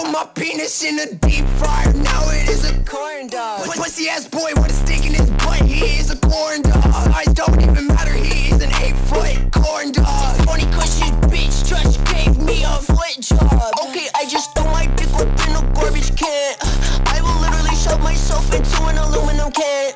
Put 0.00 0.12
my 0.12 0.24
penis 0.34 0.82
in 0.82 0.98
a 0.98 1.14
deep 1.14 1.44
fryer, 1.60 1.92
now 1.92 2.22
it 2.30 2.48
is 2.48 2.64
a 2.64 2.72
corn 2.84 3.26
dog. 3.26 3.66
Pussy 3.66 4.08
ass 4.08 4.26
boy 4.26 4.50
with 4.56 4.70
a 4.70 4.72
stick 4.72 5.04
in 5.04 5.12
his 5.12 5.28
butt, 5.44 5.60
he 5.60 5.84
is 6.00 6.10
a 6.10 6.16
corn 6.16 6.62
dog. 6.62 6.86
Eyes 7.12 7.26
don't 7.34 7.60
even 7.60 7.86
matter, 7.86 8.14
he 8.14 8.48
is 8.48 8.62
an 8.62 8.72
eight 8.80 8.96
foot 9.12 9.36
corn 9.52 9.92
dog. 9.92 10.36
Funny 10.46 10.64
cause 10.72 11.00
bitch 11.28 11.68
just 11.68 12.02
gave 12.06 12.38
me 12.38 12.64
a 12.64 12.80
foot 12.80 13.20
job. 13.20 13.74
Okay, 13.84 14.08
I 14.14 14.24
just 14.24 14.54
threw 14.54 14.64
my 14.72 14.86
dick 14.96 15.12
up 15.20 15.28
in 15.46 15.52
a 15.52 15.62
garbage 15.74 16.16
can. 16.16 16.56
I 17.04 17.20
will 17.20 17.38
literally 17.38 17.76
shove 17.76 18.00
myself 18.00 18.48
into 18.54 18.82
an 18.84 18.96
aluminum 18.96 19.52
can. 19.52 19.92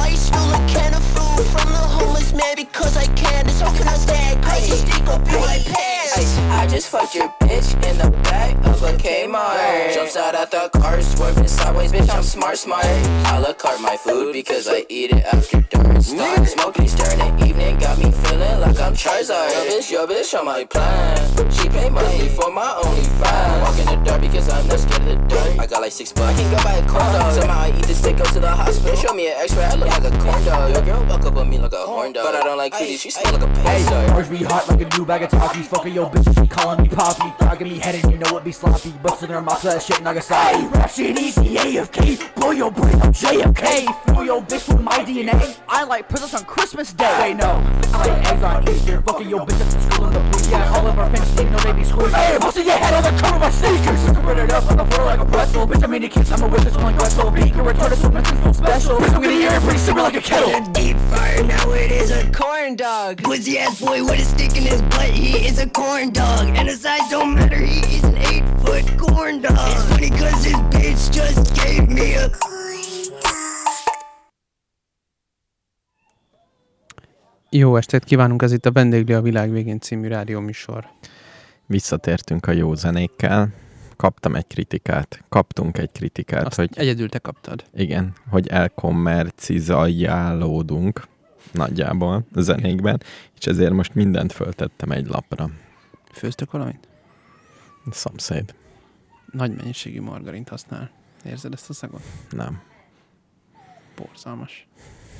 I 0.00 0.14
steal 0.14 0.48
a 0.48 0.64
can 0.72 0.94
of 0.94 1.04
food 1.12 1.44
from 1.52 1.68
the 1.68 1.84
homeless 1.92 2.32
man 2.32 2.56
because 2.56 2.96
I 2.96 3.04
can. 3.20 3.46
It's 3.46 3.60
all 3.60 3.74
can 3.76 3.86
I 3.86 3.96
stand? 4.00 4.42
Crazy 4.42 4.76
stick 4.76 5.06
up 5.08 5.20
in 5.28 5.40
my 5.44 5.60
pants. 5.60 6.38
I 6.56 6.66
just 6.66 6.88
fucked 6.88 7.14
your 7.14 7.28
bitch 7.40 7.74
in 7.84 7.98
the 7.98 8.10
back 8.22 8.56
of 8.64 8.81
a 9.04 9.26
Kmart. 9.26 9.61
Jumps 9.92 10.16
out 10.16 10.34
at 10.34 10.50
the 10.50 10.70
car, 10.78 11.00
swerving 11.02 11.46
sideways, 11.46 11.92
bitch. 11.92 12.08
I'm 12.14 12.22
smart, 12.22 12.56
smart. 12.56 12.84
A 12.84 13.40
la 13.40 13.52
carte 13.52 13.80
my 13.80 13.96
food 13.96 14.32
because 14.32 14.66
I 14.68 14.86
eat 14.88 15.10
it 15.12 15.24
after 15.24 15.60
dark. 15.62 16.00
Start 16.02 16.48
smoking 16.48 16.86
during 16.86 17.18
the 17.18 17.46
evening, 17.46 17.78
got 17.78 17.98
me 17.98 18.10
feeling 18.10 18.60
like 18.60 18.80
I'm 18.80 18.94
Charizard. 18.94 19.52
Yo, 19.52 19.70
bitch, 19.70 19.90
yo, 19.90 20.06
bitch, 20.06 20.38
on 20.38 20.46
my 20.46 20.64
plan. 20.64 21.50
She 21.50 21.68
pay 21.68 21.90
money 21.90 22.28
for 22.28 22.50
my 22.50 22.74
only 22.84 23.02
fan. 23.20 23.60
Walk 23.60 23.78
in 23.78 23.86
the 23.86 23.96
dark 24.04 24.20
because 24.22 24.48
I'm 24.48 24.66
not 24.66 24.78
scared 24.80 25.02
of 25.02 25.08
the 25.08 25.16
dark. 25.28 25.58
I 25.58 25.66
got 25.66 25.82
like 25.82 25.92
six 25.92 26.12
bucks. 26.12 26.38
I 26.38 26.42
can 26.42 26.50
go 26.50 26.64
buy 26.64 26.72
a 26.74 26.88
corn 26.88 27.12
dog. 27.12 27.32
Somehow 27.34 27.60
I 27.60 27.68
eat 27.68 27.84
the 27.86 27.94
stick, 27.94 28.16
go 28.16 28.24
to 28.24 28.40
the 28.40 28.48
hospital. 28.50 28.96
Show 28.96 29.12
me 29.14 29.28
an 29.28 29.34
x-ray, 29.38 29.64
I 29.64 29.74
look 29.74 29.88
like 29.88 30.04
a 30.04 30.18
corn 30.18 30.44
dog. 30.44 30.72
Your 30.72 30.82
girl 30.82 31.04
walk 31.06 31.24
up 31.24 31.36
on 31.36 31.50
me 31.50 31.58
like 31.58 31.72
a 31.72 31.86
horn 31.86 32.12
dog. 32.12 32.24
But 32.24 32.34
I 32.36 32.40
don't 32.42 32.58
like 32.58 32.72
cuties, 32.72 33.00
she 33.00 33.10
smell 33.10 33.32
like 33.34 33.42
a 33.42 33.60
Hey, 33.60 33.82
star. 33.82 34.14
orange 34.14 34.30
be 34.30 34.36
hot 34.38 34.68
like 34.68 34.80
a 34.80 34.96
new 34.96 35.04
bag 35.04 35.22
of 35.22 35.30
Takis. 35.30 35.66
Fucking 35.66 35.92
yo 35.92 36.08
bitch, 36.08 36.40
she 36.40 36.46
calling 36.48 36.82
me 36.82 36.88
poppy. 36.88 37.32
Dogging 37.38 37.68
me 37.68 37.78
headed, 37.78 38.10
you 38.10 38.18
know 38.18 38.36
it 38.38 38.44
be 38.44 38.52
sloppy. 38.52 38.90
Busting 39.02 39.28
her 39.30 39.40
my 39.40 39.58
that 39.62 39.81
shit 39.82 40.02
Nagasaki. 40.02 40.66
Rap 40.66 40.90
shit 40.90 41.18
easy, 41.18 41.56
AFK. 41.56 42.34
Blow 42.36 42.52
your 42.52 42.70
brain, 42.70 42.94
I'm 43.02 43.12
JFK. 43.12 44.14
Fill 44.14 44.24
your 44.24 44.42
bitch 44.42 44.68
with 44.68 44.80
my 44.80 44.98
DNA. 44.98 45.58
I 45.68 45.82
like 45.84 46.08
presents 46.08 46.34
on 46.34 46.44
Christmas 46.44 46.92
Day. 46.92 47.18
Wait, 47.20 47.34
no. 47.34 47.60
I 47.92 48.06
like 48.06 48.32
eggs 48.32 48.42
on 48.42 48.68
Easter. 48.68 49.02
Fucking 49.02 49.28
yo 49.28 49.44
bitch 49.44 49.60
at 49.60 49.70
the 49.72 49.80
school 49.80 50.06
in 50.06 50.12
the 50.12 50.20
booth. 50.20 50.50
Yeah, 50.50 50.72
all 50.74 50.86
of 50.86 50.98
our 50.98 51.10
fans 51.10 51.32
even 51.32 51.52
though 51.52 51.58
they 51.58 51.72
be 51.72 51.84
squeezed. 51.84 52.14
Hey, 52.14 52.38
busting 52.38 52.66
your 52.66 52.76
head 52.76 52.94
on 52.94 53.02
the 53.02 53.20
cover 53.20 53.34
of 53.34 53.40
my 53.40 53.50
sneakers. 53.50 54.00
Spread 54.16 54.38
it 54.38 54.50
up 54.52 54.70
on 54.70 54.76
the 54.76 54.84
floor 54.84 55.06
like 55.06 55.20
a 55.20 55.24
pretzel. 55.24 55.66
Bitch, 55.66 55.82
I 55.82 55.86
mean, 55.88 56.02
the 56.02 56.08
kids, 56.08 56.30
I'm 56.30 56.42
a 56.42 56.48
witness, 56.48 56.76
one 56.76 56.94
Gressel. 56.94 57.34
Peak 57.34 57.56
or 57.56 57.72
retarded, 57.72 57.96
so 57.96 58.10
mentions 58.10 58.40
full 58.40 58.54
special. 58.54 58.96
Bitch, 58.98 59.14
I'm 59.14 59.22
gonna 59.22 59.32
hear 59.34 59.50
it 59.50 59.62
pretty 59.62 59.78
simple 59.78 60.04
like 60.04 60.14
a 60.14 60.20
kettle. 60.20 60.54
A 60.54 60.72
deep 60.72 60.96
fryer, 61.10 61.42
now 61.42 61.70
it 61.72 61.90
is 61.90 62.10
a 62.12 62.30
corn 62.30 62.76
dog. 62.76 63.22
Pussy 63.22 63.58
ass 63.58 63.80
boy 63.80 64.04
with 64.04 64.20
a 64.20 64.24
stick 64.24 64.56
in 64.56 64.62
his 64.62 64.80
butt, 64.82 65.10
he 65.10 65.44
is 65.46 65.58
a 65.58 65.68
corn 65.68 66.10
dog. 66.12 66.48
And 66.54 66.68
his 66.68 66.82
size 66.82 67.10
don't 67.10 67.34
matter, 67.34 67.56
he 67.56 67.96
is 67.96 68.04
an 68.04 68.16
eight 68.18 68.44
foot 68.60 68.86
corn 68.98 69.40
dog. 69.40 69.71
It's 69.72 69.84
funny 69.84 70.08
cause 70.10 70.44
his 70.44 70.56
bitch 70.70 71.10
just 71.16 71.54
gave 71.54 71.86
me 71.94 72.24
a 72.24 72.30
Jó 77.50 77.76
estét 77.76 78.04
kívánunk, 78.04 78.42
ez 78.42 78.52
itt 78.52 78.66
a 78.66 78.72
Vendéglő 78.72 79.16
a 79.16 79.22
világ 79.22 79.50
végén 79.50 79.80
című 79.80 80.08
rádióműsor. 80.08 80.86
Visszatértünk 81.66 82.46
a 82.46 82.52
jó 82.52 82.74
zenékkel. 82.74 83.48
Kaptam 83.96 84.34
egy 84.34 84.46
kritikát, 84.46 85.22
kaptunk 85.28 85.78
egy 85.78 85.90
kritikát, 85.92 86.46
Azt 86.46 86.56
hogy 86.56 86.70
egyedül 86.74 87.08
te 87.08 87.18
kaptad. 87.18 87.64
igen, 87.74 88.12
hogy 88.30 88.48
elkommercizálódunk 88.48 91.02
nagyjából 91.52 92.24
a 92.34 92.40
zenékben, 92.40 93.02
és 93.38 93.46
ezért 93.46 93.72
most 93.72 93.94
mindent 93.94 94.32
föltettem 94.32 94.90
egy 94.90 95.06
lapra. 95.06 95.50
Főztök 96.12 96.50
valamit? 96.50 96.88
Szomszéd. 97.90 98.54
Nagy 99.32 99.54
mennyiségű 99.56 100.00
margarint 100.00 100.48
használ. 100.48 100.90
Érzed 101.24 101.52
ezt 101.52 101.70
a 101.70 101.72
szagot? 101.72 102.02
Nem. 102.30 102.62
Borzalmas. 103.96 104.68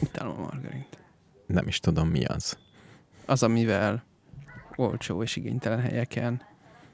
Utálom 0.00 0.39
a 0.39 0.40
margarint. 0.40 0.98
Nem 1.46 1.67
is 1.68 1.80
tudom, 1.80 2.08
mi 2.08 2.24
az. 2.24 2.58
Az, 3.27 3.42
amivel 3.42 4.05
olcsó 4.77 5.23
és 5.23 5.36
igénytelen 5.36 5.80
helyeken 5.80 6.42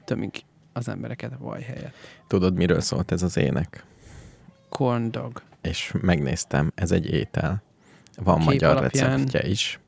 tömik 0.05 0.41
az 0.73 0.87
embereket 0.87 1.31
a 1.33 1.37
vaj 1.39 1.61
helyett. 1.61 1.93
Tudod, 2.27 2.55
miről 2.55 2.81
szólt 2.81 3.11
ez 3.11 3.23
az 3.23 3.37
ének? 3.37 3.85
Corn 4.69 5.11
dog. 5.11 5.41
És 5.61 5.93
megnéztem, 6.01 6.71
ez 6.75 6.91
egy 6.91 7.05
étel. 7.09 7.61
Van 8.15 8.41
magyar 8.41 8.77
alapján- 8.77 9.11
receptje 9.11 9.47
is. 9.49 9.79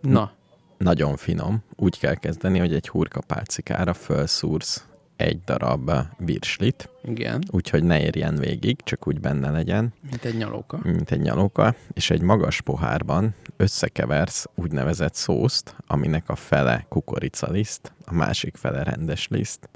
Na, 0.00 0.32
Nagyon 0.78 1.16
finom. 1.16 1.62
Úgy 1.76 1.98
kell 1.98 2.14
kezdeni, 2.14 2.58
hogy 2.58 2.74
egy 2.74 2.88
hurkapálcikára 2.88 3.94
felszúrsz 3.94 4.86
egy 5.20 5.40
darab 5.44 5.90
virslit, 6.18 6.88
igen, 7.04 7.42
úgyhogy 7.50 7.82
ne 7.84 8.00
érjen 8.00 8.36
végig, 8.36 8.80
csak 8.82 9.06
úgy 9.06 9.20
benne 9.20 9.50
legyen, 9.50 9.92
mint 10.10 10.24
egy 10.24 10.36
nyalóka. 10.36 10.80
mint 10.82 11.10
egy 11.10 11.20
nyalóka, 11.20 11.74
és 11.92 12.10
egy 12.10 12.20
magas 12.20 12.60
pohárban 12.60 13.34
összekeversz 13.56 14.46
úgynevezett 14.54 15.14
szószt, 15.14 15.76
aminek 15.86 16.28
a 16.28 16.34
fele 16.36 16.86
kukoricaliszt, 16.88 17.92
a 18.04 18.14
másik 18.14 18.56
fele 18.56 18.82
rendes 18.82 19.28
liszt. 19.28 19.68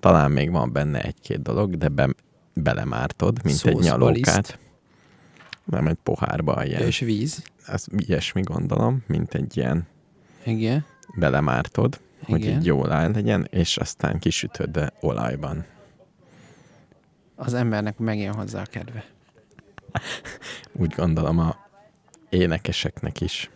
Talán 0.00 0.30
még 0.30 0.50
van 0.50 0.72
benne 0.72 1.02
egy-két 1.02 1.42
dolog, 1.42 1.76
de 1.76 1.88
be, 1.88 2.08
belemártod, 2.54 3.40
mint 3.44 3.56
egy 3.64 3.72
Szószba 3.72 3.80
nyalókát. 3.80 4.14
liszt. 4.14 4.58
Nem 5.64 5.86
egy 5.86 5.98
pohárba, 6.02 6.64
ilyen. 6.64 6.82
És 6.82 6.98
víz. 6.98 7.42
Ez 7.66 7.84
ilyesmi 7.96 8.40
gondolom, 8.40 9.02
mint 9.06 9.34
egy 9.34 9.56
ilyen 9.56 9.86
Igen. 10.44 10.84
belemártod, 11.16 12.00
hogy 12.26 12.40
Igen. 12.40 12.58
így 12.58 12.64
jól 12.66 12.92
áll 12.92 13.10
legyen, 13.10 13.46
és 13.50 13.76
aztán 13.76 14.18
kisütöd 14.18 14.92
olajban. 15.00 15.64
Az 17.34 17.54
embernek 17.54 17.98
megjön 17.98 18.34
hozzá 18.34 18.60
a 18.60 18.64
kedve. 18.66 19.04
Úgy 20.72 20.94
gondolom 20.96 21.38
a 21.38 21.56
énekeseknek 22.28 23.20
is. 23.20 23.50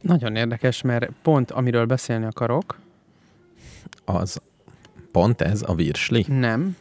Nagyon 0.00 0.36
érdekes, 0.36 0.82
mert 0.82 1.10
pont 1.22 1.50
amiről 1.50 1.86
beszélni 1.86 2.24
akarok, 2.24 2.78
Az 4.04 4.40
pont 5.12 5.40
ez 5.40 5.62
a 5.66 5.74
virsli. 5.74 6.24
nem, 6.28 6.76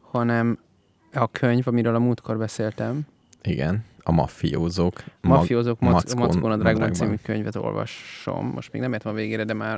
hanem 0.00 0.58
a 1.12 1.26
könyv, 1.30 1.68
amiről 1.68 1.94
a 1.94 1.98
múltkor 1.98 2.38
beszéltem, 2.38 3.06
Igen, 3.42 3.84
a 4.08 4.12
maffiózók. 4.12 5.04
Mag- 5.20 5.38
Mafiózók 5.38 5.80
Mac- 5.80 5.92
Mackó 6.14 6.18
Mackó 6.18 6.48
Nadrágban 6.48 6.72
nadrágban. 6.72 6.92
című 6.92 7.14
könyvet 7.22 7.56
olvasom. 7.56 8.46
Most 8.46 8.72
még 8.72 8.82
nem 8.82 8.92
értem 8.92 9.12
a 9.12 9.14
végére, 9.14 9.44
de 9.44 9.52
már 9.54 9.74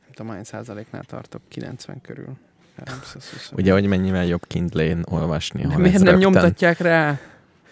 nem 0.00 0.10
tudom, 0.14 0.32
hány 0.32 0.44
százaléknál 0.44 1.04
tartok, 1.04 1.40
90 1.48 2.00
körül. 2.00 2.32
320. 2.76 3.52
Ugye, 3.56 3.72
hogy 3.72 3.86
mennyivel 3.86 4.24
jobb 4.24 4.46
Kindle-n 4.46 5.04
olvasni, 5.10 5.64
ahol 5.64 5.76
miért 5.78 5.92
nem 5.94 6.04
rögtön, 6.04 6.22
nyomtatják 6.22 6.78
rá 6.78 7.18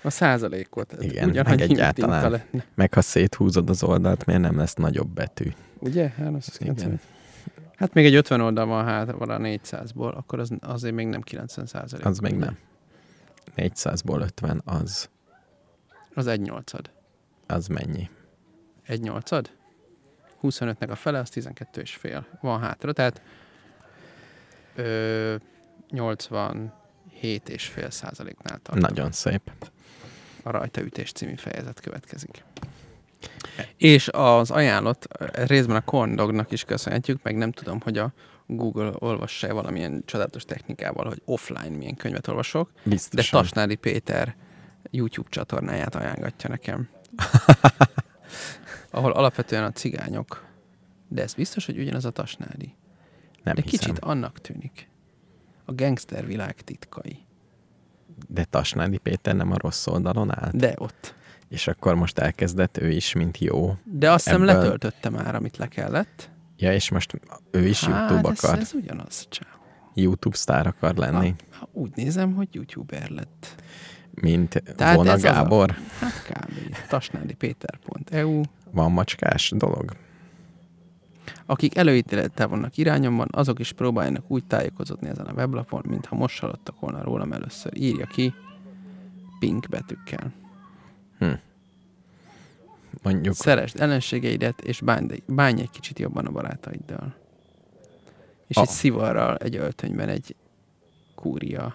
a 0.03 0.11
százalékot? 0.11 0.91
Hát 0.91 1.03
Igen, 1.03 1.29
meg 1.45 1.61
egyáltalán. 1.61 2.43
Meg 2.75 2.95
ha 2.95 3.01
széthúzod 3.01 3.71
az 3.71 3.83
oldalt, 3.83 4.27
miért 4.27 4.43
nem 4.43 4.57
lesz 4.57 4.75
nagyobb 4.75 5.09
betű? 5.09 5.51
Ugye? 5.79 6.09
390. 6.17 6.77
Igen. 6.87 7.01
Hát 7.77 7.95
még 7.95 8.05
egy 8.05 8.15
50 8.15 8.41
oldal 8.41 8.67
van 8.67 8.85
hátra 8.85 9.17
a 9.17 9.39
400-ból, 9.39 10.15
akkor 10.15 10.39
az, 10.39 10.51
azért 10.61 10.95
még 10.95 11.07
nem 11.07 11.21
90 11.21 11.67
százalék. 11.67 12.07
Az 12.07 12.19
még 12.19 12.35
nem. 12.35 12.57
400-ból 13.57 14.21
50 14.21 14.63
az, 14.65 15.09
Az 16.15 16.27
egy 16.27 16.41
nyolcad. 16.41 16.91
az 17.47 17.67
mennyi? 17.67 18.11
Egy 18.87 19.01
nyolcad? 19.01 19.51
25-nek 20.43 20.91
a 20.91 20.95
fele, 20.95 21.19
az 21.19 21.31
12 21.31 21.81
és 21.81 21.95
fél. 21.95 22.27
Van 22.41 22.61
hátra, 22.61 22.93
tehát 22.93 23.23
ö, 24.75 25.35
87 25.91 27.49
és 27.49 27.65
fél 27.67 27.91
százaléknál 27.91 28.59
tartunk. 28.63 28.89
Nagyon 28.89 29.13
szép. 29.13 29.51
A 30.43 30.51
rajtaütés 30.51 31.13
című 31.13 31.35
fejezet 31.35 31.81
következik. 31.81 32.45
És 33.77 34.09
az 34.09 34.51
ajánlott 34.51 35.07
részben 35.33 35.77
a 35.77 35.81
corn 35.81 36.15
dognak 36.15 36.51
is 36.51 36.65
köszönhetjük, 36.65 37.23
meg 37.23 37.37
nem 37.37 37.53
tudom, 37.53 37.81
hogy 37.81 37.99
a 37.99 38.13
Google 38.47 38.93
olvassa 38.99 39.55
valamilyen 39.55 40.03
csodálatos 40.05 40.45
technikával, 40.45 41.07
hogy 41.07 41.23
offline 41.25 41.77
milyen 41.77 41.97
könyvet 41.97 42.29
olvasok, 42.29 42.71
de 42.75 42.91
Biztosan. 42.91 43.41
Tasnádi 43.41 43.75
Péter 43.75 44.37
YouTube 44.91 45.29
csatornáját 45.31 45.95
ajánlatja 45.95 46.49
nekem. 46.49 46.89
Ahol 48.91 49.13
alapvetően 49.13 49.65
a 49.65 49.71
cigányok, 49.73 50.45
de 51.09 51.23
ez 51.23 51.35
biztos, 51.35 51.67
hogy 51.67 51.79
ugyanaz 51.79 52.05
a 52.05 52.11
Tasnádi. 52.11 52.75
nem 53.43 53.55
De 53.55 53.63
hiszem. 53.65 53.79
kicsit 53.79 53.99
annak 53.99 54.39
tűnik. 54.41 54.89
A 55.65 55.73
gangster 55.75 56.27
világ 56.27 56.55
titkai. 56.55 57.19
De 58.29 58.45
Tasnádi 58.45 58.99
Péter 58.99 59.35
nem 59.37 59.53
a 59.53 59.57
rossz 59.59 59.87
oldalon 59.87 60.39
állt? 60.39 60.57
De 60.57 60.75
ott. 60.79 61.15
És 61.49 61.67
akkor 61.69 61.95
most 61.95 62.19
elkezdett 62.19 62.77
ő 62.79 62.91
is, 62.91 63.13
mint 63.13 63.39
jó. 63.39 63.75
De 63.85 64.11
azt 64.11 64.25
hiszem 64.25 64.43
Ebből- 64.43 64.55
letöltötte 64.63 65.09
már, 65.09 65.35
amit 65.35 65.57
le 65.57 65.67
kellett. 65.67 66.31
Ja, 66.57 66.73
és 66.73 66.91
most 66.91 67.21
ő 67.51 67.67
is 67.67 67.85
Hát, 67.85 68.11
YouTube 68.11 68.31
ez, 68.31 68.45
akar. 68.45 68.59
ez 68.59 68.73
ugyanaz, 68.75 69.27
csávó. 69.29 69.51
YouTube 69.95 70.37
sztár 70.37 70.67
akar 70.67 70.95
lenni, 70.97 71.35
Ha, 71.51 71.57
ha 71.59 71.69
úgy 71.73 71.91
nézem, 71.95 72.35
hogy 72.35 72.49
youtuber 72.55 73.09
lett. 73.09 73.55
Mint 74.15 74.63
Tehát 74.77 74.97
Vona 74.97 75.11
ez 75.11 75.25
az 75.25 75.31
a- 75.31 75.33
Gábor. 75.33 75.77
Hát 75.99 76.23
kb. 76.29 76.77
Tasnádi 76.89 77.35
Péter.eu. 77.35 78.41
Van 78.71 78.93
macskás 78.93 79.53
dolog? 79.57 79.93
Akik 81.47 81.77
előítélettel 81.77 82.49
vannak 82.49 82.77
irányomban, 82.77 83.29
azok 83.31 83.59
is 83.59 83.73
próbáljanak 83.73 84.31
úgy 84.31 84.45
tájékozódni 84.45 85.09
ezen 85.09 85.27
a 85.27 85.33
weblapon, 85.33 85.83
mintha 85.89 86.17
most 86.17 86.41
hallottak 86.41 86.81
volna 86.81 87.03
rólam 87.03 87.33
először. 87.33 87.77
Írja 87.77 88.07
ki 88.07 88.35
pink 89.39 89.69
betűkkel. 89.69 90.33
Mondjuk 93.03 93.35
Szeresd 93.35 93.81
ellenségeidet, 93.81 94.61
és 94.61 94.81
bánj, 94.81 95.23
bánj 95.27 95.61
egy 95.61 95.71
kicsit 95.71 95.99
jobban 95.99 96.27
a 96.27 96.31
barátaiddal. 96.31 97.15
És 98.47 98.57
Ah. 98.57 98.63
egy 98.63 98.69
szivarral 98.69 99.37
egy 99.37 99.57
öltönyben 99.57 100.09
egy 100.09 100.35
kúria. 101.15 101.75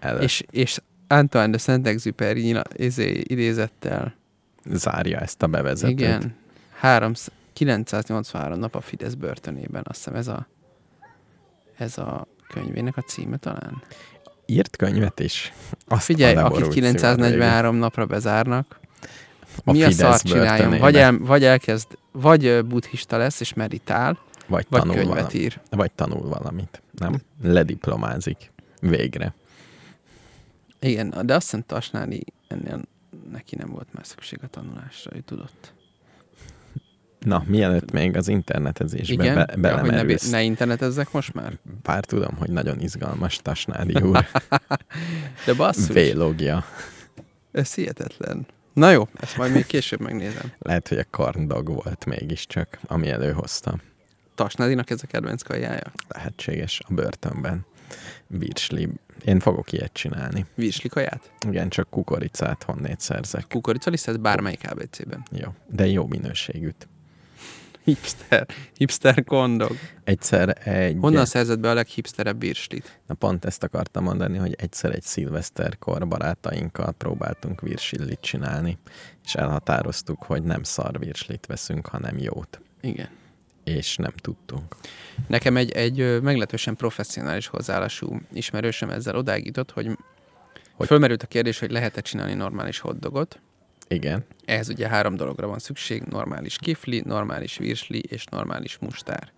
el, 0.00 0.22
És, 0.22 0.44
és 0.50 0.80
Antoine 1.12 1.50
de 1.50 1.58
Saint-Exupéry 1.58 2.56
izé, 2.76 3.22
idézettel. 3.26 4.14
zárja 4.64 5.18
ezt 5.18 5.42
a 5.42 5.46
bevezetőt. 5.46 5.98
Igen. 5.98 6.34
3, 6.78 7.12
983 7.52 8.58
nap 8.58 8.74
a 8.74 8.80
Fidesz 8.80 9.14
börtönében. 9.14 9.82
Azt 9.88 9.96
hiszem 9.98 10.14
ez 10.14 10.28
a, 10.28 10.46
ez 11.76 11.98
a 11.98 12.26
könyvének 12.52 12.96
a 12.96 13.00
címe 13.00 13.36
talán. 13.36 13.82
Írt 14.46 14.76
könyvet 14.76 15.20
is. 15.20 15.52
Azt 15.88 16.04
Figyelj, 16.04 16.34
a 16.34 16.38
akit 16.38 16.50
leborult 16.52 16.74
943 16.74 17.76
napra 17.76 18.06
bezárnak, 18.06 18.80
A 19.64 19.72
mi 19.72 19.82
a 19.82 19.88
Fidesz 19.88 19.98
szart 20.06 20.22
csináljon? 20.26 20.48
börtönébe. 20.56 20.78
Vagy, 20.82 20.96
el, 20.96 21.18
vagy 21.18 21.44
elkezd, 21.44 21.86
vagy 22.12 22.64
buddhista 22.64 23.16
lesz 23.16 23.40
és 23.40 23.54
meditál, 23.54 24.18
vagy, 24.46 24.66
vagy 24.68 24.80
tanul 24.80 24.94
könyvet 24.94 25.14
valamit. 25.14 25.34
ír. 25.34 25.60
Vagy 25.70 25.90
tanul 25.92 26.28
valamit. 26.28 26.82
Nem? 26.98 27.20
Lediplomázik. 27.42 28.50
Végre. 28.80 29.34
Igen, 30.80 31.14
de 31.26 31.34
azt 31.34 31.44
hiszem 31.44 31.64
Tasnádi 31.66 32.24
ennél 32.48 32.80
neki 33.30 33.56
nem 33.56 33.70
volt 33.70 33.88
már 33.92 34.06
szükség 34.06 34.38
a 34.42 34.46
tanulásra, 34.46 35.16
ő 35.16 35.20
tudott. 35.20 35.72
Na, 37.18 37.44
mielőtt 37.46 37.90
még 37.90 38.16
az 38.16 38.28
internetezésbe 38.28 39.12
Igen, 39.24 39.34
be, 39.34 39.40
ja, 39.40 39.46
hogy 39.46 39.60
ne, 39.60 39.68
belemerülsz, 39.68 40.30
ne 40.30 40.42
internetezzek 40.42 41.12
most 41.12 41.34
már? 41.34 41.58
bár 41.82 42.04
tudom, 42.04 42.34
hogy 42.36 42.50
nagyon 42.50 42.80
izgalmas 42.80 43.36
Tasnádi 43.36 44.02
úr 44.08 44.26
De 45.46 45.54
basszus, 45.54 45.88
vélogja. 45.94 46.64
ez 47.52 47.74
hihetetlen. 47.74 48.46
Na 48.72 48.90
jó, 48.90 49.08
ezt 49.20 49.36
majd 49.36 49.52
még 49.52 49.66
később 49.66 50.00
megnézem. 50.00 50.52
Lehet, 50.58 50.88
hogy 50.88 50.98
a 50.98 51.04
karndog 51.10 51.68
volt 51.68 52.04
mégiscsak, 52.04 52.78
ami 52.86 53.08
előhozta. 53.08 53.76
Tasnádinak 54.34 54.90
ez 54.90 55.00
a 55.02 55.06
kedvenc 55.06 55.42
kajája? 55.42 55.92
Lehetséges 56.08 56.80
a 56.88 56.94
börtönben. 56.94 57.66
Virsli. 58.26 58.88
Én 59.24 59.40
fogok 59.40 59.72
ilyet 59.72 59.92
csinálni. 59.92 60.46
Virsli 60.54 60.88
kaját? 60.88 61.30
Igen, 61.46 61.68
csak 61.68 61.90
kukoricát 61.90 62.62
honnét 62.62 63.00
szerzek. 63.00 63.46
Kukoricalisztet 63.48 64.20
bármelyik 64.20 64.70
ABC-ben. 64.70 65.22
Jó, 65.30 65.54
de 65.66 65.86
jó 65.86 66.06
minőségűt. 66.06 66.86
Hipster, 67.84 68.46
hipster 68.76 69.24
kondog. 69.24 69.76
Egyszer 70.04 70.68
egy... 70.68 70.96
Honnan 71.00 71.26
szerzett 71.26 71.58
be 71.58 71.70
a 71.70 71.74
leghipsterebb 71.74 72.40
virslit? 72.40 72.98
Na 73.06 73.14
pont 73.14 73.44
ezt 73.44 73.62
akartam 73.62 74.04
mondani, 74.04 74.38
hogy 74.38 74.54
egyszer 74.58 74.94
egy 74.94 75.02
szilveszterkor 75.02 76.08
barátainkkal 76.08 76.92
próbáltunk 76.98 77.60
virsillit 77.60 78.20
csinálni, 78.20 78.78
és 79.24 79.34
elhatároztuk, 79.34 80.22
hogy 80.22 80.42
nem 80.42 80.62
szar 80.62 80.98
virslit 80.98 81.46
veszünk, 81.46 81.86
hanem 81.86 82.18
jót. 82.18 82.60
Igen. 82.80 83.08
És 83.64 83.96
nem 83.96 84.12
tudtunk. 84.16 84.76
Nekem 85.26 85.56
egy, 85.56 85.70
egy 85.70 86.20
meglehetősen 86.22 86.76
professzionális 86.76 87.46
hozzáállású 87.46 88.20
ismerősöm 88.32 88.90
ezzel 88.90 89.16
odáig 89.16 89.46
jutott, 89.46 89.70
hogy, 89.70 89.90
hogy 90.72 90.86
fölmerült 90.86 91.22
a 91.22 91.26
kérdés, 91.26 91.58
hogy 91.58 91.70
lehet-e 91.70 92.00
csinálni 92.00 92.34
normális 92.34 92.78
hotdogot. 92.78 93.38
Igen, 93.88 94.24
Ehhez 94.44 94.68
ugye 94.68 94.88
három 94.88 95.14
dologra 95.14 95.46
van 95.46 95.58
szükség, 95.58 96.02
normális 96.02 96.56
kifli, 96.58 97.02
normális 97.06 97.56
virsli 97.56 97.98
és 98.08 98.24
normális 98.24 98.78
mustár. 98.80 99.30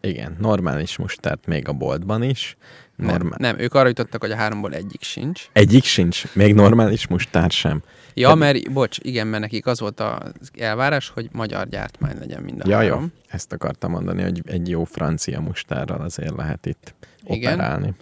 igen, 0.00 0.36
normális 0.40 0.96
mustárt 0.96 1.46
még 1.46 1.68
a 1.68 1.72
boltban 1.72 2.22
is. 2.22 2.56
Nem, 2.96 3.08
Normál... 3.08 3.38
nem, 3.40 3.58
ők 3.58 3.74
arra 3.74 3.88
jutottak, 3.88 4.20
hogy 4.20 4.30
a 4.30 4.36
háromból 4.36 4.74
egyik 4.74 5.02
sincs. 5.02 5.48
Egyik 5.52 5.84
sincs, 5.84 6.34
még 6.34 6.54
normális 6.54 7.06
mustár 7.06 7.50
sem. 7.50 7.82
Ja, 8.18 8.34
Pedig- 8.34 8.62
mert, 8.64 8.72
bocs, 8.72 8.98
igen, 9.02 9.26
mert 9.26 9.42
nekik 9.42 9.66
az 9.66 9.80
volt 9.80 10.00
az 10.00 10.50
elvárás, 10.58 11.08
hogy 11.08 11.28
magyar 11.32 11.68
gyártmány 11.68 12.18
legyen 12.18 12.42
mind 12.42 12.60
a 12.60 12.68
Ja, 12.68 12.80
jó. 12.80 13.00
Ezt 13.28 13.52
akartam 13.52 13.90
mondani, 13.90 14.22
hogy 14.22 14.42
egy 14.44 14.68
jó 14.68 14.84
francia 14.84 15.40
mustárral 15.40 16.00
azért 16.00 16.36
lehet 16.36 16.66
itt 16.66 16.94
Igen. 17.24 17.52
operálni. 17.52 17.94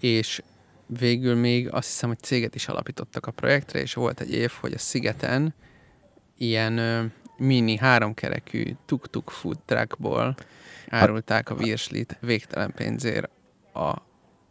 És 0.00 0.42
végül 0.86 1.34
még 1.34 1.72
azt 1.72 1.88
hiszem, 1.88 2.08
hogy 2.08 2.18
céget 2.18 2.54
is 2.54 2.68
alapítottak 2.68 3.26
a 3.26 3.30
projektre, 3.30 3.80
és 3.80 3.94
volt 3.94 4.20
egy 4.20 4.32
év, 4.32 4.50
hogy 4.60 4.72
a 4.72 4.78
Szigeten 4.78 5.54
ilyen 6.38 6.78
ö, 6.78 7.04
mini 7.36 7.76
háromkerekű 7.76 8.74
tuk-tuk 8.86 9.30
food 9.30 9.58
truckból 9.66 10.36
árulták 10.88 11.50
a 11.50 11.54
virslit 11.54 12.16
végtelen 12.20 12.72
pénzért 12.76 13.30
a 13.72 13.96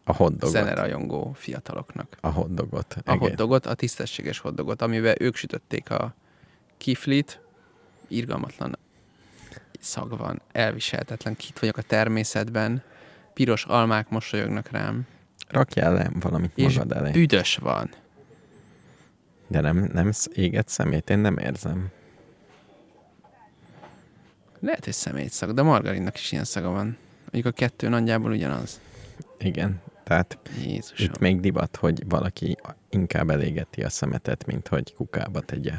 A 0.09 0.13
hotdogot. 0.13 0.49
zenerajongó 0.49 1.31
fiataloknak. 1.35 2.17
A 2.21 2.27
hotdogot. 2.27 2.93
A 2.93 2.99
igen. 3.01 3.17
hotdogot, 3.17 3.65
a 3.65 3.73
tisztességes 3.73 4.39
hotdogot, 4.39 4.81
amiben 4.81 5.15
ők 5.19 5.35
sütötték 5.35 5.89
a 5.89 6.15
kiflit, 6.77 7.41
irgalmatlan 8.07 8.77
szag 9.79 10.17
van, 10.17 10.41
elviselhetetlen, 10.51 11.35
kit 11.35 11.59
vagyok 11.59 11.77
a 11.77 11.81
természetben, 11.81 12.83
piros 13.33 13.65
almák 13.65 14.09
mosolyognak 14.09 14.69
rám, 14.69 15.07
Rakjál 15.47 15.93
le 15.93 16.09
valamit 16.19 16.51
és 16.55 16.75
magad 16.75 16.97
elé. 16.97 17.11
büdös 17.11 17.55
van. 17.55 17.89
De 19.47 19.61
nem, 19.61 19.89
nem 19.93 20.11
éget 20.33 20.67
szemét, 20.67 21.09
én 21.09 21.19
nem 21.19 21.37
érzem. 21.37 21.87
Lehet, 24.59 24.83
hogy 24.83 24.93
szemétszag, 24.93 25.53
de 25.53 25.61
margarinnak 25.61 26.17
is 26.17 26.31
ilyen 26.31 26.43
szaga 26.43 26.69
van. 26.69 26.97
Mondjuk 27.31 27.45
a 27.45 27.57
kettő 27.57 27.89
nagyjából 27.89 28.31
ugyanaz. 28.31 28.79
Igen, 29.39 29.81
tehát 30.09 30.37
Jézusom. 30.63 31.05
itt 31.05 31.19
még 31.19 31.39
divat, 31.39 31.75
hogy 31.75 32.07
valaki 32.07 32.57
inkább 32.89 33.29
elégeti 33.29 33.83
a 33.83 33.89
szemetet, 33.89 34.45
mint 34.45 34.67
hogy 34.67 34.93
kukába 34.93 35.41
tegye. 35.41 35.73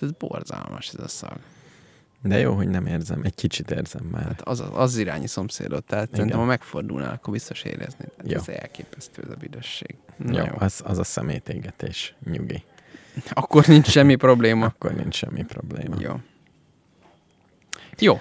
Ez 0.00 0.10
borzalmas 0.10 0.88
ez 0.88 1.04
a 1.04 1.08
szag. 1.08 1.38
De 2.22 2.38
jó, 2.38 2.54
hogy 2.54 2.68
nem 2.68 2.86
érzem, 2.86 3.20
egy 3.24 3.34
kicsit 3.34 3.70
érzem 3.70 4.04
már. 4.04 4.22
Hát 4.22 4.40
az, 4.40 4.62
az 4.72 4.96
irányi 4.96 5.26
szomszédot, 5.26 5.84
tehát 5.84 6.04
Igen. 6.04 6.16
szerintem 6.16 6.40
ha 6.40 6.46
megfordulnál, 6.46 7.12
akkor 7.12 7.32
biztos 7.32 7.62
érezni. 7.62 8.04
Tehát 8.16 8.32
Jó. 8.32 8.38
ez 8.38 8.48
elképesztő 8.60 9.22
ez 9.22 9.30
a 9.30 9.36
büdösség. 9.36 9.94
Jó, 10.16 10.36
jó. 10.36 10.54
Az, 10.58 10.80
az 10.84 10.98
a 10.98 11.04
szemétégetés, 11.04 12.14
nyugi. 12.24 12.62
Akkor 13.30 13.66
nincs 13.66 13.88
semmi 13.88 14.14
probléma. 14.14 14.66
Akkor 14.66 14.94
nincs 14.94 15.14
semmi 15.14 15.44
probléma. 15.44 15.96
Jó. 15.98 16.20
Jó. 17.98 18.20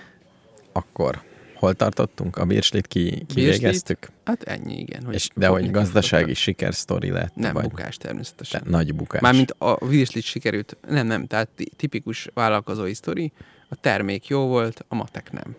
Akkor 0.72 1.26
hol 1.58 1.74
tartottunk? 1.74 2.38
A 2.38 2.46
virslit 2.46 2.88
ki, 2.88 3.24
kivégeztük? 3.28 4.10
Hát 4.26 4.44
ennyi, 4.44 4.80
igen. 4.80 5.04
Hogy 5.06 5.14
És, 5.14 5.30
de 5.36 5.48
hogy 5.48 5.72
gazdasági 5.72 6.34
sikersztori 6.34 7.10
lett? 7.10 7.36
Nem, 7.36 7.54
vagy 7.54 7.68
bukás 7.70 7.98
természetesen. 7.98 8.64
Te, 8.64 8.70
nagy 8.70 8.96
bukás. 8.96 9.22
Mármint 9.22 9.52
a 9.58 9.86
virslit 9.88 10.24
sikerült, 10.24 10.78
nem, 10.90 11.08
nem, 11.08 11.28
tehát 11.28 11.48
ti- 11.56 11.72
tipikus 11.76 12.30
vállalkozói 12.34 12.94
sztori, 12.94 13.32
a 13.70 13.76
termék 13.76 14.28
jó 14.28 14.48
volt, 14.48 14.86
a 14.88 14.96
matek 14.96 15.32
nem. 15.32 15.56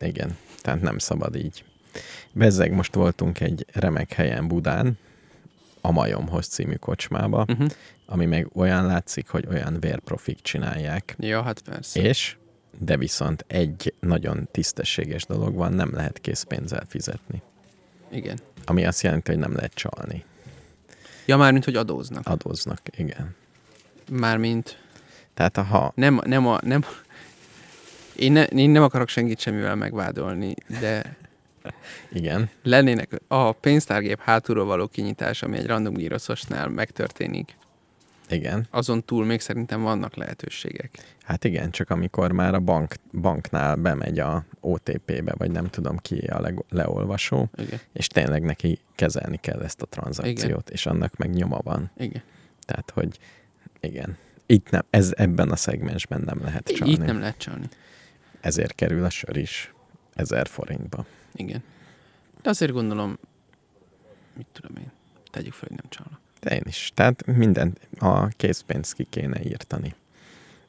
Igen, 0.00 0.36
tehát 0.62 0.80
nem 0.80 0.98
szabad 0.98 1.36
így. 1.36 1.64
Bezzeg 2.32 2.72
most 2.72 2.94
voltunk 2.94 3.40
egy 3.40 3.66
remek 3.72 4.12
helyen 4.12 4.48
Budán, 4.48 4.98
a 5.80 5.90
Majomhoz 5.92 6.46
című 6.46 6.74
kocsmába, 6.74 7.44
Uh-huh. 7.48 7.68
ami 8.06 8.26
meg 8.26 8.48
olyan 8.54 8.86
látszik, 8.86 9.28
hogy 9.28 9.46
olyan 9.50 9.80
vérprofik 9.80 10.38
csinálják, 10.42 11.14
Ja, 11.18 11.42
hát 11.42 11.60
persze. 11.62 12.00
és 12.00 12.36
de 12.84 12.96
viszont 12.96 13.44
egy 13.46 13.94
nagyon 14.00 14.48
tisztességes 14.50 15.24
dolog 15.26 15.54
van, 15.54 15.72
nem 15.72 15.94
lehet 15.94 16.18
készpénzzel 16.20 16.84
fizetni. 16.88 17.42
Igen. 18.10 18.38
Ami 18.64 18.84
azt 18.84 19.02
jelenti, 19.02 19.30
hogy 19.30 19.40
nem 19.40 19.54
lehet 19.54 19.74
csalni. 19.74 20.24
Ja, 21.26 21.36
mármint, 21.36 21.64
hogy 21.64 21.76
adóznak. 21.76 22.26
Adóznak, 22.26 22.80
igen. 22.96 23.34
Mármint 24.10 24.78
Tehát 25.34 25.56
ha 25.56 25.92
nem, 25.94 26.20
nem 26.24 26.46
a, 26.46 26.58
nem, 26.62 26.84
én, 28.16 28.32
ne, 28.32 28.44
én 28.44 28.70
nem 28.70 28.82
akarok 28.82 29.08
senkit 29.08 29.40
semmivel 29.40 29.74
megvádolni, 29.74 30.54
de 30.80 31.16
igen, 32.12 32.50
lennének 32.62 33.20
a 33.28 33.52
pénztárgép 33.52 34.20
hátulról 34.20 34.64
való 34.64 34.86
kinyitás, 34.86 35.42
ami 35.42 35.56
egy 35.56 35.66
random 35.66 35.94
gyroszosnál 35.94 36.68
megtörténik, 36.68 37.56
igen, 38.34 38.66
azon 38.70 39.04
túl 39.04 39.24
még 39.24 39.40
szerintem 39.40 39.82
vannak 39.82 40.14
lehetőségek. 40.14 40.98
hát 41.22 41.44
igen, 41.44 41.70
csak 41.70 41.90
amikor 41.90 42.32
már 42.32 42.54
a 42.54 42.60
bank, 42.60 42.94
banknál 43.20 43.76
bemegy 43.76 44.18
a 44.18 44.44
OTP-be, 44.60 45.34
vagy 45.36 45.50
nem 45.50 45.70
tudom 45.70 45.96
ki 45.96 46.16
a 46.18 46.40
le, 46.40 46.54
leolvasó, 46.68 47.48
Igen, 47.56 47.80
és 47.92 48.06
tényleg 48.06 48.42
neki 48.42 48.78
kezelni 48.94 49.36
kell 49.40 49.60
ezt 49.62 49.82
a 49.82 49.86
tranzakciót, 49.86 50.44
Igen. 50.44 50.62
és 50.72 50.86
annak 50.86 51.16
meg 51.16 51.30
nyoma 51.32 51.58
van. 51.62 51.90
igen. 51.96 52.22
Tehát, 52.66 52.90
hogy 52.90 53.18
igen, 53.80 54.16
itt 54.46 54.70
nem, 54.70 54.82
ez 54.90 55.12
ebben 55.16 55.50
a 55.50 55.56
szegmensben 55.56 56.20
nem 56.20 56.40
lehet 56.42 56.68
csalni. 56.74 56.92
Itt 56.92 57.04
nem 57.04 57.18
lehet 57.18 57.38
csalni. 57.38 57.68
Ezért 58.40 58.74
kerül 58.74 59.04
a 59.04 59.10
sör 59.10 59.36
is 59.36 59.72
ezer 60.14 60.48
forintba. 60.48 61.04
Igen. 61.34 61.62
De 62.42 62.48
azért 62.50 62.72
gondolom, 62.72 63.18
mit 64.36 64.46
tudom 64.52 64.76
én, 64.76 64.90
tegyük 65.30 65.52
fel, 65.52 65.68
hogy 65.68 65.76
nem 65.76 65.88
csalnak. 65.90 66.20
Én 66.50 66.62
is. 66.66 66.92
Tehát 66.94 67.26
minden, 67.26 67.72
a 67.98 68.26
készpénzt 68.26 68.92
ki 68.94 69.06
kéne 69.10 69.40
írtani. 69.44 69.94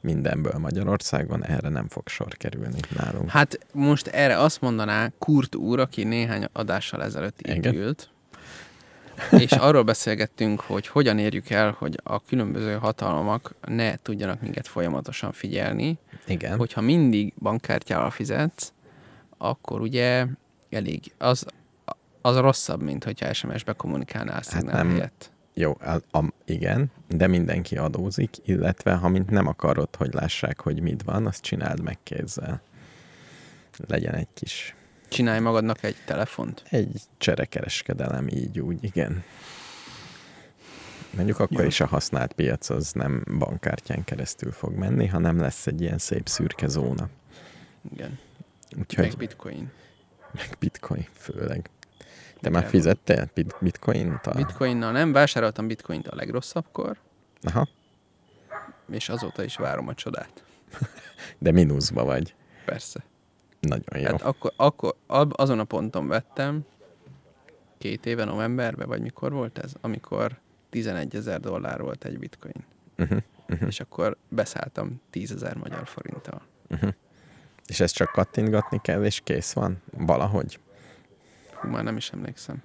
mindenből 0.00 0.58
Magyarországon, 0.58 1.44
erre 1.44 1.68
nem 1.68 1.88
fog 1.88 2.08
sor 2.08 2.36
kerülni 2.36 2.80
nálunk. 2.96 3.28
Hát 3.30 3.58
most 3.72 4.06
erre 4.06 4.38
azt 4.38 4.60
mondaná 4.60 5.10
Kurt 5.18 5.54
úr, 5.54 5.80
aki 5.80 6.04
néhány 6.04 6.48
adással 6.52 7.02
ezelőtt 7.02 7.40
itt 7.42 7.66
ült, 7.66 8.08
és 9.30 9.52
arról 9.52 9.82
beszélgettünk, 9.82 10.60
hogy 10.60 10.86
hogyan 10.86 11.18
érjük 11.18 11.50
el, 11.50 11.76
hogy 11.78 12.00
a 12.02 12.24
különböző 12.24 12.74
hatalmak 12.74 13.54
ne 13.66 13.96
tudjanak 13.96 14.40
minket 14.40 14.68
folyamatosan 14.68 15.32
figyelni, 15.32 15.98
Igen. 16.26 16.56
hogyha 16.56 16.80
mindig 16.80 17.32
bankkártyával 17.38 18.10
fizetsz, 18.10 18.72
akkor 19.38 19.80
ugye 19.80 20.26
elég, 20.70 21.12
az, 21.18 21.46
az 22.20 22.36
rosszabb, 22.36 22.82
mint 22.82 23.04
hogyha 23.04 23.32
SMS-be 23.32 23.72
kommunikálnál 23.72 24.42
szignál 24.42 24.76
nem. 24.76 24.90
helyett. 24.90 25.30
Jó, 25.58 25.76
a, 25.80 26.18
a, 26.18 26.24
igen, 26.44 26.90
de 27.08 27.26
mindenki 27.26 27.76
adózik, 27.76 28.36
illetve 28.44 28.94
ha 28.94 29.08
mint 29.08 29.30
nem 29.30 29.46
akarod, 29.46 29.94
hogy 29.94 30.12
lássák, 30.14 30.60
hogy 30.60 30.80
mit 30.80 31.02
van, 31.02 31.26
azt 31.26 31.42
csináld 31.42 31.80
meg 31.82 31.98
kézzel. 32.02 32.60
Legyen 33.86 34.14
egy 34.14 34.28
kis, 34.34 34.74
Csinálj 35.08 35.40
magadnak 35.40 35.82
egy 35.82 35.96
telefont. 36.04 36.62
egy 36.70 37.00
cserekereskedelem, 37.18 38.28
így 38.28 38.60
úgy, 38.60 38.84
igen. 38.84 39.24
Mondjuk 41.10 41.38
akkor 41.38 41.60
Jó. 41.60 41.66
is 41.66 41.80
a 41.80 41.86
használt 41.86 42.32
piac 42.32 42.70
az 42.70 42.92
nem 42.92 43.24
bankkártyán 43.38 44.04
keresztül 44.04 44.52
fog 44.52 44.74
menni, 44.74 45.06
hanem 45.06 45.40
lesz 45.40 45.66
egy 45.66 45.80
ilyen 45.80 45.98
szép 45.98 46.28
szürke 46.28 46.68
zóna. 46.68 47.08
Igen. 47.92 48.18
Úgyhogy 48.78 49.04
Meg 49.06 49.16
bitcoin. 49.16 49.70
meg 50.32 50.56
bitcoin 50.58 51.06
főleg. 51.12 51.68
Te 52.46 52.52
már 52.52 52.68
fizettél 52.68 53.30
bit- 53.34 53.56
bitcoint? 53.60 54.34
Bitcoinnal 54.34 54.92
nem, 54.92 55.12
vásároltam 55.12 55.66
bitcoint 55.66 56.08
a 56.08 56.14
legrosszabbkor, 56.14 56.96
Aha, 57.42 57.68
és 58.90 59.08
azóta 59.08 59.44
is 59.44 59.56
várom 59.56 59.88
a 59.88 59.94
csodát. 59.94 60.42
de 61.38 61.52
mínuszba 61.52 62.04
vagy. 62.04 62.34
Persze. 62.64 63.04
Nagyon 63.60 63.98
jó. 64.00 64.04
Hát 64.04 64.22
akkor, 64.22 64.52
akkor 64.56 64.94
azon 65.30 65.58
a 65.58 65.64
ponton 65.64 66.08
vettem, 66.08 66.64
két 67.78 68.06
éve 68.06 68.24
novemberben, 68.24 68.88
vagy 68.88 69.00
mikor 69.00 69.32
volt 69.32 69.58
ez, 69.58 69.72
amikor 69.80 70.38
11 70.70 71.14
ezer 71.14 71.40
dollár 71.40 71.80
volt 71.80 72.04
egy 72.04 72.18
bitcoin. 72.18 72.64
Uh-huh, 72.98 73.18
uh-huh, 73.48 73.68
És 73.68 73.80
akkor 73.80 74.16
beszálltam 74.28 75.00
10 75.10 75.32
ezer 75.32 75.56
magyar 75.56 75.86
forinttal. 75.86 76.40
uh-huh. 76.70 76.92
És 77.66 77.80
ezt 77.80 77.94
csak 77.94 78.10
kattintgatni 78.12 78.80
kell, 78.82 79.04
és 79.04 79.20
kész 79.24 79.52
van? 79.52 79.82
Valahogy? 79.92 80.58
Hú, 81.60 81.68
már 81.68 81.84
nem 81.84 81.96
is 81.96 82.10
emlékszem. 82.10 82.62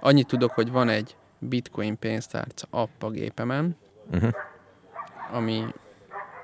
Annyit 0.00 0.26
tudok, 0.26 0.50
hogy 0.50 0.70
van 0.70 0.88
egy 0.88 1.16
bitcoin 1.38 1.98
pénztárca 1.98 2.66
app 2.70 3.02
a 3.02 3.10
gépemen, 3.10 3.76
Uh-huh. 4.12 4.30
ami 5.32 5.64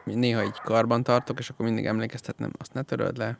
néha 0.05 0.43
így 0.45 0.61
karban 0.65 1.03
tartok, 1.03 1.39
és 1.39 1.49
akkor 1.49 1.67
mindig 1.67 1.87
emlékeztetnem, 1.87 2.51
azt 2.59 2.73
ne 2.75 2.83
töröld 2.83 3.17
le, 3.17 3.39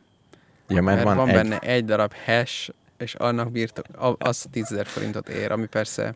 Ja, 0.67 0.81
mert, 0.81 1.03
mert 1.03 1.03
van, 1.03 1.15
van 1.15 1.27
egy... 1.29 1.35
benne 1.35 1.59
egy 1.59 1.85
darab 1.85 2.13
hash, 2.25 2.69
és 2.97 3.15
annak 3.15 3.51
birtok, 3.51 3.85
az 4.17 4.45
10 4.51 4.63
ezer 4.71 4.85
forintot 4.85 5.29
ér, 5.29 5.51
ami 5.51 5.65
persze 5.65 6.13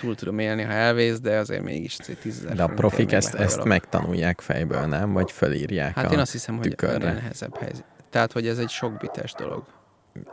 túl 0.00 0.14
tudom 0.14 0.38
élni, 0.38 0.62
ha 0.62 0.72
elvész, 0.72 1.20
de 1.20 1.38
azért 1.38 1.62
mégis 1.62 1.96
10 2.22 2.38
ezer 2.38 2.56
De 2.56 2.62
a 2.62 2.66
profik 2.68 3.12
ezt, 3.12 3.34
ezt 3.34 3.64
megtanulják 3.64 4.40
fejből, 4.40 4.86
nem? 4.86 5.12
Vagy 5.12 5.32
felírják 5.32 5.94
Hát 5.94 6.12
én 6.12 6.18
azt 6.18 6.32
hiszem, 6.32 6.56
hogy 6.56 6.68
tükörre. 6.68 6.94
ennél 7.06 7.20
nehezebb 7.20 7.56
helyzet. 7.56 7.84
Tehát, 8.10 8.32
hogy 8.32 8.46
ez 8.46 8.58
egy 8.58 8.70
sok 8.70 8.92
bites 8.96 9.32
dolog. 9.32 9.64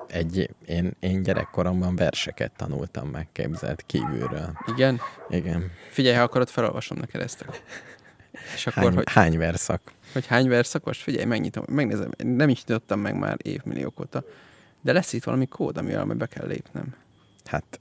Egy, 0.07 0.49
én, 0.65 0.91
én 0.99 1.23
gyerekkoromban 1.23 1.95
verseket 1.95 2.51
tanultam 2.57 3.07
meg, 3.07 3.27
képzelt 3.31 3.83
kívülről. 3.85 4.51
Igen? 4.67 4.99
Igen. 5.29 5.71
Figyelj, 5.89 6.15
ha 6.15 6.21
akarod, 6.21 6.49
felolvasom 6.49 6.97
neked 6.97 7.21
ezt. 7.21 7.45
És 8.55 8.67
akkor, 8.67 8.83
Hány, 8.83 8.93
hogy, 8.95 9.09
hány 9.11 9.37
verszak? 9.37 9.91
hogy 10.13 10.25
hány 10.25 10.47
verszakos? 10.47 11.01
Figyelj, 11.01 11.25
megnyitom, 11.25 11.63
megnézem. 11.67 12.09
Nem 12.17 12.49
is 12.49 12.65
nyitottam 12.65 12.99
meg 12.99 13.17
már 13.17 13.37
évmilliók 13.41 13.99
óta. 13.99 14.23
De 14.81 14.93
lesz 14.93 15.13
itt 15.13 15.23
valami 15.23 15.47
kód, 15.47 15.77
amivel 15.77 16.05
be 16.05 16.25
kell 16.25 16.47
lépnem. 16.47 16.95
Hát, 17.45 17.79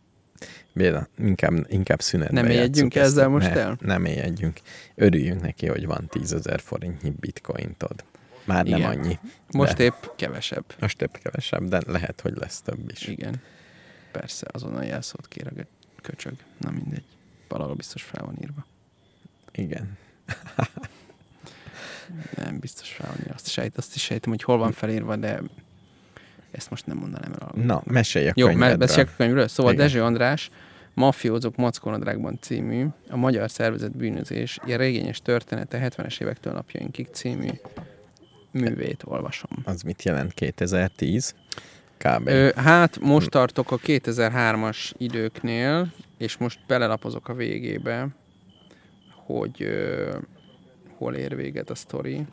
Béla, 0.73 1.09
inkább, 1.19 1.53
inkább 1.69 2.01
szünetbe 2.01 2.41
Nem 2.41 2.51
játsszuk 2.51 2.95
ezzel 2.95 3.23
ezt. 3.25 3.33
most 3.33 3.55
ne, 3.55 3.61
el? 3.61 3.77
Nem 3.81 4.03
mélyedjünk. 4.03 4.61
Örüljünk 4.95 5.43
neki, 5.43 5.67
hogy 5.67 5.87
van 5.87 6.07
10 6.09 6.33
ezer 6.33 6.61
forintnyi 6.61 7.13
bitcointod. 7.21 8.05
Már 8.45 8.65
nem 8.65 8.79
Igen. 8.79 8.91
annyi. 8.91 9.19
Most 9.51 9.77
de, 9.77 9.85
épp 9.85 10.05
kevesebb. 10.17 10.65
Most 10.81 11.03
épp 11.03 11.15
kevesebb, 11.15 11.65
de 11.65 11.81
lehet, 11.87 12.21
hogy 12.21 12.33
lesz 12.37 12.61
több 12.61 12.91
is. 12.91 13.07
Igen. 13.07 13.41
Persze, 14.13 14.47
azonnal 14.53 14.85
jelszót 14.85 15.29
kér 15.29 15.47
a 15.47 15.51
köcsög. 16.03 16.33
Na 16.59 16.71
mindegy. 16.71 17.03
Valahol 17.49 17.75
biztos 17.75 18.03
fel 18.03 18.25
van 18.25 18.37
írva. 18.43 18.67
Igen. 19.53 19.97
Nem 22.37 22.59
biztos 22.59 22.89
fel 22.93 23.09
van 23.09 23.17
írva. 23.21 23.35
Azt, 23.35 23.49
sejt, 23.49 23.77
azt 23.77 23.95
is 23.95 24.03
sejtem, 24.03 24.31
hogy 24.31 24.43
hol 24.43 24.59
van 24.59 24.73
felírva, 24.73 25.17
de 25.17 25.41
ezt 26.51 26.71
most 26.71 26.87
nem 26.87 26.97
mondanám 26.97 27.33
el. 27.41 27.49
a- 27.49 27.59
Na, 27.61 27.83
mesélj 27.85 28.29
a 28.29 28.33
Jó, 28.35 28.47
könyvedről. 28.47 28.77
beszéljek 28.77 29.09
a 29.09 29.13
könyvről. 29.17 29.49
Szóval 29.49 29.73
Igen. 29.73 29.87
Dezső 29.87 30.03
András 30.03 30.51
Mafiózók 30.95 31.57
Mackonadrágban 31.57 32.39
című, 32.41 32.87
a 33.09 33.17
magyar 33.17 33.51
szervezet 33.51 33.97
bűnözés, 33.97 34.59
ilyen 34.67 34.79
régényes 34.79 35.21
története 35.21 35.89
70-es 35.97 36.21
évektől 36.21 36.53
napjainkig 36.53 37.09
című 37.13 37.49
művét 38.55 39.03
olvasom. 39.05 39.51
Az 39.65 39.83
mit 39.83 40.03
jelent 40.03 40.33
2010? 40.35 41.35
Kb. 41.99 42.27
Ö, 42.29 42.51
hát 42.57 42.99
most 43.01 43.31
tartok 43.31 43.71
a 43.71 43.79
2003-as 43.79 44.93
időknél, 44.97 45.93
és 46.19 46.37
most 46.37 46.59
belelapozok 46.67 47.29
a 47.29 47.35
végébe, 47.35 48.07
hogy 49.27 49.63
ö, 49.63 50.17
hol 50.97 51.15
ér 51.15 51.37
véget 51.37 51.71
a 51.71 51.75
sztori. 51.75 52.27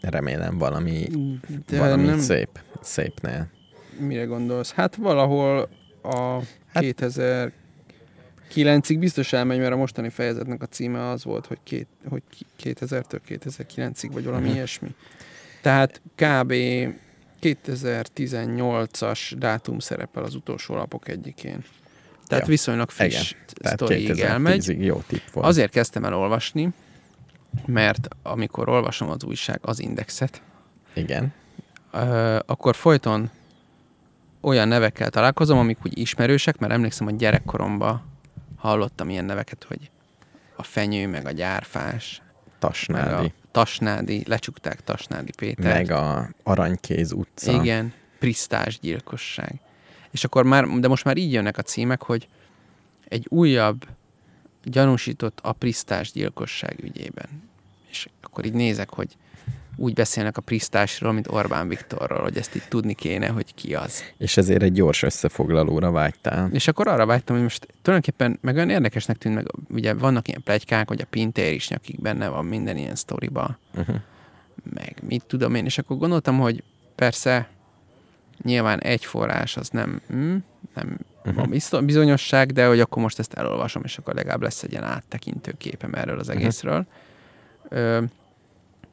Remélem 0.00 0.58
valami, 0.58 1.06
De 1.66 1.78
valami 1.78 2.04
nem, 2.06 2.18
szép, 2.18 2.48
szépnél. 2.82 3.48
mire 3.98 4.24
gondolsz? 4.24 4.72
Hát 4.72 4.96
valahol 4.96 5.68
a 6.02 6.40
Hát- 6.72 6.82
2009-ig 8.54 8.96
biztos 8.98 9.32
elmegy, 9.32 9.58
mert 9.58 9.72
a 9.72 9.76
mostani 9.76 10.08
fejezetnek 10.08 10.62
a 10.62 10.66
címe 10.66 11.08
az 11.08 11.24
volt, 11.24 11.46
hogy, 11.46 11.58
két, 11.62 11.86
hogy 12.08 12.22
ki- 12.30 12.74
2000-től 12.74 13.20
2009-ig, 13.28 14.08
vagy 14.12 14.24
valami 14.24 14.44
Mhm. 14.46 14.54
ilyesmi. 14.54 14.94
Tehát 15.62 16.00
kb. 16.14 16.52
2018-as 17.40 19.32
dátum 19.38 19.78
szerepel 19.78 20.22
az 20.22 20.34
utolsó 20.34 20.74
lapok 20.74 21.08
egyikén. 21.08 21.64
Tehát 22.26 22.44
Ja. 22.44 22.50
viszonylag 22.50 22.90
friss 22.90 23.34
sztoriig 23.62 24.18
elmegy. 24.18 24.64
2010-ig 24.64 24.78
jó 24.84 25.02
tipp 25.06 25.22
volt. 25.32 25.46
Azért 25.46 25.70
kezdtem 25.72 26.04
el 26.04 26.14
olvasni, 26.14 26.68
mert 27.66 28.08
amikor 28.22 28.68
olvasom 28.68 29.08
az 29.10 29.24
újság, 29.24 29.58
az 29.62 29.80
indexet, 29.80 30.42
Igen. 30.92 31.32
ö, 31.92 32.38
akkor 32.46 32.74
folyton 32.76 33.30
olyan 34.40 34.68
nevekkel 34.68 35.10
találkozom, 35.10 35.58
amik 35.58 35.78
úgy 35.84 35.98
ismerősek, 35.98 36.58
mert 36.58 36.72
emlékszem, 36.72 37.06
hogy 37.06 37.16
gyerekkoromban 37.16 38.02
hallottam 38.56 39.10
ilyen 39.10 39.24
neveket, 39.24 39.64
hogy 39.68 39.90
a 40.56 40.62
fenyő, 40.62 41.08
meg 41.08 41.26
a 41.26 41.30
gyárfás, 41.30 42.18
meg 42.18 42.58
Tasnádi. 42.58 43.26
a 43.26 43.32
Tasnádi, 43.50 44.22
lecsukták 44.26 44.84
Tasnádi 44.84 45.32
Péter. 45.36 45.72
Meg 45.74 45.90
a 45.90 46.28
Aranykéz 46.42 47.12
utca. 47.12 47.62
Igen, 47.62 47.92
prisztás 48.18 48.78
gyilkosság. 48.78 49.60
És 50.10 50.24
akkor 50.24 50.44
már, 50.44 50.66
de 50.66 50.88
most 50.88 51.04
már 51.04 51.16
így 51.16 51.32
jönnek 51.32 51.58
a 51.58 51.62
címek, 51.62 52.02
hogy 52.02 52.28
egy 53.08 53.26
újabb 53.28 53.86
gyanúsított 54.64 55.38
a 55.42 55.52
prisztás 55.52 56.12
gyilkosság 56.12 56.76
ügyében. 56.82 57.28
És 57.90 58.08
akkor 58.22 58.44
így 58.44 58.52
nézek, 58.52 58.90
hogy 58.90 59.16
úgy 59.76 59.94
beszélnek 59.94 60.36
a 60.36 60.40
prisztásról, 60.40 61.12
mint 61.12 61.28
Orbán 61.32 61.68
Viktorról, 61.68 62.22
hogy 62.22 62.36
ezt 62.36 62.54
itt 62.54 62.66
tudni 62.68 62.94
kéne, 62.94 63.28
hogy 63.28 63.54
ki 63.54 63.74
az. 63.74 64.02
És 64.16 64.36
ezért 64.36 64.62
egy 64.62 64.72
gyors 64.72 65.02
összefoglalóra 65.02 65.90
vágytál. 65.90 66.48
És 66.52 66.68
akkor 66.68 66.88
arra 66.88 67.06
vágytam, 67.06 67.34
hogy 67.34 67.44
most 67.44 67.66
tulajdonképpen 67.82 68.38
meg 68.40 68.54
olyan 68.56 68.70
érdekesnek 68.70 69.16
tűnt, 69.18 69.34
meg 69.34 69.46
ugye 69.68 69.94
vannak 69.94 70.28
ilyen 70.28 70.42
plegykák, 70.42 70.88
hogy 70.88 71.00
a 71.00 71.06
Pintér 71.10 71.52
is 71.52 71.68
nyakig 71.68 72.00
benne 72.00 72.28
van 72.28 72.44
minden 72.44 72.76
ilyen 72.76 72.94
sztoriba, 72.94 73.58
Uh-huh. 73.78 73.96
meg 74.74 74.96
mit 75.08 75.24
tudom 75.26 75.54
én, 75.54 75.64
és 75.64 75.78
akkor 75.78 75.96
gondoltam, 75.96 76.38
hogy 76.38 76.62
persze 76.94 77.48
nyilván 78.42 78.80
egy 78.80 79.04
forrás 79.04 79.56
az 79.56 79.68
nem, 79.68 80.00
hm, 80.08 80.36
nem 80.74 80.98
Mhm. 81.24 81.36
van 81.70 81.84
bizonyosság, 81.86 82.52
de 82.52 82.66
hogy 82.66 82.80
akkor 82.80 83.02
most 83.02 83.18
ezt 83.18 83.32
elolvasom, 83.34 83.82
és 83.84 83.98
akkor 83.98 84.14
legalább 84.14 84.42
lesz 84.42 84.62
egy 84.62 84.70
ilyen 84.70 84.84
áttekintő 84.84 85.54
képem 85.58 85.94
erről 85.94 86.18
az 86.18 86.28
egészről. 86.28 86.86
Ö, 87.68 88.02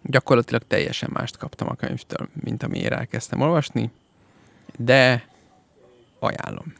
gyakorlatilag 0.03 0.63
teljesen 0.67 1.09
mást 1.13 1.37
kaptam 1.37 1.69
a 1.69 1.75
könyvtől, 1.75 2.27
mint 2.43 2.63
amiért 2.63 2.93
elkezdtem 2.93 3.41
olvasni, 3.41 3.91
de 4.77 5.27
ajánlom. 6.19 6.73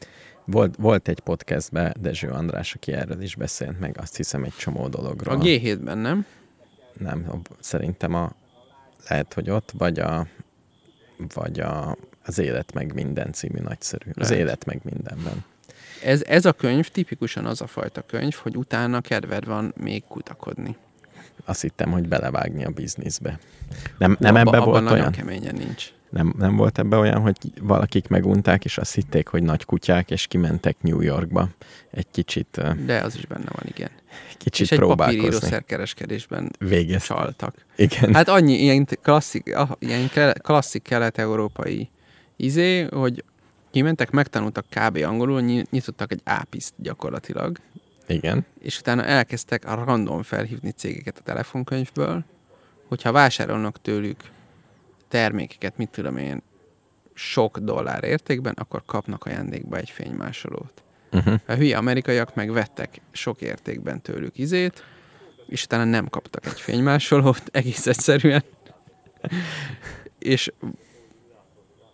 Volt, 0.46 0.76
volt 0.76 1.08
egy 1.08 1.20
podcastben 1.20 1.96
Dezső 2.00 2.30
András, 2.30 2.74
aki 2.74 2.92
erről 2.92 3.22
is 3.22 3.36
beszélt 3.36 3.80
meg, 3.80 3.98
azt 4.00 4.16
hiszem 4.16 4.44
egy 4.44 4.56
csomó 4.58 4.88
dologról. 4.88 5.36
A 5.36 5.38
G7-ben, 5.38 5.98
nem? 5.98 6.26
Nem, 6.98 7.42
szerintem 7.60 8.14
a, 8.14 8.32
lehet, 9.10 9.34
hogy 9.34 9.50
ott, 9.50 9.72
vagy 9.78 10.00
a, 10.00 10.28
vagy 11.34 11.60
a, 11.60 11.98
az 12.26 12.38
Élet 12.38 12.74
meg 12.74 12.94
minden 12.94 13.34
című 13.34 13.60
nagyszerű. 13.60 14.12
Az 14.16 14.30
Lehet. 14.30 14.46
Élet 14.46 14.66
meg 14.66 14.80
mindenben. 14.84 15.46
Ez, 16.04 16.24
ez 16.24 16.46
a 16.46 16.52
könyv 16.52 16.88
tipikusan 16.88 17.46
az 17.46 17.62
a 17.62 17.68
fajta 17.68 18.02
könyv, 18.02 18.34
hogy 18.34 18.58
utána 18.58 19.02
kedved 19.02 19.46
van 19.46 19.74
még 19.78 20.04
kutakodni. 20.08 20.76
Azt 21.46 21.62
hittem, 21.62 21.92
hogy 21.92 22.08
belevágni 22.08 22.66
a 22.66 22.70
bizniszbe. 22.70 23.40
Nem, 23.98 24.18
nem 24.20 24.36
Abba- 24.36 24.48
ebbe 24.48 24.58
abban 24.58 24.70
volt 24.70 24.84
nagyon 24.84 25.00
olyan? 25.00 25.12
keményen 25.12 25.56
nincs. 25.56 25.92
Nem, 26.10 26.34
nem 26.38 26.56
volt 26.56 26.80
ebbe 26.80 26.98
olyan, 26.98 27.22
hogy 27.22 27.38
valakik 27.62 28.08
megunták, 28.08 28.66
és 28.66 28.78
azt 28.78 28.94
hitték, 28.94 29.28
hogy 29.28 29.44
nagy 29.44 29.66
kutyák, 29.66 30.12
és 30.12 30.28
kimentek 30.28 30.76
New 30.82 31.02
Yorkba 31.02 31.50
egy 31.92 32.06
kicsit, 32.12 32.62
De 32.86 33.00
az 33.00 33.16
is 33.16 33.26
benne 33.26 33.50
van, 33.52 33.64
igen. 33.68 33.90
kicsit 34.38 34.72
és 34.72 34.72
egy 34.72 34.80
papírírószerkereskedésben 34.80 36.52
Végez. 36.60 37.04
csaltak. 37.04 37.56
Igen. 37.76 38.14
Hát 38.14 38.28
annyi 38.30 38.54
ilyen 38.54 38.88
klasszik, 39.02 39.56
ah, 39.56 39.70
ilyen 39.80 40.10
klasszik 40.42 40.82
kelet-európai 40.84 41.90
izé, 42.36 42.82
hogy 42.82 43.24
kimentek, 43.72 44.12
megtanultak 44.12 44.66
kb. 44.70 44.98
angolul, 44.98 45.42
nyi- 45.42 45.68
nyitottak 45.70 46.12
egy 46.12 46.22
ápiszt 46.24 46.74
gyakorlatilag, 46.78 47.60
Igen. 48.08 48.46
és 48.62 48.80
utána 48.80 49.04
elkezdtek 49.04 49.66
a 49.66 49.84
random 49.84 50.24
felhívni 50.24 50.72
cégeket 50.72 51.18
a 51.18 51.24
telefonkönyvből, 51.24 52.24
hogyha 52.88 53.12
vásárolnak 53.12 53.82
tőlük 53.82 54.24
termékeket, 55.08 55.78
mit 55.78 55.90
tudom 55.90 56.18
én, 56.18 56.42
sok 57.14 57.58
dollár 57.58 58.04
értékben, 58.04 58.54
akkor 58.58 58.84
kapnak 58.86 59.26
ajándékba 59.26 59.78
egy 59.78 59.90
fénymásolót. 59.90 60.82
Uh-huh. 61.12 61.40
A 61.46 61.54
hülye 61.54 61.78
amerikaiak 61.78 62.36
meg 62.36 62.52
vettek 62.52 63.02
sok 63.12 63.42
értékben 63.42 64.02
tőlük 64.02 64.38
izét, 64.38 64.84
és 65.48 65.64
utána 65.64 65.84
nem 65.84 66.08
kaptak 66.08 66.46
egy 66.46 66.62
fénymásolót, 66.62 67.44
egész 67.52 67.88
egyszerűen. 67.88 68.44
és 70.20 70.52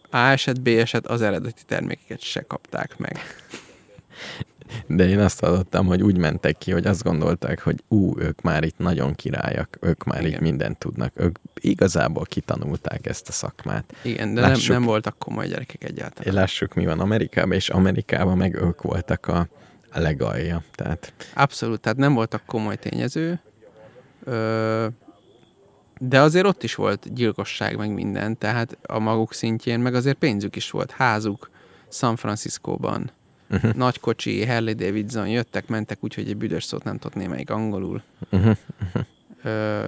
A 0.10 0.18
eset, 0.18 0.62
B 0.62 0.68
eset 0.68 1.08
az 1.08 1.22
eredeti 1.22 1.62
termékeket 1.66 2.22
se 2.22 2.42
kapták 2.42 2.98
meg. 2.98 3.20
De 4.88 5.08
én 5.08 5.20
azt 5.20 5.40
hallottam, 5.40 5.86
hogy 5.86 6.02
úgy 6.02 6.18
mentek 6.18 6.58
ki, 6.58 6.72
hogy 6.72 6.86
azt 6.88 7.04
gondolták, 7.04 7.62
hogy 7.62 7.84
ú, 7.88 8.20
ők 8.20 8.42
már 8.42 8.64
itt 8.64 8.78
nagyon 8.78 9.16
királyak, 9.16 9.78
ők 9.82 10.04
már 10.04 10.20
Igen. 10.20 10.32
így 10.32 10.40
mindent 10.40 10.78
tudnak. 10.78 11.12
Ők 11.16 11.38
igazából 11.56 12.26
kitanulták 12.26 13.06
ezt 13.06 13.30
a 13.30 13.32
szakmát. 13.32 13.94
Igen, 14.02 14.34
de 14.34 14.42
nem, 14.42 14.50
Lássuk. 14.50 14.74
nem 14.74 14.84
voltak 14.84 15.18
komoly 15.18 15.48
gyerekek 15.48 15.84
egyáltalán. 15.84 16.34
Lássuk, 16.34 16.74
mi 16.74 16.86
van 16.86 17.00
Amerikában, 17.00 17.52
és 17.52 17.70
Amerikában 17.70 18.38
meg 18.38 18.56
ők 18.56 18.82
voltak 18.82 19.28
a, 19.28 19.48
a 19.92 20.00
legalja. 20.00 20.64
Tehát 20.76 21.14
Abszolút, 21.34 21.82
tehát 21.82 21.98
nem 21.98 22.14
voltak 22.14 22.42
komoly 22.46 22.76
tényező, 22.76 23.40
ö, 24.24 24.88
de 26.00 26.22
azért 26.22 26.46
ott 26.46 26.64
is 26.64 26.76
volt 26.76 27.14
gyilkosság, 27.14 27.78
meg 27.78 27.94
minden, 27.94 28.38
tehát 28.38 28.78
a 28.82 29.00
maguk 29.00 29.34
szintjén, 29.34 29.80
meg 29.80 29.96
azért 29.96 30.18
pénzük 30.18 30.56
is 30.56 30.72
volt, 30.72 30.92
házuk 30.92 31.50
San 31.92 32.16
Franciscóban, 32.16 33.12
uh-huh. 33.50 33.74
nagy 33.74 34.00
kocsi, 34.00 34.46
Harley 34.46 34.74
Davidson, 34.74 35.28
jöttek, 35.28 35.68
mentek 35.68 36.04
úgy, 36.04 36.14
hogy 36.14 36.30
egy 36.30 36.38
büdös 36.38 36.64
szót 36.64 36.84
nem 36.84 36.98
tudott 36.98 37.18
némelyik 37.18 37.50
angolul. 37.50 38.04
Uh-huh. 38.30 38.58
Ö, 39.44 39.88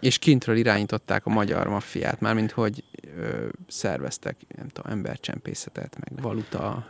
és 0.00 0.18
kintről 0.18 0.56
irányították 0.56 1.26
a 1.26 1.30
magyar 1.30 1.68
maffiát, 1.68 2.20
mármint 2.20 2.50
hogy 2.50 2.84
ö, 3.16 3.46
szerveztek, 3.68 4.36
nem 4.56 4.68
tudom, 4.68 4.92
embercsempészetet, 4.92 5.96
meg 6.00 6.22
valuta 6.22 6.88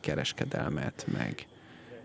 kereskedelmet, 0.00 1.06
meg 1.12 1.46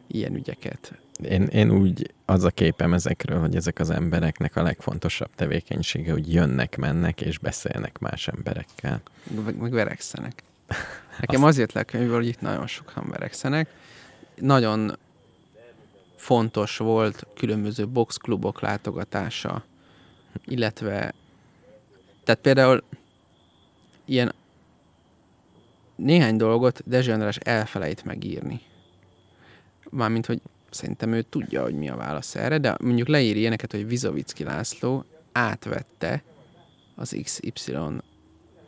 ilyen 0.08 0.36
ügyeket. 0.36 0.94
Én, 1.22 1.44
én 1.44 1.72
úgy, 1.72 2.12
az 2.26 2.44
a 2.44 2.50
képem 2.50 2.94
ezekről, 2.94 3.40
hogy 3.40 3.56
ezek 3.56 3.80
az 3.80 3.90
embereknek 3.90 4.56
a 4.56 4.64
legfontosabb 4.64 5.30
tevékenysége, 5.36 6.12
hogy 6.12 6.34
jönnek, 6.34 6.78
mennek 6.78 7.22
és 7.22 7.38
beszélnek 7.38 8.00
más 8.00 8.28
emberekkel. 8.28 9.02
meg, 9.46 9.58
meg 9.58 9.72
verekszenek. 9.72 10.44
Nekem 11.20 11.44
azért 11.44 11.74
le 11.74 11.82
a 11.82 11.84
könyvből, 11.84 12.16
hogy 12.16 12.28
itt 12.28 12.42
nagyon 12.42 12.68
sokan 12.68 13.10
verekszenek. 13.10 13.70
Nagyon 14.36 14.98
fontos 16.16 16.78
volt 16.78 17.26
különböző 17.36 17.88
boxklubok 17.88 18.62
látogatása, 18.62 19.64
illetve 20.46 21.14
tehát 22.24 22.42
például 22.42 22.84
ilyen 24.06 24.34
néhány 25.96 26.38
dolgot 26.38 26.82
Dezső 26.86 27.12
András 27.12 27.38
elfelejt 27.38 28.04
megírni. 28.04 28.62
Mármint, 29.90 30.26
hogy 30.26 30.42
szerintem 30.70 31.14
ő 31.14 31.22
tudja, 31.22 31.62
hogy 31.62 31.76
mi 31.76 31.90
a 31.90 31.96
válasz 31.96 32.36
erre, 32.36 32.58
de 32.58 32.78
mondjuk 32.82 33.08
leír 33.08 33.38
ilyeneket, 33.38 33.72
hogy 33.72 33.88
Vizovicki 33.88 34.44
László 34.44 35.06
átvette 35.32 36.24
az 36.96 37.16
XY 37.24 37.78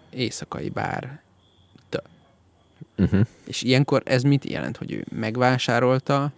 éjszakai 0.09 0.69
bár. 0.69 1.21
Uh-huh. 2.97 3.25
És 3.43 3.61
ilyenkor 3.61 4.01
ez 4.05 4.21
mit 4.23 4.49
jelent, 4.49 4.77
hogy 4.77 4.91
ő 4.91 5.05
megvásárolta, 5.15 6.31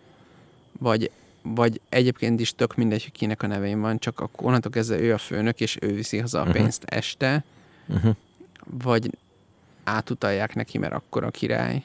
vagy, 0.79 1.11
vagy 1.41 1.81
egyébként 1.89 2.39
is 2.39 2.53
tök 2.55 2.75
mindegy, 2.75 3.03
hogy 3.03 3.11
kinek 3.11 3.43
a 3.43 3.47
nevén 3.47 3.81
van, 3.81 3.99
csak 3.99 4.19
akkor 4.19 4.47
onnantól 4.47 4.71
kezdve 4.71 4.99
ő 4.99 5.13
a 5.13 5.17
főnök, 5.17 5.59
és 5.61 5.77
ő 5.81 5.93
viszi 5.93 6.17
haza 6.17 6.39
a 6.41 6.43
Mhm. 6.43 6.51
pénzt 6.53 6.83
este, 6.85 7.43
Uh-huh. 7.95 8.15
vagy 8.83 9.09
átutalják 9.83 10.55
neki, 10.55 10.77
mert 10.77 10.93
akkor 10.93 11.23
a 11.23 11.29
király. 11.31 11.83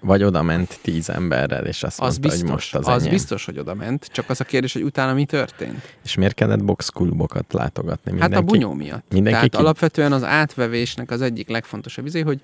Vagy 0.00 0.22
oda 0.22 0.42
ment 0.42 0.78
tíz 0.82 1.08
emberrel, 1.10 1.66
és 1.66 1.82
azt 1.82 2.00
Az 2.00 2.18
mondta, 2.18 2.20
biztos, 2.28 2.40
hogy 2.42 2.50
most 2.50 2.74
az, 2.74 2.86
az 2.88 3.00
enyém. 3.00 3.12
biztos, 3.12 3.44
hogy 3.44 3.58
oda 3.58 3.74
ment, 3.74 4.04
csak 4.12 4.30
az 4.30 4.40
a 4.40 4.44
kérdés, 4.44 4.72
hogy 4.72 4.82
utána 4.82 5.14
mi 5.14 5.24
történt. 5.24 5.94
És 6.04 6.14
miért 6.14 6.34
kellett 6.34 6.64
boxklubokat 6.64 7.52
látogatni? 7.52 8.10
Hát 8.10 8.20
a 8.20 8.24
Mindenki? 8.28 8.46
bunyó 8.58 8.72
miatt. 8.72 9.04
mindenki 9.08 9.32
Tehát 9.38 9.50
ki- 9.50 9.56
alapvetően 9.56 10.12
az 10.12 10.22
átvevésnek 10.22 11.10
az 11.10 11.20
egyik 11.20 11.48
legfontosabb 11.48 12.06
izé, 12.06 12.20
hogy 12.20 12.40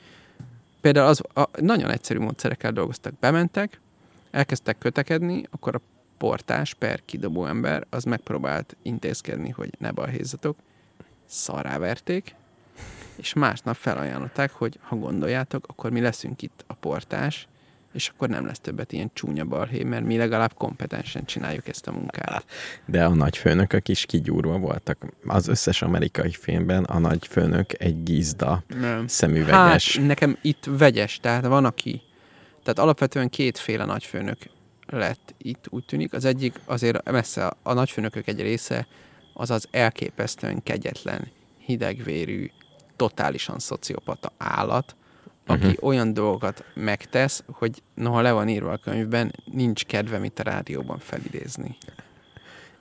például 0.82 1.06
az 1.06 1.22
a, 1.34 1.48
nagyon 1.60 1.90
egyszerű 1.90 2.18
módszerekkel 2.18 2.72
dolgoztak. 2.72 3.18
Bementek, 3.18 3.80
elkezdtek 4.30 4.78
kötekedni, 4.78 5.42
akkor 5.50 5.74
a 5.74 5.80
portás 6.18 6.74
per 6.74 7.02
kidobó 7.04 7.46
ember 7.46 7.86
az 7.90 8.04
megpróbált 8.04 8.76
intézkedni, 8.82 9.50
hogy 9.50 9.70
ne 9.78 9.90
balhézzatok, 9.90 10.56
szaráverték, 11.26 12.34
és 13.16 13.32
másnap 13.32 13.76
felajánlották, 13.76 14.52
hogy 14.52 14.78
ha 14.82 14.96
gondoljátok, 14.96 15.64
akkor 15.68 15.90
mi 15.90 16.00
leszünk 16.00 16.42
itt 16.42 16.64
a 16.66 16.74
portás, 16.74 17.46
és 17.92 18.08
akkor 18.08 18.28
nem 18.28 18.46
lesz 18.46 18.58
többet 18.58 18.92
ilyen 18.92 19.10
csúnya 19.12 19.44
balhé, 19.44 19.82
mert 19.82 20.04
mi 20.04 20.16
legalább 20.16 20.52
kompetensen 20.54 21.24
csináljuk 21.24 21.68
ezt 21.68 21.86
a 21.86 21.92
munkát. 21.92 22.44
De 22.84 23.04
a 23.04 23.14
nagyfőnökök 23.14 23.88
is 23.88 24.06
kigyúrva 24.06 24.58
voltak. 24.58 24.98
Az 25.26 25.48
összes 25.48 25.82
amerikai 25.82 26.32
filmben 26.32 26.84
a 26.84 26.98
nagyfőnök 26.98 27.80
egy 27.80 28.02
gizda 28.02 28.62
Nem. 28.80 29.06
szemüveges. 29.06 29.96
Hát 29.96 30.06
nekem 30.06 30.36
itt 30.40 30.64
vegyes, 30.68 31.18
tehát 31.20 31.46
van 31.46 31.64
aki, 31.64 32.02
tehát 32.62 32.78
alapvetően 32.78 33.28
kétféle 33.28 33.84
nagyfőnök 33.84 34.38
lett 34.86 35.34
itt, 35.38 35.66
úgy 35.68 35.84
tűnik. 35.84 36.12
Az 36.12 36.24
egyik 36.24 36.60
azért 36.64 37.10
messze 37.10 37.52
a, 37.62 37.72
nagyfőnökök 37.72 38.26
egy 38.26 38.40
része 38.40 38.86
az 39.32 39.50
az 39.50 39.68
elképesztően 39.70 40.62
kegyetlen, 40.62 41.30
hidegvérű, 41.58 42.50
totálisan 42.96 43.58
szociopata 43.58 44.32
állat, 44.36 44.94
aki 45.52 45.66
Mhm. 45.66 45.74
olyan 45.86 46.14
dolgokat 46.14 46.64
megtesz, 46.74 47.42
hogy 47.46 47.82
noha 47.94 48.20
le 48.20 48.32
van 48.32 48.48
írva 48.48 48.72
a 48.72 48.76
könyvben, 48.76 49.32
nincs 49.52 49.84
kedvem 49.84 50.24
itt 50.24 50.38
a 50.38 50.42
rádióban 50.42 50.98
felidézni. 50.98 51.76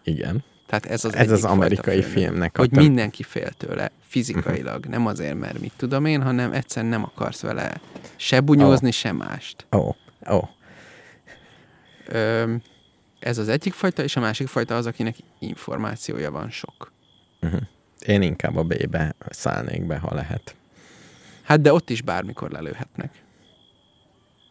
Igen. 0.04 0.44
Tehát 0.66 0.86
ez 0.86 1.06
az, 1.06 1.16
Ez 1.16 1.32
az 1.32 1.44
amerikai 1.44 2.02
főnök. 2.02 2.18
filmnek 2.18 2.58
a 2.58 2.60
Hogy 2.60 2.70
tök- 2.70 2.82
mindenki 2.84 3.24
fél 3.24 3.50
tőle, 3.52 3.92
fizikailag, 4.08 4.86
nem 4.86 5.06
azért, 5.06 5.40
mert 5.40 5.60
mit 5.60 5.74
tudom 5.78 6.06
én, 6.06 6.22
hanem 6.22 6.54
egyszerűen 6.54 6.92
nem 6.92 7.04
akarsz 7.04 7.42
vele 7.42 7.82
se 8.16 8.40
bunyózni, 8.42 8.88
oh. 8.88 8.94
se 8.94 9.12
mást. 9.12 9.66
Ó, 9.72 9.78
oh, 9.78 9.96
ó. 10.34 10.36
Oh. 10.38 10.48
Ö, 12.08 12.54
ez 13.20 13.38
az 13.38 13.48
egyik 13.48 13.74
fajta, 13.74 14.04
és 14.04 14.16
a 14.16 14.20
másik 14.20 14.48
fajta 14.48 14.76
az, 14.76 14.86
akinek 14.86 15.16
információja 15.40 16.32
van 16.32 16.50
sok. 16.52 16.92
Uh-huh. 17.42 17.62
Én 18.06 18.22
inkább 18.22 18.56
a 18.56 18.64
B-be 18.64 19.16
szállnék 19.30 19.86
be, 19.86 19.98
ha 19.98 20.14
lehet. 20.16 20.56
Hát 21.52 21.62
de 21.62 21.74
ott 21.74 21.90
is 21.90 22.02
bármikor 22.02 22.52
lelőhetnek. 22.52 23.24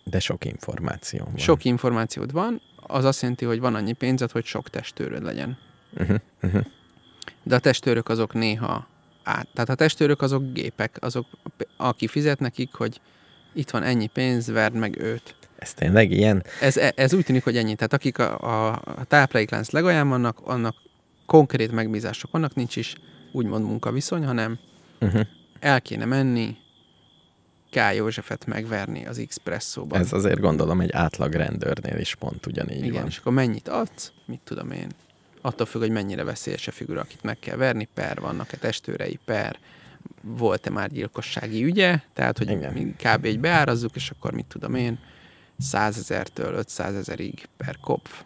De 0.05 0.21
sok 0.21 0.45
információ 0.45 1.25
van. 1.25 1.37
Sok 1.37 1.65
információd 1.65 2.33
van, 2.33 2.61
az 2.77 3.05
azt 3.05 3.21
jelenti, 3.21 3.45
hogy 3.45 3.61
van 3.61 3.75
annyi 3.75 3.93
pénzed, 3.93 4.31
hogy 4.31 4.45
sok 4.45 4.71
testőröd 4.71 5.23
legyen. 5.23 5.59
Uh-huh. 5.99 6.17
Uh-huh. 6.43 6.65
De 7.43 7.55
a 7.55 7.59
testőrök 7.59 8.09
azok 8.09 8.33
néha 8.33 8.87
át. 9.23 9.49
Tehát 9.55 9.69
a 9.69 9.75
testőrök 9.75 10.23
azok 10.23 10.53
gépek, 10.53 10.97
azok, 11.01 11.27
aki 11.77 12.07
fizet 12.07 12.41
nekik, 12.41 12.73
hogy 12.73 13.01
itt 13.53 13.71
van 13.71 13.83
ennyi 13.83 14.07
pénz, 14.07 14.47
verd 14.47 14.75
meg 14.75 14.99
őt. 14.99 15.35
Ez 15.59 15.75
tényleg 15.75 16.11
ilyen? 16.11 16.45
Ez, 16.61 16.77
ez 16.77 17.15
úgy 17.15 17.25
tűnik, 17.25 17.45
hogy 17.45 17.57
ennyi. 17.57 17.75
Tehát 17.75 17.93
akik 17.93 18.19
a, 18.19 18.39
a, 18.41 18.73
a 18.85 19.05
tápláléklánc 19.09 19.71
legalján 19.71 20.09
vannak, 20.09 20.39
annak 20.45 20.75
konkrét 21.27 21.73
megbízások 21.73 22.31
vannak, 22.31 22.55
nincs 22.55 22.77
is 22.77 22.95
úgymond 23.33 23.65
munkaviszony, 23.65 24.25
hanem 24.25 24.59
Uh-huh. 25.03 25.27
el 25.61 25.83
kéne 25.83 26.05
menni, 26.05 26.57
K. 27.71 27.95
Józsefet 27.95 28.47
megverni 28.47 29.07
az 29.07 29.19
Expresszóban. 29.19 30.01
Ez 30.01 30.13
azért 30.13 30.41
gondolom 30.41 30.81
egy 30.81 30.93
átlag 30.93 31.33
rendőrnél 31.33 31.99
is 31.99 32.15
pont 32.15 32.47
ugyanígy 32.47 32.85
Igen, 32.85 32.93
van. 32.93 33.07
és 33.07 33.19
akkor 33.19 33.33
mennyit 33.33 33.69
adsz? 33.69 34.13
Mit 34.25 34.41
tudom 34.45 34.71
én? 34.71 34.89
Attól 35.41 35.67
függ, 35.67 35.81
hogy 35.81 35.91
mennyire 35.91 36.25
veszélyes 36.25 36.67
a 36.69 36.73
figura, 36.73 37.01
akit 37.01 37.23
meg 37.23 37.39
kell 37.39 37.57
verni, 37.57 37.89
per, 37.95 38.21
vannak-e 38.21 38.57
testőrei, 38.57 39.19
per, 39.25 39.59
volt-e 40.21 40.71
már 40.71 40.91
gyilkossági 40.93 41.65
ügye, 41.65 41.99
tehát, 42.15 42.39
hogy 42.39 42.51
Igen. 42.51 42.97
kb. 42.97 43.25
így 43.25 43.41
beárazzuk, 43.41 43.95
és 43.97 44.11
akkor 44.11 44.33
mit 44.33 44.47
tudom 44.47 44.75
én, 44.75 44.99
100 45.59 45.99
ezertől 45.99 46.55
500 46.55 46.95
ezerig 46.95 47.49
per 47.57 47.77
kopf. 47.81 48.21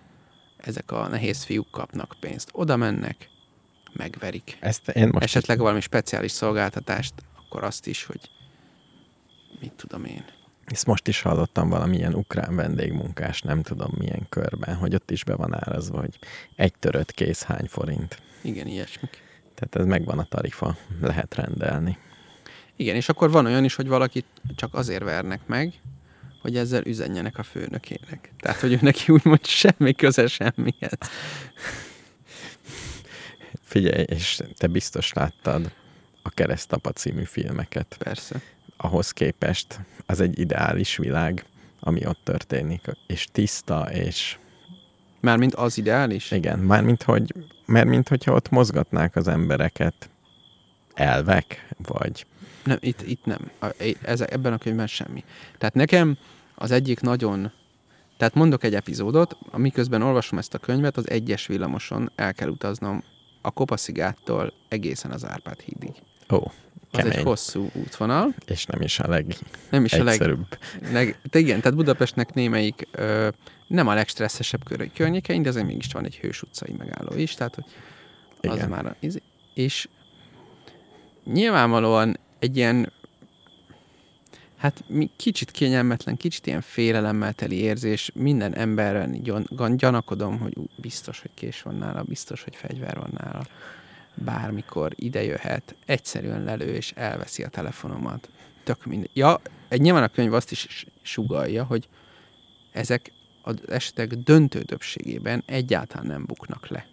ezek 0.57 0.91
a 0.93 1.09
nehéz 1.09 1.43
fiúk 1.43 1.71
kapnak 1.71 2.17
pénzt. 2.21 2.49
Oda 2.53 2.77
mennek, 2.77 3.29
megverik. 3.93 4.57
Ezt 4.61 4.89
én 4.89 5.09
most 5.13 5.25
Esetleg 5.25 5.59
valami 5.59 5.81
speciális 5.81 6.33
szolgáltatást, 6.33 7.13
akkor 7.37 7.65
azt 7.65 7.87
is, 7.87 8.05
hogy 8.05 8.21
mit 9.61 9.73
tudom 9.73 10.05
én. 10.05 10.25
Ezt 10.65 10.87
most 10.87 11.09
is 11.09 11.23
hallottam 11.23 11.69
valamilyen 11.69 12.15
ukrán 12.15 12.57
vendégmunkás, 12.57 13.41
nem 13.41 13.63
tudom 13.63 13.91
milyen 13.99 14.27
körben, 14.29 14.75
hogy 14.75 14.95
ott 14.95 15.11
is 15.11 15.25
be 15.25 15.35
van 15.35 15.55
árazva, 15.55 16.01
hogy 16.01 16.19
egy 16.55 16.73
törött 16.79 17.13
kész 17.13 17.43
hány 17.43 17.67
forint. 17.69 18.19
Igen, 18.41 18.67
ilyesmik. 18.67 19.23
Tehát 19.55 19.77
ez 19.77 19.85
megvan 19.85 20.19
a 20.19 20.25
tarifa, 20.25 20.77
lehet 21.01 21.35
rendelni. 21.35 21.99
Igen, 22.77 22.97
és 22.97 23.09
akkor 23.09 23.31
van 23.31 23.47
olyan 23.47 23.65
is, 23.65 23.75
hogy 23.75 23.89
valakit 23.89 24.27
csak 24.57 24.75
azért 24.75 25.03
vernek 25.03 25.47
meg, 25.47 25.73
hogy 26.41 26.57
ezzel 26.57 26.87
üzenjenek 26.87 27.39
a 27.39 27.43
főnökének. 27.43 28.31
Tehát, 28.41 28.61
hogy 28.61 28.73
ő 28.73 28.79
neki 28.81 29.13
úgymond 29.13 29.47
semmi 29.47 29.95
köze 29.95 30.27
semmihez. 30.27 30.99
Figyelj, 33.63 34.05
és 34.09 34.41
te 34.59 34.67
biztos 34.67 35.13
láttad 35.13 35.73
a 36.23 36.31
Keresztapa 36.31 36.91
című 36.91 37.25
filmeket. 37.25 37.97
Persze. 37.99 38.41
Ahhoz 38.77 39.11
képest 39.11 39.81
az 40.07 40.21
egy 40.21 40.39
ideális 40.39 40.97
világ, 40.97 41.45
ami 41.81 42.07
ott 42.07 42.21
történik, 42.25 42.81
és 43.07 43.29
tiszta, 43.33 43.91
és 43.93 44.37
Mármint 45.21 45.55
az 45.55 45.79
ideális? 45.79 46.31
igen, 46.31 46.59
mármint, 46.59 47.03
hogy, 47.03 47.35
mert 47.67 47.87
mint 47.87 48.09
hogyha 48.09 48.33
ott 48.33 48.51
mozgatnák 48.51 49.17
az 49.17 49.29
embereket 49.29 50.09
elvek, 50.95 51.69
vagy 51.79 52.27
Nem, 52.65 52.79
itt, 52.81 53.03
itt 53.03 53.25
nem. 53.25 53.51
Ez, 54.03 54.21
ebben 54.21 54.53
a 54.53 54.59
könyvben 54.59 54.87
semmi. 54.87 55.25
Tehát 55.59 55.75
nekem 55.75 56.17
az 56.55 56.71
egyik 56.71 57.01
nagyon... 57.01 57.53
Tehát 58.17 58.35
mondok 58.35 58.65
egy 58.65 58.75
epizódot, 58.75 59.37
amiközben 59.51 60.03
olvasom 60.03 60.39
ezt 60.39 60.55
a 60.55 60.59
könyvet, 60.59 60.97
az 60.97 61.11
egyes 61.11 61.47
villamoson 61.47 62.11
el 62.15 62.35
kell 62.35 62.49
utaznom 62.49 63.03
a 63.41 63.51
Kopaszigáttól 63.51 64.53
egészen 64.69 65.11
az 65.11 65.27
Árpád 65.27 65.61
hídig. 65.61 65.93
ó, 66.33 66.53
kemény, 66.97 67.19
egy 67.19 67.25
hosszú 67.25 67.71
útvonal, 67.73 68.35
és 68.47 68.65
nem 68.67 68.81
is 68.81 68.99
a 68.99 69.09
leg 69.09 69.37
nem 69.71 69.85
is 69.85 69.93
a 69.93 70.05
leg, 70.05 70.15
egyszerűbb. 70.15 70.59
leg... 70.93 71.19
De 71.31 71.39
igen, 71.39 71.61
tehát 71.61 71.77
Budapestnek 71.77 72.35
némelyik 72.35 72.89
ö, 72.91 73.29
nem 73.67 73.87
a 73.87 73.95
legstresszesebb 73.95 74.65
kör, 74.65 74.91
környékein, 74.95 75.43
de 75.43 75.49
azért 75.49 75.67
mégis 75.67 75.87
van 75.93 76.05
egy 76.05 76.17
hős 76.17 76.43
utcai 76.43 76.75
megálló 76.79 77.17
is, 77.17 77.35
tehát 77.35 77.55
hogy 77.55 77.65
az 78.51 78.57
Igen. 78.57 78.69
már 78.69 78.87
a, 78.87 78.97
izé- 79.01 79.23
és 79.55 79.89
nyilvánvalóan 81.25 82.19
egy 82.39 82.57
ilyen 82.57 82.93
hát 84.65 84.85
kicsit 85.17 85.51
kényelmetlen, 85.51 86.17
kicsit 86.17 86.47
ilyen 86.47 86.61
félelemmel 86.61 87.33
teli 87.33 87.57
érzés 87.57 88.11
minden 88.15 88.55
emberen 88.55 89.23
gyan, 89.23 89.47
gyan- 89.57 89.77
gyanakodom, 89.77 90.39
hogy 90.39 90.53
ú, 90.57 90.65
biztos, 90.77 91.21
hogy 91.21 91.31
kés 91.35 91.63
van 91.63 91.75
nála, 91.75 92.03
biztos, 92.03 92.43
hogy 92.43 92.57
fegyver 92.57 92.97
van 92.97 93.11
nála. 93.23 93.47
Bármikor 94.15 94.93
ide 94.97 95.25
jöhet, 95.25 95.75
egyszerűen 95.87 96.45
lelő 96.45 96.75
és 96.75 96.93
elveszi 96.97 97.43
a 97.43 97.49
telefonomat. 97.49 98.29
Tök 98.65 98.87
mindegy. 98.87 99.11
Ja, 99.13 99.41
egy 99.69 99.81
nyilván 99.81 100.03
a 100.03 100.09
könyv 100.09 100.35
azt 100.35 100.51
is 100.51 100.87
sugalja, 101.03 101.65
hogy 101.65 101.89
ezek 102.73 103.13
az 103.43 103.57
esetek 103.69 104.15
döntő 104.15 104.63
többségében 104.63 105.43
egyáltalán 105.47 106.07
nem 106.07 106.25
buknak 106.27 106.69
le 106.69 106.87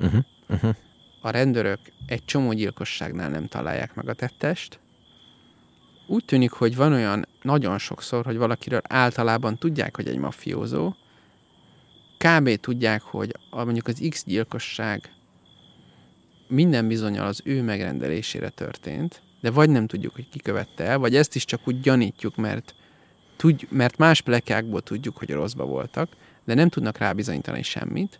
Uh-huh. 0.00 0.24
Uh-huh. 0.48 0.74
a 1.20 1.30
rendőrök 1.30 1.78
egy 2.06 2.24
csomó 2.24 2.52
gyilkosságnál 2.52 3.28
nem 3.28 3.48
találják 3.48 3.94
meg 3.94 4.08
a 4.08 4.14
tettest. 4.14 4.78
Úgy 6.06 6.24
tűnik, 6.24 6.50
hogy 6.50 6.76
van 6.76 6.92
olyan 6.92 7.26
nagyon 7.42 7.78
sokszor, 7.78 8.24
hogy 8.24 8.36
valakiről 8.36 8.80
általában 8.82 9.58
tudják, 9.58 9.96
hogy 9.96 10.08
egy 10.08 10.16
mafiózó, 10.16 10.94
kb. 12.18 12.60
tudják, 12.60 13.02
hogy 13.02 13.36
a, 13.50 13.64
mondjuk 13.64 13.88
az 13.88 14.06
X 14.08 14.24
gyilkosság 14.24 15.12
minden 16.46 16.88
bizonyal 16.88 17.26
az 17.26 17.40
ő 17.44 17.62
megrendelésére 17.62 18.48
történt, 18.48 19.20
de 19.40 19.50
vagy 19.50 19.70
nem 19.70 19.86
tudjuk, 19.86 20.14
hogy 20.14 20.28
ki 20.30 20.38
követte 20.38 20.84
el, 20.84 20.98
vagy 20.98 21.16
ezt 21.16 21.34
is 21.34 21.44
csak 21.44 21.60
úgy 21.64 21.80
gyanítjuk, 21.80 22.36
mert, 22.36 22.74
tudj, 23.36 23.66
mert 23.68 23.96
más 23.96 24.20
plekákból 24.20 24.82
tudjuk, 24.82 25.16
hogy 25.16 25.30
rosszba 25.30 25.64
voltak, 25.64 26.08
de 26.44 26.54
nem 26.54 26.68
tudnak 26.68 26.98
rábizonyítani 26.98 27.62
semmit. 27.62 28.18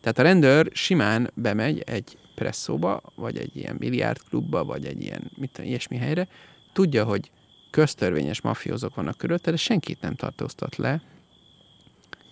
Tehát 0.00 0.18
a 0.18 0.22
rendőr 0.22 0.70
simán 0.72 1.30
bemegy 1.34 1.82
egy 1.86 2.16
presszóba, 2.34 3.00
vagy 3.14 3.36
egy 3.36 3.56
ilyen 3.56 3.76
biliárdklubba, 3.78 4.64
vagy 4.64 4.84
egy 4.84 5.02
ilyen 5.02 5.30
mit 5.36 5.58
ilyesmi 5.58 5.96
helyre, 5.96 6.28
tudja, 6.72 7.04
hogy 7.04 7.30
köztörvényes 7.70 8.40
mafiózók 8.40 8.94
vannak 8.94 9.18
körülötte, 9.18 9.50
de 9.50 9.56
senkit 9.56 10.00
nem 10.00 10.14
tartóztat 10.14 10.76
le, 10.76 11.00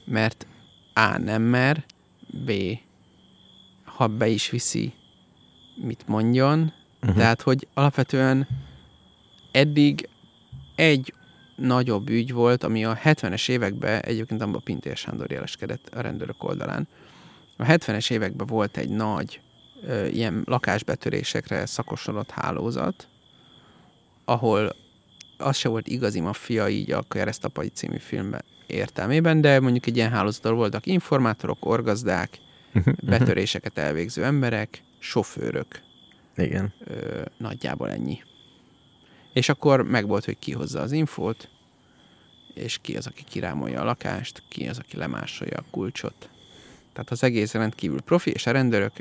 mert 0.05 0.47
A. 0.93 1.19
nem 1.19 1.43
mer, 1.43 1.85
B. 2.45 2.53
ha 3.85 4.07
be 4.07 4.29
is 4.29 4.51
viszi, 4.51 4.93
mit 5.75 6.03
mondjon. 6.07 6.73
Uh-huh. 7.03 7.19
Tehát, 7.19 7.43
hogy 7.43 7.67
alapvetően 7.75 8.47
eddig 9.53 10.09
egy 10.75 11.15
nagyobb 11.57 12.09
ügy 12.09 12.33
volt, 12.33 12.65
ami 12.65 12.85
a 12.85 12.99
70-es 13.05 13.49
években 13.49 14.01
egyébként 14.01 14.43
abban 14.43 14.61
Pintér 14.65 14.97
Sándor 14.97 15.31
jeleskedett 15.31 15.89
a 15.95 16.01
rendőrök 16.01 16.45
oldalán. 16.45 16.89
A 17.57 17.65
70-es 17.65 18.11
években 18.11 18.47
volt 18.47 18.77
egy 18.77 18.89
nagy 18.89 19.41
ö, 19.87 20.07
ilyen 20.07 20.43
lakásbetörésekre 20.45 21.67
szakosodott 21.67 22.31
hálózat, 22.31 23.07
ahol 24.25 24.75
az 25.39 25.57
se 25.57 25.69
volt 25.69 25.89
igazi 25.89 26.21
maffia 26.21 26.69
így 26.69 26.91
a 26.91 27.05
Keresztapai 27.09 27.69
című 27.69 27.99
filmben 27.99 28.45
értelmében, 28.67 29.41
de 29.41 29.61
mondjuk 29.61 29.87
egy 29.87 29.97
ilyen 29.97 30.11
hálózatról 30.11 30.57
voltak 30.57 30.87
informátorok, 30.87 31.67
orgazdák, 31.67 32.39
betöréseket 33.03 33.79
elvégző 33.79 34.25
emberek, 34.25 34.83
sofőrök, 35.05 35.81
Igen. 36.37 36.73
ö, 36.85 37.23
nagyjából 37.37 37.91
ennyi. 37.91 38.23
És 39.33 39.49
akkor 39.49 39.83
megvolt, 39.83 40.25
hogy 40.25 40.39
ki 40.39 40.53
hozza 40.53 40.81
az 40.81 40.93
infót, 40.93 41.49
és 42.55 42.79
ki 42.81 42.97
az, 42.97 43.07
aki 43.07 43.25
kirámolja 43.29 43.81
a 43.81 43.85
lakást, 43.85 44.43
ki 44.49 44.69
az, 44.69 44.79
aki 44.79 44.97
lemásolja 44.97 45.59
a 45.59 45.65
kulcsot. 45.71 46.29
Tehát 46.93 47.11
az 47.11 47.23
egész 47.23 47.53
rendkívül 47.53 48.01
profi, 48.01 48.31
és 48.31 48.47
a 48.47 48.51
rendőrök 48.51 48.93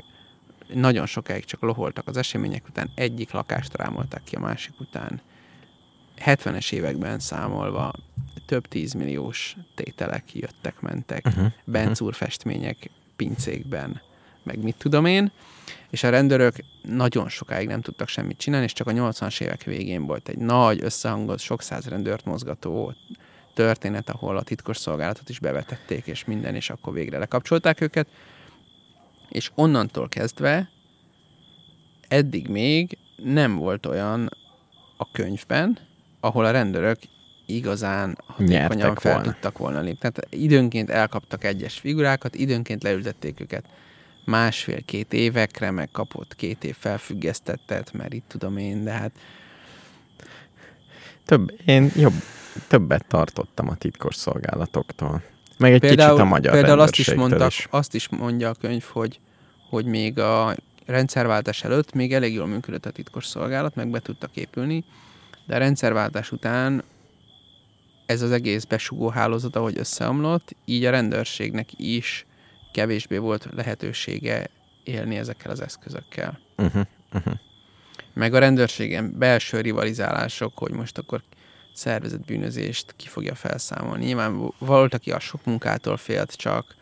nagyon 0.74 1.06
sokáig 1.06 1.44
csak 1.44 1.60
loholtak 1.60 2.08
az 2.08 2.16
események 2.16 2.68
után, 2.68 2.90
egyik 2.94 3.30
lakást 3.30 3.76
rámolták 3.76 4.22
ki 4.24 4.34
a 4.36 4.40
másik 4.40 4.80
után. 4.80 5.20
70-es 6.18 6.72
években 6.72 7.18
számolva 7.18 7.92
több 8.46 8.68
tízmilliós 8.68 9.56
tételek 9.74 10.34
jöttek, 10.34 10.80
mentek, 10.80 11.26
uh-huh. 11.26 11.52
bencúr 11.64 12.14
festmények 12.14 12.90
pincékben, 13.16 14.00
meg 14.42 14.58
mit 14.58 14.76
tudom 14.78 15.04
én, 15.04 15.30
és 15.94 16.02
a 16.02 16.08
rendőrök 16.08 16.56
nagyon 16.82 17.28
sokáig 17.28 17.68
nem 17.68 17.80
tudtak 17.80 18.08
semmit 18.08 18.38
csinálni, 18.38 18.64
és 18.64 18.72
csak 18.72 18.86
a 18.86 18.92
80-as 18.92 19.40
évek 19.40 19.62
végén 19.62 20.06
volt 20.06 20.28
egy 20.28 20.38
nagy, 20.38 20.82
összehangolt, 20.82 21.40
sok 21.40 21.62
száz 21.62 21.86
rendőrt 21.88 22.24
mozgató 22.24 22.92
történet, 23.54 24.10
ahol 24.10 24.36
a 24.36 24.42
titkos 24.42 24.76
szolgálatot 24.76 25.28
is 25.28 25.38
bevetették, 25.38 26.06
és 26.06 26.24
minden, 26.24 26.54
és 26.54 26.70
akkor 26.70 26.92
végre 26.92 27.18
lekapcsolták 27.18 27.80
őket. 27.80 28.08
És 29.28 29.50
onnantól 29.54 30.08
kezdve 30.08 30.68
eddig 32.08 32.48
még 32.48 32.98
nem 33.16 33.56
volt 33.56 33.86
olyan 33.86 34.30
a 34.96 35.10
könyvben, 35.12 35.78
ahol 36.20 36.44
a 36.44 36.50
rendőrök 36.50 36.98
igazán 37.46 38.18
hatékonyan 38.26 38.94
fel 38.94 39.12
volna. 39.14 39.32
tudtak 39.32 39.58
volna 39.58 39.80
lépni. 39.80 39.98
Tehát 39.98 40.26
időnként 40.30 40.90
elkaptak 40.90 41.44
egyes 41.44 41.78
figurákat, 41.78 42.34
időnként 42.34 42.82
leültették 42.82 43.40
őket 43.40 43.64
másfél-két 44.24 45.12
évekre, 45.12 45.70
meg 45.70 45.88
kapott 45.92 46.36
két 46.36 46.64
év 46.64 46.76
felfüggesztettet, 46.78 47.92
mert 47.92 48.12
itt 48.12 48.24
tudom 48.28 48.56
én, 48.56 48.84
de 48.84 48.90
hát 48.90 49.12
Több, 51.24 51.60
én 51.64 51.90
jobb, 51.96 52.12
többet 52.68 53.04
tartottam 53.08 53.68
a 53.68 53.74
titkos 53.74 54.14
szolgálatoktól. 54.14 55.22
Meg 55.58 55.72
egy 55.72 55.80
kicsit 55.80 56.00
a 56.00 56.24
magyar 56.24 56.52
például 56.52 56.80
azt 56.80 56.98
is, 56.98 57.14
mondtak, 57.14 57.48
is. 57.48 57.66
azt 57.70 57.94
is 57.94 58.08
mondja 58.08 58.48
a 58.48 58.54
könyv, 58.54 58.82
hogy, 58.82 59.20
hogy 59.68 59.84
még 59.84 60.18
a 60.18 60.56
rendszerváltás 60.86 61.64
előtt 61.64 61.92
még 61.92 62.14
elég 62.14 62.34
jól 62.34 62.46
működött 62.46 62.86
a 62.86 62.90
titkos 62.90 63.26
szolgálat, 63.26 63.74
meg 63.74 63.88
be 63.88 64.00
tudtak 64.00 64.36
épülni, 64.36 64.84
de 65.46 65.54
a 65.54 65.58
rendszerváltás 65.58 66.32
után 66.32 66.82
ez 68.06 68.22
az 68.22 68.30
egész 68.30 68.64
besugó 68.64 69.08
hálózat, 69.08 69.56
ahogy 69.56 69.78
összeomlott, 69.78 70.54
így 70.64 70.84
a 70.84 70.90
rendőrségnek 70.90 71.68
is 71.76 72.26
kevésbé 72.74 73.16
volt 73.16 73.48
lehetősége 73.54 74.48
élni 74.84 75.16
ezekkel 75.16 75.50
az 75.50 75.60
eszközökkel. 75.60 76.38
Uh-huh, 76.56 76.86
uh-huh. 77.12 77.34
Meg 78.12 78.34
a 78.34 78.38
rendőrségen 78.38 79.18
belső 79.18 79.60
rivalizálások, 79.60 80.58
hogy 80.58 80.72
most 80.72 80.98
akkor 80.98 81.22
szervezett 81.74 82.24
bűnözést 82.24 82.94
ki 82.96 83.08
fogja 83.08 83.34
felszámolni. 83.34 84.04
Nyilván 84.04 84.52
volt, 84.58 84.94
aki 84.94 85.10
a 85.12 85.18
sok 85.18 85.44
munkától 85.44 85.96
félt 85.96 86.32
csak, 86.32 86.74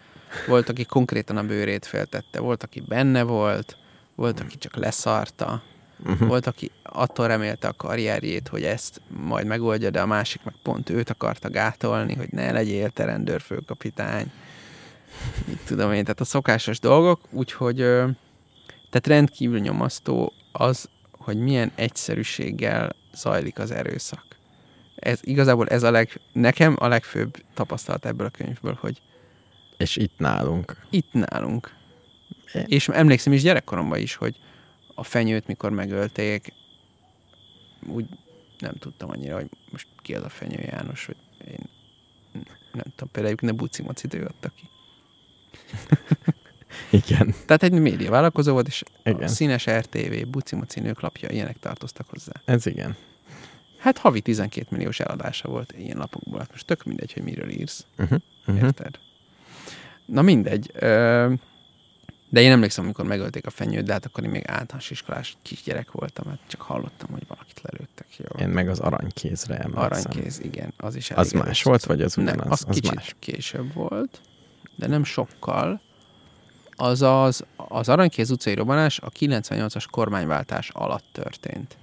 volt, 0.47 0.69
aki 0.69 0.85
konkrétan 0.85 1.37
a 1.37 1.43
bőrét 1.43 1.87
féltette, 1.87 2.41
volt, 2.41 2.63
aki 2.63 2.81
benne 2.81 3.23
volt, 3.23 3.77
volt, 4.15 4.41
aki 4.41 4.59
csak 4.59 4.77
leszarta, 4.77 5.63
uh-huh. 6.05 6.29
volt, 6.29 6.47
aki 6.47 6.71
attól 6.83 7.27
remélte 7.27 7.69
a 7.69 7.73
karrierjét, 7.77 8.49
hogy 8.49 8.63
ezt 8.63 9.01
majd 9.09 9.47
megoldja, 9.47 9.91
de 9.91 10.01
a 10.01 10.07
másik 10.07 10.45
meg 10.45 10.55
pont 10.63 10.91
őt 10.91 11.11
akarta 11.11 11.51
gátolni, 11.51 12.15
hogy 12.15 12.29
ne 12.31 12.53
legyél 12.53 12.91
te 12.91 13.05
rendőrfőkapitány. 13.05 14.33
Mit 15.47 15.59
tudom 15.67 15.93
én, 15.93 16.03
tehát 16.03 16.21
a 16.21 16.25
szokásos 16.25 16.79
dolgok, 16.79 17.21
úgyhogy 17.31 17.77
tehát 17.77 19.07
rendkívül 19.07 19.59
nyomasztó 19.59 20.33
az, 20.53 20.89
hogy 21.11 21.37
milyen 21.37 21.73
egyszerűséggel 21.75 22.95
zajlik 23.15 23.59
az 23.59 23.71
erőszak. 23.71 24.25
Ez 24.97 25.19
igazából 25.23 25.69
ez 25.69 25.83
a 25.83 25.91
leg, 25.91 26.21
nekem 26.33 26.77
a 26.79 26.89
legfőbb 26.89 27.43
tapasztalat 27.55 28.07
ebből 28.07 28.27
a 28.27 28.31
könyvből, 28.31 28.79
hogy 28.81 29.01
És 29.77 29.97
itt 29.97 30.19
nálunk. 30.19 30.77
itt 30.91 31.13
nálunk. 31.13 31.75
É. 32.55 32.65
És 32.67 32.89
emlékszem 32.89 33.33
is 33.33 33.43
gyerekkoromban 33.43 33.99
is, 33.99 34.15
hogy 34.15 34.37
a 34.95 35.05
fenyőt 35.05 35.47
mikor 35.47 35.71
megölték, 35.71 36.53
úgy 37.87 38.07
nem 38.59 38.75
tudtam 38.79 39.11
annyira, 39.11 39.35
hogy 39.35 39.49
most 39.71 39.87
ki 40.03 40.15
az 40.15 40.23
a 40.23 40.29
fenyő 40.29 40.61
János, 40.61 41.07
hogy 41.07 41.17
én 41.47 41.69
nem 42.73 42.85
tudom, 42.97 43.09
például 43.13 43.37
ne 43.41 43.53
buci 43.53 43.83
maci 43.83 44.07
adta 44.07 44.49
ki. 44.49 44.69
Igen. 46.91 47.35
Tehát 47.47 47.63
egy 47.63 47.73
média 47.73 48.11
vállalkozó 48.11 48.53
volt, 48.53 48.67
és 48.67 48.83
Igen. 49.05 49.23
a 49.23 49.29
színes 49.29 49.67
RTV, 49.67 50.27
buci 50.27 50.57
maci 50.57 50.81
nőklapja, 50.81 51.29
ilyenek 51.29 51.57
tartoztak 51.61 52.09
hozzá. 52.09 52.33
Ez 52.45 52.67
igen. 52.67 52.97
Hát 53.79 53.99
havi 53.99 54.21
12 54.21 54.67
milliós 54.71 55.01
eladása 55.01 55.49
volt 55.49 55.75
ilyen 55.77 55.97
lapokból. 55.97 56.39
Hát 56.39 56.51
most 56.51 56.67
tök 56.67 56.85
mindegy, 56.85 57.13
hogy 57.13 57.23
miről 57.23 57.49
írsz. 57.51 57.85
Uh-huh. 57.99 58.19
Uh-huh. 58.47 58.65
Érted? 58.65 58.99
Na 60.05 60.23
mindegy. 60.23 60.71
Ö, 60.75 61.33
de 62.29 62.41
én 62.41 62.51
emlékszem, 62.51 62.85
amikor 62.85 63.05
megölték 63.05 63.47
a 63.47 63.51
fenyőt, 63.51 63.85
de 63.85 63.93
hát 63.93 64.05
akkor 64.05 64.25
én 64.25 64.31
még 64.31 64.43
általános 64.47 64.91
iskolás 64.91 65.37
kisgyerek 65.43 65.91
voltam, 65.91 66.27
hát 66.29 66.39
csak 66.47 66.61
hallottam, 66.61 67.11
hogy 67.11 67.27
valakit 67.29 67.61
lelőttek. 67.63 68.07
Jó. 68.17 68.45
Én 68.45 68.49
meg 68.49 68.69
az 68.69 68.79
aranykézre 68.79 69.55
emlékszem. 69.57 69.85
Aranykéz, 69.85 70.41
igen, 70.41 70.73
az 70.77 70.95
is 70.95 71.11
elég 71.11 71.25
Az 71.25 71.33
más 71.33 71.63
volt, 71.63 71.85
vagy 71.85 72.03
az 72.03 72.15
Nem, 72.15 72.25
ugyanaz? 72.25 72.51
az, 72.51 72.65
az 72.69 72.75
kicsit 72.75 72.95
más. 72.95 73.15
később 73.19 73.73
volt, 73.73 74.21
de 74.75 74.87
nem 74.87 75.05
sokkal. 75.05 75.81
Az 76.77 77.03
az, 77.03 77.45
az 77.57 77.89
Aranykéz 77.89 78.31
utcai 78.31 78.55
robbanás 78.55 78.99
a 78.99 79.11
98-as 79.11 79.85
kormányváltás 79.91 80.69
alatt 80.71 81.05
történt. 81.13 81.77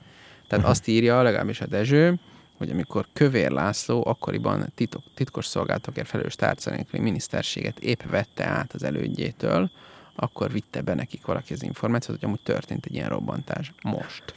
Tehát 0.47 0.63
Mhm. 0.63 0.73
azt 0.73 0.88
írja 0.88 1.21
legalábbis 1.21 1.62
a 1.62 1.65
Dezső, 1.65 2.15
hogy 2.58 2.69
amikor 2.69 3.06
Kövér 3.13 3.52
László 3.52 4.04
akkoriban 4.08 4.71
titok, 4.75 5.04
titkos 5.15 5.45
szolgálatokért 5.45 6.08
felelős 6.08 6.36
tárca 6.36 6.69
nélküli 6.71 7.02
miniszterséget 7.02 7.80
épp 7.80 8.02
vette 8.04 8.45
át 8.45 8.73
az 8.73 8.84
elődjétől, 8.84 9.69
akkor 10.15 10.52
vitte 10.52 10.82
be 10.82 10.93
nekik 10.93 11.25
valaki 11.25 11.54
az 11.54 11.63
információt, 11.63 12.19
hogy 12.19 12.28
amúgy 12.28 12.39
történt 12.43 12.86
egy 12.86 12.93
ilyen 12.93 13.10
robbantás. 13.10 13.71
Most. 13.82 14.34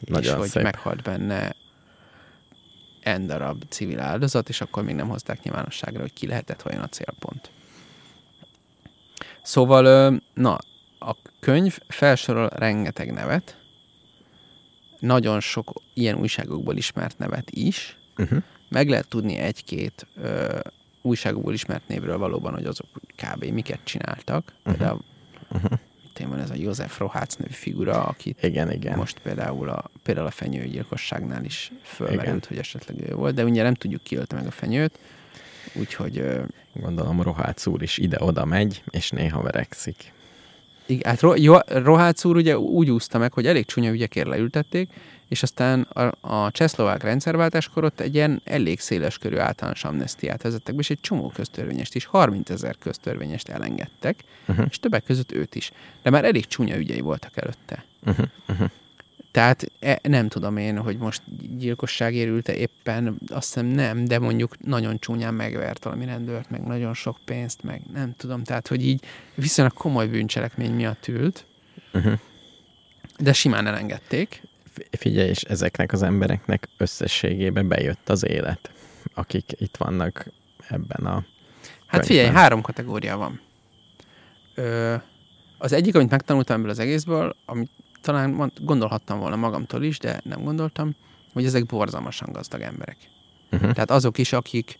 Nagyon 0.00 0.32
és 0.32 0.38
hogy 0.38 0.48
szép. 0.48 0.62
meghalt 0.62 1.02
benne 1.02 1.54
n 3.04 3.26
darab 3.26 3.62
civil 3.68 4.00
áldozat, 4.00 4.48
és 4.48 4.60
akkor 4.60 4.82
még 4.84 4.94
nem 4.94 5.08
hozták 5.08 5.42
nyilvánosságra, 5.42 6.00
hogy 6.00 6.12
ki 6.12 6.26
lehetett 6.26 6.62
vajon 6.62 6.82
a 6.82 6.88
célpont. 6.88 7.50
Szóval, 9.42 10.14
na, 10.34 10.58
a 10.98 11.14
könyv 11.40 11.78
felsorol 11.88 12.48
rengeteg 12.48 13.12
nevet, 13.12 13.56
nagyon 14.98 15.40
sok 15.40 15.82
ilyen 15.92 16.16
újságokból 16.16 16.76
ismert 16.76 17.18
nevet 17.18 17.50
is, 17.50 17.94
Uh-huh. 18.16 18.42
meg 18.68 18.88
lehet 18.88 19.08
tudni 19.08 19.36
egy-két 19.36 20.06
ö, 20.16 20.58
újságokból 21.02 21.52
ismert 21.52 21.88
névről 21.88 22.18
valóban, 22.18 22.52
hogy 22.54 22.64
azok 22.64 22.86
kb. 23.16 23.44
miket 23.44 23.78
csináltak. 23.84 24.52
Mhm. 24.62 24.76
Például, 24.76 25.00
mit 25.48 25.80
én 26.20 26.28
van 26.28 26.38
ez 26.40 26.50
a 26.50 26.54
József 26.54 26.98
Rohác 26.98 27.34
nevű 27.34 27.52
figura, 27.52 28.04
akit 28.04 28.42
Igen, 28.42 28.72
igen. 28.72 28.96
most 28.98 29.18
például 29.22 29.68
a, 29.68 29.84
például 30.02 30.26
a 30.26 30.30
fenyőgyilkosságnál 30.30 31.44
is 31.44 31.70
fölmerült, 31.82 32.24
Igen. 32.24 32.40
hogy 32.48 32.58
esetleg 32.58 32.96
ő 33.10 33.14
volt, 33.14 33.34
de 33.34 33.44
ugye 33.44 33.62
nem 33.62 33.74
tudjuk 33.74 34.02
ki 34.02 34.18
meg 34.34 34.46
a 34.46 34.50
fenyőt, 34.50 34.98
úgyhogy 35.74 36.40
Gondolom 36.72 37.22
Rohác 37.22 37.66
úr 37.66 37.82
is 37.82 37.98
ide-oda 37.98 38.44
megy, 38.44 38.82
és 38.90 39.10
néha 39.10 39.42
verekszik. 39.42 40.12
igen, 40.86 41.10
hát 41.10 41.20
Ro- 41.20 41.70
Rohác 41.70 42.24
úr 42.24 42.36
ugye 42.36 42.58
úgy 42.58 42.90
úszta 42.90 43.18
meg, 43.18 43.32
hogy 43.32 43.46
elég 43.46 43.66
csúnya 43.66 43.90
ügyekért 43.90 44.26
leültették, 44.26 44.88
és 45.30 45.42
aztán 45.42 45.80
a, 45.80 46.12
a 46.20 46.50
csehszlovák 46.50 47.02
rendszerváltáskor 47.02 47.84
ott 47.84 48.00
egy 48.00 48.14
ilyen 48.14 48.40
elég 48.44 48.80
széles 48.80 49.18
körű 49.18 49.36
általános 49.36 49.84
amnestiát 49.84 50.42
vezettek 50.42 50.74
be, 50.74 50.80
és 50.80 50.90
egy 50.90 51.00
csomó 51.00 51.28
köztörvényest 51.28 51.94
is, 51.94 52.04
30 52.04 52.50
ezer 52.50 52.76
köztörvényest 52.78 53.48
elengedtek, 53.48 54.24
uh-huh. 54.46 54.66
és 54.70 54.78
többek 54.78 55.04
között 55.04 55.32
őt 55.32 55.54
is. 55.54 55.72
De 56.02 56.10
már 56.10 56.24
elég 56.24 56.46
csúnya 56.46 56.76
ügyei 56.76 57.00
voltak 57.00 57.36
előtte. 57.36 57.84
Uh-huh. 58.06 58.26
Uh-huh. 58.48 58.70
Tehát 59.30 59.70
e, 59.80 59.98
nem 60.02 60.28
tudom 60.28 60.56
én, 60.56 60.78
hogy 60.78 60.96
most 60.96 61.22
gyilkosság 61.58 62.14
érülte 62.14 62.54
éppen, 62.56 63.18
azt 63.28 63.46
hiszem 63.46 63.66
nem, 63.66 64.04
de 64.04 64.18
mondjuk 64.18 64.66
nagyon 64.66 64.98
csúnyán 64.98 65.34
megvert 65.34 65.84
valami 65.84 66.04
rendőrt, 66.04 66.50
meg 66.50 66.66
nagyon 66.66 66.94
sok 66.94 67.18
pénzt, 67.24 67.62
meg 67.62 67.82
nem 67.92 68.14
tudom, 68.16 68.44
tehát 68.44 68.68
hogy 68.68 68.86
így 68.86 69.04
viszonylag 69.34 69.74
komoly 69.74 70.06
bűncselekmény 70.06 70.72
miatt 70.72 71.08
ült, 71.08 71.44
Uh-huh. 71.92 72.18
de 73.18 73.32
simán 73.32 73.66
elengedték. 73.66 74.42
Figyelj, 74.90 75.28
és 75.28 75.42
ezeknek 75.42 75.92
az 75.92 76.02
embereknek 76.02 76.68
összességében 76.76 77.68
bejött 77.68 78.08
az 78.08 78.26
élet, 78.26 78.70
akik 79.14 79.52
itt 79.58 79.76
vannak 79.76 80.26
ebben 80.68 81.06
a 81.06 81.24
Hát 81.86 82.06
figyelj, 82.06 82.24
könyvben. 82.24 82.42
három 82.42 82.60
kategória 82.62 83.16
van. 83.16 83.40
Ö, 84.54 84.94
az 85.58 85.72
egyik, 85.72 85.94
amit 85.94 86.10
megtanultam 86.10 86.56
ebből 86.56 86.70
az 86.70 86.78
egészből, 86.78 87.36
amit 87.44 87.70
talán 88.00 88.52
gondolhattam 88.60 89.18
volna 89.18 89.36
magamtól 89.36 89.82
is, 89.82 89.98
de 89.98 90.20
nem 90.24 90.44
gondoltam, 90.44 90.94
hogy 91.32 91.44
ezek 91.44 91.66
borzalmasan 91.66 92.32
gazdag 92.32 92.60
emberek. 92.60 92.96
Uh-huh. 93.52 93.72
Tehát 93.72 93.90
azok 93.90 94.18
is, 94.18 94.32
akik 94.32 94.78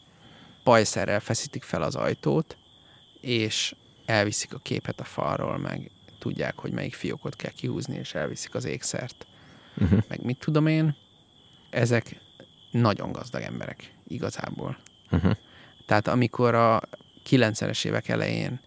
pajszerrel 0.62 1.20
feszítik 1.20 1.62
fel 1.62 1.82
az 1.82 1.94
ajtót, 1.94 2.56
és 3.20 3.74
elviszik 4.04 4.54
a 4.54 4.58
képet 4.58 5.00
a 5.00 5.04
falról, 5.04 5.58
meg 5.58 5.90
tudják, 6.18 6.58
hogy 6.58 6.72
melyik 6.72 6.94
fiókot 6.94 7.36
kell 7.36 7.50
kihúzni, 7.50 7.96
és 7.96 8.14
elviszik 8.14 8.54
az 8.54 8.64
ékszert. 8.64 9.26
Uh-huh. 9.80 10.02
Meg 10.08 10.22
mit 10.22 10.38
tudom 10.38 10.66
én, 10.66 10.94
ezek 11.70 12.20
nagyon 12.70 13.12
gazdag 13.12 13.42
emberek, 13.42 13.92
igazából. 14.08 14.78
Uh-huh. 15.10 15.36
Tehát 15.86 16.08
amikor 16.08 16.54
a 16.54 16.82
90-es 17.28 17.84
évek 17.84 18.08
elején 18.08 18.60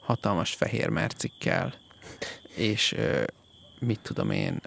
hatalmas 0.00 0.54
fehér 0.54 0.88
mercikkel, 0.88 1.74
és 2.54 2.94
mit 3.78 4.00
tudom 4.00 4.30
én, 4.30 4.60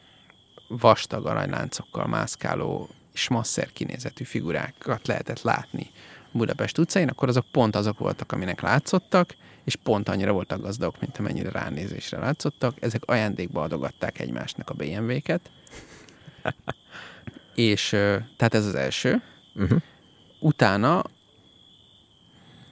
vastag 0.68 1.26
aranyláncokkal 1.26 2.08
mászkáló, 2.08 2.90
smasszer 3.14 3.72
kinézetű 3.74 4.24
figurákat 4.24 5.08
lehetett 5.08 5.42
látni 5.42 5.92
Budapest 6.32 6.78
utcáin, 6.78 7.10
akkor 7.10 7.28
azok 7.28 7.46
pont 7.52 7.76
azok 7.76 7.98
voltak, 7.98 8.32
aminek 8.32 8.62
látszottak, 8.62 9.36
és 9.64 9.76
pont 9.76 10.10
annyira 10.10 10.32
voltak 10.32 10.62
gazdagok, 10.62 11.00
mint 11.00 11.18
amennyire 11.18 11.50
ránézésre 11.50 12.20
látszottak. 12.20 12.76
Ezek 12.80 13.06
ajándékba 13.06 13.62
adogatták 13.62 14.20
egymásnak 14.20 14.70
a 14.70 14.74
BMW-ket. 14.74 15.50
és 17.56 17.90
tehát 18.38 18.54
ez 18.54 18.66
az 18.66 18.76
első. 18.76 19.22
Uh-huh. 19.56 19.82
Utána 20.40 21.04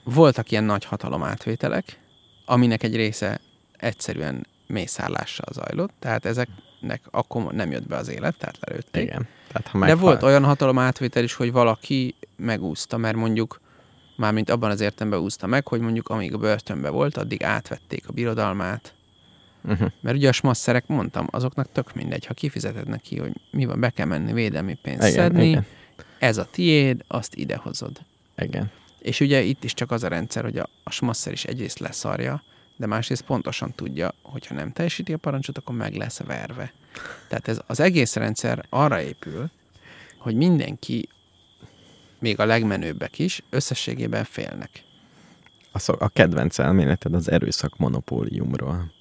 voltak 0.04 0.52
ilyen 0.52 0.64
nagy 0.64 0.86
hatalomátvételek, 0.86 2.00
aminek 2.46 2.84
egy 2.84 2.96
része 2.96 3.40
egyszerűen 3.78 4.46
mészállással 4.68 5.48
zajlott, 5.52 5.94
tehát 6.00 6.26
ezeknek 6.26 7.02
akkor 7.12 7.52
nem 7.52 7.72
jött 7.72 7.88
be 7.88 7.96
az 7.96 8.08
élet, 8.08 8.38
tehát 8.38 8.58
lelőtték. 8.60 9.04
Igen. 9.04 9.28
Tehát, 9.48 9.68
ha 9.68 9.80
De 9.80 9.86
meghal... 9.86 10.02
volt 10.02 10.24
olyan 10.24 10.44
hatalomátvétel 10.44 11.24
is, 11.24 11.34
hogy 11.34 11.52
valaki 11.52 12.16
megúszta, 12.36 12.98
mert 12.98 13.16
mondjuk 13.16 13.60
mármint 14.16 14.50
abban 14.50 14.70
az 14.70 14.82
értelemben 14.82 15.20
úszta 15.20 15.48
meg, 15.48 15.68
hogy 15.68 15.80
mondjuk 15.80 16.10
amíg 16.10 16.34
a 16.34 16.38
börtönben 16.38 16.92
volt, 16.92 17.18
addig 17.18 17.44
átvették 17.44 18.08
a 18.08 18.14
birodalmát. 18.14 18.94
Uh-huh. 19.64 19.92
Mert 20.00 20.16
ugye 20.16 20.28
a 20.28 20.32
smasszerek, 20.32 20.88
mondtam, 20.88 21.28
azoknak 21.32 21.72
tök 21.72 21.94
mindegy, 21.94 22.26
ha 22.26 22.34
kifizeted 22.34 22.88
neki, 22.88 23.18
hogy 23.18 23.32
mi 23.52 23.66
van, 23.66 23.80
be 23.80 23.90
kell 23.90 24.06
menni 24.06 24.34
védelmi 24.34 24.78
pénzt 24.82 25.08
Igen, 25.08 25.14
szedni, 25.14 25.48
igen. 25.48 25.66
ez 26.20 26.38
a 26.38 26.48
tiéd, 26.52 27.04
azt 27.08 27.36
idehozod. 27.36 28.00
Igen. 28.38 28.72
És 29.00 29.20
ugye 29.20 29.42
itt 29.42 29.64
is 29.64 29.74
csak 29.74 29.92
az 29.92 30.04
a 30.04 30.08
rendszer, 30.08 30.44
hogy 30.44 30.58
a, 30.58 30.70
a 30.84 30.92
smasszer 30.92 31.34
is 31.34 31.44
egyrészt 31.46 31.80
leszarja, 31.80 32.44
de 32.76 32.86
másrészt 32.86 33.22
pontosan 33.22 33.74
tudja, 33.76 34.14
hogy 34.22 34.48
ha 34.48 34.54
nem 34.54 34.72
teljesíti 34.72 35.14
a 35.14 35.18
parancsot, 35.18 35.58
akkor 35.58 35.76
meg 35.76 35.96
lesz 35.96 36.20
verve. 36.20 36.74
Tehát 37.28 37.48
ez 37.48 37.62
az 37.68 37.80
egész 37.80 38.16
rendszer 38.16 38.66
arra 38.70 39.02
épül, 39.02 39.50
hogy 40.18 40.36
mindenki, 40.36 41.10
még 42.20 42.40
a 42.40 42.46
legmenőbbek 42.46 43.20
is, 43.20 43.44
összességében 43.50 44.24
félnek. 44.24 44.70
A, 45.72 45.80
szok, 45.80 46.02
a 46.02 46.08
kedvenc 46.08 46.60
elméleted 46.60 47.14
az 47.14 47.32
erőszak 47.32 47.78
monopóliumról. 47.78 48.92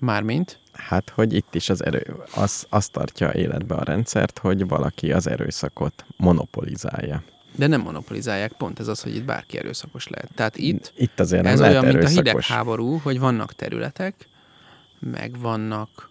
Mármint, 0.00 0.58
Hát, 0.72 1.08
hogy 1.10 1.32
itt 1.34 1.54
is 1.54 1.68
az 1.68 1.84
erő, 1.84 2.16
az, 2.34 2.66
az 2.68 2.88
tartja 2.88 3.32
életbe 3.32 3.74
a 3.74 3.84
rendszert, 3.84 4.38
hogy 4.38 4.68
valaki 4.68 5.12
az 5.12 5.26
erőszakot 5.26 6.04
monopolizálja. 6.16 7.22
de 7.54 7.66
nem 7.66 7.80
monopolizálják, 7.80 8.52
pont 8.52 8.80
ez 8.80 8.88
az, 8.88 9.00
hogy 9.02 9.14
itt 9.14 9.24
bárki 9.24 9.58
erőszakos 9.58 10.08
lehet. 10.08 10.30
Tehát 10.34 10.56
itt 10.56 10.92
Itt 10.96 11.20
azért 11.20 11.42
nem 11.42 11.52
ez 11.52 11.58
lehet 11.58 11.74
olyan, 11.74 11.84
mint 11.84 11.96
a 11.96 12.00
erőszakos. 12.00 12.46
hidegháború, 12.46 12.98
hogy 12.98 13.18
vannak 13.18 13.52
területek, 13.54 14.14
meg 14.98 15.38
vannak, 15.38 16.10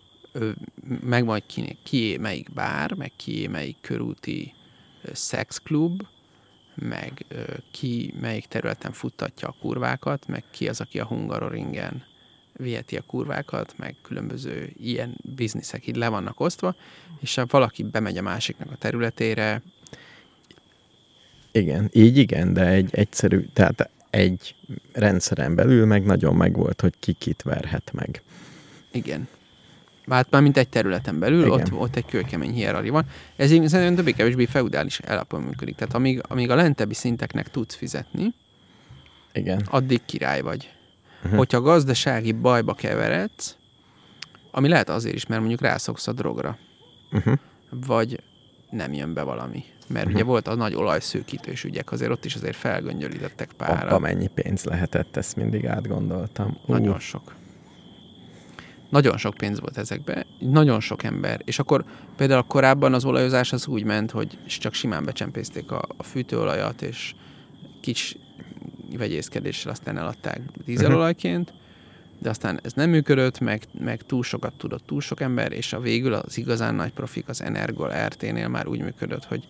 meg 1.02 1.24
majd 1.24 1.44
ki, 1.46 1.78
kié 1.84 2.18
melyik 2.18 2.54
bár, 2.54 2.94
meg 2.94 3.12
kié 3.16 3.48
melyik 3.48 3.78
körúti 3.82 4.54
szexklub, 5.14 6.02
meg 6.76 7.26
ki 7.72 8.14
melyik 8.22 8.48
területen 8.48 8.92
futtatja 8.92 9.48
a 9.48 9.56
kurvákat, 9.62 10.28
meg 10.28 10.44
ki 10.52 10.68
az, 10.70 10.82
aki 10.82 11.00
a 11.00 11.06
Hungaroringen 11.06 12.04
viheti 12.60 12.98
a 12.98 13.04
kurvákat, 13.08 13.74
meg 13.78 13.96
különböző 14.02 14.70
ilyen 14.78 15.16
bizniszek 15.36 15.88
így 15.88 15.96
le 15.96 16.08
vannak 16.08 16.40
osztva, 16.40 16.76
és 17.20 17.36
ha 17.36 17.46
valaki 17.50 17.84
bemegy 17.84 18.18
a 18.18 18.22
másiknak 18.22 18.72
a 18.72 18.76
területére, 18.76 19.62
Igen, 21.52 21.90
így 21.94 22.18
igen, 22.18 22.54
de 22.54 22.66
egy 22.66 22.90
egyszerű, 22.92 23.46
tehát 23.54 23.90
egy 24.10 24.56
rendszeren 24.92 25.56
belül 25.56 25.86
meg 25.86 26.06
nagyon 26.06 26.36
megvolt, 26.36 26.82
hogy 26.82 26.94
ki 27.00 27.14
kit 27.14 27.42
verhet 27.42 27.92
meg. 27.94 28.22
igen. 28.92 29.28
Hát 30.10 30.30
már 30.30 30.42
mint 30.42 30.58
egy 30.58 30.70
területen 30.70 31.20
belül, 31.20 31.46
Igen. 31.46 31.52
ott, 31.52 31.74
ott 31.74 31.96
egy 31.96 32.06
kőkemény 32.06 32.52
hierarchia 32.54 32.92
van. 32.92 33.06
Ez 33.36 33.52
így 33.52 33.68
szerintem 33.68 33.96
többé-kevésbé 33.96 34.46
feudális 34.46 35.00
alapon 35.00 35.42
működik. 35.42 35.76
Tehát 35.76 35.94
amíg, 35.94 36.22
amíg 36.28 36.50
a 36.50 36.56
lentebbi 36.56 36.94
szinteknek 36.94 37.50
tudsz 37.50 37.76
fizetni, 37.76 38.34
Igen. 39.34 39.68
addig 39.70 40.02
király 40.06 40.42
vagy. 40.42 40.70
Uh-huh. 41.24 41.38
Hogyha 41.38 41.62
gazdasági 41.62 42.32
bajba 42.32 42.74
keveredsz, 42.74 43.56
ami 44.52 44.68
lehet 44.68 44.90
azért 44.90 45.16
is, 45.16 45.26
mert 45.26 45.40
mondjuk 45.40 45.62
rászoksz 45.62 46.08
a 46.08 46.14
drogra, 46.14 46.58
Uh-huh. 47.12 47.38
vagy 47.86 48.20
nem 48.70 48.94
jön 48.94 49.14
be 49.14 49.22
valami. 49.24 49.64
Mert 49.88 50.06
uh-huh. 50.06 50.14
ugye 50.14 50.24
volt 50.24 50.48
a 50.48 50.56
nagy 50.56 50.76
olajszőkítős 50.76 51.64
ügyek, 51.64 51.92
azért 51.92 52.12
ott 52.12 52.26
is 52.26 52.36
azért 52.36 52.56
felgöngyölítettek 52.56 53.52
párra. 53.58 53.88
Abba 53.88 54.00
mennyi 54.00 54.28
pénz 54.34 54.64
lehetett, 54.64 55.18
ezt 55.18 55.36
mindig 55.36 55.68
átgondoltam. 55.68 56.58
Ú, 56.66 56.72
Nagyon 56.72 57.00
sok. 57.00 57.36
Nagyon 58.90 59.18
sok 59.18 59.34
pénz 59.34 59.60
volt 59.60 59.78
ezekbe, 59.78 60.26
nagyon 60.40 60.80
sok 60.80 61.04
ember. 61.04 61.42
És 61.46 61.60
akkor 61.60 61.84
például 62.16 62.44
korábban 62.44 62.94
az 62.94 63.06
olajozás 63.06 63.54
az 63.54 63.68
úgy 63.68 63.84
ment, 63.84 64.12
hogy 64.12 64.38
csak 64.48 64.74
simán 64.74 65.06
becsempészték 65.06 65.72
a, 65.72 65.82
a 65.98 66.04
fűtőolajat, 66.04 66.82
és 66.82 67.16
kis 67.82 68.16
vegyészkedéssel 68.98 69.72
aztán 69.72 69.98
eladták 69.98 70.42
dízelolajként, 70.66 71.54
de 72.18 72.30
aztán 72.30 72.60
ez 72.64 72.74
nem 72.74 72.90
működött, 72.90 73.40
meg, 73.40 73.64
meg 73.80 74.02
túl 74.06 74.24
sokat 74.24 74.54
tudott 74.58 74.86
túl 74.86 75.02
sok 75.02 75.22
ember, 75.22 75.52
és 75.52 75.74
a 75.74 75.80
végül 75.80 76.14
az 76.14 76.38
igazán 76.38 76.76
nagy 76.76 76.92
profik 76.92 77.28
az 77.28 77.42
Energol 77.42 77.94
RT-nél 78.06 78.48
már 78.48 78.68
úgy 78.68 78.80
működött, 78.82 79.26
hogy 79.26 79.48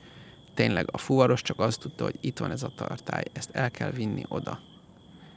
tényleg 0.53 0.87
a 0.91 0.97
fuvaros 0.97 1.41
csak 1.41 1.59
azt 1.59 1.79
tudta, 1.79 2.03
hogy 2.03 2.15
itt 2.19 2.37
van 2.37 2.51
ez 2.51 2.63
a 2.63 2.71
tartály, 2.75 3.23
ezt 3.33 3.49
el 3.51 3.71
kell 3.71 3.91
vinni 3.91 4.23
oda. 4.27 4.59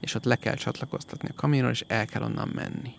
És 0.00 0.14
ott 0.14 0.24
le 0.24 0.36
kell 0.36 0.54
csatlakoztatni 0.54 1.28
a 1.28 1.34
kamionra, 1.40 1.70
és 1.70 1.84
el 1.86 2.06
kell 2.06 2.22
onnan 2.22 2.50
menni. 2.54 2.94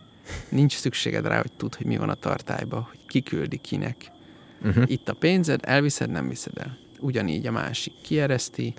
Nincs 0.49 0.75
szükséged 0.77 1.25
rá, 1.25 1.37
hogy 1.37 1.51
tudd, 1.57 1.75
hogy 1.77 1.85
mi 1.85 1.97
van 1.97 2.09
a 2.09 2.15
tartályba, 2.15 2.87
hogy 2.89 2.99
ki 3.07 3.21
küldi 3.21 3.57
kinek. 3.57 4.11
Uh-huh. 4.61 4.83
Itt 4.87 5.09
a 5.09 5.13
pénzed, 5.13 5.59
elviszed, 5.63 6.09
nem 6.09 6.29
viszed 6.29 6.57
el. 6.57 6.77
Ugyanígy 6.99 7.47
a 7.47 7.51
másik 7.51 7.93
kiereszti, 8.01 8.73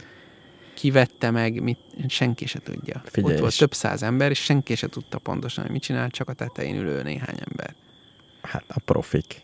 kivette 0.74 1.30
meg, 1.30 1.62
mit, 1.62 1.78
senki 2.08 2.46
se 2.46 2.58
tudja. 2.58 3.02
Figyelj, 3.04 3.34
Ott 3.34 3.40
volt 3.40 3.52
és- 3.52 3.58
több 3.58 3.74
száz 3.74 4.02
ember, 4.02 4.30
és 4.30 4.38
senki 4.38 4.74
se 4.74 4.88
tudta 4.88 5.18
pontosan, 5.18 5.64
hogy 5.64 5.72
mit 5.72 5.82
csinál, 5.82 6.10
csak 6.10 6.28
a 6.28 6.32
tetején 6.32 6.76
ülő 6.76 7.02
néhány 7.02 7.36
ember. 7.50 7.74
Hát 8.42 8.64
a 8.68 8.80
profik. 8.84 9.42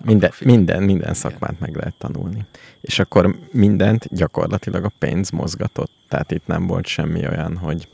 Minden, 0.00 0.32
minden, 0.40 0.82
minden 0.82 1.14
szakmát 1.14 1.60
meg 1.60 1.76
lehet 1.76 1.94
tanulni. 1.98 2.44
És 2.80 2.98
akkor 2.98 3.38
mindent 3.50 4.06
gyakorlatilag 4.14 4.84
a 4.84 4.92
pénz 4.98 5.30
mozgatott. 5.30 5.90
Tehát 6.08 6.30
itt 6.30 6.46
nem 6.46 6.66
volt 6.66 6.86
semmi 6.86 7.26
olyan, 7.26 7.56
hogy 7.56 7.88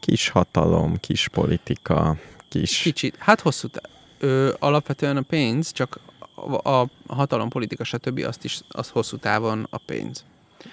kis 0.00 0.28
hatalom, 0.28 0.96
kis 1.00 1.28
politika, 1.28 2.16
kis... 2.48 2.78
Kicsit, 2.78 3.16
hát 3.18 3.40
hosszú 3.40 3.68
tá- 3.68 3.88
ö, 4.18 4.52
alapvetően 4.58 5.16
a 5.16 5.22
pénz, 5.22 5.72
csak 5.72 5.98
a, 6.34 6.70
a 6.70 6.88
hatalom, 7.06 7.48
politika, 7.48 7.84
stb. 7.84 8.18
azt 8.26 8.44
is 8.44 8.60
az 8.68 8.88
hosszú 8.88 9.16
távon 9.16 9.66
a 9.70 9.78
pénz. 9.78 10.24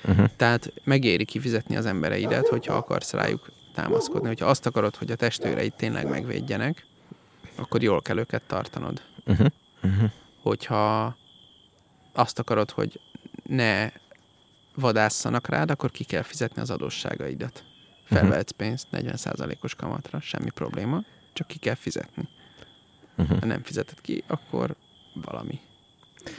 Uh-huh. 0.06 0.30
Tehát 0.36 0.74
megéri 0.84 1.26
kifizetni 1.26 1.76
az 1.76 1.86
embereidet, 1.86 2.48
hogyha 2.48 2.74
akarsz 2.74 3.12
rájuk 3.12 3.52
támaszkodni. 3.74 4.28
Hogyha 4.28 4.46
azt 4.46 4.66
akarod, 4.66 4.96
hogy 4.96 5.12
a 5.12 5.16
testőreid 5.16 5.74
tényleg 5.74 6.10
megvédjenek, 6.10 6.86
akkor 7.56 7.84
jól 7.84 8.02
kell 8.02 8.18
őket 8.18 8.42
tartanod. 8.48 9.02
Uh-huh. 9.26 9.48
Uh-huh. 9.84 10.10
Hogyha 10.42 11.16
azt 12.14 12.40
akarod, 12.40 12.72
hogy 12.72 13.00
ne 13.44 13.92
vadásszanak 14.76 15.48
rád, 15.48 15.70
akkor 15.70 15.92
ki 15.92 16.04
kell 16.04 16.22
fizetni 16.22 16.62
az 16.62 16.70
adósságaidat. 16.70 17.64
Felvehetsz 18.04 18.52
pénzt 18.52 18.88
40%-os 18.92 19.76
kamatra, 19.76 20.20
semmi 20.20 20.50
probléma, 20.50 21.04
csak 21.34 21.48
ki 21.48 21.58
kell 21.58 21.76
fizetni. 21.76 22.28
Uh-huh. 23.18 23.40
Ha 23.40 23.46
nem 23.46 23.64
fizeted 23.64 24.02
ki, 24.02 24.24
akkor 24.28 24.76
valami 25.14 25.60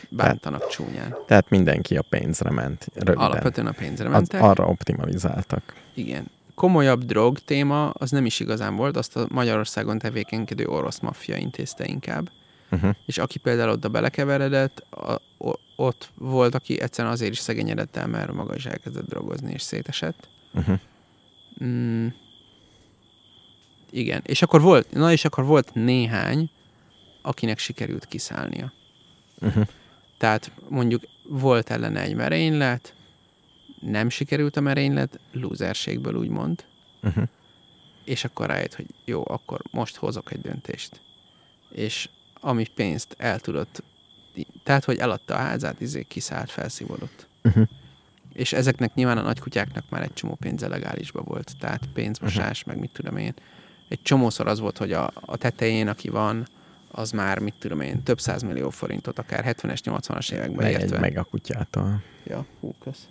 bántanak 0.08 0.68
csúnyán. 0.68 1.14
Tehát 1.26 1.50
mindenki 1.50 1.96
a 1.96 2.02
pénzre 2.02 2.50
ment. 2.50 2.86
Röviden. 2.94 3.26
Alapvetően 3.26 3.66
a 3.66 3.72
pénzre 3.72 4.06
Az, 4.06 4.12
mentek. 4.12 4.42
arra 4.42 4.64
optimalizáltak. 4.64 5.74
Igen. 5.94 6.30
Komolyabb 6.54 7.04
drog 7.04 7.38
téma 7.38 7.90
az 7.90 8.10
nem 8.10 8.26
is 8.26 8.40
igazán 8.40 8.76
volt, 8.76 8.96
azt 8.96 9.16
a 9.16 9.26
Magyarországon 9.30 9.98
tevékenykedő 9.98 10.66
orosz 10.66 10.98
maffia 10.98 11.36
intézte 11.36 11.86
inkább. 11.86 12.30
Uh-huh. 12.70 12.94
És 13.06 13.18
aki 13.18 13.38
például 13.38 13.70
oda 13.70 13.88
belekeveredett, 13.88 14.78
a, 14.90 15.20
o, 15.38 15.52
ott 15.76 16.08
volt, 16.14 16.54
aki 16.54 16.80
egyszerűen 16.80 17.12
azért 17.12 17.32
is 17.32 17.38
szegényedett 17.38 17.96
el, 17.96 18.06
mert 18.06 18.32
maga 18.32 18.54
is 18.54 18.66
elkezdett 18.66 19.08
drogozni 19.08 19.52
és 19.52 19.62
szétesett. 19.62 20.28
Uh-huh. 20.54 20.78
Mm. 21.64 22.06
Igen, 23.90 24.22
és 24.24 24.42
akkor 24.42 24.60
volt, 24.60 24.90
na 24.92 25.12
és 25.12 25.24
akkor 25.24 25.44
volt 25.44 25.74
néhány, 25.74 26.50
akinek 27.22 27.58
sikerült 27.58 28.06
kiszállnia. 28.06 28.72
Uh-huh. 29.40 29.66
Tehát 30.18 30.50
mondjuk 30.68 31.02
volt 31.22 31.70
ellene 31.70 32.00
egy 32.00 32.14
merénylet, 32.14 32.94
nem 33.80 34.08
sikerült 34.08 34.56
a 34.56 34.60
merénylet, 34.60 35.18
lúzerségből 35.32 36.14
úgymond, 36.14 36.64
Uh-huh. 37.04 37.24
és 38.04 38.24
akkor 38.24 38.46
rájött, 38.46 38.74
hogy 38.74 38.86
jó, 39.04 39.22
akkor 39.26 39.60
most 39.70 39.96
hozok 39.96 40.32
egy 40.32 40.40
döntést. 40.40 41.00
És 41.68 42.08
ami 42.40 42.66
pénzt 42.74 43.14
el 43.18 43.40
tudott, 43.40 43.82
tehát 44.62 44.84
hogy 44.84 44.98
eladta 44.98 45.34
a 45.34 45.38
házát, 45.38 45.80
izé 45.80 46.02
kiszállt, 46.02 46.50
felszívódott. 46.50 47.26
Uh-huh. 47.42 47.66
És 48.32 48.52
ezeknek 48.52 48.94
nyilván 48.94 49.18
a 49.18 49.22
nagykutyáknak 49.22 49.84
már 49.88 50.02
egy 50.02 50.12
csomó 50.12 50.34
pénze 50.34 50.68
legálisba 50.68 51.22
volt, 51.22 51.52
tehát 51.58 51.88
pénzmosás, 51.92 52.64
meg 52.64 52.78
mit 52.78 52.90
tudom 52.92 53.16
én. 53.16 53.34
Egy 53.88 54.02
csomószor 54.02 54.46
az 54.46 54.58
volt, 54.60 54.78
hogy 54.78 54.92
a, 54.92 55.10
a 55.14 55.36
tetején, 55.36 55.88
aki 55.88 56.08
van, 56.08 56.46
az 56.96 57.10
már, 57.10 57.38
mit 57.38 57.54
tudom 57.58 57.80
én, 57.80 58.02
több 58.02 58.20
százmillió 58.20 58.70
forintot, 58.70 59.18
akár 59.18 59.44
70-es, 59.58 59.78
80-as 59.84 60.32
években 60.32 60.64
Meg 60.64 60.74
egy 60.74 60.80
értve. 60.80 60.98
meg 60.98 61.16
a 61.18 61.22
kutyától. 61.24 62.02
Ja, 62.24 62.46
hú, 62.60 62.74
kösz. 62.84 63.06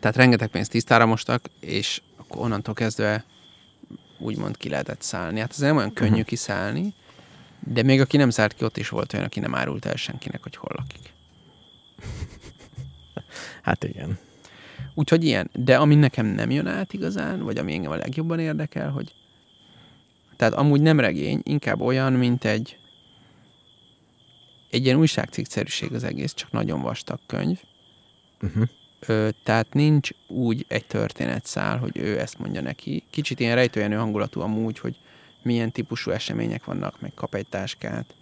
Tehát 0.00 0.16
rengeteg 0.16 0.48
pénzt 0.48 0.70
tisztára 0.70 1.06
mostak, 1.06 1.44
és 1.60 2.02
akkor 2.16 2.42
onnantól 2.42 2.74
kezdve 2.74 3.24
úgymond 4.18 4.56
ki 4.56 4.68
lehetett 4.68 5.02
szállni. 5.02 5.40
Hát 5.40 5.50
ez 5.50 5.58
nem 5.58 5.76
olyan 5.76 5.92
könnyű 5.92 6.10
Mhm. 6.18 6.26
kiszállni, 6.26 6.94
de 7.60 7.82
még 7.82 8.00
aki 8.00 8.16
nem 8.16 8.30
szállt 8.30 8.52
ki, 8.54 8.64
ott 8.64 8.76
is 8.76 8.88
volt 8.88 9.12
olyan, 9.12 9.24
aki 9.24 9.40
nem 9.40 9.54
árult 9.54 9.84
el 9.84 9.96
senkinek, 9.96 10.42
hogy 10.42 10.56
hol 10.56 10.70
lakik. 10.76 11.12
Hát 13.62 13.84
igen. 13.84 14.18
Úgyhogy 14.94 15.24
ilyen. 15.24 15.50
De 15.52 15.76
ami 15.76 15.94
nekem 15.94 16.26
nem 16.26 16.50
jön 16.50 16.66
át 16.66 16.92
igazán, 16.92 17.42
vagy 17.42 17.58
ami 17.58 17.72
engem 17.72 17.90
a 17.90 17.96
legjobban 17.96 18.38
érdekel, 18.38 18.90
hogy 18.90 19.14
tehát 20.36 20.54
amúgy 20.54 20.80
nem 20.80 21.00
regény, 21.00 21.40
inkább 21.42 21.80
olyan, 21.80 22.12
mint 22.12 22.44
egy 22.44 22.76
egy 24.70 24.84
ilyen 24.84 24.98
újságcikkszerűség 24.98 25.92
az 25.92 26.04
egész, 26.04 26.34
csak 26.34 26.52
nagyon 26.52 26.82
vastag 26.82 27.18
könyv. 27.26 27.58
Uh-huh. 28.42 28.68
Ö, 29.00 29.28
tehát 29.42 29.72
nincs 29.72 30.10
úgy 30.26 30.64
egy 30.68 30.86
történetszál, 30.86 31.78
hogy 31.78 31.96
ő 31.96 32.18
ezt 32.20 32.38
mondja 32.38 32.60
neki. 32.60 33.02
Kicsit 33.10 33.40
ilyen 33.40 33.54
rejtőjenő 33.54 33.96
hangulatú 33.96 34.40
amúgy, 34.40 34.78
hogy 34.78 34.96
milyen 35.42 35.72
típusú 35.72 36.10
események 36.10 36.64
vannak, 36.64 37.00
meg 37.00 37.12
kap 37.14 37.34
egy 37.34 37.46
táskát, 37.46 38.14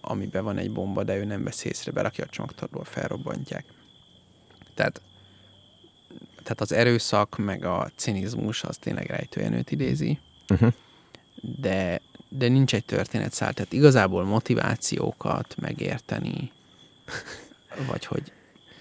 amiben 0.00 0.44
van 0.44 0.58
egy 0.58 0.70
bomba, 0.70 1.04
de 1.04 1.16
ő 1.16 1.24
nem 1.24 1.44
vesz 1.44 1.64
észre, 1.64 1.92
berakja 1.92 2.24
a 2.24 2.28
csomagtartóba, 2.28 2.84
felrobbantják. 2.84 3.64
Tehát, 4.74 5.00
tehát 6.42 6.60
az 6.60 6.72
erőszak, 6.72 7.38
meg 7.38 7.64
a 7.64 7.90
cinizmus 7.96 8.62
az 8.62 8.76
tényleg 8.76 9.06
rejtőjenőt 9.06 9.70
idézi, 9.70 10.18
Uh-huh. 10.50 10.72
De, 11.40 12.00
de 12.28 12.48
nincs 12.48 12.74
egy 12.74 12.84
történetszál, 12.84 13.52
tehát 13.52 13.72
igazából 13.72 14.24
motivációkat 14.24 15.54
megérteni, 15.60 16.50
vagy 17.86 18.06
hogy 18.06 18.32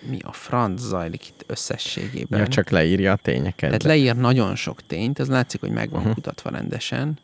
mi 0.09 0.19
a 0.21 0.31
franc 0.31 0.81
zajlik 0.81 1.27
itt 1.27 1.43
összességében. 1.47 2.39
Ja, 2.39 2.47
csak 2.47 2.69
leírja 2.69 3.11
a 3.11 3.15
tényeket. 3.15 3.57
Tehát 3.57 3.83
leír 3.83 4.15
nagyon 4.15 4.55
sok 4.55 4.81
tényt, 4.87 5.19
az 5.19 5.27
látszik, 5.27 5.59
hogy 5.59 5.71
meg 5.71 5.89
van 5.89 5.99
uh-huh. 5.99 6.13
kutatva 6.13 6.49
rendesen. 6.49 7.17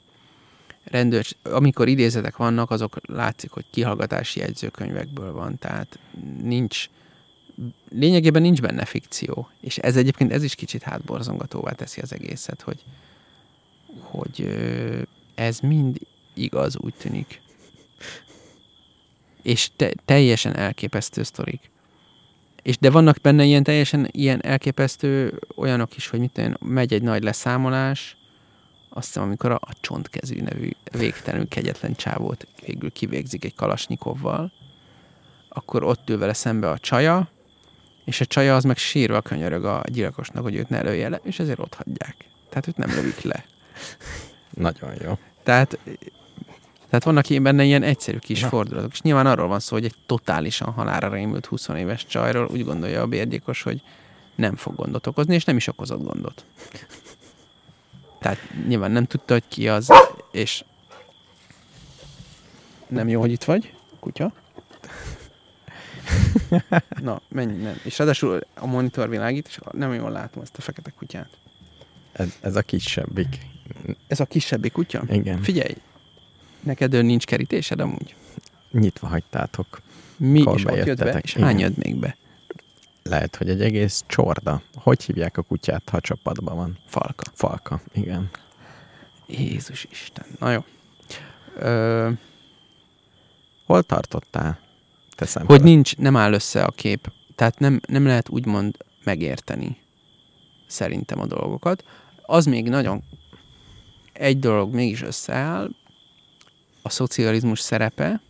Rendőr, 0.83 1.25
amikor 1.43 1.87
idézetek 1.87 2.37
vannak, 2.37 2.71
azok 2.71 2.97
látszik, 3.07 3.51
hogy 3.51 3.65
kihallgatási 3.71 4.39
jegyzőkönyvekből 4.39 5.31
van, 5.31 5.57
tehát 5.59 5.99
nincs, 6.41 6.89
lényegében 7.89 8.41
nincs 8.41 8.61
benne 8.61 8.85
fikció. 8.85 9.49
És 9.59 9.77
ez 9.77 9.95
egyébként 9.95 10.31
ez 10.31 10.43
is 10.43 10.55
kicsit 10.55 10.83
hátborzongatóvá 10.83 11.71
teszi 11.71 12.01
az 12.01 12.13
egészet, 12.13 12.61
hogy, 12.61 12.79
hogy 13.99 14.47
ez 15.35 15.59
mind 15.59 15.97
igaz, 16.33 16.77
úgy 16.77 16.93
tűnik. 16.93 17.41
És 19.41 19.69
te, 19.75 19.91
teljesen 20.05 20.55
elképesztő 20.55 21.23
sztorik. 21.23 21.69
És 22.61 22.77
de 22.77 22.89
vannak 22.89 23.17
benne 23.21 23.43
ilyen 23.43 23.63
teljesen 23.63 24.07
ilyen 24.11 24.43
elképesztő 24.43 25.39
olyanok 25.55 25.95
is, 25.97 26.07
hogy 26.07 26.19
mit 26.19 26.31
tudom, 26.31 26.53
megy 26.59 26.93
egy 26.93 27.01
nagy 27.01 27.23
leszámolás, 27.23 28.17
azt 28.89 29.05
hiszem, 29.05 29.23
amikor 29.23 29.51
a, 29.51 29.59
a 29.61 29.73
csontkezű 29.81 30.41
nevű 30.41 30.69
végtelenül 30.91 31.47
kegyetlen 31.47 31.95
csávót 31.95 32.47
végül 32.65 32.91
kivégzik 32.91 33.45
egy 33.45 33.55
kalasnyikovval, 33.55 34.51
akkor 35.49 35.83
ott 35.83 36.09
ül 36.09 36.17
vele 36.17 36.33
szembe 36.33 36.69
a 36.69 36.77
csaja, 36.77 37.29
és 38.05 38.21
a 38.21 38.25
csaja 38.25 38.55
az 38.55 38.63
meg 38.63 38.77
sírva 38.77 39.21
könyörög 39.21 39.65
a 39.65 39.83
gyilkosnak, 39.85 40.43
hogy 40.43 40.55
őt 40.55 40.69
ne 40.69 40.81
lője 40.81 41.09
le, 41.09 41.19
és 41.23 41.39
ezért 41.39 41.59
ott 41.59 41.73
hagyják. 41.73 42.15
Tehát 42.49 42.67
őt 42.67 42.77
nem 42.77 42.89
lövik 42.89 43.21
le. 43.21 43.45
Nagyon 44.55 44.93
jó. 45.03 45.17
Tehát, 45.43 45.77
tehát 46.89 47.03
vannak 47.03 47.29
ilyen 47.29 47.43
benne 47.43 47.63
ilyen 47.63 47.83
egyszerű 47.83 48.17
kis 48.17 48.41
Na. 48.41 48.47
fordulatok. 48.47 48.91
És 48.91 49.01
nyilván 49.01 49.25
arról 49.25 49.47
van 49.47 49.59
szó, 49.59 49.75
hogy 49.75 49.85
egy 49.85 49.95
totálisan 50.05 50.71
halára 50.71 51.09
rémült 51.09 51.45
20 51.45 51.67
éves 51.67 52.05
csajról 52.05 52.47
úgy 52.51 52.63
gondolja 52.63 53.01
a 53.01 53.07
bérgyilkos, 53.07 53.61
hogy 53.61 53.81
nem 54.35 54.55
fog 54.55 54.75
gondot 54.75 55.07
okozni, 55.07 55.33
és 55.33 55.43
nem 55.43 55.55
is 55.55 55.67
okozott 55.67 56.03
gondot. 56.03 56.45
Tehát 58.19 58.37
nyilván 58.67 58.91
nem 58.91 59.05
tudta, 59.05 59.33
hogy 59.33 59.43
ki 59.47 59.67
az, 59.69 59.91
és 60.31 60.63
nem 62.87 63.07
jó, 63.07 63.19
hogy 63.19 63.31
itt 63.31 63.43
vagy, 63.43 63.73
kutya. 63.99 64.33
Na, 67.01 67.21
menj, 67.27 67.61
nem. 67.61 67.79
És 67.83 67.97
ráadásul 67.97 68.39
a 68.53 68.65
monitor 68.65 69.09
világít, 69.09 69.47
és 69.47 69.59
nem 69.71 69.93
jól 69.93 70.11
látom 70.11 70.43
ezt 70.43 70.57
a 70.57 70.61
fekete 70.61 70.91
kutyát. 70.97 71.29
Ez, 72.11 72.27
ez 72.41 72.55
a 72.55 72.61
kisebbik. 72.61 73.37
Ez 74.07 74.19
a 74.19 74.25
kisebbik 74.25 74.71
kutya? 74.71 75.03
Igen. 75.09 75.41
Figyelj, 75.41 75.75
neked 76.59 76.93
ő 76.93 77.01
nincs 77.01 77.25
kerítésed 77.25 77.79
amúgy? 77.79 78.15
Nyitva 78.71 79.07
hagytátok. 79.07 79.81
Mi 80.17 80.39
is 80.39 80.65
ott 80.65 80.85
jött 80.85 80.97
be, 80.97 81.19
és 81.23 81.33
Igen. 81.33 81.45
hány 81.45 81.59
jött 81.59 81.77
még 81.77 81.95
be? 81.95 82.17
Lehet, 83.03 83.35
hogy 83.35 83.49
egy 83.49 83.61
egész 83.61 84.03
csorda. 84.07 84.61
Hogy 84.75 85.03
hívják 85.03 85.37
a 85.37 85.41
kutyát, 85.41 85.89
ha 85.89 85.99
csapatban 85.99 86.55
van? 86.55 86.77
Falka. 86.85 87.23
Falka, 87.33 87.81
igen. 87.93 88.29
Jézus 89.27 89.87
Isten. 89.91 90.25
Na 90.39 90.51
jó. 90.51 90.63
Ö, 91.57 92.09
Hol 93.65 93.83
tartottál? 93.83 94.59
Teszem 95.15 95.45
hogy 95.45 95.63
nincs, 95.63 95.97
nem 95.97 96.15
áll 96.15 96.33
össze 96.33 96.63
a 96.63 96.71
kép. 96.71 97.11
Tehát 97.35 97.59
nem, 97.59 97.81
nem 97.87 98.05
lehet 98.05 98.29
úgymond 98.29 98.77
megérteni 99.03 99.77
szerintem 100.67 101.19
a 101.19 101.25
dolgokat. 101.25 101.83
Az 102.21 102.45
még 102.45 102.69
nagyon 102.69 103.03
egy 104.17 104.39
dolog 104.39 104.73
mégis 104.73 105.01
összeáll, 105.01 105.69
a 106.81 106.89
szocializmus 106.89 107.59
szerepe, 107.59 108.21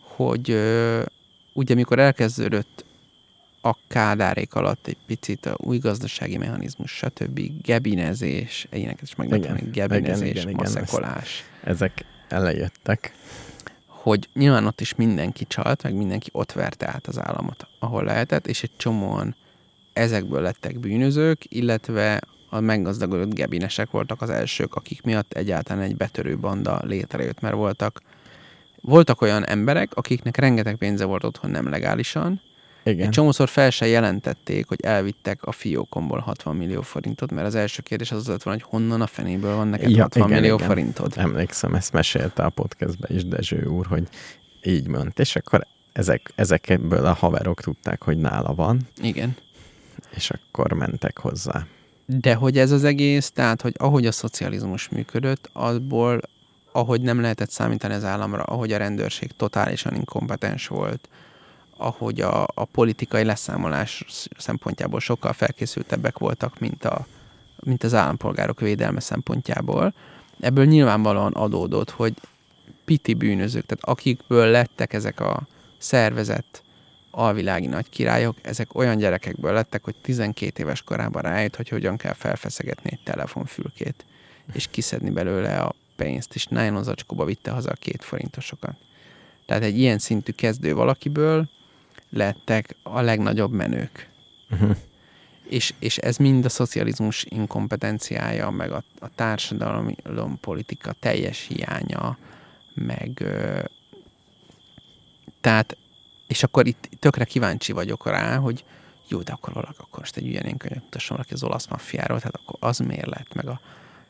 hogy 0.00 0.50
ö, 0.50 1.02
ugye 1.52 1.74
mikor 1.74 1.98
elkezdődött 1.98 2.84
a 3.60 3.76
kádárék 3.88 4.54
alatt 4.54 4.86
egy 4.86 4.96
picit 5.06 5.46
a 5.46 5.56
új 5.56 5.78
gazdasági 5.78 6.36
mechanizmus, 6.36 6.90
stb. 6.90 7.40
gebinezés, 7.62 8.66
ilyeneket 8.72 9.02
is 9.02 9.14
meg 9.14 9.32
Igen, 9.32 9.68
gebinezés, 9.72 10.30
igen, 10.30 10.30
igen, 10.30 10.48
igen, 10.48 10.54
maszekolás. 10.54 11.44
Ezek 11.64 12.04
elejöttek. 12.28 13.12
hogy 13.86 14.28
nyilván 14.34 14.66
ott 14.66 14.80
is 14.80 14.94
mindenki 14.94 15.46
csalt, 15.46 15.82
meg 15.82 15.94
mindenki 15.94 16.28
ott 16.32 16.52
verte 16.52 16.88
át 16.88 17.06
az 17.06 17.18
államot, 17.18 17.66
ahol 17.78 18.04
lehetett, 18.04 18.46
és 18.46 18.62
egy 18.62 18.70
csomóan 18.76 19.34
ezekből 19.92 20.40
lettek 20.42 20.78
bűnözők, 20.78 21.44
illetve 21.48 22.20
a 22.48 22.60
meggazdagodott 22.60 23.34
gebinesek 23.34 23.90
voltak 23.90 24.22
az 24.22 24.30
elsők, 24.30 24.74
akik 24.74 25.02
miatt 25.02 25.32
egyáltalán 25.32 25.82
egy 25.82 25.96
betörő 25.96 26.36
banda 26.36 26.80
létrejött, 26.84 27.40
mert 27.40 27.54
voltak 27.54 28.02
voltak 28.80 29.20
olyan 29.20 29.46
emberek, 29.46 29.94
akiknek 29.94 30.36
rengeteg 30.36 30.76
pénze 30.76 31.04
volt 31.04 31.24
otthon 31.24 31.50
nem 31.50 31.68
legálisan, 31.68 32.40
Igen. 32.82 33.06
egy 33.06 33.12
csomószor 33.12 33.48
fel 33.48 33.70
se 33.70 33.86
jelentették, 33.86 34.68
hogy 34.68 34.80
elvittek 34.82 35.42
a 35.42 35.52
fiókomból 35.52 36.18
60 36.18 36.56
millió 36.56 36.82
forintot, 36.82 37.30
mert 37.30 37.46
az 37.46 37.54
első 37.54 37.82
kérdés 37.82 38.10
az 38.10 38.18
az 38.18 38.26
lett 38.26 38.42
volna, 38.42 38.60
hogy 38.60 38.70
honnan 38.70 39.00
a 39.00 39.06
fenéből 39.06 39.56
van 39.56 39.68
neked 39.68 39.90
Ja, 39.90 40.02
60 40.02 40.28
igen, 40.28 40.40
millió 40.40 40.54
igen. 40.54 40.68
forintod. 40.68 41.12
Emlékszem, 41.16 41.74
ezt 41.74 41.92
mesélte 41.92 42.42
a 42.42 42.48
podcastben 42.48 43.16
is 43.16 43.24
Dezső 43.24 43.64
úr, 43.64 43.86
hogy 43.86 44.08
így 44.62 44.86
ment, 44.86 45.18
és 45.18 45.36
akkor 45.36 45.66
ezek, 45.92 46.32
ezekből 46.34 47.06
a 47.06 47.12
haverok 47.12 47.60
tudták, 47.60 48.02
hogy 48.02 48.18
nála 48.18 48.54
van, 48.54 48.80
Igen. 49.02 49.36
és 50.10 50.30
akkor 50.30 50.72
mentek 50.72 51.18
hozzá. 51.18 51.66
De 52.10 52.34
hogy 52.34 52.58
ez 52.58 52.70
az 52.70 52.84
egész, 52.84 53.30
tehát, 53.30 53.62
hogy 53.62 53.74
ahogy 53.78 54.06
a 54.06 54.12
szocializmus 54.12 54.88
működött, 54.88 55.50
abból, 55.52 56.20
ahogy 56.72 57.00
nem 57.00 57.20
lehetett 57.20 57.50
számítani 57.50 57.94
az 57.94 58.04
államra, 58.04 58.42
ahogy 58.42 58.72
a 58.72 58.76
rendőrség 58.76 59.30
totálisan 59.36 59.94
inkompetens 59.94 60.66
volt, 60.66 61.08
ahogy 61.76 62.20
a, 62.20 62.42
a 62.54 62.64
politikai 62.64 63.24
leszámolás 63.24 64.04
szempontjából 64.38 65.00
sokkal 65.00 65.32
felkészültebbek 65.32 66.18
voltak, 66.18 66.58
mint, 66.58 66.84
a, 66.84 67.06
mint 67.60 67.84
az 67.84 67.94
állampolgárok 67.94 68.60
védelme 68.60 69.00
szempontjából, 69.00 69.94
ebből 70.40 70.64
nyilvánvalóan 70.64 71.32
adódott, 71.32 71.90
hogy 71.90 72.14
piti 72.84 73.14
bűnözők, 73.14 73.66
tehát 73.66 73.84
akikből 73.84 74.46
lettek 74.46 74.92
ezek 74.92 75.20
a 75.20 75.40
szervezett 75.78 76.62
alvilági 77.10 77.66
nagy 77.66 77.88
királyok, 77.88 78.36
ezek 78.42 78.74
olyan 78.74 78.96
gyerekekből 78.96 79.52
lettek, 79.52 79.84
hogy 79.84 79.94
12 80.02 80.62
éves 80.62 80.82
korában 80.82 81.22
rájött, 81.22 81.56
hogy 81.56 81.68
hogyan 81.68 81.96
kell 81.96 82.12
felfeszegetni 82.12 82.90
egy 82.92 83.02
telefonfülkét, 83.04 84.04
és 84.52 84.66
kiszedni 84.70 85.10
belőle 85.10 85.58
a 85.58 85.74
pénzt, 85.96 86.34
és 86.34 86.46
nylon 86.46 86.82
zacskóba 86.82 87.24
vitte 87.24 87.50
haza 87.50 87.70
a 87.70 87.74
két 87.80 88.04
forintosokat. 88.04 88.74
Tehát 89.46 89.62
egy 89.62 89.78
ilyen 89.78 89.98
szintű 89.98 90.32
kezdő 90.32 90.74
valakiből 90.74 91.48
lettek 92.10 92.76
a 92.82 93.00
legnagyobb 93.00 93.52
menők. 93.52 94.08
Uh-huh. 94.50 94.76
És, 95.48 95.74
és 95.78 95.98
ez 95.98 96.16
mind 96.16 96.44
a 96.44 96.48
szocializmus 96.48 97.24
inkompetenciája, 97.28 98.50
meg 98.50 98.72
a, 98.72 98.82
a 98.98 99.14
társadalom 99.14 100.38
politika 100.40 100.92
teljes 100.92 101.46
hiánya, 101.46 102.18
meg 102.74 103.10
ö, 103.20 103.60
tehát, 105.40 105.76
és 106.28 106.42
akkor 106.42 106.66
itt 106.66 106.88
tökre 106.98 107.24
kíváncsi 107.24 107.72
vagyok 107.72 108.06
rá, 108.06 108.36
hogy 108.36 108.64
jó, 109.08 109.20
de 109.20 109.32
akkor 109.32 109.52
valaki, 109.52 109.76
akkor 109.78 109.98
most 109.98 110.16
egy 110.16 110.26
ilyen 110.26 110.56
könyvet 110.56 110.82
mutasson 110.82 111.16
valaki 111.16 111.34
az 111.34 111.42
olasz 111.42 111.66
maffiáról, 111.66 112.18
tehát 112.18 112.40
akkor 112.42 112.68
az 112.68 112.78
miért 112.78 113.06
lett, 113.06 113.34
meg 113.34 113.46
a, 113.48 113.60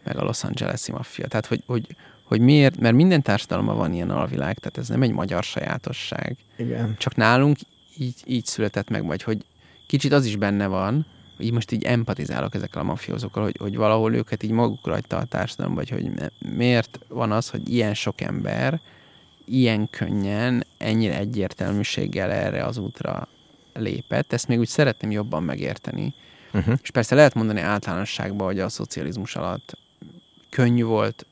meg 0.05 0.17
a 0.17 0.25
Los 0.25 0.45
Angeles-i 0.45 0.93
maffia. 0.93 1.27
Tehát, 1.27 1.47
hogy, 1.47 1.63
hogy, 1.67 1.97
hogy 2.23 2.41
miért, 2.41 2.79
mert 2.79 2.95
minden 2.95 3.23
társadalomban 3.23 3.77
van 3.77 3.93
ilyen 3.93 4.11
alvilág, 4.11 4.59
tehát 4.59 4.79
ez 4.79 4.89
nem 4.89 5.03
egy 5.03 5.13
magyar 5.13 5.43
sajátosság. 5.45 6.37
Igen. 6.57 6.95
Csak 6.99 7.15
nálunk 7.15 7.59
így, 7.99 8.23
így 8.25 8.47
született 8.47 8.89
meg, 8.89 9.07
vagy 9.07 9.23
hogy 9.23 9.45
kicsit 9.87 10.13
az 10.13 10.25
is 10.25 10.37
benne 10.37 10.67
van, 10.67 11.07
így 11.39 11.53
most 11.53 11.73
így 11.73 11.85
empatizálok 11.85 12.55
ezekkel 12.55 12.81
a 12.81 12.85
mafiózókkal, 12.85 13.43
hogy, 13.43 13.57
hogy 13.59 13.77
valahol 13.77 14.15
őket 14.15 14.43
így 14.43 14.51
magukra 14.51 14.93
hagyta 14.93 15.17
a 15.17 15.25
társadalom, 15.25 15.75
vagy 15.75 15.89
hogy 15.89 16.11
miért 16.39 16.99
van 17.09 17.33
az, 17.33 17.49
hogy 17.49 17.73
ilyen 17.73 17.95
sok 17.95 18.21
ember 18.21 18.81
ilyen 19.49 19.91
könnyen, 19.91 20.67
ennyire 20.77 21.19
egyértelműséggel 21.19 22.31
erre 22.31 22.65
az 22.65 22.77
útra 22.77 23.29
lépett. 23.75 24.33
Ezt 24.33 24.49
még 24.49 24.59
úgy 24.59 24.69
szeretném 24.69 25.11
jobban 25.11 25.43
megérteni. 25.43 26.15
Uh-huh. 26.53 26.79
És 26.83 26.91
persze 26.91 27.15
lehet 27.15 27.35
mondani 27.35 27.61
általánosságban, 27.61 28.47
hogy 28.47 28.61
a 28.61 28.69
szocializmus 28.69 29.37
alatt 29.37 29.77
könnyű 30.49 30.85
volt 30.85 31.27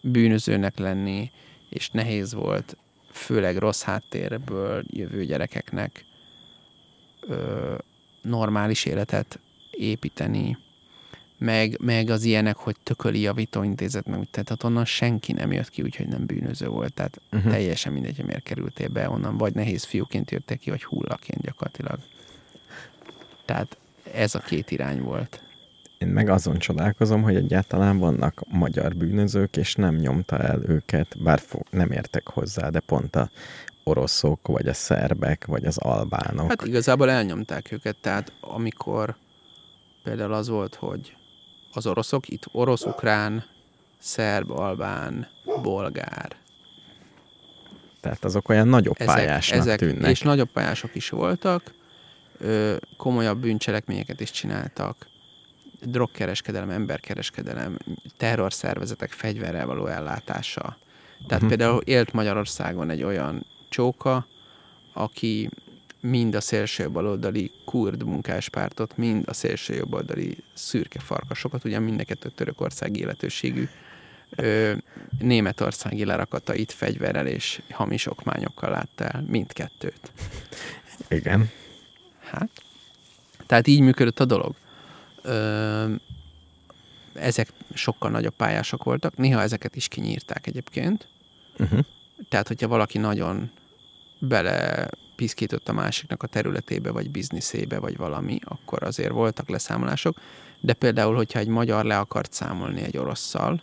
bűnözőnek 0.00 0.78
lenni, 0.78 1.30
és 1.68 1.90
nehéz 1.90 2.34
volt 2.34 2.76
főleg 3.12 3.56
rossz 3.56 3.82
háttérből 3.82 4.82
jövő 4.86 5.24
gyerekeknek 5.24 6.04
ö, 7.20 7.74
normális 8.22 8.84
életet 8.84 9.38
építeni, 9.70 10.56
meg, 11.38 11.76
meg 11.80 12.10
az 12.10 12.24
ilyenek, 12.24 12.56
hogy 12.56 12.76
tököli 12.82 13.20
javítóintézet, 13.20 14.06
meg 14.06 14.18
úgy, 14.18 14.28
tehát 14.30 14.64
onnan 14.64 14.84
senki 14.84 15.32
nem 15.32 15.52
jött 15.52 15.70
ki, 15.70 15.82
úgyhogy 15.82 16.08
nem 16.08 16.26
bűnöző 16.26 16.66
volt, 16.66 16.94
tehát 16.94 17.20
uh-huh. 17.32 17.52
teljesen 17.52 17.92
mindegy, 17.92 18.16
hogy 18.16 18.24
miért 18.24 18.42
kerültél 18.42 18.88
be 18.88 19.10
onnan, 19.10 19.36
vagy 19.36 19.54
nehéz 19.54 19.84
fiúként 19.84 20.30
jöttél 20.30 20.56
ki, 20.56 20.70
vagy 20.70 20.84
hullaként 20.84 21.40
gyakorlatilag. 21.40 21.98
Tehát 23.44 23.76
ez 24.14 24.34
a 24.34 24.38
két 24.38 24.70
irány 24.70 25.00
volt. 25.00 25.40
Én 25.98 26.08
meg 26.08 26.28
azon 26.28 26.58
csodálkozom, 26.58 27.22
hogy 27.22 27.36
egyáltalán 27.36 27.98
vannak 27.98 28.42
magyar 28.48 28.94
bűnözők, 28.96 29.56
és 29.56 29.74
nem 29.74 29.94
nyomta 29.94 30.38
el 30.38 30.62
őket, 30.66 31.22
bár 31.22 31.40
fo- 31.40 31.70
nem 31.70 31.90
értek 31.90 32.28
hozzá, 32.28 32.68
de 32.68 32.80
pont 32.80 33.16
a 33.16 33.30
oroszok, 33.82 34.46
vagy 34.46 34.68
a 34.68 34.74
szerbek, 34.74 35.46
vagy 35.46 35.64
az 35.64 35.78
albánok. 35.78 36.48
Hát 36.48 36.66
igazából 36.66 37.10
elnyomták 37.10 37.72
őket, 37.72 37.96
tehát 38.00 38.32
amikor 38.40 39.16
például 40.02 40.32
az 40.32 40.48
volt, 40.48 40.74
hogy 40.74 41.16
az 41.78 41.86
oroszok, 41.86 42.28
itt 42.28 42.44
orosz, 42.52 42.84
ukrán, 42.84 43.44
szerb, 43.98 44.50
albán, 44.50 45.28
bolgár. 45.62 46.36
Tehát 48.00 48.24
azok 48.24 48.48
olyan 48.48 48.68
nagyobb 48.68 48.94
Ezek, 48.98 49.14
pályásnak 49.14 49.58
ezek, 49.60 49.78
tűnnek. 49.78 50.10
és 50.10 50.20
nagyobb 50.20 50.48
pályások 50.52 50.94
is 50.94 51.08
voltak, 51.08 51.72
ö, 52.38 52.76
komolyabb 52.96 53.38
bűncselekményeket 53.38 54.20
is 54.20 54.30
csináltak, 54.30 55.06
drogkereskedelem, 55.82 56.70
emberkereskedelem, 56.70 57.78
terrorszervezetek 58.16 59.10
fegyverrel 59.10 59.66
való 59.66 59.86
ellátása. 59.86 60.76
Tehát 61.26 61.40
Mhm. 61.42 61.48
például 61.48 61.80
élt 61.80 62.12
Magyarországon 62.12 62.90
egy 62.90 63.02
olyan 63.02 63.46
csóka, 63.68 64.26
aki 64.92 65.50
mind 66.00 66.34
a 66.34 66.40
szélső 66.40 66.90
baloldali 66.90 67.50
kurd 67.64 68.02
munkáspártot, 68.04 68.96
mind 68.96 69.24
a 69.28 69.32
szélső 69.32 69.74
jobboldali 69.74 70.36
szürke 70.54 71.00
farkasokat, 71.00 71.64
ugyan 71.64 71.82
mindeket 71.82 72.32
Törökország 72.34 72.96
életőségű 72.96 73.68
ö, 74.30 74.72
németországi 75.18 76.04
lerakatait 76.04 76.72
fegyverrel 76.72 77.26
és 77.26 77.62
hamis 77.70 78.06
okmányokkal 78.06 78.70
látta 78.70 79.04
el, 79.04 79.24
mindkettőt. 79.26 80.12
Igen. 81.08 81.50
Hát, 82.20 82.50
tehát 83.46 83.66
így 83.66 83.80
működött 83.80 84.20
a 84.20 84.24
dolog. 84.24 84.54
Ö, 85.22 85.92
ezek 87.12 87.52
sokkal 87.74 88.10
nagyobb 88.10 88.34
pályások 88.36 88.84
voltak, 88.84 89.16
néha 89.16 89.42
ezeket 89.42 89.76
is 89.76 89.88
kinyírták 89.88 90.46
egyébként. 90.46 91.06
Uh-huh. 91.58 91.80
Tehát, 92.28 92.48
hogyha 92.48 92.68
valaki 92.68 92.98
nagyon 92.98 93.50
bele 94.18 94.88
piszkított 95.18 95.68
a 95.68 95.72
másiknak 95.72 96.22
a 96.22 96.26
területébe, 96.26 96.90
vagy 96.90 97.10
bizniszébe, 97.10 97.78
vagy 97.78 97.96
valami, 97.96 98.38
akkor 98.44 98.82
azért 98.82 99.10
voltak 99.10 99.48
leszámolások. 99.48 100.20
De 100.60 100.72
például, 100.72 101.14
hogyha 101.14 101.38
egy 101.38 101.48
magyar 101.48 101.84
le 101.84 101.98
akart 101.98 102.32
számolni 102.32 102.82
egy 102.82 102.96
orosszal, 102.96 103.60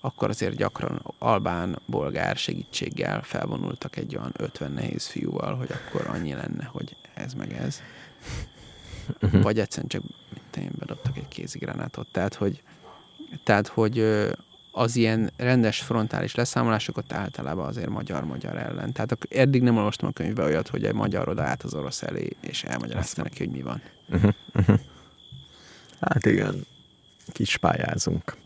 akkor 0.00 0.28
azért 0.28 0.56
gyakran 0.56 1.02
albán, 1.18 1.78
bolgár 1.86 2.36
segítséggel 2.36 3.22
felvonultak 3.22 3.96
egy 3.96 4.16
olyan 4.16 4.32
50 4.36 4.72
nehéz 4.72 5.06
fiúval, 5.06 5.54
hogy 5.54 5.70
akkor 5.72 6.06
annyi 6.06 6.32
lenne, 6.32 6.64
hogy 6.64 6.96
ez 7.14 7.34
meg 7.34 7.52
ez. 7.52 7.80
Uh-huh. 9.22 9.42
Vagy 9.42 9.58
egyszerűen 9.58 9.88
csak 9.88 10.02
mit 10.32 10.64
én 10.64 10.70
bedobtak 10.78 11.16
egy 11.16 11.28
kézigránátot. 11.28 12.06
Tehát, 12.10 12.34
hogy, 12.34 12.62
tehát, 13.42 13.66
hogy 13.66 13.98
az 14.76 14.96
ilyen 14.96 15.30
rendes 15.36 15.80
frontális 15.80 16.34
leszámolásokat 16.34 17.12
általában 17.12 17.66
azért 17.66 17.88
magyar-magyar 17.88 18.56
ellen. 18.56 18.92
Tehát 18.92 19.18
eddig 19.30 19.62
nem 19.62 19.76
olvastam 19.76 20.08
a 20.08 20.12
könyvbe 20.12 20.42
olyat, 20.42 20.68
hogy 20.68 20.84
egy 20.84 20.94
magyar 20.94 21.28
oda 21.28 21.42
át 21.42 21.62
az 21.62 21.74
orosz 21.74 22.02
elé, 22.02 22.36
és 22.40 22.64
elmagyarázta 22.64 23.22
neki, 23.22 23.38
hogy 23.38 23.52
mi 23.52 23.62
van. 23.62 23.82
Hát 26.00 26.26
igen, 26.26 26.66
kis 27.32 27.56
pályázunk. 27.56 28.36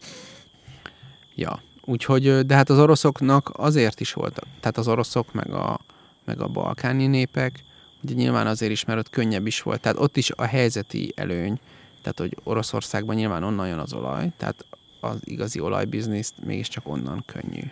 Ja, 1.35 1.63
úgyhogy, 1.85 2.47
de 2.47 2.55
hát 2.55 2.71
az 2.71 2.79
oroszoknak 2.79 3.51
azért 3.53 4.01
is 4.01 4.13
voltak, 4.13 4.47
tehát 4.61 4.77
az 4.77 4.89
oroszok 4.89 5.33
meg 5.33 5.51
a, 5.51 5.81
meg 6.25 6.41
a 6.41 6.47
balkáni 6.47 7.07
népek, 7.07 7.65
ugye 8.03 8.15
nyilván 8.15 8.47
azért 8.47 8.73
is, 8.73 8.85
mert 8.85 8.99
ott 8.99 9.11
könnyebb 9.11 9.47
is 9.47 9.63
volt, 9.63 9.81
tehát 9.81 9.99
ott 9.99 10.17
is 10.17 10.31
a 10.31 10.45
helyzeti 10.45 11.13
előny, 11.17 11.61
tehát 12.03 12.19
hogy 12.19 12.37
Oroszországban 12.43 13.17
nyilván 13.17 13.43
onnan 13.43 13.69
jön 13.69 13.79
az 13.79 13.93
olaj, 13.93 14.29
tehát 14.37 14.65
az 15.01 15.21
igazi 15.25 15.61
olajbizniszt 15.61 16.35
mégiscsak 16.45 16.89
onnan 16.89 17.23
könnyű. 17.27 17.63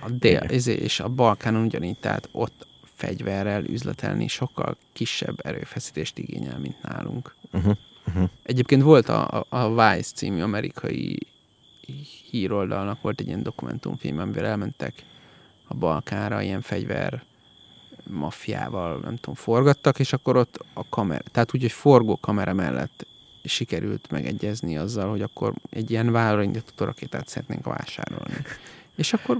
A 0.00 0.10
dél, 0.10 0.40
és 0.66 1.00
a 1.00 1.08
Balkánon 1.08 1.64
ugyanígy, 1.64 1.98
tehát 1.98 2.28
ott 2.32 2.66
fegyverrel 2.94 3.64
üzletelni 3.64 4.28
sokkal 4.28 4.76
kisebb 4.92 5.46
erőfeszítést 5.46 6.18
igényel, 6.18 6.58
mint 6.58 6.82
nálunk. 6.82 7.34
Uh-huh. 7.52 8.28
Egyébként 8.42 8.82
volt 8.82 9.08
a, 9.08 9.38
a, 9.38 9.46
a 9.48 9.68
Vice 9.68 10.12
című 10.14 10.42
amerikai 10.42 11.18
híroldalnak 12.30 13.00
volt 13.00 13.20
egy 13.20 13.26
ilyen 13.26 13.42
dokumentumfilm, 13.42 14.18
amivel 14.18 14.44
elmentek 14.44 15.04
a 15.66 15.74
Balkánra, 15.74 16.42
ilyen 16.42 16.60
fegyver 16.60 17.22
maffiával, 18.10 18.98
nem 19.02 19.16
tudom, 19.16 19.34
forgattak, 19.34 19.98
és 19.98 20.12
akkor 20.12 20.36
ott 20.36 20.64
a 20.72 20.88
kamera, 20.88 21.22
tehát 21.32 21.54
úgy, 21.54 21.60
hogy 21.60 21.72
forgó 21.72 22.18
kamera 22.20 22.52
mellett 22.52 23.06
sikerült 23.44 24.10
megegyezni 24.10 24.76
azzal, 24.76 25.10
hogy 25.10 25.22
akkor 25.22 25.54
egy 25.70 25.90
ilyen 25.90 26.12
vállalra 26.12 26.42
indított 26.42 26.80
rakétát 26.80 27.28
szeretnénk 27.28 27.64
vásárolni. 27.64 28.36
És 28.94 29.12
akkor 29.12 29.38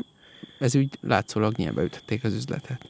ez 0.59 0.77
úgy 0.77 0.99
látszólag 1.01 1.57
nyilván 1.57 1.85
ütették 1.85 2.25
az 2.25 2.35
üzletet. 2.35 2.89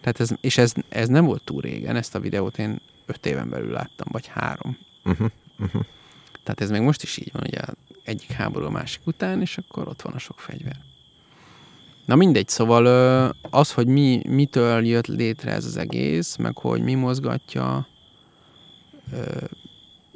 Tehát 0.00 0.20
ez, 0.20 0.30
és 0.40 0.58
ez, 0.58 0.72
ez 0.88 1.08
nem 1.08 1.24
volt 1.24 1.44
túl 1.44 1.60
régen, 1.60 1.96
ezt 1.96 2.14
a 2.14 2.20
videót 2.20 2.58
én 2.58 2.80
öt 3.06 3.26
éven 3.26 3.48
belül 3.48 3.70
láttam, 3.70 4.06
vagy 4.10 4.26
három. 4.26 4.76
Uh-huh. 5.04 5.30
Tehát 6.42 6.60
ez 6.60 6.70
még 6.70 6.80
most 6.80 7.02
is 7.02 7.16
így 7.16 7.32
van, 7.32 7.42
ugye 7.46 7.60
egyik 8.02 8.30
háború 8.30 8.66
a 8.66 8.70
másik 8.70 9.00
után, 9.04 9.40
és 9.40 9.58
akkor 9.58 9.88
ott 9.88 10.02
van 10.02 10.12
a 10.12 10.18
sok 10.18 10.38
fegyver. 10.38 10.76
Na 12.04 12.16
mindegy, 12.16 12.48
szóval 12.48 12.86
az, 13.50 13.72
hogy 13.72 13.86
mi, 13.86 14.22
mitől 14.28 14.86
jött 14.86 15.06
létre 15.06 15.50
ez 15.50 15.64
az 15.64 15.76
egész, 15.76 16.36
meg 16.36 16.56
hogy 16.56 16.82
mi 16.82 16.94
mozgatja, 16.94 17.86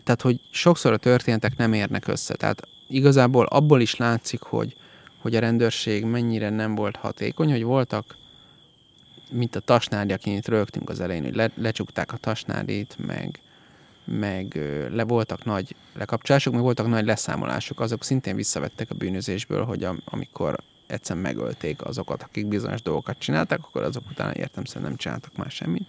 tehát 0.04 0.22
hogy 0.22 0.40
sokszor 0.50 0.92
a 0.92 0.96
történetek 0.96 1.56
nem 1.56 1.72
érnek 1.72 2.08
össze. 2.08 2.34
Tehát 2.34 2.66
igazából 2.86 3.46
abból 3.46 3.80
is 3.80 3.96
látszik, 3.96 4.42
hogy, 4.42 4.76
hogy 5.18 5.36
a 5.36 5.40
rendőrség 5.40 6.04
mennyire 6.04 6.50
nem 6.50 6.74
volt 6.74 6.96
hatékony, 6.96 7.50
hogy 7.50 7.62
voltak, 7.62 8.16
mint 9.30 9.56
a 9.56 9.60
tasnádi, 9.60 10.12
akin 10.12 10.36
itt 10.36 10.48
rögtünk 10.48 10.90
az 10.90 11.00
elején, 11.00 11.22
hogy 11.22 11.34
le, 11.34 11.50
lecsukták 11.54 12.12
a 12.12 12.16
tasnádit, 12.16 12.96
meg, 13.06 13.40
meg 14.04 14.54
le 14.92 15.04
voltak 15.04 15.44
nagy 15.44 15.74
lekapcsolások, 15.94 16.52
meg 16.52 16.62
voltak 16.62 16.88
nagy 16.88 17.04
leszámolások, 17.04 17.80
azok 17.80 18.04
szintén 18.04 18.36
visszavettek 18.36 18.90
a 18.90 18.94
bűnözésből, 18.94 19.64
hogy 19.64 19.84
am, 19.84 20.00
amikor 20.04 20.58
egyszer 20.86 21.16
megölték 21.16 21.84
azokat, 21.84 22.22
akik 22.22 22.46
bizonyos 22.46 22.82
dolgokat 22.82 23.18
csináltak, 23.18 23.58
akkor 23.58 23.82
azok 23.82 24.02
utána 24.10 24.34
értem 24.34 24.64
szerint 24.64 24.86
nem 24.86 24.96
csináltak 24.96 25.36
már 25.36 25.50
semmit. 25.50 25.88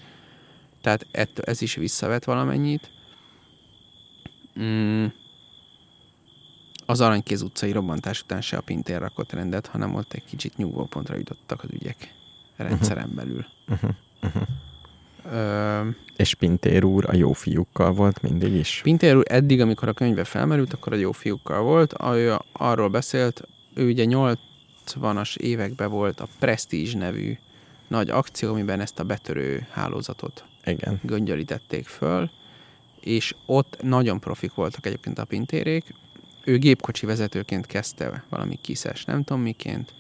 Tehát 0.82 1.06
ez 1.40 1.62
is 1.62 1.76
visszavett 1.76 2.24
valamennyit. 2.24 2.90
Mm. 4.60 5.06
Az 6.86 7.02
Aranykéz 7.02 7.42
utcai 7.42 7.72
robbantás 7.72 8.22
után 8.22 8.42
se 8.42 8.58
a 8.58 8.62
Pintér 8.62 9.00
rakott 9.00 9.32
rendet, 9.32 9.68
hanem 9.68 9.96
ott 9.96 10.14
egy 10.14 10.26
kicsit 10.26 10.58
nyugvópontra 10.58 11.16
jutottak 11.16 11.64
az 11.64 11.70
ügyek 11.72 12.14
rendszeren 12.56 13.12
belül. 13.16 13.46
Ö, 15.32 15.82
És 16.16 16.36
Pintér 16.36 16.84
úr 16.84 17.06
a 17.10 17.16
jó 17.16 17.34
fiúkkal 17.34 17.94
volt 17.94 18.22
mindig 18.22 18.54
is? 18.54 18.80
Pintér 18.84 19.16
úr 19.16 19.26
eddig, 19.28 19.62
amikor 19.62 19.88
a 19.88 19.94
könyve 19.94 20.24
felmerült, 20.24 20.74
akkor 20.74 20.94
a 20.94 20.96
jó 20.96 21.12
fiúkkal 21.12 21.62
volt. 21.62 21.94
Ő 22.04 22.38
arról 22.52 22.90
beszélt, 22.90 23.48
ő 23.74 23.88
ugye 23.88 24.06
80-as 24.08 25.38
években 25.38 25.90
volt 25.90 26.20
a 26.20 26.28
Prestige 26.40 26.98
nevű 26.98 27.38
nagy 27.88 28.10
akció, 28.10 28.50
amiben 28.52 28.80
ezt 28.80 29.00
a 29.00 29.04
betörő 29.04 29.68
hálózatot 29.72 30.44
Igen. 30.66 31.00
göngyölítették 31.02 31.88
föl, 31.88 32.30
és 33.06 33.36
ott 33.46 33.78
nagyon 33.82 34.20
profik 34.20 34.54
voltak 34.54 34.86
egyébként 34.86 35.20
a 35.20 35.26
pintérék. 35.26 35.94
Ő 36.44 36.58
gépkocsi 36.58 37.06
vezetőként 37.06 37.66
kezdte 37.66 38.24
valami 38.30 38.60
kiszes, 38.62 39.06
nem 39.06 39.24
tudom 39.24 39.42
miként, 39.42 39.94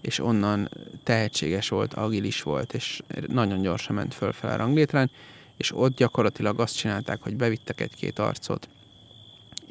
és 0.00 0.18
onnan 0.18 0.68
tehetséges 1.02 1.68
volt, 1.68 1.94
agilis 1.94 2.42
volt, 2.42 2.74
és 2.74 3.02
nagyon 3.26 3.60
gyorsan 3.60 3.94
ment 3.94 4.14
fölfele 4.14 4.52
a 4.52 4.56
ranglétrán, 4.56 5.10
és 5.56 5.72
ott 5.76 5.96
gyakorlatilag 5.96 6.60
azt 6.60 6.76
csinálták, 6.76 7.22
hogy 7.22 7.36
bevittek 7.36 7.80
egy-két 7.80 8.18
arcot, 8.18 8.68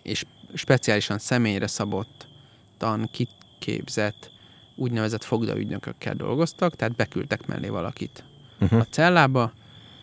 és 0.02 0.26
speciálisan 0.54 1.18
személyre 1.20 1.68
szabottan 1.68 3.10
kiképzett 3.12 4.30
úgynevezett 4.76 5.24
fogdaügynökökkel 5.24 6.14
dolgoztak, 6.14 6.76
tehát 6.76 6.96
beküldtek 6.96 7.46
mellé 7.46 7.68
valakit 7.68 8.24
Uh-huh. 8.62 8.80
a 8.80 8.86
cellába, 8.90 9.52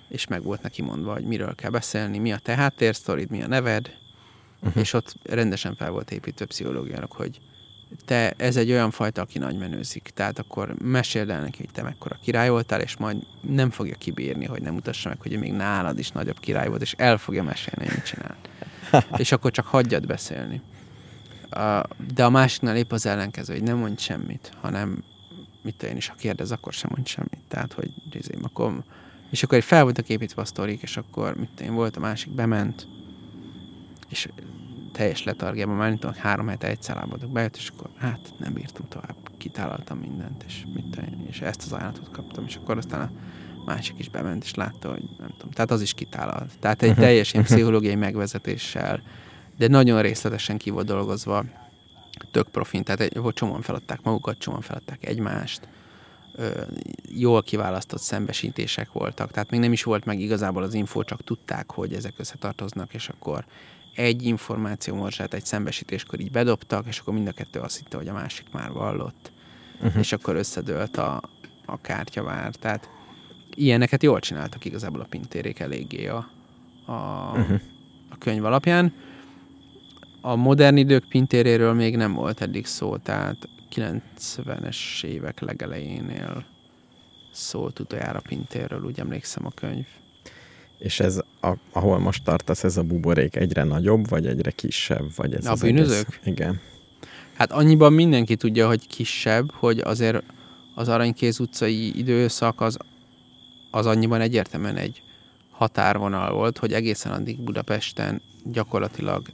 és 0.08 0.26
meg 0.26 0.42
volt 0.42 0.62
neki 0.62 0.82
mondva, 0.82 1.12
hogy 1.12 1.24
miről 1.24 1.54
kell 1.54 1.70
beszélni, 1.70 2.18
mi 2.18 2.32
a 2.32 2.38
te 2.38 2.54
háttérsztorid, 2.54 3.30
mi 3.30 3.42
a 3.42 3.46
neved, 3.46 3.96
uh-huh. 4.60 4.82
és 4.82 4.92
ott 4.92 5.14
rendesen 5.22 5.74
fel 5.74 5.90
volt 5.90 6.10
építve 6.10 6.44
pszichológiának, 6.44 7.12
hogy 7.12 7.40
te, 8.04 8.34
ez 8.36 8.56
egy 8.56 8.70
olyan 8.70 8.90
fajta, 8.90 9.22
aki 9.22 9.38
nagy 9.38 9.58
menőzik, 9.58 10.10
tehát 10.14 10.38
akkor 10.38 10.74
meséld 10.82 11.30
el 11.30 11.40
neki, 11.40 11.56
hogy 11.58 11.72
te 11.72 11.82
mekkora 11.82 12.18
király 12.22 12.48
voltál, 12.48 12.80
és 12.80 12.96
majd 12.96 13.16
nem 13.40 13.70
fogja 13.70 13.94
kibírni, 13.94 14.44
hogy 14.44 14.62
nem 14.62 14.74
mutassa 14.74 15.08
meg, 15.08 15.20
hogy 15.20 15.38
még 15.38 15.52
nálad 15.52 15.98
is 15.98 16.10
nagyobb 16.10 16.40
király 16.40 16.68
volt, 16.68 16.82
és 16.82 16.94
el 16.98 17.18
fogja 17.18 17.42
mesélni, 17.42 17.86
hogy 17.86 17.94
mit 17.94 18.06
csinált. 18.06 18.48
és 19.22 19.32
akkor 19.32 19.50
csak 19.50 19.66
hagyjad 19.66 20.06
beszélni. 20.06 20.60
De 22.14 22.24
a 22.24 22.30
másiknál 22.30 22.76
épp 22.76 22.92
az 22.92 23.06
ellenkező, 23.06 23.52
hogy 23.52 23.62
nem 23.62 23.76
mondj 23.76 24.02
semmit, 24.02 24.52
hanem 24.60 25.04
mit 25.62 25.82
én 25.82 25.96
is, 25.96 26.08
ha 26.08 26.14
kérdez, 26.14 26.50
akkor 26.50 26.72
sem 26.72 26.90
mondj 26.94 27.10
semmit. 27.10 27.40
Tehát, 27.48 27.72
hogy 27.72 27.90
izém, 28.12 28.40
akkor, 28.42 28.82
és 29.36 29.42
akkor 29.42 29.58
egy 29.58 29.64
fel 29.64 29.82
voltak 29.82 30.08
építve 30.08 30.42
a 30.42 30.44
sztorik, 30.44 30.82
és 30.82 30.96
akkor 30.96 31.34
mit 31.34 31.60
én, 31.60 31.74
volt 31.74 31.96
a 31.96 32.00
másik, 32.00 32.32
bement, 32.32 32.86
és 34.08 34.28
teljes 34.92 35.24
letargiában, 35.24 35.76
már 35.76 35.90
tudom, 35.90 36.14
három 36.14 36.46
hete 36.46 36.66
egy 36.66 36.82
szállába 36.82 37.16
bejött, 37.32 37.56
és 37.56 37.68
akkor 37.68 37.90
hát 37.96 38.32
nem 38.38 38.52
bírtam 38.52 38.88
tovább, 38.88 39.14
kitálaltam 39.38 39.98
mindent, 39.98 40.44
és 40.46 40.64
mit 40.74 40.96
én, 40.96 41.26
és 41.30 41.40
ezt 41.40 41.62
az 41.62 41.72
ajánlatot 41.72 42.10
kaptam, 42.10 42.44
és 42.46 42.56
akkor 42.56 42.76
aztán 42.76 43.00
a 43.00 43.10
másik 43.64 43.94
is 43.98 44.08
bement, 44.08 44.44
és 44.44 44.54
látta, 44.54 44.90
hogy 44.90 45.02
nem 45.18 45.30
tudom, 45.36 45.50
tehát 45.50 45.70
az 45.70 45.82
is 45.82 45.94
kitálalt. 45.94 46.50
Tehát 46.60 46.82
egy 46.82 46.94
teljes 47.04 47.32
ilyen 47.32 47.44
pszichológiai 47.44 47.94
megvezetéssel, 47.94 49.02
de 49.56 49.68
nagyon 49.68 50.02
részletesen 50.02 50.56
ki 50.56 50.70
volt 50.70 50.86
dolgozva, 50.86 51.44
tök 52.30 52.48
profin, 52.48 52.82
tehát 52.82 53.00
egy, 53.00 53.16
volt 53.16 53.34
csomóan 53.34 53.62
feladták 53.62 54.02
magukat, 54.02 54.38
csomóan 54.38 54.62
feladták 54.62 55.06
egymást, 55.06 55.68
jól 57.08 57.42
kiválasztott 57.42 58.00
szembesítések 58.00 58.92
voltak, 58.92 59.30
tehát 59.30 59.50
még 59.50 59.60
nem 59.60 59.72
is 59.72 59.82
volt 59.82 60.04
meg 60.04 60.20
igazából 60.20 60.62
az 60.62 60.74
info, 60.74 61.04
csak 61.04 61.24
tudták, 61.24 61.72
hogy 61.72 61.92
ezek 61.92 62.14
összetartoznak, 62.16 62.94
és 62.94 63.08
akkor 63.08 63.44
egy 63.94 64.22
információ 64.22 64.94
morzsát 64.94 65.34
egy 65.34 65.44
szembesítéskor 65.44 66.20
így 66.20 66.30
bedobtak, 66.30 66.86
és 66.86 66.98
akkor 66.98 67.14
mind 67.14 67.26
a 67.26 67.32
kettő 67.32 67.60
azt 67.60 67.78
hitte, 67.78 67.96
hogy 67.96 68.08
a 68.08 68.12
másik 68.12 68.46
már 68.52 68.72
vallott, 68.72 69.30
uh-huh. 69.76 69.98
és 69.98 70.12
akkor 70.12 70.36
összedőlt 70.36 70.96
a, 70.96 71.22
a 71.64 71.80
kártyavár. 71.80 72.54
Tehát 72.54 72.88
ilyeneket 73.54 74.02
jól 74.02 74.20
csináltak 74.20 74.64
igazából 74.64 75.00
a 75.00 75.06
pintérék 75.08 75.58
eléggé 75.58 76.06
a, 76.06 76.28
a, 76.84 76.92
uh-huh. 77.36 77.60
a 78.08 78.16
könyv 78.18 78.44
alapján. 78.44 78.92
A 80.20 80.34
modern 80.34 80.76
idők 80.76 81.04
pintéréről 81.08 81.72
még 81.72 81.96
nem 81.96 82.12
volt 82.12 82.40
eddig 82.40 82.66
szó, 82.66 82.96
tehát 82.96 83.48
90-es 83.76 85.04
évek 85.04 85.40
legelejénél 85.40 86.44
szólt 87.32 87.80
utoljára 87.80 88.20
Pintérről, 88.20 88.82
úgy 88.84 88.98
emlékszem 88.98 89.46
a 89.46 89.50
könyv. 89.54 89.86
És 90.78 91.00
ez, 91.00 91.20
a, 91.40 91.52
ahol 91.72 91.98
most 91.98 92.24
tartasz, 92.24 92.64
ez 92.64 92.76
a 92.76 92.82
buborék 92.82 93.36
egyre 93.36 93.64
nagyobb, 93.64 94.08
vagy 94.08 94.26
egyre 94.26 94.50
kisebb? 94.50 95.14
Vagy 95.16 95.34
ez 95.34 95.46
A 95.46 95.50
az 95.50 95.60
bűnözők? 95.60 96.06
Egész? 96.06 96.34
Igen. 96.34 96.60
Hát 97.34 97.52
annyiban 97.52 97.92
mindenki 97.92 98.36
tudja, 98.36 98.66
hogy 98.66 98.86
kisebb, 98.86 99.50
hogy 99.52 99.78
azért 99.78 100.22
az 100.74 100.88
Aranykéz 100.88 101.40
utcai 101.40 101.98
időszak 101.98 102.60
az, 102.60 102.76
az 103.70 103.86
annyiban 103.86 104.20
egyértelműen 104.20 104.76
egy 104.76 105.02
határvonal 105.50 106.32
volt, 106.32 106.58
hogy 106.58 106.72
egészen 106.72 107.12
addig 107.12 107.40
Budapesten 107.40 108.20
gyakorlatilag 108.44 109.26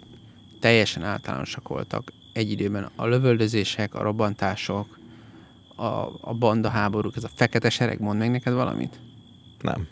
teljesen 0.61 1.03
általánosak 1.03 1.69
voltak 1.69 2.13
egy 2.33 2.51
időben 2.51 2.91
a 2.97 3.07
lövöldözések, 3.07 3.95
a 3.95 4.03
robbantások, 4.03 4.99
a, 5.77 5.85
a 6.21 6.35
banda 6.39 6.69
háborúk, 6.69 7.17
ez 7.17 7.25
a 7.25 7.31
fekete 7.35 7.71
sereg, 7.71 8.01
mond 8.01 8.19
meg 8.19 8.31
neked 8.31 8.53
valamit? 8.53 8.99
Nem. 9.61 9.89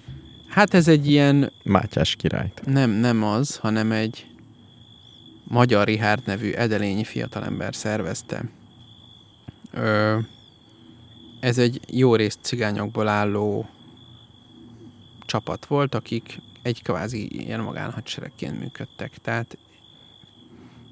Hát 0.49 0.75
ez 0.75 0.89
egy 0.89 1.11
ilyen, 1.11 1.53
Mátyás 1.63 2.17
királyt. 2.17 2.63
nem, 2.65 2.91
nem 2.91 3.23
az, 3.23 3.57
hanem 3.57 3.93
egy 3.93 4.27
Magyar 5.45 5.87
Rihárd 5.87 6.27
nevű 6.27 6.51
edelényi 6.53 7.05
fiatalember 7.05 7.75
szervezte. 7.75 8.45
Ö, 9.73 10.19
ez 11.41 11.59
egy 11.59 11.81
jó 11.87 12.15
részt 12.15 12.39
cigányokból 12.43 13.09
álló 13.09 13.69
csapat 15.27 15.67
volt, 15.67 15.95
akik 15.95 16.41
egy 16.63 16.83
kvázi 16.83 17.43
ilyen 17.43 17.61
magánhadseregként 17.61 18.61
működtek. 18.61 19.13
Tehát 19.23 19.57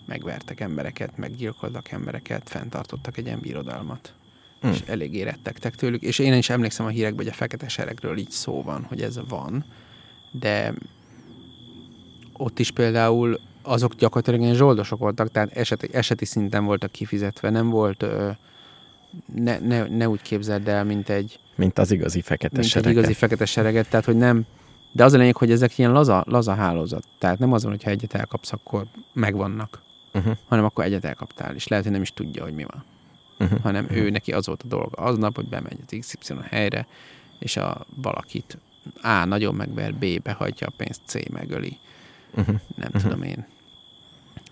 megvertek 0.08 0.60
embereket, 0.60 1.16
meggyilkoltak 1.16 1.90
embereket, 1.90 2.48
fenntartottak 2.48 3.16
egy 3.16 3.26
ilyen 3.26 3.40
birodalmat. 3.40 4.12
Hmm. 4.60 4.70
És 4.70 4.82
eléggé 4.86 5.22
rettegtek 5.22 5.74
tőlük. 5.74 6.02
És 6.02 6.18
én 6.18 6.34
is 6.34 6.50
emlékszem 6.50 6.86
a 6.86 6.88
hírekben, 6.88 7.24
hogy 7.24 7.32
a 7.32 7.36
fekete 7.36 7.68
seregről 7.68 8.18
így 8.18 8.30
szó 8.30 8.62
van, 8.62 8.84
hogy 8.88 9.02
ez 9.02 9.20
van. 9.28 9.64
De 10.30 10.74
ott 12.32 12.58
is 12.58 12.70
például 12.70 13.40
azok 13.62 13.94
gyakorlatilag 13.94 14.40
ilyen 14.40 14.54
zsoldosok 14.54 14.98
voltak, 14.98 15.30
tehát 15.30 15.56
eseti, 15.56 15.88
eseti 15.92 16.24
szinten 16.24 16.64
voltak 16.64 16.90
kifizetve, 16.90 17.50
nem 17.50 17.70
volt, 17.70 18.02
ö, 18.02 18.30
ne, 19.34 19.58
ne, 19.58 19.82
ne 19.84 20.08
úgy 20.08 20.22
képzeld 20.22 20.68
el, 20.68 20.84
mint 20.84 21.08
egy, 21.08 21.38
Mint 21.54 21.78
az 21.78 21.90
igazi 21.90 22.20
fekete 22.20 22.52
mint 22.52 22.64
egy 22.64 22.70
serege. 22.70 22.90
igazi 22.98 23.12
fekete 23.12 23.44
sereget, 23.44 23.88
tehát 23.88 24.04
hogy 24.04 24.16
nem, 24.16 24.46
de 24.92 25.04
az 25.04 25.12
a 25.12 25.16
lényeg, 25.16 25.36
hogy 25.36 25.50
ezek 25.50 25.78
ilyen 25.78 25.92
laza, 25.92 26.24
laza 26.26 26.54
hálózat. 26.54 27.04
Tehát 27.18 27.38
nem 27.38 27.52
az 27.52 27.62
van, 27.62 27.72
hogyha 27.72 27.90
egyet 27.90 28.14
elkapsz, 28.14 28.52
akkor 28.52 28.84
megvannak, 29.12 29.80
Uh-huh. 30.14 30.36
hanem 30.48 30.64
akkor 30.64 30.84
egyet 30.84 31.04
elkaptál, 31.04 31.54
és 31.54 31.68
lehet, 31.68 31.84
hogy 31.84 31.94
nem 31.94 32.02
is 32.02 32.12
tudja, 32.12 32.42
hogy 32.42 32.54
mi 32.54 32.64
van. 32.64 32.84
Uh-huh. 33.38 33.60
Hanem 33.60 33.86
ő 33.90 34.10
neki 34.10 34.32
az 34.32 34.46
volt 34.46 34.62
a 34.62 34.66
dolga 34.68 35.02
aznap, 35.02 35.34
hogy 35.34 35.48
bemegy 35.48 35.78
az 35.86 35.96
XY 36.00 36.34
helyre, 36.50 36.86
és 37.38 37.56
a 37.56 37.86
valakit 37.94 38.58
A 39.02 39.24
nagyon 39.24 39.54
megver, 39.54 39.94
B 39.94 40.22
behagyja 40.22 40.66
a 40.66 40.72
pénzt, 40.76 41.00
C 41.04 41.28
megöli. 41.28 41.78
Uh-huh. 42.34 42.60
Nem 42.74 42.90
tudom 42.90 43.22
én. 43.22 43.46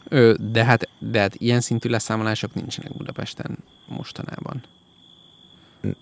Ö, 0.09 0.35
de, 0.39 0.65
hát, 0.65 0.89
de 0.99 1.21
hát 1.21 1.35
ilyen 1.35 1.61
szintű 1.61 1.89
leszámolások 1.89 2.55
nincsenek 2.55 2.97
Budapesten 2.97 3.59
mostanában. 3.87 4.63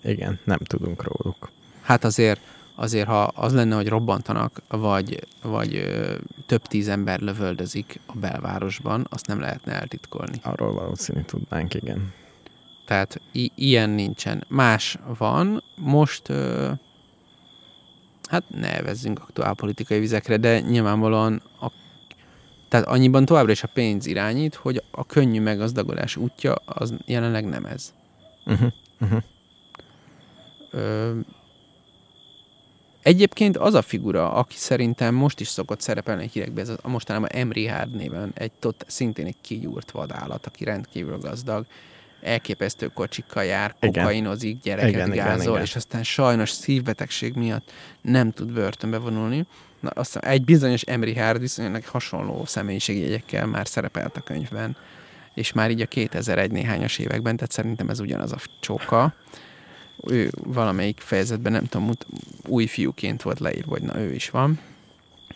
Igen, 0.03 0.39
nem 0.43 0.57
tudunk 0.57 1.03
róluk. 1.03 1.51
Hát 1.81 2.03
azért, 2.03 2.39
azért 2.75 3.07
ha 3.07 3.23
az 3.23 3.53
lenne, 3.53 3.75
hogy 3.75 3.87
robbantanak, 3.87 4.61
vagy, 4.67 5.19
vagy 5.41 5.87
több 6.45 6.61
tíz 6.61 6.87
ember 6.87 7.19
lövöldözik 7.19 7.99
a 8.05 8.17
belvárosban, 8.17 9.07
azt 9.09 9.27
nem 9.27 9.39
lehetne 9.39 9.73
eltitkolni. 9.73 10.39
Arról 10.43 10.73
valószínű 10.73 11.21
tudnánk, 11.21 11.73
igen. 11.73 12.13
Tehát 12.85 13.21
i- 13.31 13.51
ilyen 13.55 13.89
nincsen. 13.89 14.43
Más 14.47 14.97
van. 15.17 15.63
Most, 15.75 16.29
ö, 16.29 16.71
hát 18.29 18.43
nevezzünk 18.47 19.19
aktuálpolitikai 19.19 19.99
vizekre, 19.99 20.37
de 20.37 20.59
nyilvánvalóan 20.59 21.41
a, 21.61 21.67
tehát 22.69 22.85
annyiban 22.87 23.25
továbbra 23.25 23.51
is 23.51 23.63
a 23.63 23.69
pénz 23.73 24.05
irányít, 24.05 24.55
hogy 24.55 24.83
a 24.91 25.05
könnyű 25.05 25.41
meggazdagodás 25.41 26.15
útja 26.15 26.53
az 26.65 26.93
jelenleg 27.05 27.45
nem 27.45 27.65
ez. 27.65 27.93
Uh-huh. 28.45 28.71
Uh-huh. 28.99 29.21
Ö, 30.71 31.11
egyébként 33.05 33.57
az 33.57 33.73
a 33.73 33.81
figura, 33.81 34.31
aki 34.31 34.55
szerintem 34.57 35.15
most 35.15 35.39
is 35.39 35.47
szokott 35.47 35.81
szerepelni 35.81 36.23
a 36.23 36.29
hírekben, 36.31 36.63
ez 36.63 36.77
a 36.81 36.87
mostanában 36.87 37.29
Emri 37.29 37.67
Hard 37.67 37.95
néven, 37.95 38.31
egy 38.33 38.51
tot, 38.59 38.85
szintén 38.87 39.25
egy 39.25 39.35
kigyúrt 39.41 39.91
vadállat, 39.91 40.45
aki 40.45 40.63
rendkívül 40.63 41.17
gazdag, 41.17 41.65
elképesztő 42.21 42.87
kocsikkal 42.87 43.43
jár, 43.43 43.75
Igen. 43.79 44.03
kokainozik, 44.03 44.61
gyereket 44.61 44.89
Igen, 44.89 45.11
igen, 45.11 45.25
gázol, 45.25 45.51
igen. 45.51 45.61
és 45.61 45.75
aztán 45.75 46.03
sajnos 46.03 46.49
szívbetegség 46.49 47.33
miatt 47.33 47.71
nem 48.01 48.31
tud 48.31 48.51
börtönbe 48.51 48.97
vonulni. 48.97 49.45
Na, 49.79 49.89
azt 49.89 50.13
hiszem, 50.13 50.31
egy 50.31 50.43
bizonyos 50.43 50.81
Emri 50.81 51.15
Hard 51.15 51.39
viszonylag 51.39 51.85
hasonló 51.85 52.45
személyiségjegyekkel 52.45 53.45
már 53.45 53.67
szerepelt 53.67 54.17
a 54.17 54.21
könyvben, 54.21 54.75
és 55.33 55.51
már 55.51 55.71
így 55.71 55.81
a 55.81 55.85
2001 55.85 56.51
néhányas 56.51 56.97
években, 56.97 57.35
tehát 57.35 57.51
szerintem 57.51 57.89
ez 57.89 57.99
ugyanaz 57.99 58.31
a 58.31 58.37
csóka 58.59 59.13
ő 60.07 60.31
valamelyik 60.43 60.99
fejezetben, 60.99 61.51
nem 61.51 61.65
tudom, 61.65 61.91
új 62.47 62.65
fiúként 62.65 63.21
volt 63.21 63.39
leírva, 63.39 63.71
hogy 63.71 63.81
na 63.81 63.99
ő 63.99 64.13
is 64.13 64.29
van. 64.29 64.59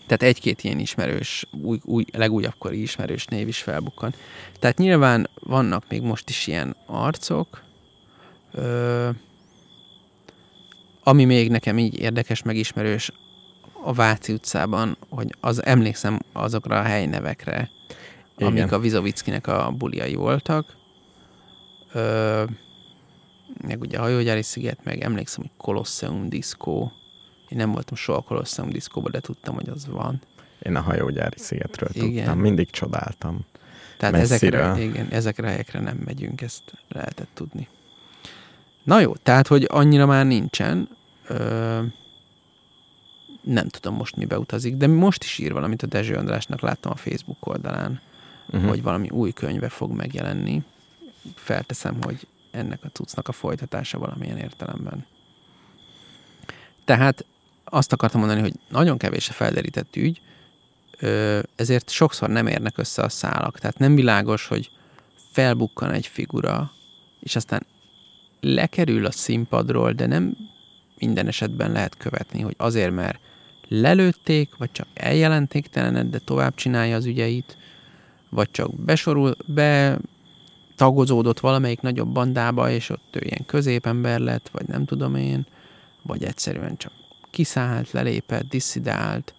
Tehát 0.09 0.23
egy-két 0.23 0.63
ilyen 0.63 0.79
ismerős, 0.79 1.45
új, 1.63 1.79
új, 1.83 2.05
legújabbkori 2.11 2.81
ismerős 2.81 3.25
név 3.25 3.47
is 3.47 3.57
felbukkan. 3.57 4.13
Tehát 4.59 4.77
nyilván 4.77 5.29
vannak 5.39 5.83
még 5.89 6.01
most 6.01 6.29
is 6.29 6.47
ilyen 6.47 6.75
arcok, 6.85 7.63
ö, 8.51 9.09
ami 11.03 11.25
még 11.25 11.49
nekem 11.49 11.77
így 11.77 11.99
érdekes, 11.99 12.41
megismerős 12.43 13.11
a 13.83 13.93
Váci 13.93 14.33
utcában, 14.33 14.97
hogy 15.09 15.35
az 15.39 15.65
emlékszem 15.65 16.19
azokra 16.33 16.79
a 16.79 16.83
helynevekre, 16.83 17.69
Igen. 18.37 18.51
amik 18.51 18.71
a 18.71 18.79
Vizovickinek 18.79 19.47
a 19.47 19.73
buliai 19.77 20.15
voltak. 20.15 20.75
Ö, 21.93 22.43
meg 23.67 23.79
ugye 23.81 23.97
a 23.97 24.01
hajógyári 24.01 24.41
sziget, 24.43 24.83
meg 24.83 25.01
emlékszem, 25.01 25.41
hogy 25.41 25.51
Colosseum 25.57 26.29
diszkó. 26.29 26.91
Én 27.49 27.57
nem 27.57 27.71
voltam 27.71 27.95
soha 27.97 28.21
Colosseum 28.21 28.69
diszkóban, 28.69 29.11
de 29.11 29.19
tudtam, 29.19 29.55
hogy 29.55 29.69
az 29.69 29.87
van. 29.87 30.21
Én 30.61 30.75
a 30.75 30.81
hajógyári 30.81 31.37
szigetről 31.37 31.89
Igen. 31.93 32.11
tudtam, 32.13 32.39
mindig 32.39 32.69
csodáltam. 32.69 33.39
Tehát 33.97 34.15
Messziről. 34.15 34.61
ezekre, 34.61 34.83
igen, 34.83 35.07
ezekre 35.09 35.47
a 35.47 35.49
helyekre 35.49 35.79
nem 35.79 35.97
megyünk, 36.05 36.41
ezt 36.41 36.61
lehetett 36.87 37.29
tudni. 37.33 37.67
Na 38.83 38.99
jó, 38.99 39.15
tehát, 39.15 39.47
hogy 39.47 39.67
annyira 39.69 40.05
már 40.05 40.25
nincsen. 40.25 40.89
Ö, 41.27 41.79
nem 43.41 43.67
tudom 43.67 43.95
most 43.95 44.15
mi 44.15 44.25
beutazik, 44.25 44.75
de 44.75 44.87
most 44.87 45.23
is 45.23 45.37
ír 45.37 45.53
valamit 45.53 45.83
a 45.83 45.87
Dezső 45.87 46.15
Andrásnak, 46.15 46.61
láttam 46.61 46.91
a 46.91 46.95
Facebook 46.95 47.47
oldalán, 47.47 48.01
Uh-huh. 48.51 48.69
hogy 48.69 48.81
valami 48.81 49.09
új 49.09 49.31
könyve 49.31 49.69
fog 49.69 49.91
megjelenni. 49.91 50.63
Felteszem, 51.35 51.97
hogy 52.01 52.27
ennek 52.51 52.79
a 52.83 52.89
cuccnak 52.93 53.27
a 53.27 53.31
folytatása 53.31 53.97
valamilyen 53.97 54.37
értelemben. 54.37 55.05
Tehát 56.85 57.25
azt 57.63 57.93
akartam 57.93 58.19
mondani, 58.19 58.41
hogy 58.41 58.53
nagyon 58.69 58.97
kevés 58.97 59.29
a 59.29 59.33
felderített 59.33 59.95
ügy, 59.95 60.21
ezért 61.55 61.89
sokszor 61.89 62.29
nem 62.29 62.47
érnek 62.47 62.77
össze 62.77 63.01
a 63.01 63.09
szálak. 63.09 63.59
Tehát 63.59 63.77
nem 63.77 63.95
világos, 63.95 64.47
hogy 64.47 64.69
felbukkan 65.31 65.91
egy 65.91 66.07
figura, 66.07 66.71
és 67.19 67.35
aztán 67.35 67.65
lekerül 68.41 69.05
a 69.05 69.11
színpadról, 69.11 69.91
de 69.91 70.05
nem 70.05 70.37
minden 70.97 71.27
esetben 71.27 71.71
lehet 71.71 71.97
követni, 71.97 72.41
hogy 72.41 72.55
azért, 72.57 72.91
mert 72.91 73.19
lelőtték, 73.67 74.55
vagy 74.57 74.71
csak 74.71 74.87
eljelentéktelenet, 74.93 76.09
de 76.09 76.19
tovább 76.19 76.55
csinálja 76.55 76.95
az 76.95 77.05
ügyeit, 77.05 77.57
vagy 78.29 78.51
csak 78.51 78.75
besorul, 78.75 79.35
be 79.45 79.97
tagozódott 80.79 81.39
valamelyik 81.39 81.81
nagyobb 81.81 82.07
bandába, 82.07 82.69
és 82.69 82.89
ott 82.89 83.15
ő 83.15 83.19
ilyen 83.23 83.45
középember 83.45 84.19
lett, 84.19 84.49
vagy 84.51 84.67
nem 84.67 84.85
tudom 84.85 85.15
én, 85.15 85.45
vagy 86.01 86.23
egyszerűen 86.23 86.77
csak 86.77 86.91
kiszállt, 87.29 87.91
lelépett, 87.91 88.49
disszidált. 88.49 89.33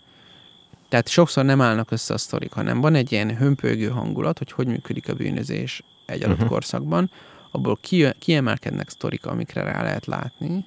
Tehát 0.88 1.08
sokszor 1.08 1.44
nem 1.44 1.60
állnak 1.60 1.90
össze 1.90 2.14
a 2.14 2.18
sztorik, 2.18 2.52
hanem 2.52 2.80
van 2.80 2.94
egy 2.94 3.12
ilyen 3.12 3.36
hömpölygő 3.36 3.88
hangulat, 3.88 4.38
hogy 4.38 4.52
hogy 4.52 4.66
működik 4.66 5.08
a 5.08 5.14
bűnözés 5.14 5.82
egy 6.06 6.22
adott 6.22 6.38
Mhm. 6.38 6.46
korszakban, 6.46 7.10
abból 7.50 7.78
ki, 7.80 8.06
kiemelkednek 8.18 8.90
sztorik, 8.90 9.26
amikre 9.26 9.62
rá 9.62 9.82
lehet 9.82 10.06
látni, 10.06 10.64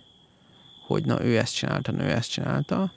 hogy 0.88 1.05
na 1.05 1.24
ő 1.24 1.38
ezt 1.38 1.55
csinálta, 1.55 1.91
na 1.91 2.03
ő 2.03 2.09
ezt 2.09 2.32
csinálta, 2.32 2.91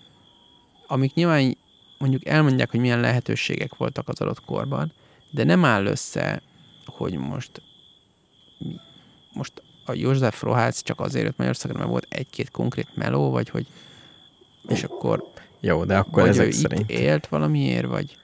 amik 0.86 1.14
nyilván 1.14 1.56
mondjuk 1.98 2.26
elmondják, 2.26 2.70
hogy 2.70 2.80
milyen 2.80 3.00
lehetőségek 3.00 3.76
voltak 3.76 4.08
az 4.08 4.20
adott 4.20 4.44
korban, 4.44 4.92
de 5.30 5.44
nem 5.44 5.64
áll 5.64 5.86
össze, 5.86 6.42
hogy 6.86 7.12
most 7.14 7.60
most 9.32 9.52
a 9.84 9.92
József 9.92 10.42
Rohác 10.42 10.82
csak 10.82 11.00
azért 11.00 11.24
jött 11.24 11.36
Magyarországra, 11.36 11.78
mert 11.78 11.90
volt 11.90 12.06
egy-két 12.08 12.50
konkrét 12.50 12.88
meló, 12.94 13.30
vagy 13.30 13.48
hogy 13.48 13.66
és 14.68 14.82
akkor 14.82 15.24
Jó, 15.60 15.84
de 15.84 15.96
akkor 15.96 16.22
vagy 16.22 16.36
ő 16.36 16.40
ezek 16.40 16.46
itt 16.46 16.52
szerint, 16.52 16.90
élt 16.90 17.26
valamiért, 17.26 17.86
vagy 17.86 18.16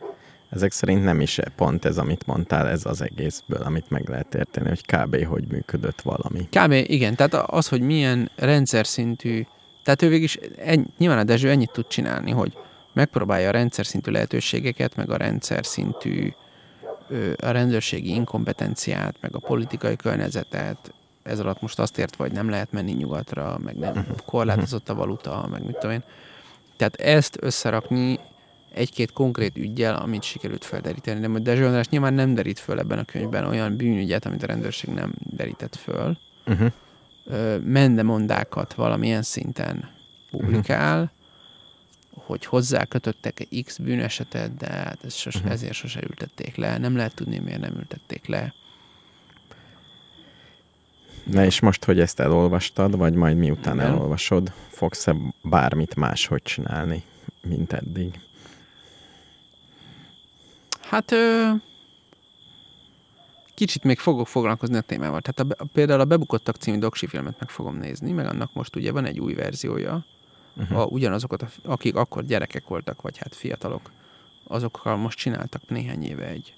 ezek 0.49 0.73
szerint 0.73 1.05
nem 1.05 1.21
is 1.21 1.39
pont 1.57 1.85
ez, 1.85 1.99
amit 1.99 2.27
mondtál, 2.27 2.69
ez 2.69 2.87
az 2.87 3.01
egészből, 3.01 3.63
amit 3.63 3.91
meg 3.91 4.09
lehet 4.09 4.35
érteni, 4.35 4.69
hogy 4.69 4.87
kb. 4.87 5.25
hogy 5.25 5.45
működött 5.49 6.01
valami. 6.01 6.49
Kb. 6.51 6.73
igen, 6.73 7.15
tehát 7.15 7.35
az, 7.35 7.69
hogy 7.69 7.81
milyen 7.81 8.31
rendszer 8.35 8.87
szintű, 8.87 9.47
tehát 9.83 10.03
ő 10.03 10.09
végig 10.09 10.23
is, 10.23 10.39
ennyi, 10.57 10.87
nyilván 10.99 11.19
a 11.19 11.25
Dezső 11.25 11.51
ennyit 11.51 11.73
tud 11.73 11.87
csinálni, 11.87 12.31
hogy 12.31 12.53
megpróbálja 12.93 13.49
a 13.49 13.53
rendszer 13.53 13.87
szintű 13.87 14.11
lehetőségeket, 14.11 14.97
meg 14.97 15.11
a 15.11 15.17
rendszer 15.17 15.67
szintű 15.67 16.33
a 17.41 17.51
rendőrségi 17.51 18.15
inkompetenciát, 18.15 19.17
meg 19.21 19.35
a 19.35 19.39
politikai 19.39 19.97
környezetet, 19.97 20.93
ez 21.23 21.39
alatt 21.39 21.61
most 21.61 21.79
azt 21.79 21.99
értve, 21.99 22.25
hogy 22.25 22.33
nem 22.33 22.51
lehet 22.51 22.73
menni 22.73 22.93
nyugatra, 22.93 23.59
meg 23.65 23.77
nem 23.77 24.07
korlátozott 24.27 24.89
a 24.89 24.95
valuta, 24.95 25.49
meg 25.51 25.65
mit 25.65 25.75
tudom 25.75 25.91
én. 25.91 26.03
Tehát 26.77 26.95
ezt 26.95 27.37
összerakni 27.41 28.19
egy-két 28.75 29.13
konkrét 29.13 29.57
ügyjel, 29.57 29.95
amit 29.95 30.23
sikerült 30.23 30.65
felderíteni. 30.65 31.21
De 31.21 31.29
majd 31.29 31.43
Dezső 31.43 31.67
András 31.67 31.89
nyilván 31.89 32.15
nem 32.15 32.35
derít 32.35 32.59
föl 32.59 32.79
ebben 32.79 32.99
a 32.99 33.05
könyvben 33.05 33.45
olyan 33.45 33.77
bűnügyet, 33.77 34.27
amit 34.27 34.43
a 34.43 34.47
rendőrség 34.47 34.91
nem 34.91 35.13
derített 35.19 35.77
föl. 35.77 36.17
Uh-huh. 36.47 36.73
Ö, 37.27 37.59
mendemondákat 37.59 38.75
valamilyen 38.75 39.23
szinten 39.23 39.91
publikál, 40.31 41.01
uh-huh. 41.03 41.22
Hogy 42.33 42.45
hozzá 42.45 42.85
kötöttek 42.85 43.41
egy 43.41 43.65
X 43.65 43.79
bűnesetet, 43.79 44.57
de 44.57 44.67
hát 44.67 44.99
ez 45.05 45.15
sos, 45.15 45.35
uh-huh. 45.35 45.53
ezért 45.53 45.73
sose 45.73 46.01
ültették 46.03 46.57
le. 46.57 46.79
Nem 46.79 46.97
lehet 46.97 47.15
tudni, 47.15 47.39
miért 47.39 47.61
nem 47.61 47.75
ültették 47.77 48.27
le. 48.27 48.55
Na 51.25 51.45
és 51.45 51.61
most, 51.61 51.85
hogy 51.85 52.01
ezt 52.01 52.21
elolvastad, 52.21 52.97
vagy 52.97 53.15
majd 53.15 53.37
miután 53.37 53.75
Igen. 53.75 53.87
elolvasod, 53.87 54.53
fogsz-e 54.69 55.17
bármit 55.43 55.95
máshogy 55.95 56.43
csinálni, 56.43 57.03
mint 57.43 57.73
eddig? 57.73 58.21
Hát 60.81 61.13
ö, 61.13 61.51
kicsit 63.55 63.85
még 63.85 63.99
fogok 63.99 64.29
foglalkozni 64.29 64.77
a 64.77 64.81
témával. 64.81 65.21
Tehát 65.21 65.53
a, 65.61 65.65
például 65.73 66.01
a 66.01 66.05
Bebukottak 66.05 66.57
című 66.57 66.79
doksi 66.79 67.07
filmet 67.07 67.37
meg 67.39 67.51
fogom 67.51 67.77
nézni, 67.77 68.13
meg 68.13 68.27
annak 68.27 68.53
most 68.53 68.77
ugye 68.77 68.93
van 68.93 69.05
egy 69.05 69.21
új 69.21 69.35
verziója. 69.35 70.05
Uh-huh. 70.57 70.79
A, 70.79 70.85
ugyanazokat, 70.85 71.43
a, 71.43 71.49
akik 71.63 71.95
akkor 71.95 72.25
gyerekek 72.25 72.67
voltak, 72.67 73.03
vagy 73.03 73.19
hát 73.19 73.35
fiatalok, 73.35 73.91
azokkal 74.47 74.97
most 74.97 75.19
csináltak 75.19 75.69
néhány 75.69 76.05
éve 76.05 76.27
egy 76.27 76.55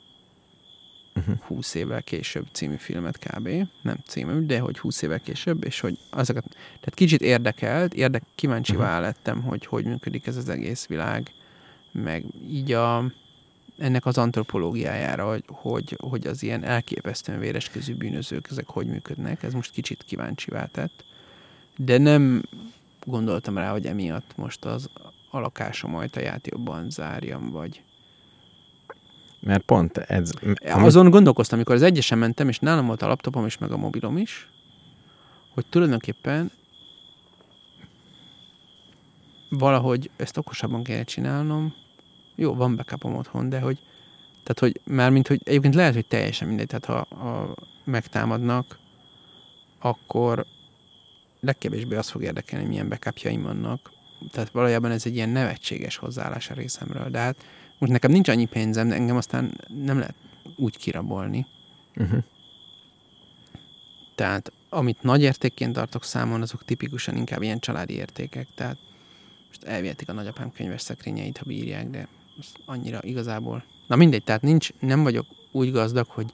Uh-huh. 1.16 1.38
20 1.40 1.74
évvel 1.74 2.03
később 2.03 2.47
című 2.53 2.76
filmet 2.76 3.18
kb. 3.18 3.49
Nem 3.80 3.97
című, 4.07 4.47
de 4.47 4.59
hogy 4.59 4.78
20 4.78 5.03
évvel 5.03 5.20
később, 5.20 5.64
és 5.64 5.80
hogy 5.80 5.99
azokat, 6.11 6.45
tehát 6.51 6.95
kicsit 6.95 7.22
érdekelt, 7.22 7.95
érdek, 7.95 8.22
kíváncsivá 8.34 8.88
uh-huh. 8.88 9.03
lettem, 9.03 9.42
hogy 9.42 9.66
hogy 9.66 9.84
működik 9.84 10.26
ez 10.26 10.36
az 10.36 10.49
egész 10.49 10.86
világ, 10.86 11.32
meg 11.90 12.24
így 12.49 12.72
a, 12.72 13.05
ennek 13.78 14.07
az 14.07 14.18
antropológiájára, 14.18 15.28
hogy, 15.28 15.45
hogy, 15.47 15.97
hogy 16.01 16.26
az 16.26 16.42
ilyen 16.42 16.64
elképesztően 16.64 17.38
véreskezű 17.38 17.95
bűnözők, 17.95 18.49
ezek 18.51 18.66
hogy 18.66 18.86
működnek, 18.86 19.42
ez 19.42 19.53
most 19.53 19.72
kicsit 19.72 20.05
kíváncsivá 20.07 20.66
tett. 20.66 21.05
De 21.76 21.99
nem 21.99 22.42
gondoltam 23.05 23.59
rá, 23.59 23.70
hogy 23.70 23.86
emiatt 23.86 24.36
most 24.36 24.64
az 24.64 24.88
a 25.30 25.38
lakásom 25.38 25.94
ajtaját 25.94 26.46
jobban 26.46 26.90
zárjam, 26.90 27.50
vagy 27.50 27.82
Mert 29.40 29.64
pont 29.64 29.98
ez... 29.98 30.30
azon 30.62 31.11
gondolkoztam, 31.11 31.59
amikor 31.59 31.74
az 31.74 31.82
egyesen 31.82 32.18
mentem, 32.18 32.48
és 32.48 32.59
nálam 32.59 32.86
volt 32.86 33.02
a 33.02 33.07
laptopom 33.07 33.46
is, 33.46 33.59
meg 33.59 33.72
a 33.72 33.76
mobilom 33.76 34.16
is, 34.16 34.48
hogy 35.55 35.64
tulajdonképpen 35.68 36.50
valahogy 39.48 40.11
ezt 40.16 40.36
okosabban 40.36 40.82
kéne 40.82 41.05
csinálnom. 41.05 41.74
Jó, 42.34 42.55
van 42.55 42.76
backupom 42.76 43.16
otthon, 43.16 43.48
de 43.48 43.61
hogy 43.61 43.78
tehát, 44.44 44.59
hogy 44.59 44.80
mármint, 44.94 45.28
hogy 45.28 45.40
egyébként 45.44 45.74
lehet, 45.74 45.94
hogy 45.94 46.07
teljesen 46.07 46.48
mindegy, 46.48 46.66
tehát 46.66 46.84
ha, 46.84 47.16
ha 47.16 47.55
megtámadnak, 47.84 48.78
akkor 49.78 50.44
legkevésbé 51.45 51.95
azt 51.97 52.11
fog 52.11 52.22
érdekelni, 52.22 52.64
hogy 52.64 52.72
milyen 52.72 52.88
backupjaim 52.88 53.42
vannak. 53.42 53.92
Tehát 54.30 54.51
valójában 54.51 54.90
ez 54.90 55.07
egy 55.07 55.14
ilyen 55.14 55.28
nevetséges 55.28 55.97
hozzáállás 55.97 56.51
a 56.51 56.55
részemről. 56.55 57.09
De 57.11 57.18
hát 57.18 57.36
most 57.78 57.92
nekem 57.92 58.11
nincs 58.11 58.28
annyi 58.28 58.45
pénzem, 58.45 58.88
de 58.88 58.95
engem 58.95 59.16
aztán 59.16 59.61
nem 59.84 59.99
lehet 59.99 60.14
úgy 60.57 60.76
kirabolni. 60.76 61.47
Uh-huh. 61.97 62.22
Tehát 64.14 64.53
amit 64.68 65.03
nagy 65.03 65.22
értékként 65.22 65.72
tartok 65.72 66.05
számon, 66.05 66.42
azok 66.42 66.64
tipikusan 66.64 67.16
inkább 67.16 67.42
ilyen 67.42 67.59
családi 67.59 67.95
értékek. 67.95 68.47
Tehát 68.55 68.76
most 69.49 69.64
elvihetik 69.64 70.09
a 70.09 70.12
nagyapám 70.12 70.53
könyves 70.53 70.80
szekrényeit, 70.80 71.38
ha 71.38 71.45
bírják, 71.47 71.90
de 71.90 72.09
az 72.38 72.53
annyira 72.64 72.99
igazából... 73.03 73.64
Na 73.86 73.97
mindegy, 73.97 74.24
tehát 74.24 74.42
nincs, 74.42 74.68
nem 74.78 75.03
vagyok 75.03 75.26
úgy 75.51 75.72
gazdag, 75.72 76.07
hogy 76.09 76.32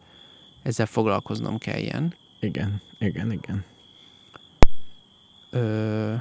ezzel 0.63 0.87
foglalkoznom 0.87 1.59
kelljen. 1.59 2.15
Igen, 2.41 2.81
igen, 2.99 3.33
igen. 3.33 3.65
Ö... 5.51 6.15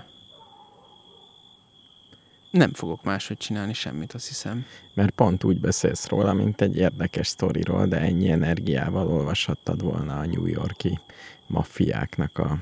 Nem 2.50 2.74
fogok 2.74 3.04
máshogy 3.04 3.38
csinálni 3.38 3.74
semmit, 3.74 4.14
azt 4.14 4.28
hiszem. 4.28 4.66
Mert 4.94 5.12
pont 5.12 5.44
úgy 5.44 5.60
beszélsz 5.60 6.08
róla, 6.08 6.34
mint 6.34 6.62
egy 6.62 6.78
érdekes 6.78 7.28
sztoriról, 7.28 7.86
de 7.86 7.98
ennyi 8.00 8.30
energiával 8.30 9.08
olvashattad 9.08 9.82
volna 9.82 10.20
a 10.20 10.26
New 10.26 10.46
Yorki 10.46 11.00
maffiáknak 11.48 12.38
a... 12.38 12.58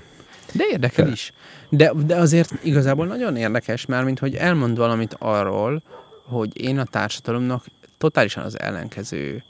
De 0.53 0.63
érdekel 0.71 1.11
is. 1.11 1.33
De, 1.69 1.91
de 2.05 2.15
azért 2.15 2.63
igazából 2.63 3.05
nagyon 3.05 3.35
érdekes, 3.35 3.85
mert 3.85 4.05
mint 4.05 4.19
hogy 4.19 4.35
elmond 4.35 4.77
valamit 4.77 5.15
arról, 5.19 5.81
hogy 6.23 6.61
én 6.61 6.79
a 6.79 6.85
társadalomnak 6.85 7.65
totálisan 7.97 8.43
az 8.43 8.59
ellenkező 8.59 9.43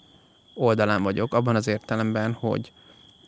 oldalán 0.53 1.03
vagyok, 1.03 1.33
abban 1.33 1.55
az 1.55 1.67
értelemben, 1.67 2.33
hogy 2.33 2.71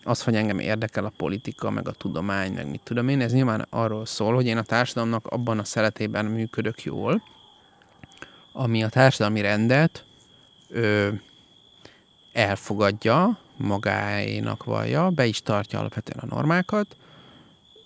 az, 0.09 0.21
hogy 0.21 0.35
engem 0.35 0.59
érdekel 0.59 1.05
a 1.05 1.11
politika, 1.17 1.69
meg 1.69 1.87
a 1.87 1.91
tudomány, 1.91 2.53
meg 2.53 2.69
mit 2.69 2.81
tudom 2.83 3.07
én, 3.07 3.21
ez 3.21 3.33
nyilván 3.33 3.65
arról 3.69 4.05
szól, 4.05 4.33
hogy 4.35 4.45
én 4.45 4.57
a 4.57 4.63
társadalomnak 4.63 5.27
abban 5.27 5.59
a 5.59 5.63
szeretében 5.63 6.25
működök 6.25 6.83
jól, 6.83 7.21
ami 8.51 8.83
a 8.83 8.89
társadalmi 8.89 9.41
rendet 9.41 10.03
ö, 10.69 11.09
elfogadja, 12.33 13.37
magáénak 13.57 14.63
vallja, 14.63 15.09
be 15.09 15.25
is 15.25 15.41
tartja 15.41 15.79
alapvetően 15.79 16.29
a 16.29 16.35
normákat, 16.35 16.95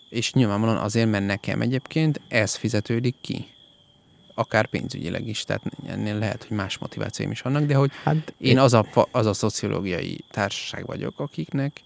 és 0.10 0.34
nyilvánvalóan 0.34 0.78
azért, 0.78 1.10
mert 1.10 1.26
nekem 1.26 1.62
egyébként 1.62 2.22
ez 2.28 2.56
fizetődik 2.56 3.16
ki. 3.22 3.48
Akár 4.34 4.66
pénzügyileg 4.66 5.28
is, 5.28 5.44
tehát 5.44 5.64
ennél 5.88 6.18
lehet, 6.18 6.44
hogy 6.44 6.58
más 6.58 6.78
motivációim 6.78 7.32
is 7.32 7.42
vannak, 7.42 7.64
de 7.64 7.76
hogy 7.76 7.92
Hát 8.04 8.34
én 8.38 8.60
az 8.60 8.74
a, 8.74 8.86
az 9.12 9.26
a 9.26 9.34
szociológiai 9.34 10.24
társaság 10.32 10.86
vagyok, 10.86 11.20
akiknek 11.20 11.82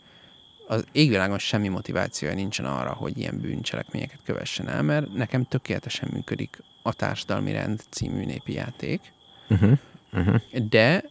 az 0.68 0.86
égvilágon 0.91 1.39
semmi 1.39 1.68
motivációja 1.68 2.34
nincsen 2.34 2.65
arra, 2.65 2.93
hogy 2.93 3.18
ilyen 3.18 3.39
bűncselekményeket 3.41 4.20
kövessen 4.26 4.68
el, 4.70 4.82
mert 4.82 5.13
nekem 5.13 5.43
tökéletesen 5.43 6.09
működik 6.13 6.57
a 6.82 6.93
Társadalmi 6.93 7.51
Rend 7.51 7.82
című 7.89 8.26
népi 8.26 8.53
játék, 8.53 9.01
Uh-huh. 9.49 9.78
Uh-huh. 10.13 10.41
de 10.70 11.03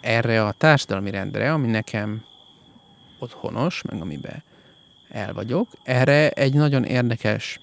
erre 0.00 0.44
a 0.44 0.52
társadalmi 0.52 1.10
rendre, 1.10 1.52
ami 1.52 1.66
nekem 1.66 2.24
otthonos, 3.18 3.82
meg 3.82 4.00
amiben 4.00 4.42
el 5.08 5.32
vagyok, 5.32 5.68
erre 5.82 6.30
egy 6.30 6.54
nagyon 6.54 6.84
érdekes 6.84 7.60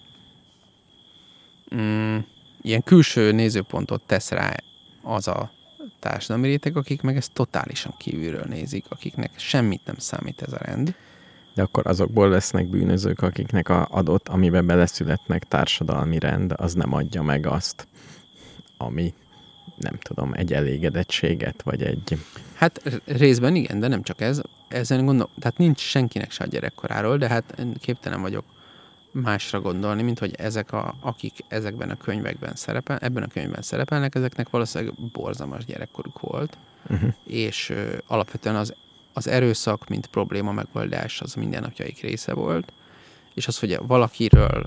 mm, 1.76 2.18
ilyen 2.62 2.84
külső 2.84 3.32
nézőpontot 3.32 4.02
tesz 4.06 4.30
rá 4.30 4.56
az 5.02 5.28
a 5.28 5.52
társadalmi 6.00 6.47
réteg, 6.47 6.78
akik 6.78 7.02
meg 7.02 7.16
ezt 7.16 7.34
totálisan 7.34 7.95
kívülről 7.97 8.45
nézik, 8.47 8.86
akiknek 8.89 9.32
semmit 9.36 9.86
nem 9.86 9.97
számít 9.97 10.41
ez 10.41 10.54
a 10.54 10.58
rend. 10.58 10.95
De 11.54 11.62
akkor 11.62 11.88
azokból 11.88 12.30
lesznek 12.30 12.68
bűnözők, 12.68 13.22
akiknek 13.22 13.70
a 13.70 13.88
adott, 13.91 14.28
amiben 14.28 14.66
beleszületnek 14.66 15.43
társadalmi 15.43 16.20
rend, 16.20 16.54
az 16.56 16.74
nem 16.74 16.93
adja 16.93 17.22
meg 17.22 17.45
azt, 17.45 17.88
ami 18.78 19.14
nem 19.78 19.97
tudom, 20.02 20.34
egy 20.34 20.54
elégedettséget, 20.54 21.62
vagy 21.62 21.84
egy... 21.84 22.18
Hát 22.54 23.02
részben 23.06 23.56
igen, 23.56 23.80
de 23.80 23.88
nem 23.88 24.04
csak 24.04 24.22
ez. 24.22 24.41
Ezen 24.68 25.06
gondol, 25.06 25.30
tehát 25.39 25.58
nincs 25.58 25.80
senkinek 25.80 26.32
se 26.32 26.43
a 26.43 26.47
gyerekkoráról, 26.47 27.18
de 27.18 27.28
hát 27.28 27.56
képtelen 27.80 28.22
vagyok 28.22 28.43
másra 29.12 29.62
gondolni, 29.62 30.02
mint 30.02 30.20
hogy 30.20 30.36
ezek, 30.38 30.74
a, 30.74 30.95
akik 31.00 31.34
ezekben 31.47 31.89
a 31.89 31.97
könyvekben 31.97 32.56
szerepel, 32.56 32.97
ebben 32.97 33.24
a 33.24 33.28
könyvben 33.28 33.62
szerepelnek, 33.62 34.16
ezeknek 34.16 34.50
valószínűleg 34.50 34.93
borzalmas 35.12 35.66
gyerekkoruk 35.66 36.20
volt, 36.20 36.58
Uh-huh. 36.89 37.14
és 37.24 37.70
ö, 37.70 37.97
alapvetően 38.08 38.56
az, 38.56 38.74
az 39.20 39.28
erőszak, 39.28 39.88
mint 39.88 40.07
probléma 40.07 40.51
megoldás, 40.51 41.22
az 41.22 41.34
mindennapjaik 41.34 42.01
része 42.01 42.34
volt, 42.34 42.72
és 43.34 43.47
az, 43.47 43.59
hogy 43.59 43.80
valakiről, 43.88 44.63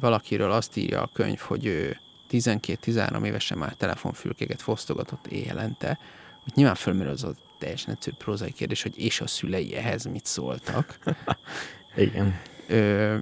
valakiről 0.00 0.50
azt 0.50 0.76
írja 0.76 1.02
a 1.02 1.10
könyv, 1.12 1.38
hogy 1.38 1.66
ő 1.66 2.00
12-13 2.30 3.24
évesen 3.24 3.58
már 3.58 3.74
telefonfülkéket 3.74 4.62
fosztogatott 4.62 5.26
éjjelente, 5.26 5.98
hogy 6.42 6.52
nyilván 6.54 6.74
fölmerül 6.74 7.12
az 7.12 7.24
a 7.24 7.34
teljesen 7.58 7.94
egyszerű 7.94 8.16
prózai 8.18 8.52
kérdés, 8.52 8.82
hogy 8.82 8.98
és 8.98 9.20
a 9.20 9.26
szülei 9.26 9.74
ehhez 9.74 10.04
mit 10.04 10.26
szóltak. 10.26 10.98
Igen. 11.96 12.38
Ö, 12.66 13.16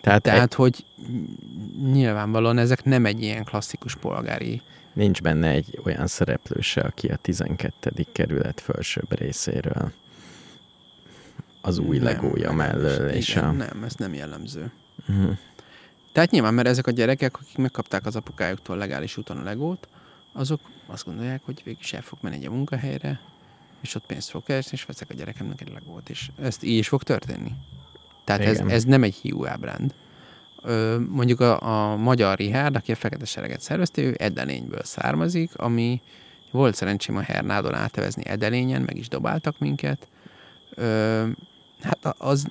Tehát, 0.00 0.22
Tehát 0.22 0.22
tehát, 0.22 0.54
hogy 0.54 0.84
nyilvánvalóan 1.82 2.58
ezek 2.58 2.84
nem 2.84 3.06
egy 3.06 3.22
ilyen 3.22 3.44
klasszikus 3.44 3.94
polgári 3.94 4.62
Nincs 4.92 5.22
benne 5.22 5.48
egy 5.48 5.80
olyan 5.84 6.06
szereplő 6.06 6.60
se, 6.60 6.80
aki 6.80 7.06
a 7.06 7.16
12. 7.16 8.06
kerület 8.12 8.60
felsőbb 8.60 9.18
részéről 9.18 9.92
az 11.60 11.78
új 11.78 11.96
Nem, 11.96 12.04
legója 12.06 12.52
mellől. 12.52 13.04
igen, 13.04 13.14
És 13.14 13.36
a... 13.36 13.50
Nem, 13.50 13.82
ez 13.84 13.94
nem 13.94 14.14
jellemző. 14.14 14.70
Uh-huh. 15.08 15.36
Tehát 16.12 16.30
nyilván, 16.30 16.54
mert 16.54 16.68
ezek 16.68 16.86
a 16.86 16.90
gyerekek, 16.90 17.36
akik 17.40 17.56
megkapták 17.56 18.06
az 18.06 18.16
apukájuktól 18.16 18.76
legális 18.76 19.16
úton 19.16 19.36
a 19.36 19.42
legót, 19.42 19.88
azok 20.32 20.60
azt 20.86 21.04
gondolják, 21.04 21.40
hogy 21.44 21.60
végig 21.64 21.80
is 21.80 21.92
el 21.92 22.02
fog 22.02 22.18
menni 22.22 22.36
egy 22.36 22.46
a 22.46 22.50
munkahelyre, 22.50 23.20
és 23.80 23.94
ott 23.94 24.06
pénzt 24.06 24.30
fog 24.30 24.44
keresni, 24.44 24.70
és 24.72 24.84
veszek 24.84 25.10
a 25.10 25.14
gyerekemnek 25.14 25.60
egy 25.60 25.72
legót. 25.72 26.08
És 26.08 26.30
ezt 26.42 26.62
így 26.62 26.78
is 26.78 26.88
fog 26.88 27.02
történni. 27.02 27.52
Tehát 28.24 28.40
ez, 28.40 28.54
Igen. 28.54 28.70
ez 28.70 28.84
nem 28.84 29.02
egy 29.02 29.14
hiú 29.14 29.46
ábránd. 29.46 29.94
Mondjuk 31.08 31.40
a, 31.40 31.60
a 31.62 31.96
magyar 31.96 32.38
Rihárd, 32.38 32.76
aki 32.76 32.92
a 32.92 32.94
Fekete 32.94 33.24
Sereget 33.24 33.60
szervezte, 33.60 34.02
ő 34.02 34.14
Edelényből 34.18 34.82
származik, 34.82 35.56
ami 35.56 36.00
volt 36.50 36.74
szerencsém 36.74 37.16
a 37.16 37.20
Hernádon 37.20 37.74
átevezni 37.74 38.26
Edelényen, 38.26 38.82
meg 38.82 38.96
is 38.96 39.08
dobáltak 39.08 39.58
minket. 39.58 40.06
Ö, 40.74 41.26
hát 41.82 42.14
az, 42.18 42.46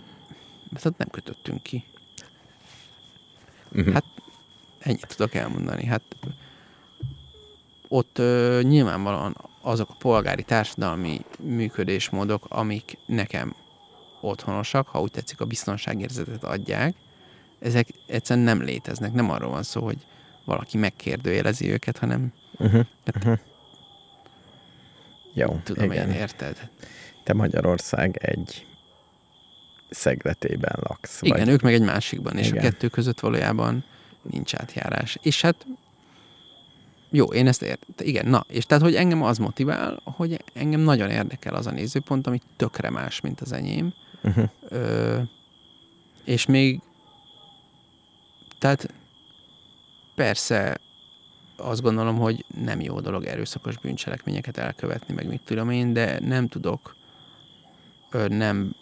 hát 0.83 0.97
nem 0.97 1.07
kötöttünk 1.07 1.63
ki. 1.63 1.83
Uh-huh. 3.71 3.93
Hát 3.93 4.05
ennyit 4.79 5.07
tudok 5.15 5.35
elmondani. 5.35 5.85
Hát 5.85 6.01
ott 7.87 8.17
ö, 8.17 8.59
nyilvánvalóan 8.63 9.37
azok 9.61 9.89
a 9.89 9.95
polgári 9.99 10.43
társadalmi 10.43 11.21
működésmódok, 11.39 12.45
amik 12.49 12.97
nekem 13.05 13.55
otthonosak, 14.19 14.87
ha 14.87 15.01
úgy 15.01 15.11
tetszik, 15.11 15.41
a 15.41 15.45
biztonságérzetet 15.45 16.43
adják, 16.43 16.95
ezek 17.59 17.87
egyszerűen 18.05 18.45
nem 18.45 18.61
léteznek. 18.61 19.13
Nem 19.13 19.29
arról 19.29 19.49
van 19.49 19.63
szó, 19.63 19.83
hogy 19.83 19.97
valaki 20.45 20.77
megkérdőjelezi 20.77 21.71
őket, 21.71 21.97
hanem 21.97 22.33
Uh-huh. 22.61 22.85
Hát- 23.05 23.15
Uh-huh. 23.15 23.39
Jó, 25.33 25.59
tudom 25.63 25.91
igen. 25.91 26.09
én, 26.09 26.15
érted? 26.15 26.69
Te 27.23 27.33
Magyarország 27.33 28.17
egy 28.21 28.65
szegletében 29.89 30.75
laksz. 30.81 31.21
Igen, 31.21 31.39
vagy? 31.39 31.47
ők 31.49 31.61
meg 31.61 31.73
egy 31.73 31.81
másikban, 31.81 32.37
és 32.37 32.47
Igen. 32.47 32.57
a 32.57 32.61
kettő 32.61 32.87
között 32.87 33.19
valójában 33.19 33.83
nincs 34.21 34.55
átjárás. 34.55 35.17
És 35.21 35.41
hát 35.41 35.65
jó, 37.09 37.25
én 37.25 37.47
ezt 37.47 37.61
értem. 37.61 38.07
Igen, 38.07 38.27
na, 38.27 38.45
és 38.47 38.65
tehát, 38.65 38.83
hogy 38.83 38.95
engem 38.95 39.23
az 39.23 39.37
motivál, 39.37 39.99
hogy 40.03 40.43
engem 40.53 40.79
nagyon 40.79 41.09
érdekel 41.09 41.55
az 41.55 41.67
a 41.67 41.71
nézőpont, 41.71 42.27
ami 42.27 42.41
tökre 42.57 42.89
más, 42.89 43.21
mint 43.21 43.41
az 43.41 43.51
enyém. 43.51 43.93
Uh-huh. 44.23 44.49
Ö, 44.69 45.17
és 46.23 46.45
még 46.45 46.79
tehát 48.59 48.93
persze 50.15 50.77
azt 51.55 51.81
gondolom, 51.81 52.17
hogy 52.17 52.45
nem 52.63 52.81
jó 52.81 52.99
dolog 52.99 53.25
erőszakos 53.25 53.77
bűncselekményeket 53.77 54.57
elkövetni, 54.57 55.13
meg 55.13 55.27
mit 55.27 55.41
tudom 55.41 55.69
én, 55.69 55.93
de 55.93 56.19
nem 56.19 56.47
tudok 56.47 56.95
nem 58.27 58.75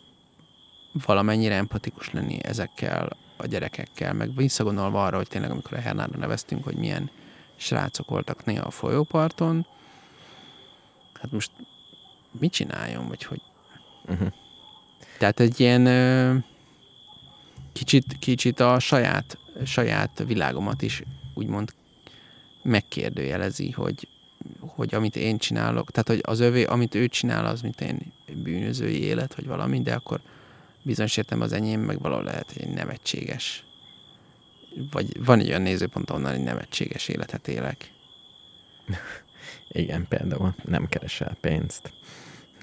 valamennyire 1.06 1.56
empatikus 1.56 2.12
lenni 2.12 2.44
ezekkel 2.44 3.18
a 3.38 3.46
gyerekekkel, 3.46 4.14
meg 4.14 4.36
visszagondolva 4.36 5.06
arra, 5.06 5.18
hogy 5.18 5.28
tényleg 5.28 5.52
amikor 5.52 5.74
a 5.74 5.82
Hernára 5.82 6.18
neveztünk, 6.18 6.64
hogy 6.64 6.76
milyen 6.76 7.10
srácok 7.56 8.10
voltak 8.10 8.46
néha 8.46 8.66
a 8.66 8.72
folyóparton, 8.72 9.66
hát 11.14 11.32
most 11.32 11.52
mit 12.40 12.52
csináljon, 12.52 13.08
vagy 13.08 13.24
hogy 13.24 13.42
Uh-huh. 14.10 14.28
tehát 15.18 15.40
egy 15.40 15.60
ilyen 15.60 16.44
kicsit, 17.74 18.16
kicsit 18.20 18.60
a 18.60 18.80
saját, 18.80 19.38
saját 19.66 20.24
világomat 20.28 20.82
is 20.82 21.04
úgymond 21.34 21.74
megkérdőjelezi, 22.62 23.72
hogy, 23.72 24.08
hogy 24.60 24.96
amit 24.96 25.16
én 25.16 25.38
csinálok, 25.38 25.92
tehát 25.92 26.08
hogy 26.08 26.20
az 26.22 26.40
övé, 26.40 26.64
amit 26.64 26.96
ő 26.96 27.08
csinál, 27.08 27.46
az 27.46 27.62
mint 27.62 27.82
én 27.82 28.00
bűnözői 28.34 29.02
élet, 29.02 29.36
vagy 29.36 29.46
valami, 29.46 29.82
de 29.82 29.94
akkor 29.94 30.20
bizonyos 30.82 31.18
értem 31.18 31.42
az 31.42 31.52
enyém, 31.52 31.82
meg 31.82 32.00
valahol 32.00 32.24
lehet, 32.24 32.54
hogy 32.54 32.70
nevetséges. 32.70 33.64
Vagy 34.92 35.24
van 35.26 35.40
egy 35.40 35.48
olyan 35.48 35.62
nézőpont, 35.62 36.10
onnan 36.10 36.34
egy 36.34 36.44
nevetséges 36.44 37.08
életet 37.08 37.48
élek. 37.48 37.92
Igen, 39.68 40.08
például 40.08 40.56
nem 40.64 40.88
keresel 40.88 41.38
pénzt, 41.42 41.92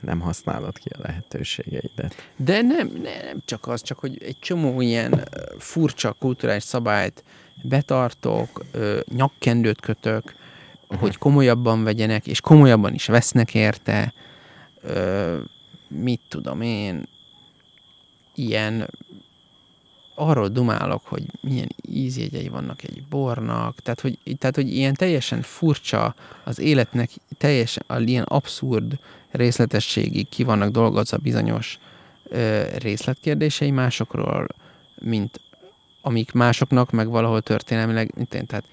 nem 0.04 0.20
használod 0.20 0.78
ki 0.78 0.88
a 0.88 0.98
lehetőségeidet. 1.02 2.14
De 2.36 2.62
nem, 2.62 2.90
nem 3.02 3.42
csak 3.44 3.66
az, 3.66 3.82
csak 3.82 3.98
hogy 3.98 4.22
egy 4.22 4.38
csomó 4.38 4.80
ilyen 4.80 5.28
furcsa 5.58 6.12
kulturális 6.12 6.62
szabályt 6.62 7.22
betartok, 7.62 8.64
nyakkendőt 9.08 9.80
kötök, 9.80 10.34
hogy 10.98 11.16
komolyabban 11.16 11.84
vegyenek, 11.84 12.26
és 12.26 12.40
komolyabban 12.40 12.94
is 12.94 13.06
vesznek 13.06 13.54
érte. 13.54 14.12
Mit 15.88 16.20
tudom 16.28 16.60
én, 16.60 17.06
ilyen 18.34 18.88
arról 20.14 20.48
dumálok, 20.48 21.06
hogy 21.06 21.24
milyen 21.40 21.68
ízjegyei 21.88 22.48
vannak 22.48 22.82
egy 22.82 23.02
bornak, 23.08 23.80
tehát 23.80 24.00
hogy, 24.00 24.18
tehát, 24.38 24.54
hogy 24.54 24.74
ilyen 24.74 24.94
teljesen 24.94 25.42
furcsa 25.42 26.14
az 26.44 26.58
életnek, 26.58 27.10
teljesen 27.38 27.84
ilyen 28.04 28.24
abszurd 28.24 28.98
részletességig 29.30 30.28
ki 30.28 30.44
vannak 30.44 30.70
dolgozva 30.70 31.16
bizonyos 31.16 31.78
ö, 32.28 32.62
részletkérdései 32.78 33.70
másokról, 33.70 34.46
mint 35.00 35.40
amik 36.00 36.32
másoknak, 36.32 36.90
meg 36.90 37.08
valahol 37.08 37.42
történelmileg, 37.42 38.10
mint 38.16 38.34
én, 38.34 38.46
tehát 38.46 38.64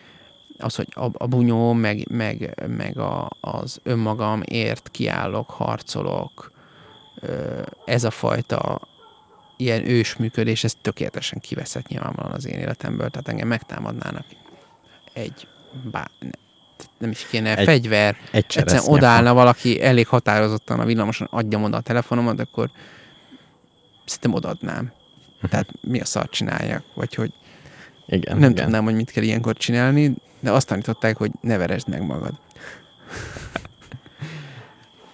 az, 0.58 0.76
hogy 0.76 0.88
a, 0.89 1.06
a 1.14 1.28
bunyó, 1.28 1.74
meg, 1.74 2.08
meg, 2.10 2.64
meg 2.68 2.98
a, 2.98 3.30
az 3.39 3.80
önmagamért 3.84 4.89
kiállok, 4.92 5.50
harcolok, 5.50 6.52
ö, 7.20 7.62
ez 7.86 8.04
a 8.04 8.12
fajta 8.12 8.82
ilyen 9.62 9.89
ősműködés, 9.89 10.64
ez 10.64 10.74
tökéletesen 10.82 11.39
kiveszett 11.39 11.88
nyilvánvalóan 11.88 12.36
az 12.36 12.47
én 12.47 12.59
életemből, 12.59 13.09
tehát 13.09 13.28
engem 13.28 13.47
megtámadnának 13.47 14.26
egy, 15.14 15.47
ne- 15.91 16.03
nem 16.97 17.09
is 17.09 17.28
kéne, 17.30 17.51
Egy 17.51 17.57
egy, 17.57 17.66
fegyver, 17.66 18.18
Egy 18.32 18.45
egyszerűen 18.47 18.84
odaállna 18.86 19.34
valaki 19.34 19.82
elég 19.82 20.07
határozottan 20.07 20.80
a 20.80 20.86
villamoson, 20.86 21.28
adjam 21.32 21.64
oda 21.64 21.78
a 21.78 21.82
telefonomat, 21.82 22.39
akkor 22.39 22.70
szerintem 24.05 24.34
odaadnám. 24.34 24.91
Tehát 25.49 25.68
mi 25.82 25.99
a 25.99 26.05
szart 26.05 26.32
csináljak, 26.32 26.84
vagy 26.93 27.16
hogy 27.16 27.32
Igen, 28.07 28.38
nem 28.38 28.51
igen. 28.51 28.64
tudnám, 28.64 28.84
hogy 28.84 28.95
mit 28.95 29.12
kell 29.12 29.24
ilyenkor 29.24 29.55
csinálni, 29.55 30.14
de 30.39 30.51
azt 30.51 30.68
tanították, 30.68 31.18
hogy 31.18 31.32
ne 31.41 31.57
veresd 31.57 31.88
meg 31.88 32.01
magad. 32.05 32.34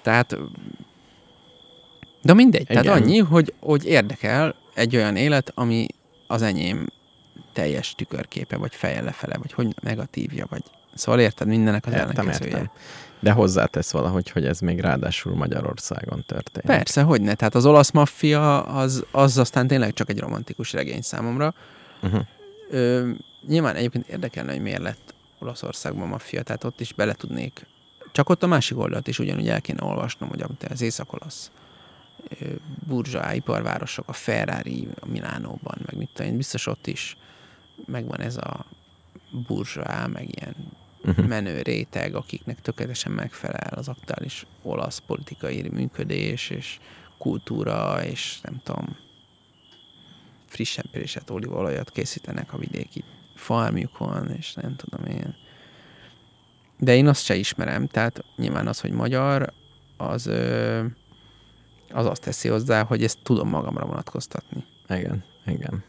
Tehát, 0.04 0.38
de 2.22 2.34
mindegy, 2.34 2.62
Igen. 2.70 2.84
tehát 2.84 3.02
annyi, 3.02 3.18
hogy, 3.18 3.54
hogy 3.60 3.86
érdekel 3.86 4.56
egy 4.74 4.96
olyan 4.96 5.16
élet, 5.16 5.52
ami 5.56 5.88
az 6.28 6.42
enyém 6.42 6.88
teljes 7.54 7.94
tükörképe, 7.96 8.58
vagy 8.58 8.76
feje 8.76 9.02
lefele, 9.02 9.38
vagy 9.38 9.54
hogy 9.54 9.76
negatívja, 9.82 10.46
vagy 10.50 10.64
szóval 10.94 11.20
érted, 11.20 11.48
mindennek 11.48 11.86
az 11.86 11.94
Értem, 11.94 12.10
ellenkezője. 12.10 12.50
értem. 12.50 12.72
De 13.20 13.32
hozzátesz 13.32 13.92
valahogy, 13.92 14.30
hogy 14.30 14.46
ez 14.46 14.60
még 14.60 14.80
ráadásul 14.80 15.36
Magyarországon 15.36 16.24
történik. 16.26 16.68
Persze, 16.78 17.02
hogy 17.02 17.22
ne. 17.22 17.34
Tehát 17.34 17.56
az 17.56 17.66
olasz 17.66 17.92
maffia 17.92 18.64
az, 18.64 19.06
az 19.12 19.38
aztán 19.38 19.68
tényleg 19.68 19.94
csak 19.94 20.10
egy 20.10 20.20
romantikus 20.20 20.74
regény 20.74 21.02
számomra. 21.02 21.54
Uh-huh. 22.02 22.22
Ö, 22.70 23.10
nyilván 23.48 23.76
egyébként 23.76 24.08
érdekelne, 24.08 24.52
hogy 24.52 24.62
miért 24.62 24.82
lett 24.82 25.14
Olaszországban 25.40 26.08
maffia, 26.08 26.44
tehát 26.44 26.64
ott 26.64 26.80
is 26.80 26.94
bele 26.94 27.14
tudnék. 27.14 27.66
Csak 28.12 28.30
ott 28.30 28.44
a 28.44 28.48
másik 28.48 28.78
oldalt 28.78 29.08
is 29.08 29.20
ugyanúgy 29.20 29.50
el 29.50 29.62
kéne 29.62 29.84
olvasnom, 29.84 30.30
hogy 30.30 30.42
amit 30.42 30.64
az 30.72 30.82
észak-olasz 30.82 31.52
burzsá 32.88 33.34
iparvárosok, 33.34 34.08
a 34.08 34.14
Ferrari, 34.14 34.88
a 35.00 35.06
Milánóban, 35.06 35.78
meg 35.86 35.98
mit 35.98 36.10
tudom 36.14 36.32
én, 36.32 36.38
biztos 36.38 36.68
ott 36.68 36.88
is 36.88 37.18
megvan 37.86 38.20
ez 38.20 38.38
a 38.38 38.66
burzsá, 39.48 40.08
meg 40.08 40.36
ilyen 40.36 40.56
Uh-huh. 41.04 41.28
menő 41.28 41.62
réteg, 41.62 42.16
akiknek 42.16 42.62
tökéletesen 42.62 43.12
megfelel 43.12 43.74
az 43.76 43.88
aktuális 43.88 44.46
olasz 44.62 45.02
politikai 45.06 45.70
működés 45.70 46.50
és 46.50 46.80
kultúra, 47.18 48.04
és 48.04 48.40
nem 48.42 48.62
tudom, 48.64 48.98
frissen 50.46 50.86
présett 50.92 51.32
olívaolajat 51.32 51.92
készítenek 51.92 52.54
a 52.54 52.58
vidéki 52.58 53.04
farmjukon, 53.36 54.30
és 54.38 54.54
nem 54.54 54.76
tudom 54.76 55.06
én. 55.06 55.36
De 56.78 56.96
én 56.96 57.08
azt 57.08 57.24
se 57.24 57.36
ismerem, 57.36 57.88
tehát 57.88 58.24
nyilván 58.36 58.68
az, 58.68 58.80
hogy 58.80 58.92
magyar, 58.92 59.54
az, 59.98 60.26
ö, 60.26 60.86
az 61.92 62.06
azt 62.06 62.22
teszi 62.22 62.48
hozzá, 62.48 62.84
hogy 62.84 63.04
ezt 63.04 63.18
tudom 63.24 63.50
magamra 63.50 63.86
vonatkoztatni. 63.86 64.64
Igen, 64.90 65.24
igen. 65.46 65.84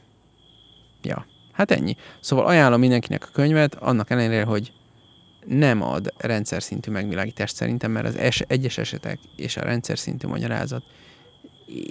Ja, 1.03 1.27
hát 1.53 1.71
ennyi. 1.71 1.97
Szóval 2.21 2.47
ajánlom 2.47 2.81
mindenkinek 2.81 3.23
a 3.23 3.33
könyvet, 3.33 3.75
annak 3.75 4.11
ellenére, 4.11 4.45
hogy 4.45 4.73
nem 5.47 5.83
ad 5.83 6.13
rendszer 6.17 6.63
szintű 6.63 6.91
megvilágítást 6.91 7.55
szerintem, 7.55 7.91
mert 7.91 8.07
az 8.07 8.17
es- 8.17 8.45
egyes 8.49 8.79
esetek 8.79 9.19
és 9.37 9.57
a 9.57 9.63
rendszer 9.63 9.99
szintű 9.99 10.27
magyarázat 10.27 10.83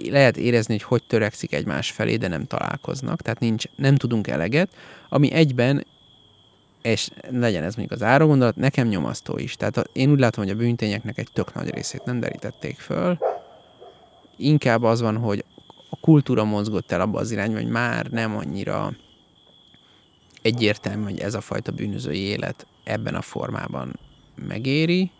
lehet 0.08 0.36
érezni, 0.36 0.72
hogy 0.72 0.82
hogy 0.82 1.02
törekszik 1.06 1.52
egymás 1.52 1.90
felé, 1.90 2.16
de 2.16 2.28
nem 2.28 2.46
találkoznak, 2.46 3.22
tehát 3.22 3.40
nincs, 3.40 3.64
nem 3.76 3.96
tudunk 3.96 4.26
eleget, 4.26 4.68
ami 5.08 5.32
egyben 5.32 5.84
és 6.82 7.08
legyen 7.30 7.64
ez 7.64 7.74
mondjuk 7.74 8.00
az 8.00 8.06
áragondolat, 8.06 8.56
nekem 8.56 8.88
nyomasztó 8.88 9.38
is. 9.38 9.56
Tehát 9.56 9.88
én 9.92 10.10
úgy 10.10 10.18
látom, 10.18 10.44
hogy 10.44 10.52
a 10.52 10.56
bűntényeknek 10.56 11.18
egy 11.18 11.28
tök 11.32 11.54
nagy 11.54 11.70
részét 11.70 12.04
nem 12.04 12.20
derítették 12.20 12.78
föl. 12.78 13.18
Inkább 14.38 14.82
az 14.82 15.00
van, 15.00 15.16
hogy 15.16 15.44
a 15.90 15.96
kultúra 16.00 16.44
mozgott 16.44 16.92
el 16.92 17.00
abba 17.00 17.18
az 17.18 17.30
irányba, 17.30 17.56
hogy 17.56 17.68
már 17.68 18.06
nem 18.06 18.36
annyira 18.36 18.92
egyértelmű, 20.42 21.02
hogy 21.02 21.18
ez 21.18 21.34
a 21.34 21.40
fajta 21.40 21.72
bűnözői 21.72 22.20
élet 22.20 22.66
ebben 22.84 23.14
a 23.14 23.22
formában 23.22 23.98
megéri, 24.34 25.10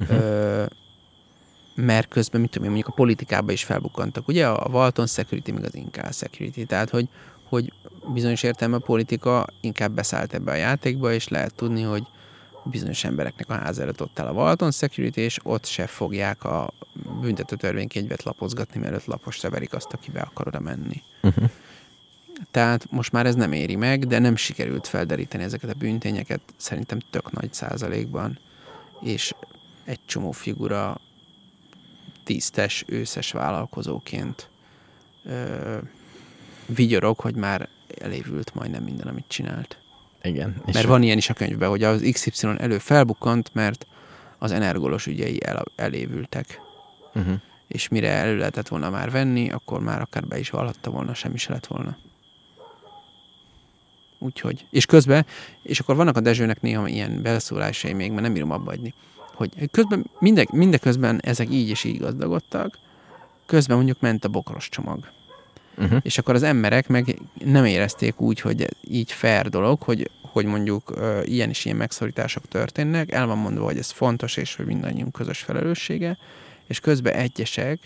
uh-huh. 0.00 0.18
ö, 0.18 0.64
mert 1.74 2.08
közben, 2.08 2.40
mit 2.40 2.50
tudom 2.50 2.66
én, 2.66 2.72
mondjuk 2.72 2.94
a 2.94 2.96
politikában 2.96 3.52
is 3.52 3.64
felbukkantak, 3.64 4.28
ugye? 4.28 4.48
A 4.48 4.68
Walton 4.68 5.06
Security, 5.06 5.50
meg 5.50 5.64
az 5.64 5.74
Incal 5.74 6.12
Security, 6.12 6.62
tehát 6.66 6.90
hogy, 6.90 7.08
hogy 7.48 7.72
bizonyos 8.12 8.42
értelme 8.42 8.76
a 8.76 8.78
politika 8.78 9.46
inkább 9.60 9.92
beszállt 9.92 10.34
ebbe 10.34 10.50
a 10.52 10.54
játékba, 10.54 11.12
és 11.12 11.28
lehet 11.28 11.54
tudni, 11.54 11.82
hogy 11.82 12.06
bizonyos 12.64 13.04
embereknek 13.04 13.50
a 13.50 13.54
ház 13.54 13.78
előtt 13.78 14.02
ott 14.02 14.18
áll 14.18 14.26
a 14.26 14.32
Walton 14.32 14.70
Security, 14.70 15.16
és 15.16 15.38
ott 15.42 15.64
se 15.64 15.86
fogják 15.86 16.44
a 16.44 16.72
büntető 17.20 17.56
törvénykönyvet 17.56 18.22
lapozgatni, 18.22 18.80
mert 18.80 18.94
ott 18.94 19.04
laposra 19.04 19.50
verik 19.50 19.74
azt, 19.74 19.92
aki 19.92 20.10
be 20.10 20.20
akar 20.20 20.46
oda 20.46 20.60
menni. 20.60 21.02
Uh-huh. 21.22 21.50
Tehát 22.50 22.90
most 22.90 23.12
már 23.12 23.26
ez 23.26 23.34
nem 23.34 23.52
éri 23.52 23.76
meg, 23.76 24.06
de 24.06 24.18
nem 24.18 24.36
sikerült 24.36 24.86
felderíteni 24.86 25.42
ezeket 25.42 25.70
a 25.70 25.78
bűntényeket, 25.78 26.40
szerintem 26.56 26.98
tök 27.10 27.32
nagy 27.32 27.52
százalékban, 27.52 28.38
és 29.00 29.34
egy 29.84 30.00
csomó 30.06 30.30
figura 30.30 31.00
tisztes, 32.24 32.84
őszes 32.86 33.32
vállalkozóként 33.32 34.48
ö, 35.24 35.78
vigyorog, 36.66 37.18
hogy 37.18 37.34
már 37.34 37.68
elévült 37.98 38.54
majdnem 38.54 38.82
minden, 38.82 39.06
amit 39.08 39.24
csinált. 39.28 39.76
Igen. 40.22 40.62
Mert 40.72 40.86
van 40.86 41.02
ilyen 41.02 41.18
is 41.18 41.30
a 41.30 41.34
könyvben, 41.34 41.68
hogy 41.68 41.82
az 41.82 42.08
XY 42.12 42.46
elő 42.58 42.78
felbukkant, 42.78 43.50
mert 43.52 43.86
az 44.38 44.52
energolos 44.52 45.06
ügyei 45.06 45.44
el, 45.44 45.64
elévültek. 45.76 46.60
Uh-huh. 47.14 47.40
És 47.66 47.88
mire 47.88 48.08
elő 48.08 48.36
lehetett 48.36 48.68
volna 48.68 48.90
már 48.90 49.10
venni, 49.10 49.50
akkor 49.50 49.80
már 49.80 50.00
akár 50.00 50.26
be 50.26 50.38
is 50.38 50.50
valhatta 50.50 50.90
volna, 50.90 51.14
semmi 51.14 51.38
se 51.38 51.52
lett 51.52 51.66
volna. 51.66 51.96
Úgyhogy, 54.18 54.66
és 54.70 54.86
közben, 54.86 55.26
és 55.62 55.80
akkor 55.80 55.96
vannak 55.96 56.16
a 56.16 56.20
Dezsőnek 56.20 56.60
néha 56.60 56.88
ilyen 56.88 57.22
beleszólásai 57.22 57.92
még, 57.92 58.10
mert 58.10 58.22
nem 58.22 58.32
bírom 58.32 58.50
abba 58.50 58.72
adni, 58.72 58.94
hogy 59.34 59.70
közben, 59.70 60.06
minden, 60.18 60.46
mindeközben 60.52 61.20
ezek 61.22 61.50
így 61.50 61.68
és 61.68 61.84
így 61.84 61.98
gazdagodtak, 61.98 62.78
közben 63.46 63.76
mondjuk 63.76 64.00
ment 64.00 64.24
a 64.24 64.28
bokros 64.28 64.68
csomag. 64.68 65.10
Uh-huh. 65.80 66.00
És 66.02 66.18
akkor 66.18 66.34
az 66.34 66.42
emberek 66.42 66.88
meg 66.88 67.18
nem 67.44 67.64
érezték 67.64 68.20
úgy, 68.20 68.40
hogy 68.40 68.68
így 68.80 69.12
fair 69.12 69.48
dolog, 69.48 69.82
hogy, 69.82 70.10
hogy 70.20 70.44
mondjuk 70.44 70.90
uh, 70.90 71.20
ilyen 71.24 71.48
és 71.48 71.64
ilyen 71.64 71.76
megszorítások 71.76 72.48
történnek, 72.48 73.12
el 73.12 73.26
van 73.26 73.38
mondva, 73.38 73.64
hogy 73.64 73.78
ez 73.78 73.90
fontos, 73.90 74.36
és 74.36 74.56
hogy 74.56 74.66
mindannyiunk 74.66 75.12
közös 75.12 75.38
felelőssége, 75.38 76.16
és 76.66 76.80
közben 76.80 77.14
egyesek 77.14 77.78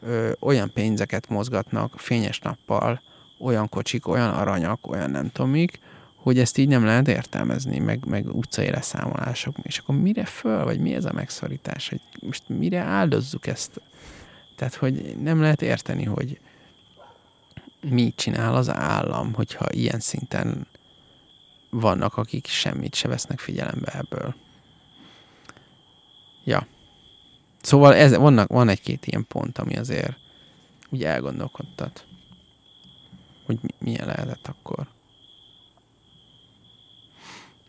ö, 0.00 0.30
olyan 0.40 0.70
pénzeket 0.72 1.28
mozgatnak 1.28 1.94
fényes 1.96 2.38
nappal, 2.38 3.00
olyan 3.38 3.68
kocsik, 3.68 4.08
olyan 4.08 4.30
aranyak, 4.30 4.90
olyan 4.90 5.10
nem 5.10 5.30
tudom 5.32 5.50
mik, 5.50 5.78
hogy 6.14 6.38
ezt 6.38 6.58
így 6.58 6.68
nem 6.68 6.84
lehet 6.84 7.08
értelmezni, 7.08 7.78
meg, 7.78 8.04
meg 8.06 8.34
utcai 8.34 8.70
leszámolások. 8.70 9.56
És 9.62 9.78
akkor 9.78 9.96
mire 9.96 10.24
föl, 10.24 10.64
vagy 10.64 10.80
mi 10.80 10.94
ez 10.94 11.04
a 11.04 11.12
megszorítás? 11.12 11.88
Hogy 11.88 12.00
most 12.20 12.42
mire 12.46 12.80
áldozzuk 12.80 13.46
ezt? 13.46 13.80
Tehát, 14.56 14.74
hogy 14.74 15.16
nem 15.22 15.40
lehet 15.40 15.62
érteni, 15.62 16.04
hogy 16.04 16.38
mit 17.90 18.16
csinál 18.16 18.54
az 18.54 18.68
állam, 18.68 19.32
hogyha 19.32 19.72
ilyen 19.72 20.00
szinten 20.00 20.66
vannak, 21.70 22.16
akik 22.16 22.46
semmit 22.46 22.94
se 22.94 23.08
vesznek 23.08 23.38
figyelembe 23.38 23.92
ebből. 23.92 24.34
Ja. 26.44 26.66
Szóval 27.62 27.94
ez, 27.94 28.16
vannak, 28.16 28.48
van 28.48 28.68
egy-két 28.68 29.06
ilyen 29.06 29.26
pont, 29.28 29.58
ami 29.58 29.76
azért 29.76 30.16
úgy 30.88 31.04
elgondolkodtat, 31.04 32.04
hogy 33.44 33.58
mi, 33.62 33.74
milyen 33.78 34.06
lehetett 34.06 34.46
akkor. 34.46 34.86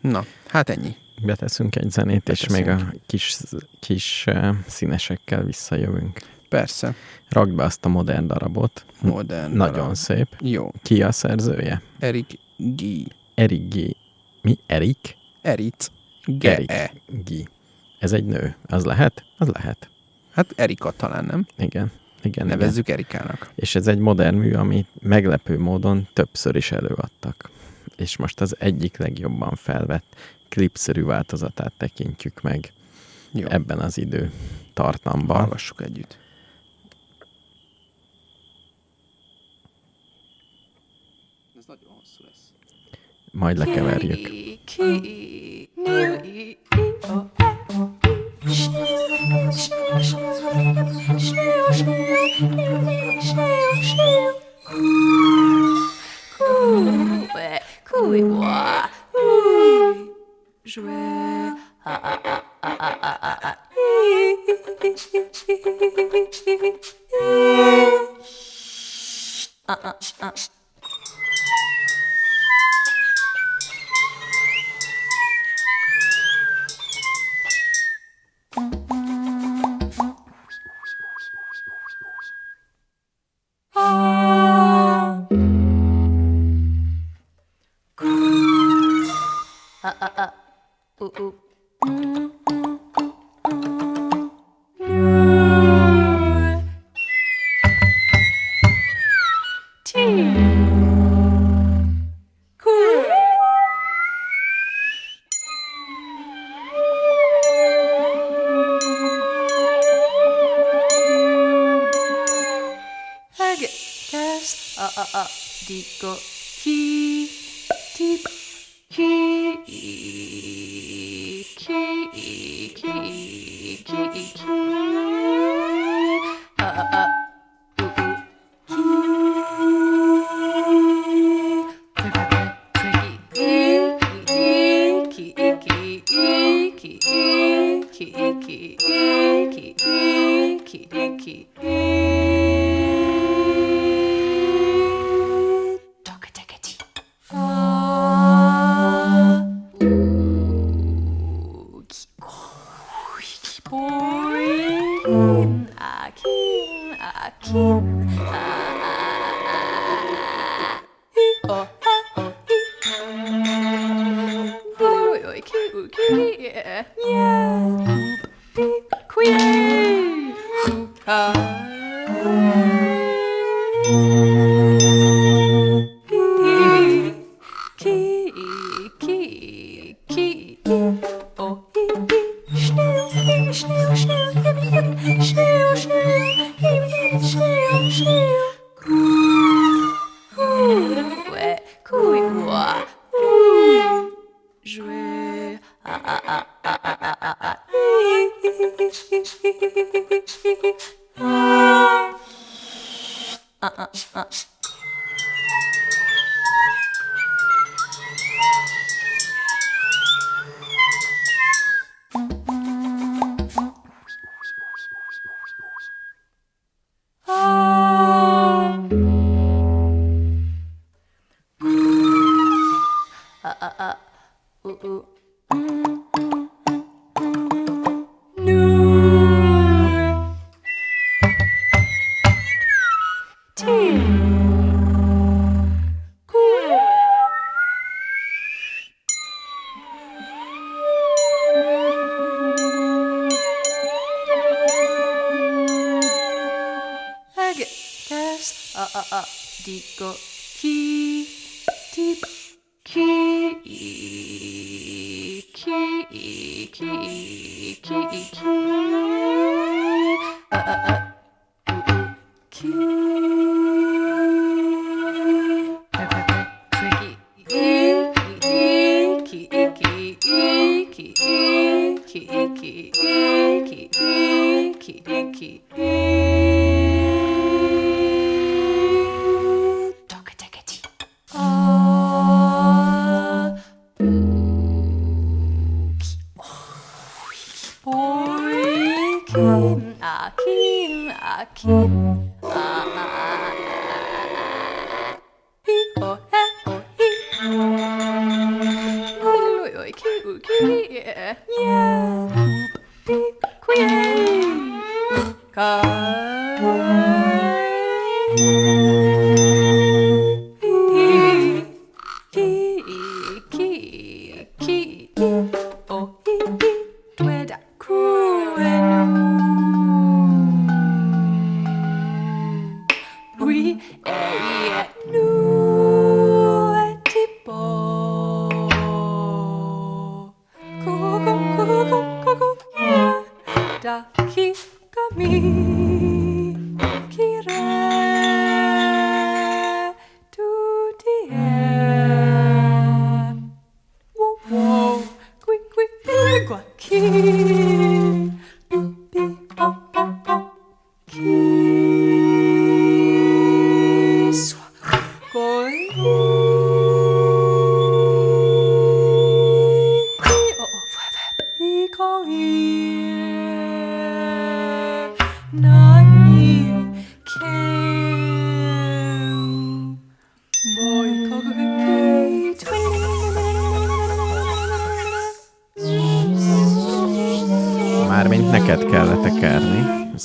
Na, 0.00 0.24
hát 0.46 0.68
ennyi. 0.68 0.96
Beteszünk 1.22 1.76
egy 1.76 1.90
zenét, 1.90 2.22
Beteszünk. 2.22 2.50
és 2.50 2.64
még 2.64 2.68
a 2.68 2.94
kis, 3.06 3.36
kis 3.80 4.24
uh, 4.26 4.56
színesekkel 4.66 5.42
visszajövünk. 5.42 6.37
Persze. 6.48 6.94
Rakd 7.28 7.52
be 7.54 7.64
azt 7.64 7.84
a 7.84 7.88
modern 7.88 8.26
darabot. 8.26 8.84
Modern 9.00 9.52
Nagyon 9.56 9.74
darab. 9.74 9.94
szép. 9.94 10.28
Jó. 10.40 10.70
Ki 10.82 11.02
a 11.02 11.12
szerzője? 11.12 11.82
Erik 11.98 12.38
G. 12.56 12.82
Erik 13.34 13.74
G. 13.74 13.96
Mi? 14.42 14.58
Erik? 14.66 15.16
Erit. 15.42 15.90
G. 16.24 16.44
Erik 16.44 16.70
E. 16.70 16.92
G. 17.06 17.48
Ez 17.98 18.12
egy 18.12 18.24
nő. 18.24 18.56
Az 18.66 18.84
lehet? 18.84 19.24
Az 19.38 19.48
lehet. 19.48 19.88
Hát 20.30 20.52
Erika 20.56 20.90
talán, 20.90 21.24
nem? 21.24 21.46
Igen. 21.56 21.90
Igen, 22.22 22.46
Nevezzük 22.46 22.88
igen. 22.88 22.98
Erikának. 22.98 23.50
És 23.54 23.74
ez 23.74 23.86
egy 23.86 23.98
modern 23.98 24.36
mű, 24.36 24.52
ami 24.52 24.86
meglepő 25.02 25.58
módon 25.58 26.08
többször 26.12 26.56
is 26.56 26.72
előadtak. 26.72 27.50
És 27.96 28.16
most 28.16 28.40
az 28.40 28.56
egyik 28.58 28.96
legjobban 28.96 29.54
felvett 29.54 30.04
klipszerű 30.48 31.02
változatát 31.04 31.72
tekintjük 31.76 32.40
meg 32.42 32.72
Jó. 33.30 33.46
ebben 33.48 33.78
az 33.78 33.98
idő 33.98 34.30
tartamban. 34.74 35.36
Hallgassuk 35.36 35.82
együtt. 35.82 36.18
majd 43.38 43.58
lekeverjük. 43.58 44.30
Jouer. 60.62 61.56
Ah, 61.84 62.00
ah, 62.02 62.20
ah, 62.24 62.42
ah, 62.60 62.76
ah, 62.78 62.96
ah, 63.00 63.18
ah, 63.20 63.38
ah. 63.42 63.56
Ah, 69.66 69.78
ah, 69.82 69.96
ah. 70.20 70.57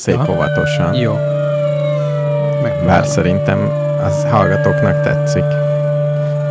Szép 0.04 0.16
Ja. 0.16 0.32
óvatosan. 0.34 0.94
Jó. 0.96 1.14
Meg, 2.62 2.86
Bár 2.86 3.06
szerintem 3.06 3.60
az 4.04 4.24
hallgatóknak 4.24 5.02
tetszik. 5.04 5.44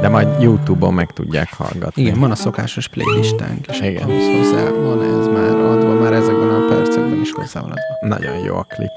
De 0.01 0.09
majd 0.09 0.43
Youtube-on 0.43 0.95
meg 0.95 1.12
tudják 1.12 1.53
hallgatni. 1.55 2.03
Igen, 2.03 2.19
van 2.20 2.31
a 2.31 2.35
szokásos 2.35 2.89
playlistánk, 2.89 3.66
és 3.66 3.81
Igen. 3.81 4.03
ahhoz 4.03 4.24
hozzá 4.37 4.70
van 4.70 5.03
ez 5.03 5.27
már 5.27 5.57
adva, 5.61 5.95
már 5.95 6.12
ezekben 6.12 6.49
a 6.49 6.66
percekben 6.69 7.20
is 7.20 7.33
hozzá 7.33 7.61
van 7.61 7.70
adva. 7.70 8.16
Nagyon 8.16 8.39
jó 8.39 8.57
a 8.57 8.62
klip. 8.62 8.91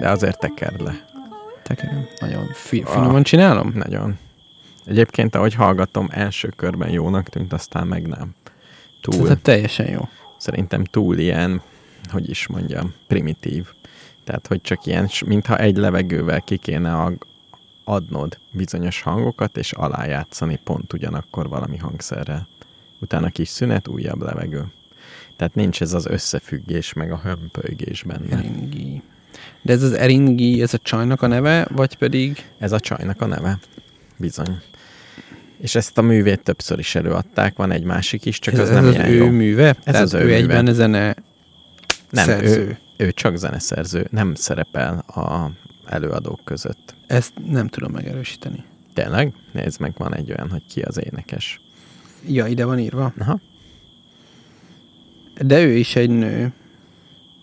De 0.00 0.08
azért 0.10 0.38
tekerd 0.38 0.80
le. 0.82 0.92
Tekerem. 1.62 2.06
Nagyon 2.20 2.46
fi- 2.54 2.88
finoman 2.88 3.22
csinálom? 3.22 3.72
Nagyon. 3.74 4.18
Egyébként, 4.86 5.34
ahogy 5.34 5.54
hallgatom, 5.54 6.08
első 6.10 6.48
körben 6.56 6.90
jónak 6.90 7.28
tűnt, 7.28 7.52
aztán 7.52 7.86
meg 7.86 8.06
nem. 8.06 8.34
Túl, 9.00 9.22
Tehát 9.22 9.42
teljesen 9.42 9.86
jó. 9.90 10.00
szerintem 10.38 10.84
túl 10.84 11.18
ilyen, 11.18 11.62
hogy 12.12 12.30
is 12.30 12.46
mondjam, 12.46 12.94
primitív. 13.08 13.66
Tehát, 14.24 14.46
hogy 14.46 14.60
csak 14.60 14.86
ilyen, 14.86 15.08
mintha 15.26 15.58
egy 15.58 15.76
levegővel 15.76 16.40
ki 16.40 16.56
kéne 16.56 17.12
adnod 17.84 18.38
bizonyos 18.50 19.02
hangokat, 19.02 19.56
és 19.56 19.72
alájátszani 19.72 20.58
pont 20.64 20.92
ugyanakkor 20.92 21.48
valami 21.48 21.76
hangszerrel. 21.76 22.46
Utána 22.98 23.28
kis 23.28 23.48
szünet, 23.48 23.88
újabb 23.88 24.22
levegő. 24.22 24.64
Tehát 25.36 25.54
nincs 25.54 25.80
ez 25.80 25.92
az 25.92 26.06
összefüggés, 26.06 26.92
meg 26.92 27.12
a 27.12 27.20
hömpölygés 27.22 28.02
benne. 28.02 28.36
Eringi. 28.36 29.02
De 29.62 29.72
ez 29.72 29.82
az 29.82 29.92
Eringi, 29.92 30.62
ez 30.62 30.74
a 30.74 30.78
csajnak 30.78 31.22
a 31.22 31.26
neve, 31.26 31.66
vagy 31.70 31.96
pedig... 31.96 32.44
Ez 32.58 32.72
a 32.72 32.80
csajnak 32.80 33.20
a 33.20 33.26
neve. 33.26 33.58
Bizony. 34.16 34.60
És 35.58 35.74
ezt 35.74 35.98
a 35.98 36.02
művét 36.02 36.40
többször 36.42 36.78
is 36.78 36.94
előadták, 36.94 37.56
van 37.56 37.70
egy 37.70 37.82
másik 37.82 38.24
is, 38.24 38.38
csak 38.38 38.54
ez, 38.54 38.60
az 38.60 38.68
ez 38.68 38.74
nem 38.74 38.86
az 38.86 38.94
ilyen 38.94 39.06
ő 39.08 39.14
jó. 39.14 39.26
műve? 39.26 39.68
Ez 39.68 39.76
Tehát 39.84 40.02
az 40.02 40.14
ő 40.14 40.18
ő 40.18 40.22
műve. 40.24 40.36
egyben 40.36 40.74
zene 40.74 41.14
Nem, 42.10 42.24
szerző. 42.24 42.60
ő, 42.60 42.78
ő 43.02 43.12
csak 43.12 43.36
zeneszerző, 43.36 44.06
nem 44.10 44.34
szerepel 44.34 44.98
a 44.98 45.50
előadók 45.86 46.40
között. 46.44 46.94
Ezt 47.06 47.32
nem 47.46 47.68
tudom 47.68 47.92
megerősíteni. 47.92 48.64
Tényleg? 48.94 49.32
Nézd 49.52 49.80
meg, 49.80 49.94
van 49.96 50.14
egy 50.14 50.30
olyan, 50.30 50.50
hogy 50.50 50.62
ki 50.68 50.80
az 50.80 51.00
énekes. 51.04 51.60
Ja, 52.26 52.46
ide 52.46 52.64
van 52.64 52.78
írva. 52.78 53.12
Aha. 53.18 53.40
De 55.40 55.62
ő 55.62 55.76
is 55.76 55.96
egy 55.96 56.10
nő. 56.10 56.52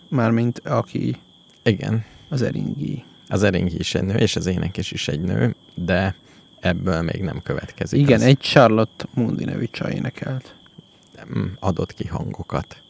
Mármint 0.08 0.58
aki 0.58 1.16
Igen, 1.62 2.04
az 2.28 2.42
Eringi. 2.42 3.04
az 3.28 3.42
Eringi 3.42 3.78
is 3.78 3.94
egy 3.94 4.02
nő, 4.02 4.14
és 4.14 4.36
az 4.36 4.46
énekes 4.46 4.90
is 4.92 5.08
egy 5.08 5.20
nő, 5.20 5.54
de 5.74 6.14
ebből 6.60 7.02
még 7.02 7.22
nem 7.22 7.42
következik. 7.42 8.00
Igen, 8.00 8.20
az. 8.20 8.26
egy 8.26 8.38
Charlotte 8.38 9.04
Mundi 9.14 9.44
nevű 9.44 9.66
csaj 9.70 9.92
énekelt. 9.92 10.54
adott 11.58 11.94
ki 11.94 12.06
hangokat. 12.06 12.80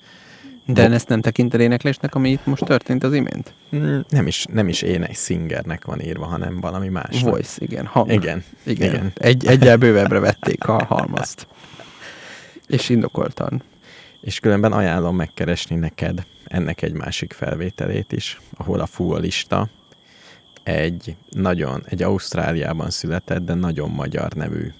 De 0.75 0.91
ezt 0.91 1.09
nem 1.09 1.21
tekinted 1.21 1.61
éneklésnek, 1.61 2.15
ami 2.15 2.31
itt 2.31 2.47
most 2.47 2.65
történt 2.65 3.05
az 3.05 3.15
imént? 3.15 3.53
Mm, 3.77 3.99
Nem 4.09 4.27
is, 4.27 4.45
nem 4.53 4.69
is 4.69 4.83
ének 4.83 5.15
singernek 5.15 5.85
van 5.85 6.01
írva, 6.01 6.25
hanem 6.25 6.61
valami 6.61 6.89
más. 6.89 7.23
Voice, 7.23 7.57
igen. 7.59 7.87
Hang. 7.87 8.13
Igen, 8.13 8.45
Igen. 8.65 8.89
igen. 8.93 9.13
Egy, 9.15 9.47
egyel 9.47 9.77
bővebbre 9.77 10.19
vették 10.19 10.69
a 10.69 10.85
halmazt. 10.85 11.47
És 12.67 12.89
indokoltan. 12.89 13.63
És 14.21 14.41
különben 14.41 14.73
ajánlom 14.73 15.17
megkeresni 15.17 15.77
neked 15.77 16.25
ennek 16.45 16.83
egy 16.83 16.93
másik 16.93 17.33
felvételét 17.33 18.13
is, 18.13 18.41
ahol 18.57 18.81
a 18.81 18.87
fuolista 18.87 19.69
egy 20.63 21.17
nagyon, 21.31 21.83
egy 21.89 22.03
Ausztráliában 22.03 22.91
született, 22.91 23.45
de 23.45 23.55
nagyon 23.55 23.91
magyar 23.91 24.33
nevű 24.33 24.73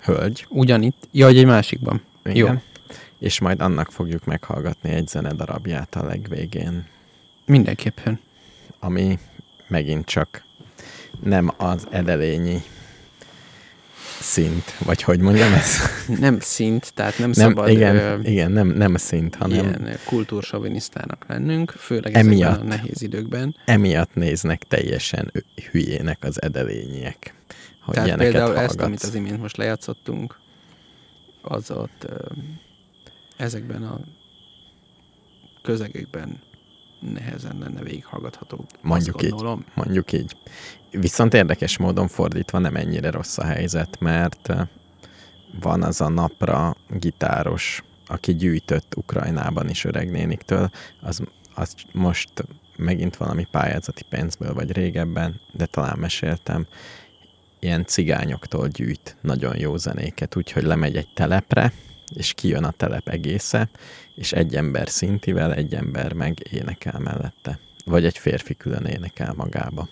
hölgy. 0.00 0.46
Ugyanitt. 0.48 1.08
Ja, 1.12 1.26
hogy 1.26 1.38
egy 1.38 1.46
másikban. 1.46 2.02
Igen. 2.24 2.36
Jó. 2.36 2.60
És 3.18 3.38
majd 3.40 3.60
annak 3.60 3.90
fogjuk 3.92 4.24
meghallgatni 4.24 4.90
egy 4.90 5.08
zenedarabját 5.08 5.94
a 5.94 6.04
legvégén, 6.04 6.86
Mindenképpen. 7.46 8.20
ami 8.78 9.18
megint 9.66 10.06
csak 10.06 10.42
nem 11.20 11.52
az 11.56 11.86
edelényi 11.90 12.62
szint, 14.20 14.70
vagy 14.78 15.02
hogy 15.02 15.20
mondjam 15.20 15.52
ezt? 15.52 15.80
Nem 16.20 16.40
szint, 16.40 16.92
tehát 16.94 17.18
nem, 17.18 17.30
Nem, 17.34 17.48
szabad 17.48 17.68
igen, 17.68 17.96
ö, 17.96 18.18
igen 18.22 18.52
nem, 18.52 18.68
nem 18.68 18.96
szint, 18.96 19.34
hanem 19.34 19.52
ilyen 19.66 19.98
kultúrsovinisztának 20.04 21.24
lennünk, 21.28 21.70
főleg 21.70 22.14
Emiatt. 22.14 22.50
ezekben 22.52 22.72
a 22.72 22.76
nehéz 22.76 23.02
időkben. 23.02 23.56
emiatt 23.64 24.14
néznek 24.14 24.62
teljesen 24.68 25.32
hülyének 25.70 26.24
az 26.24 26.42
edelényiek, 26.42 27.34
hogy 27.80 27.94
Tehát 27.94 28.16
például 28.16 28.44
hallgatsz. 28.46 28.64
ezt, 28.70 28.80
amit 28.80 29.02
az 29.02 29.14
imént 29.14 29.40
most 29.40 29.56
lejátszottunk, 29.56 30.38
az 31.42 31.70
ott 31.70 32.04
ö, 32.08 32.14
ezekben 33.36 33.82
a 33.82 34.00
közegekben 35.62 36.40
nehezen 37.00 37.58
lenne 37.58 37.82
végighallgatható. 37.82 38.64
Mondjuk 38.82 39.22
így. 39.22 39.34
Mondjuk 39.74 40.12
így. 40.12 40.36
Viszont 40.90 41.34
érdekes 41.34 41.78
módon 41.78 42.08
fordítva 42.08 42.58
nem 42.58 42.76
ennyire 42.76 43.10
rossz 43.10 43.38
a 43.38 43.44
helyzet, 43.44 44.00
mert 44.00 44.48
eh, 44.48 44.66
van 45.60 45.82
az 45.82 46.00
a 46.00 46.08
napra 46.08 46.76
gitáros, 46.88 47.82
aki 48.06 48.34
gyűjtött 48.34 48.96
Ukrajnában 48.96 49.68
is 49.68 49.84
öregnéniktől, 49.84 50.70
az, 51.00 51.22
az 51.54 51.74
most 51.92 52.30
megint 52.76 53.16
valami 53.16 53.46
pályázati 53.50 54.02
pénzből, 54.08 54.54
vagy 54.54 54.72
régebben, 54.72 55.40
de 55.52 55.66
talán 55.66 55.98
meséltem, 55.98 56.66
ilyen 57.58 57.84
cigányoktól 57.84 58.68
gyűjt 58.68 59.16
nagyon 59.20 59.58
jó 59.58 59.76
zenéket, 59.76 60.36
úgyhogy 60.36 60.62
lemegy 60.62 60.96
egy 60.96 61.08
telepre, 61.14 61.72
és 62.14 62.32
kijön 62.32 62.64
a 62.64 62.70
telep 62.70 63.08
egésze, 63.08 63.68
és 64.14 64.32
egy 64.32 64.56
ember 64.56 64.88
szintivel, 64.88 65.54
egy 65.54 65.74
ember 65.74 66.12
meg 66.12 66.48
énekel 66.50 66.98
mellette. 66.98 67.58
Vagy 67.84 68.04
egy 68.04 68.18
férfi 68.18 68.56
külön 68.56 68.84
énekel 68.84 69.32
magába. 69.36 69.88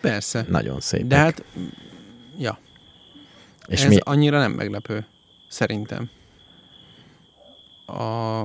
Persze. 0.00 0.44
Nagyon 0.48 0.80
szép. 0.80 1.06
De 1.06 1.16
hát, 1.16 1.44
ja, 2.38 2.58
és 3.66 3.82
ez 3.82 3.88
mi, 3.88 3.98
annyira 4.02 4.38
nem 4.38 4.52
meglepő, 4.52 5.06
szerintem. 5.48 6.10
A... 7.86 8.42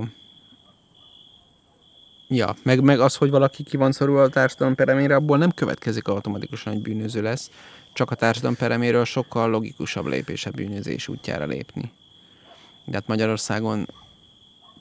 Ja, 2.27 2.55
meg, 2.63 2.81
meg 2.81 2.99
az, 2.99 3.15
hogy 3.15 3.29
valaki 3.29 3.63
ki 3.63 3.77
van 3.77 3.91
szorulva 3.91 4.21
a 4.23 4.29
társadalom 4.29 4.75
peremére, 4.75 5.15
abból 5.15 5.37
nem 5.37 5.51
következik 5.51 6.07
automatikusan, 6.07 6.73
hogy 6.73 6.81
bűnöző 6.81 7.21
lesz, 7.21 7.51
csak 7.93 8.11
a 8.11 8.15
társadalom 8.15 8.55
pereméről 8.55 9.05
sokkal 9.05 9.49
logikusabb 9.49 10.05
lépés 10.05 10.45
a 10.45 10.51
bűnözés 10.51 11.07
útjára 11.07 11.45
lépni. 11.45 11.91
De 12.87 12.93
hát 12.93 13.07
Magyarországon 13.07 13.87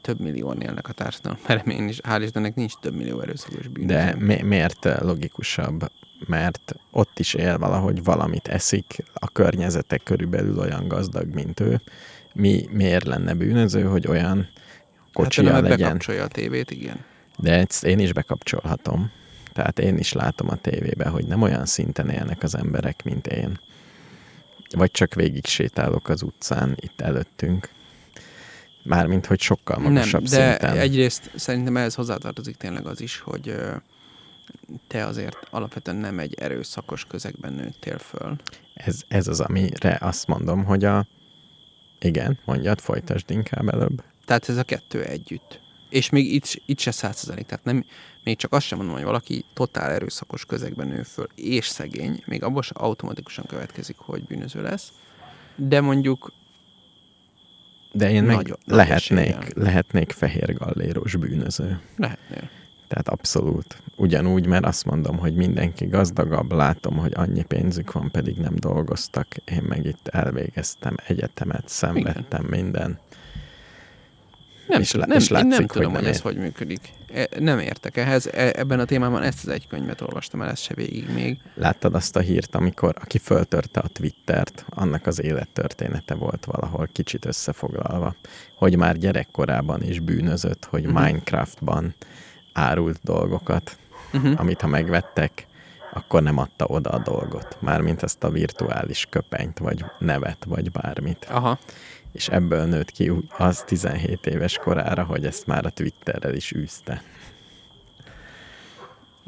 több 0.00 0.20
millióan 0.20 0.60
élnek 0.60 0.88
a 0.88 0.92
társadalom 0.92 1.38
peremén, 1.46 1.88
és 1.88 2.00
hál' 2.02 2.20
Istennek 2.22 2.54
nincs 2.54 2.72
több 2.80 2.94
millió 2.94 3.20
erőszakos 3.20 3.66
bűnöző. 3.66 3.94
de 3.94 4.14
mi, 4.18 4.42
miért 4.42 4.88
logikusabb? 5.00 5.90
Mert 6.26 6.74
ott 6.90 7.18
is 7.18 7.34
él 7.34 7.58
valahogy 7.58 8.04
valamit 8.04 8.48
eszik, 8.48 9.04
a 9.14 9.28
környezete 9.28 9.98
körülbelül 9.98 10.58
olyan 10.58 10.88
gazdag, 10.88 11.34
mint 11.34 11.60
ő. 11.60 11.80
Mi 12.32 12.68
miért 12.70 13.04
lenne 13.04 13.34
bűnöző, 13.34 13.82
hogy 13.82 14.06
olyan 14.06 14.36
hát, 14.36 15.12
kocsija 15.12 15.52
nem 15.52 15.62
legyen? 15.62 15.78
bekapcsolja 15.78 16.24
a 16.24 16.28
tévét, 16.28 16.70
igen. 16.70 17.04
De 17.36 17.52
ezt 17.52 17.84
én 17.84 17.98
is 17.98 18.12
bekapcsolhatom. 18.12 19.10
Tehát 19.52 19.78
én 19.78 19.98
is 19.98 20.12
látom 20.12 20.48
a 20.50 20.56
tévébe, 20.56 21.08
hogy 21.08 21.26
nem 21.26 21.42
olyan 21.42 21.66
szinten 21.66 22.08
élnek 22.08 22.42
az 22.42 22.54
emberek, 22.56 23.04
mint 23.04 23.26
én. 23.26 23.58
Vagy 24.70 24.90
csak 24.90 25.14
végig 25.14 25.46
sétálok 25.46 26.08
az 26.08 26.22
utcán 26.22 26.76
itt 26.80 27.00
előttünk. 27.00 27.68
Mármint, 28.86 29.26
hogy 29.26 29.40
sokkal 29.40 29.78
magasabb 29.78 30.22
nem, 30.22 30.30
de 30.30 30.50
szinten. 30.50 30.78
egyrészt 30.78 31.30
szerintem 31.34 31.76
ehhez 31.76 31.94
hozzátartozik 31.94 32.56
tényleg 32.56 32.86
az 32.86 33.00
is, 33.00 33.18
hogy 33.18 33.54
te 34.86 35.06
azért 35.06 35.36
alapvetően 35.50 35.96
nem 35.96 36.18
egy 36.18 36.34
erőszakos 36.34 37.04
közegben 37.04 37.52
nőttél 37.52 37.98
föl. 37.98 38.36
Ez, 38.74 39.00
ez 39.08 39.26
az, 39.28 39.40
amire 39.40 39.98
azt 40.00 40.26
mondom, 40.26 40.64
hogy 40.64 40.84
a... 40.84 41.06
Igen, 41.98 42.38
mondjad, 42.44 42.80
folytasd 42.80 43.30
inkább 43.30 43.68
előbb. 43.68 44.02
Tehát 44.24 44.48
ez 44.48 44.56
a 44.56 44.62
kettő 44.62 45.04
együtt. 45.04 45.60
És 45.88 46.10
még 46.10 46.34
itt, 46.34 46.62
itt 46.66 46.78
se 46.78 46.90
százszerzalék. 46.90 47.46
Tehát 47.46 47.64
nem, 47.64 47.84
még 48.24 48.36
csak 48.36 48.52
azt 48.52 48.66
sem 48.66 48.78
mondom, 48.78 48.96
hogy 48.96 49.04
valaki 49.04 49.44
totál 49.54 49.90
erőszakos 49.90 50.44
közegben 50.44 50.88
nő 50.88 51.02
föl, 51.02 51.26
és 51.34 51.66
szegény, 51.66 52.22
még 52.26 52.42
abból 52.42 52.62
sem 52.62 52.82
automatikusan 52.82 53.46
következik, 53.46 53.96
hogy 53.98 54.24
bűnöző 54.24 54.62
lesz. 54.62 54.92
De 55.56 55.80
mondjuk 55.80 56.32
De 57.96 58.10
én 58.10 58.22
meg 58.24 58.36
Nagy- 58.36 58.48
nagy 58.48 58.76
lehetnék, 58.76 59.18
eséllyel. 59.18 59.42
lehetnék 59.54 60.10
fehér 60.12 60.54
galléros 60.54 61.16
bűnöző. 61.16 61.80
lehetnél. 61.96 62.48
Tehát 62.88 63.08
abszolút. 63.08 63.76
Ugyanúgy, 63.96 64.46
mert 64.46 64.64
azt 64.64 64.84
mondom, 64.84 65.18
hogy 65.18 65.34
mindenki 65.34 65.86
gazdagabb, 65.86 66.52
látom, 66.52 66.96
hogy 66.96 67.12
annyi 67.14 67.42
pénzük 67.44 67.92
van, 67.92 68.10
pedig 68.10 68.36
nem 68.36 68.54
dolgoztak. 68.56 69.26
Én 69.44 69.62
meg 69.68 69.84
itt 69.86 70.08
elvégeztem 70.08 70.94
egyetemet, 71.06 71.62
szenvedtem 71.66 72.44
minden. 72.50 72.98
Nem, 74.66 74.80
És 74.80 74.92
nem, 74.92 75.10
és 75.10 75.30
én 75.30 75.36
nem 75.36 75.48
látszik, 75.50 75.66
tudom, 75.70 75.92
hogy 75.92 76.02
nem 76.02 76.10
ez 76.10 76.20
hogy 76.20 76.36
működik. 76.36 76.92
E, 77.14 77.28
Nem 77.38 77.58
értek 77.58 77.96
ehhez. 77.96 78.26
E, 78.26 78.52
ebben 78.56 78.80
a 78.80 78.84
témában 78.84 79.22
ezt 79.22 79.38
az 79.46 79.48
egy 79.52 79.66
könyvet 79.66 80.00
olvastam 80.00 80.42
el, 80.42 80.48
ezt 80.50 80.62
se 80.62 80.74
végig 80.74 81.08
még. 81.14 81.38
Láttad 81.54 81.94
azt 81.94 82.16
a 82.16 82.20
hírt, 82.20 82.54
amikor 82.54 82.94
aki 83.00 83.18
föltörte 83.18 83.80
a 83.80 83.88
Twittert, 83.88 84.64
annak 84.68 85.06
az 85.06 85.22
élettörténete 85.22 86.14
volt 86.14 86.44
valahol 86.44 86.88
kicsit 86.92 87.24
összefoglalva, 87.24 88.14
hogy 88.54 88.76
már 88.76 88.96
gyerekkorában 88.98 89.82
is 89.82 90.00
bűnözött, 90.00 90.64
hogy 90.64 90.82
Mhm. 90.84 90.92
Minecraftban 91.02 91.94
árult 92.52 92.98
dolgokat, 93.02 93.76
Uh-huh. 94.12 94.40
amit 94.40 94.60
ha 94.60 94.66
megvettek, 94.66 95.46
akkor 95.92 96.22
nem 96.22 96.38
adta 96.38 96.64
oda 96.64 96.90
a 96.90 96.98
dolgot. 96.98 97.56
Mármint 97.60 98.02
ezt 98.02 98.24
a 98.24 98.30
virtuális 98.30 99.06
köpenyt, 99.10 99.58
vagy 99.58 99.84
nevet, 99.98 100.44
vagy 100.46 100.70
bármit. 100.70 101.26
Aha. 101.30 101.58
És 102.16 102.28
ebből 102.28 102.64
nőtt 102.64 102.90
ki 102.90 103.12
az 103.38 103.62
17 103.66 104.26
éves 104.26 104.58
korára, 104.58 105.04
hogy 105.04 105.24
ezt 105.24 105.46
már 105.46 105.66
a 105.66 105.70
Twitterrel 105.70 106.34
is 106.34 106.52
űzte. 106.52 107.02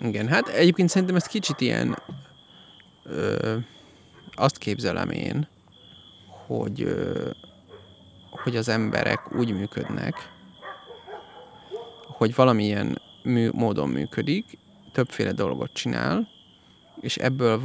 Igen, 0.02 0.28
hát 0.28 0.48
egyébként 0.48 0.88
szerintem 0.88 1.16
ez 1.16 1.26
kicsit 1.26 1.60
ilyen, 1.60 1.98
ö, 3.04 3.56
azt 4.34 4.58
képzelem 4.58 5.10
én, 5.10 5.48
hogy, 6.46 6.82
ö, 6.82 7.30
hogy 8.30 8.56
az 8.56 8.68
emberek 8.68 9.36
úgy 9.36 9.52
működnek, 9.52 10.14
hogy 12.06 12.34
valamilyen 12.34 13.00
mű, 13.22 13.50
módon 13.52 13.88
működik, 13.88 14.58
többféle 14.92 15.32
dolgot 15.32 15.72
csinál, 15.72 16.28
és 17.00 17.16
ebből 17.16 17.60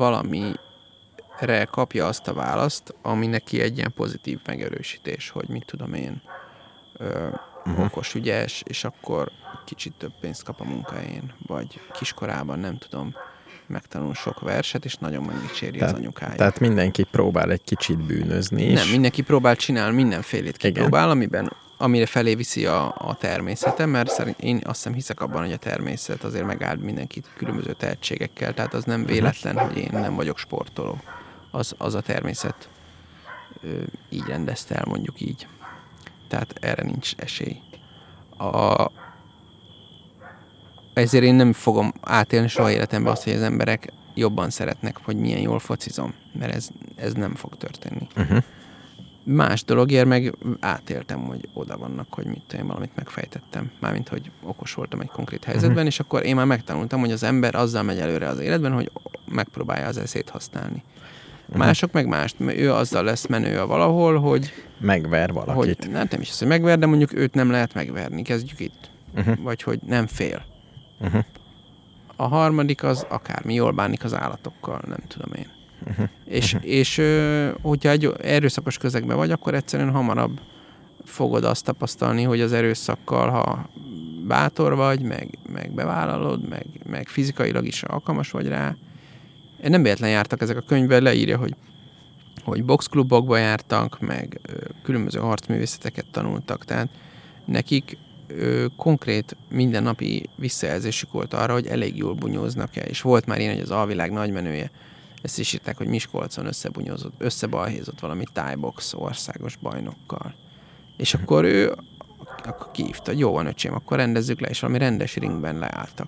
valamire 1.39 1.65
kapja 1.65 2.07
azt 2.07 2.27
a 2.27 2.34
választ, 2.34 2.93
ami 3.01 3.27
neki 3.27 3.61
egy 3.61 3.77
ilyen 3.77 3.93
pozitív 3.95 4.39
megerősítés, 4.45 5.30
hogy 5.30 5.47
mit 5.47 5.65
tudom 5.65 5.93
én, 5.93 6.22
ö, 6.97 7.27
uh-huh. 7.65 7.85
okos, 7.85 8.15
ügyes, 8.15 8.64
és 8.68 8.84
akkor 8.84 9.31
kicsit 9.65 9.93
több 9.97 10.14
pénzt 10.19 10.43
kap 10.43 10.60
a 10.60 10.64
munkájén, 10.64 11.34
vagy 11.47 11.80
kiskorában, 11.91 12.60
nem 12.60 12.77
tudom, 12.77 13.15
megtanul 13.65 14.14
sok 14.14 14.39
verset, 14.39 14.85
és 14.85 14.95
nagyon 14.95 15.23
megdicséri 15.23 15.80
az 15.80 15.93
anyukáját. 15.93 16.38
tehát 16.38 16.60
mindenki 16.60 17.03
próbál 17.03 17.51
egy 17.51 17.64
kicsit 17.64 17.97
bűnözni 17.97 18.64
is. 18.64 18.80
Nem, 18.80 18.89
mindenki 18.89 19.22
próbál 19.22 19.55
csinálni, 19.55 19.95
mindenfélét 19.95 20.57
Igen. 20.57 20.73
kipróbál, 20.73 21.10
amiben 21.10 21.51
amire 21.77 22.05
felé 22.05 22.35
viszi 22.35 22.65
a, 22.65 22.95
a 22.97 23.15
természete, 23.19 23.85
mert 23.85 24.10
szerint 24.10 24.39
én 24.39 24.61
azt 24.64 24.76
hiszem 24.76 24.93
hiszek 24.93 25.22
abban, 25.22 25.41
hogy 25.41 25.51
a 25.51 25.57
természet 25.57 26.23
azért 26.23 26.45
megáld 26.45 26.80
mindenkit 26.80 27.27
különböző 27.38 27.73
tehetségekkel, 27.73 28.53
tehát 28.53 28.73
az 28.73 28.84
nem 28.84 29.05
véletlen, 29.05 29.57
hogy 29.57 29.77
én 29.77 29.89
nem 29.91 30.15
vagyok 30.15 30.38
sportoló. 30.38 31.01
Az, 31.55 31.75
az 31.77 31.93
a 31.93 32.01
természet 32.01 32.67
így 34.09 34.25
rendezte 34.27 34.75
el, 34.75 34.85
mondjuk 34.88 35.21
így. 35.21 35.47
Tehát 36.27 36.55
erre 36.59 36.84
nincs 36.84 37.13
esély. 37.15 37.59
A, 38.38 38.89
ezért 40.93 41.23
én 41.23 41.35
nem 41.35 41.53
fogom 41.53 41.93
átélni 42.01 42.47
soha 42.47 42.71
életemben 42.71 43.11
azt, 43.11 43.23
hogy 43.23 43.34
az 43.34 43.41
emberek 43.41 43.91
jobban 44.13 44.49
szeretnek, 44.49 44.97
hogy 45.03 45.15
milyen 45.15 45.39
jól 45.39 45.59
focizom, 45.59 46.13
mert 46.31 46.53
ez, 46.53 46.67
ez 46.95 47.13
nem 47.13 47.35
fog 47.35 47.57
történni. 47.57 48.07
Uh-huh. 48.17 48.43
Más 49.23 49.63
dologért 49.63 50.07
meg 50.07 50.35
átéltem, 50.59 51.19
hogy 51.19 51.49
oda 51.53 51.77
vannak, 51.77 52.13
hogy 52.13 52.25
mit 52.25 52.53
én 52.53 52.67
valamit 52.67 52.95
megfejtettem. 52.95 53.71
Mármint, 53.80 54.07
hogy 54.07 54.31
okos 54.41 54.73
voltam 54.73 54.99
egy 54.99 55.09
konkrét 55.09 55.43
helyzetben, 55.43 55.71
uh-huh. 55.71 55.88
és 55.88 55.99
akkor 55.99 56.25
én 56.25 56.35
már 56.35 56.45
megtanultam, 56.45 56.99
hogy 56.99 57.11
az 57.11 57.23
ember 57.23 57.55
azzal 57.55 57.84
megy 57.84 57.99
előre 57.99 58.27
az 58.27 58.39
életben, 58.39 58.71
hogy 58.71 58.91
megpróbálja 59.25 59.88
az 59.88 59.97
eszét 59.97 60.30
használni. 60.30 60.84
Uh-huh. 61.53 61.67
Mások 61.67 61.91
meg 61.91 62.07
mást. 62.07 62.35
Ő 62.39 62.73
azzal 62.73 63.03
lesz 63.03 63.25
menő 63.25 63.59
a 63.59 63.67
valahol, 63.67 64.19
hogy... 64.19 64.53
Megver 64.77 65.34
valakit. 65.34 65.55
Hogy, 65.55 65.91
nem, 65.91 66.07
nem 66.09 66.21
is 66.21 66.30
az, 66.30 66.39
hogy 66.39 66.47
megver, 66.47 66.80
de 66.80 66.85
mondjuk 66.85 67.13
őt 67.13 67.34
nem 67.34 67.51
lehet 67.51 67.73
megverni. 67.73 68.21
Kezdjük 68.21 68.59
itt. 68.59 68.89
Uh-huh. 69.15 69.38
Vagy 69.41 69.61
hogy 69.63 69.80
nem 69.88 70.07
fél. 70.07 70.45
Uh-huh. 70.99 71.23
A 72.15 72.27
harmadik 72.27 72.84
az 72.84 73.05
akármi, 73.09 73.53
jól 73.53 73.71
bánik 73.71 74.03
az 74.03 74.13
állatokkal, 74.13 74.81
nem 74.88 74.99
tudom 75.07 75.34
én. 75.34 75.47
Uh-huh. 75.89 76.09
És, 76.25 76.53
uh-huh. 76.53 76.69
és 76.69 77.01
hogyha 77.61 77.89
egy 77.89 78.13
erőszakos 78.21 78.77
közegben 78.77 79.17
vagy, 79.17 79.31
akkor 79.31 79.53
egyszerűen 79.53 79.91
hamarabb 79.91 80.39
fogod 81.05 81.43
azt 81.43 81.65
tapasztalni, 81.65 82.23
hogy 82.23 82.41
az 82.41 82.53
erőszakkal, 82.53 83.30
ha 83.30 83.69
bátor 84.27 84.75
vagy, 84.75 85.01
meg, 85.01 85.38
meg 85.53 85.71
bevállalod, 85.71 86.49
meg, 86.49 86.65
meg 86.89 87.07
fizikailag 87.07 87.65
is 87.65 87.84
alkalmas 87.84 88.31
vagy 88.31 88.47
rá. 88.47 88.75
Nem 89.69 89.84
véletlen 89.84 90.10
jártak 90.10 90.41
ezek 90.41 90.57
a 90.57 90.61
könyvben, 90.61 91.03
leírja, 91.03 91.38
hogy 91.38 91.56
hogy 92.44 92.64
boxklubokba 92.64 93.38
jártak, 93.38 93.99
meg 93.99 94.40
különböző 94.81 95.19
harcművészeteket 95.19 96.06
tanultak, 96.11 96.65
tehát 96.65 96.90
nekik 97.45 97.98
ö, 98.27 98.65
konkrét 98.77 99.35
mindennapi 99.49 100.30
visszajelzésük 100.35 101.11
volt 101.11 101.34
arra, 101.34 101.53
hogy 101.53 101.68
elég 101.68 101.98
jól 101.98 102.14
bunyóznak-e, 102.14 102.81
és 102.81 103.02
volt 103.02 103.26
már 103.26 103.40
ilyen, 103.40 103.53
hogy 103.53 103.64
az 103.64 103.72
alvilág 103.72 104.11
nagymenője 104.11 104.72
ezt 105.22 105.40
is 105.40 105.53
írták, 105.53 105.77
hogy 105.77 105.88
Miskolcon 105.88 106.45
összebunyózott, 106.45 107.14
összebalhézott 107.18 107.99
valami 107.99 108.23
tájbox 108.34 108.94
országos 108.94 109.56
bajnokkal. 109.56 110.34
És 110.98 111.14
akkor 111.14 111.44
ő 111.44 111.76
akkor 112.45 112.72
kihívta, 112.72 113.11
hogy 113.11 113.19
jó 113.19 113.31
van 113.31 113.45
öcsém, 113.45 113.73
akkor 113.73 113.98
rendezzük 113.98 114.40
le, 114.40 114.48
és 114.48 114.60
valami 114.60 114.80
rendes 114.80 115.15
ringben 115.15 115.57
leálltak. 115.57 116.07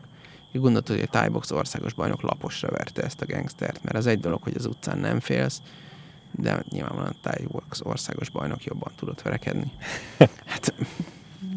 Gondoltad, 0.59 0.95
hogy 0.95 1.05
a 1.05 1.11
tájbox 1.11 1.51
országos 1.51 1.93
bajnok 1.93 2.21
laposra 2.21 2.69
verte 2.69 3.01
ezt 3.01 3.21
a 3.21 3.25
gangstert, 3.25 3.83
mert 3.83 3.97
az 3.97 4.05
egy 4.05 4.19
dolog, 4.19 4.41
hogy 4.43 4.55
az 4.55 4.65
utcán 4.65 4.97
nem 4.97 5.19
félsz, 5.19 5.61
de 6.31 6.63
nyilvánvalóan 6.69 7.15
a 7.21 7.29
tájbox 7.29 7.81
országos 7.83 8.29
bajnok 8.29 8.63
jobban 8.63 8.91
tudott 8.95 9.21
verekedni. 9.21 9.71
Hát 10.45 10.73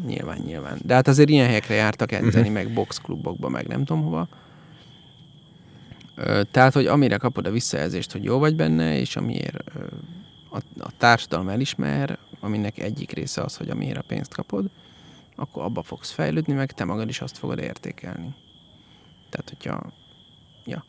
nyilván, 0.05 0.37
nyilván. 0.45 0.79
De 0.83 0.93
hát 0.93 1.07
azért 1.07 1.29
ilyen 1.29 1.47
helyekre 1.47 1.73
jártak 1.73 2.11
edzeni, 2.11 2.49
meg 2.49 2.73
boxklubokba, 2.73 3.49
meg 3.49 3.67
nem 3.67 3.85
tudom 3.85 4.03
hova. 4.03 4.27
Tehát, 6.51 6.73
hogy 6.73 6.85
amire 6.85 7.17
kapod 7.17 7.45
a 7.45 7.51
visszajelzést, 7.51 8.11
hogy 8.11 8.23
jó 8.23 8.37
vagy 8.37 8.55
benne, 8.55 8.97
és 8.99 9.15
amiért 9.15 9.63
a, 10.49 10.57
a 10.79 10.91
társadalom 10.97 11.49
elismer, 11.49 12.17
aminek 12.39 12.77
egyik 12.79 13.11
része 13.11 13.41
az, 13.41 13.55
hogy 13.55 13.69
amiért 13.69 13.97
a 13.97 14.03
pénzt 14.07 14.33
kapod, 14.33 14.69
akkor 15.35 15.63
abba 15.63 15.83
fogsz 15.83 16.11
fejlődni, 16.11 16.53
meg 16.53 16.71
te 16.71 16.83
magad 16.83 17.09
is 17.09 17.21
azt 17.21 17.37
fogod 17.37 17.59
értékelni. 17.59 18.33
Tehát, 19.29 19.49
hogyha... 19.49 19.91
Ja. 20.65 20.83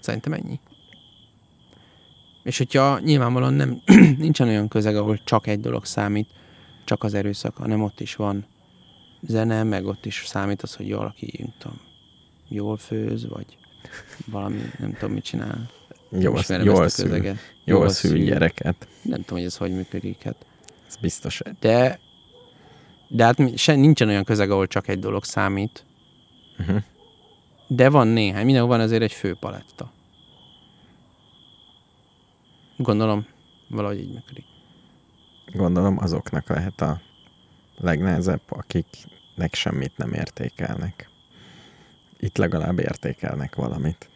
Szerintem 0.00 0.32
ennyi. 0.32 0.60
És 2.42 2.58
hogyha 2.58 2.98
nyilvánvalóan 2.98 3.54
nem, 3.54 3.82
nincsen 4.18 4.48
olyan 4.48 4.68
közeg, 4.68 4.96
ahol 4.96 5.20
csak 5.24 5.46
egy 5.46 5.60
dolog 5.60 5.84
számít, 5.84 6.28
csak 6.84 7.02
az 7.02 7.14
erőszak, 7.14 7.56
hanem 7.56 7.82
ott 7.82 8.00
is 8.00 8.14
van 8.14 8.46
zene, 9.20 9.62
meg 9.62 9.86
ott 9.86 10.06
is 10.06 10.22
számít 10.26 10.62
az, 10.62 10.74
hogy 10.74 10.94
valaki, 10.94 11.34
nem 11.38 11.54
tudom, 11.58 11.80
jól 12.48 12.76
főz, 12.76 13.28
vagy 13.28 13.58
valami, 14.26 14.60
nem 14.78 14.92
tudom, 14.92 15.12
mit 15.12 15.24
csinál. 15.24 15.70
Jól, 16.10 16.22
jól, 16.22 16.88
szül, 16.88 17.16
jól, 17.16 17.36
jól 17.64 17.88
szül 17.88 18.18
gyereket. 18.18 18.88
Nem 19.02 19.20
tudom, 19.20 19.38
hogy 19.38 19.44
ez 19.44 19.56
hogy 19.56 19.72
működik. 19.72 20.22
Hát. 20.22 20.44
Ez 20.88 20.96
biztos. 20.96 21.40
De, 21.60 21.98
de 23.08 23.24
hát 23.24 23.58
se, 23.58 23.74
nincsen 23.74 24.08
olyan 24.08 24.24
közeg, 24.24 24.50
ahol 24.50 24.66
csak 24.66 24.88
egy 24.88 24.98
dolog 24.98 25.24
számít. 25.24 25.84
Uh-huh. 26.58 26.82
De 27.68 27.88
van 27.88 28.06
néhány. 28.06 28.44
Mindenhol 28.44 28.70
van 28.70 28.80
azért 28.80 29.02
egy 29.02 29.12
fő 29.12 29.34
paletta. 29.34 29.90
Gondolom, 32.76 33.26
valahogy 33.68 33.98
így 33.98 34.12
működik. 34.12 34.44
Gondolom 35.52 35.98
azoknak 35.98 36.48
lehet 36.48 36.80
a 36.80 37.00
legnehezebb, 37.76 38.42
akiknek 38.48 39.54
semmit 39.54 39.96
nem 39.96 40.12
értékelnek 40.12 41.08
itt 42.18 42.36
legalább 42.36 42.78
értékelnek 42.78 43.54
valamit. 43.54 44.08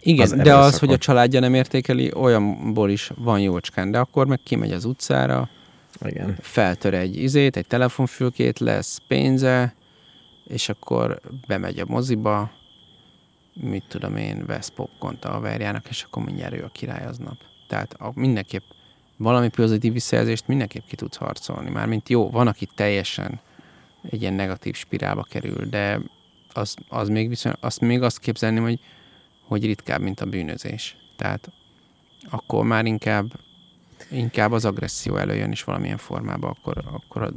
Igen, 0.00 0.30
az 0.32 0.32
de 0.32 0.54
az, 0.54 0.78
hogy 0.78 0.92
a 0.92 0.98
családja 0.98 1.40
nem 1.40 1.54
értékeli, 1.54 2.12
olyanból 2.14 2.90
is 2.90 3.10
van 3.16 3.40
jócskán, 3.40 3.90
de 3.90 3.98
akkor 3.98 4.26
meg 4.26 4.40
kimegy 4.44 4.72
az 4.72 4.84
utcára, 4.84 5.48
Igen. 6.04 6.36
feltör 6.40 6.94
egy 6.94 7.16
izét, 7.16 7.56
egy 7.56 7.66
telefonfülkét, 7.66 8.58
lesz 8.58 9.00
pénze, 9.08 9.74
és 10.44 10.68
akkor 10.68 11.20
bemegy 11.46 11.78
a 11.78 11.84
moziba, 11.88 12.50
mit 13.52 13.84
tudom 13.88 14.16
én, 14.16 14.46
vesz 14.46 14.68
popcornt 14.68 15.24
a 15.24 15.40
verjának, 15.40 15.88
és 15.88 16.02
akkor 16.02 16.24
mindjárt 16.24 16.54
ő 16.54 16.64
a 16.64 16.70
király 16.72 17.06
aznap. 17.06 17.36
Tehát 17.68 17.92
a, 17.92 18.12
mindenképp 18.14 18.62
valami 19.16 19.48
pozitív 19.48 19.92
visszajelzést 19.92 20.46
mindenképp 20.46 20.86
ki 20.86 20.96
tudsz 20.96 21.16
harcolni. 21.16 21.70
Mármint 21.70 22.08
jó, 22.08 22.30
van, 22.30 22.46
aki 22.46 22.68
teljesen 22.74 23.40
egy 24.10 24.20
ilyen 24.20 24.34
negatív 24.34 24.74
spirálba 24.74 25.22
kerül, 25.22 25.68
de 25.68 26.00
az, 26.52 26.74
az 26.88 27.08
még 27.08 27.28
viszont, 27.28 27.56
azt 27.60 27.80
még 27.80 28.02
azt 28.02 28.18
képzelni, 28.18 28.58
hogy, 28.58 28.80
hogy 29.46 29.64
ritkább, 29.64 30.00
mint 30.00 30.20
a 30.20 30.26
bűnözés. 30.26 30.96
Tehát 31.16 31.50
akkor 32.30 32.64
már 32.64 32.84
inkább, 32.84 33.32
inkább 34.10 34.52
az 34.52 34.64
agresszió 34.64 35.16
előjön 35.16 35.50
is 35.52 35.64
valamilyen 35.64 35.98
formában, 35.98 36.50
akkor, 36.50 36.82
akkor 36.92 37.32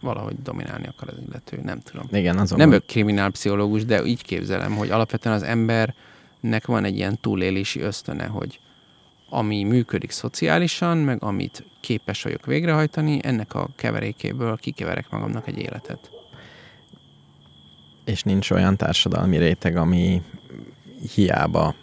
valahogy 0.00 0.42
dominálni 0.42 0.86
akar 0.86 1.08
az 1.08 1.22
illető, 1.28 1.60
nem 1.62 1.80
tudom. 1.80 2.06
Igen, 2.12 2.38
azon 2.38 2.58
Nem 2.58 2.68
vagyok 2.68 2.86
kriminálpszichológus, 2.86 3.84
de 3.84 4.04
így 4.04 4.22
képzelem, 4.22 4.76
hogy 4.76 4.90
alapvetően 4.90 5.34
az 5.34 5.42
embernek 5.42 6.66
van 6.66 6.84
egy 6.84 6.96
ilyen 6.96 7.18
túlélési 7.20 7.80
ösztöne, 7.80 8.26
hogy 8.26 8.60
ami 9.28 9.62
működik 9.64 10.10
szociálisan, 10.10 10.98
meg 10.98 11.22
amit 11.22 11.64
képes 11.80 12.22
vagyok 12.22 12.46
végrehajtani, 12.46 13.18
ennek 13.22 13.54
a 13.54 13.68
keverékéből 13.76 14.56
kikeverek 14.56 15.10
magamnak 15.10 15.48
egy 15.48 15.58
életet 15.58 16.10
és 18.08 18.22
nincs 18.22 18.50
olyan 18.50 18.76
társadalmi 18.76 19.36
réteg, 19.36 19.76
ami 19.76 20.22
hiába, 21.14 21.74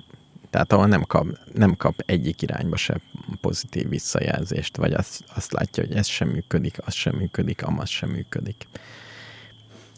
tehát 0.55 0.71
ahol 0.71 0.87
nem 0.87 1.03
kap, 1.03 1.25
nem 1.53 1.75
kap 1.75 2.03
egyik 2.05 2.41
irányba 2.41 2.75
se 2.75 2.99
pozitív 3.41 3.89
visszajelzést, 3.89 4.77
vagy 4.77 4.93
azt, 4.93 5.23
azt 5.35 5.51
látja, 5.51 5.83
hogy 5.83 5.95
ez 5.95 6.07
sem 6.07 6.27
működik, 6.27 6.77
az 6.85 6.93
sem 6.93 7.15
működik, 7.15 7.63
amaz 7.63 7.89
sem 7.89 8.09
működik. 8.09 8.67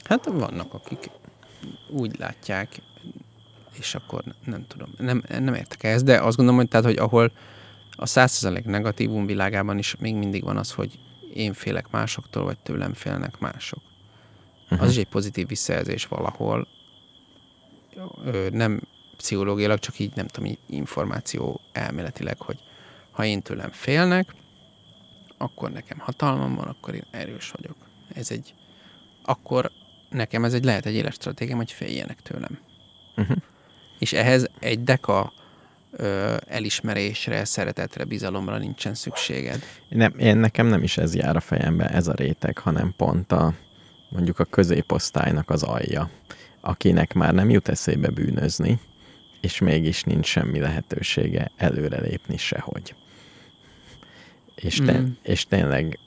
Hát 0.04 0.26
vannak, 0.26 0.74
akik 0.74 1.10
úgy 1.90 2.18
látják, 2.20 2.82
és 3.80 3.96
akkor 3.96 4.24
nem 4.46 4.66
tudom, 4.68 4.90
nem, 4.98 5.24
nem 5.30 5.54
értek 5.54 5.84
ehhez, 5.84 6.04
de 6.04 6.22
azt 6.22 6.36
gondolom, 6.36 6.60
hogy, 6.60 6.70
tehát, 6.70 6.86
hogy 6.86 6.98
ahol 6.98 7.32
a 7.96 8.06
százszerzalék 8.06 8.66
negatívum 8.66 9.26
világában 9.26 9.78
is 9.78 9.96
még 10.00 10.16
mindig 10.16 10.44
van 10.44 10.58
az, 10.58 10.72
hogy 10.72 11.00
én 11.34 11.54
félek 11.54 11.90
másoktól, 11.90 12.44
vagy 12.44 12.58
tőlem 12.58 12.94
félnek 12.94 13.40
mások 13.40 13.82
uh-huh. 14.64 14.82
az 14.82 14.90
is 14.92 14.98
egy 14.98 15.08
pozitív 15.08 15.48
visszajelzés 15.48 16.06
valahol. 16.06 16.68
Ö, 18.26 18.48
nem 18.52 18.82
pszichológiailag, 19.18 19.80
csak 19.80 20.00
így 20.00 20.12
nem 20.16 20.28
tudom, 20.28 20.50
így 20.50 20.60
információ 20.66 21.62
elméletileg, 21.72 22.40
hogy 22.40 22.58
ha 23.12 23.26
én 23.26 23.42
tőlem 23.42 23.72
félnek, 23.72 24.34
akkor 25.38 25.72
nekem 25.72 26.00
hatalmam 26.00 26.56
van, 26.56 26.68
akkor 26.68 26.96
én 26.96 27.06
erős 27.12 27.52
vagyok. 27.52 27.76
Ez 28.14 28.32
egy, 28.32 28.54
akkor 29.22 29.72
nekem 30.10 30.44
ez 30.44 30.54
egy 30.54 30.64
lehet 30.64 30.86
egy 30.86 30.94
éles 30.94 31.14
stratégiám, 31.14 31.58
hogy 31.58 31.72
féljenek 31.72 32.22
tőlem. 32.22 32.60
Uh-huh. 33.18 33.38
És 34.00 34.14
ehhez 34.14 34.50
egy 34.60 34.84
deka 34.84 35.34
ö, 35.92 36.36
elismerésre, 36.48 37.46
szeretetre, 37.46 38.04
bizalomra 38.04 38.58
nincsen 38.58 38.94
szükséged. 38.94 39.64
Nem, 39.90 40.14
én 40.18 40.38
nekem 40.38 40.68
nem 40.68 40.84
is 40.84 40.98
ez 40.98 41.16
jár 41.16 41.36
a 41.36 41.40
fejembe, 41.40 41.90
ez 41.90 42.08
a 42.08 42.14
réteg, 42.14 42.58
hanem 42.58 42.94
pont 42.98 43.32
a, 43.32 43.54
mondjuk 44.10 44.40
a 44.40 44.46
középosztálynak 44.46 45.50
az 45.50 45.64
alja, 45.64 46.10
akinek 46.62 47.14
már 47.14 47.34
nem 47.34 47.50
jut 47.50 47.68
eszébe 47.68 48.10
bűnözni, 48.10 48.80
és 49.42 49.60
mégis 49.60 50.04
nincs 50.04 50.26
semmi 50.26 50.60
lehetősége 50.60 51.52
előrelépni 51.56 52.38
sehogy. 52.38 52.96
És, 54.56 54.76
te, 54.86 55.00
mm. 55.00 55.08
és 55.22 55.46
tényleg 55.46 56.00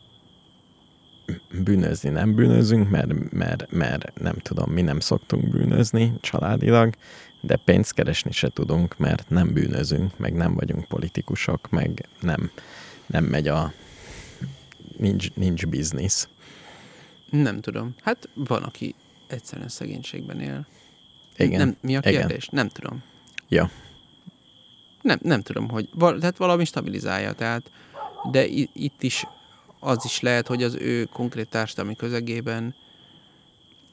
bűnözni 1.64 2.10
nem 2.10 2.34
bűnözünk, 2.34 2.90
mert, 2.90 3.32
mert, 3.32 3.70
mert 3.70 4.20
nem 4.20 4.34
tudom, 4.34 4.70
mi 4.70 4.82
nem 4.82 5.00
szoktunk 5.00 5.48
bűnözni 5.48 6.12
családilag, 6.20 6.94
de 7.40 7.56
pénzt 7.56 7.94
keresni 7.94 8.32
se 8.32 8.48
tudunk, 8.48 8.98
mert 8.98 9.28
nem 9.28 9.52
bűnözünk, 9.52 10.18
meg 10.18 10.32
nem 10.32 10.54
vagyunk 10.54 10.84
politikusok, 10.84 11.70
meg 11.70 12.08
nem, 12.20 12.50
nem 13.06 13.24
megy 13.24 13.48
a 13.48 13.72
nincs, 14.96 15.32
nincs 15.34 15.66
biznisz. 15.66 16.28
Nem 17.30 17.60
tudom. 17.60 17.94
Hát 18.02 18.28
van, 18.34 18.62
aki 18.62 18.94
egyszerűen 19.26 19.68
szegénységben 19.68 20.40
él. 20.40 20.66
Igen. 21.36 21.58
Nem, 21.58 21.76
mi 21.80 21.96
a 21.96 22.00
kérdés? 22.00 22.46
Igen. 22.46 22.64
Nem 22.64 22.68
tudom. 22.68 23.02
Ja. 23.50 23.70
Nem, 25.02 25.18
nem 25.22 25.40
tudom, 25.40 25.68
hogy 25.68 25.88
val, 25.94 26.18
tehát 26.18 26.36
valami 26.36 26.64
stabilizálja. 26.64 27.32
Tehát 27.32 27.70
de 28.30 28.46
itt 28.72 29.02
is 29.02 29.26
az 29.80 30.04
is 30.04 30.20
lehet, 30.20 30.46
hogy 30.46 30.62
az 30.62 30.74
ő 30.74 31.04
konkrét 31.04 31.48
társadalmi 31.48 31.96
közegében 31.96 32.74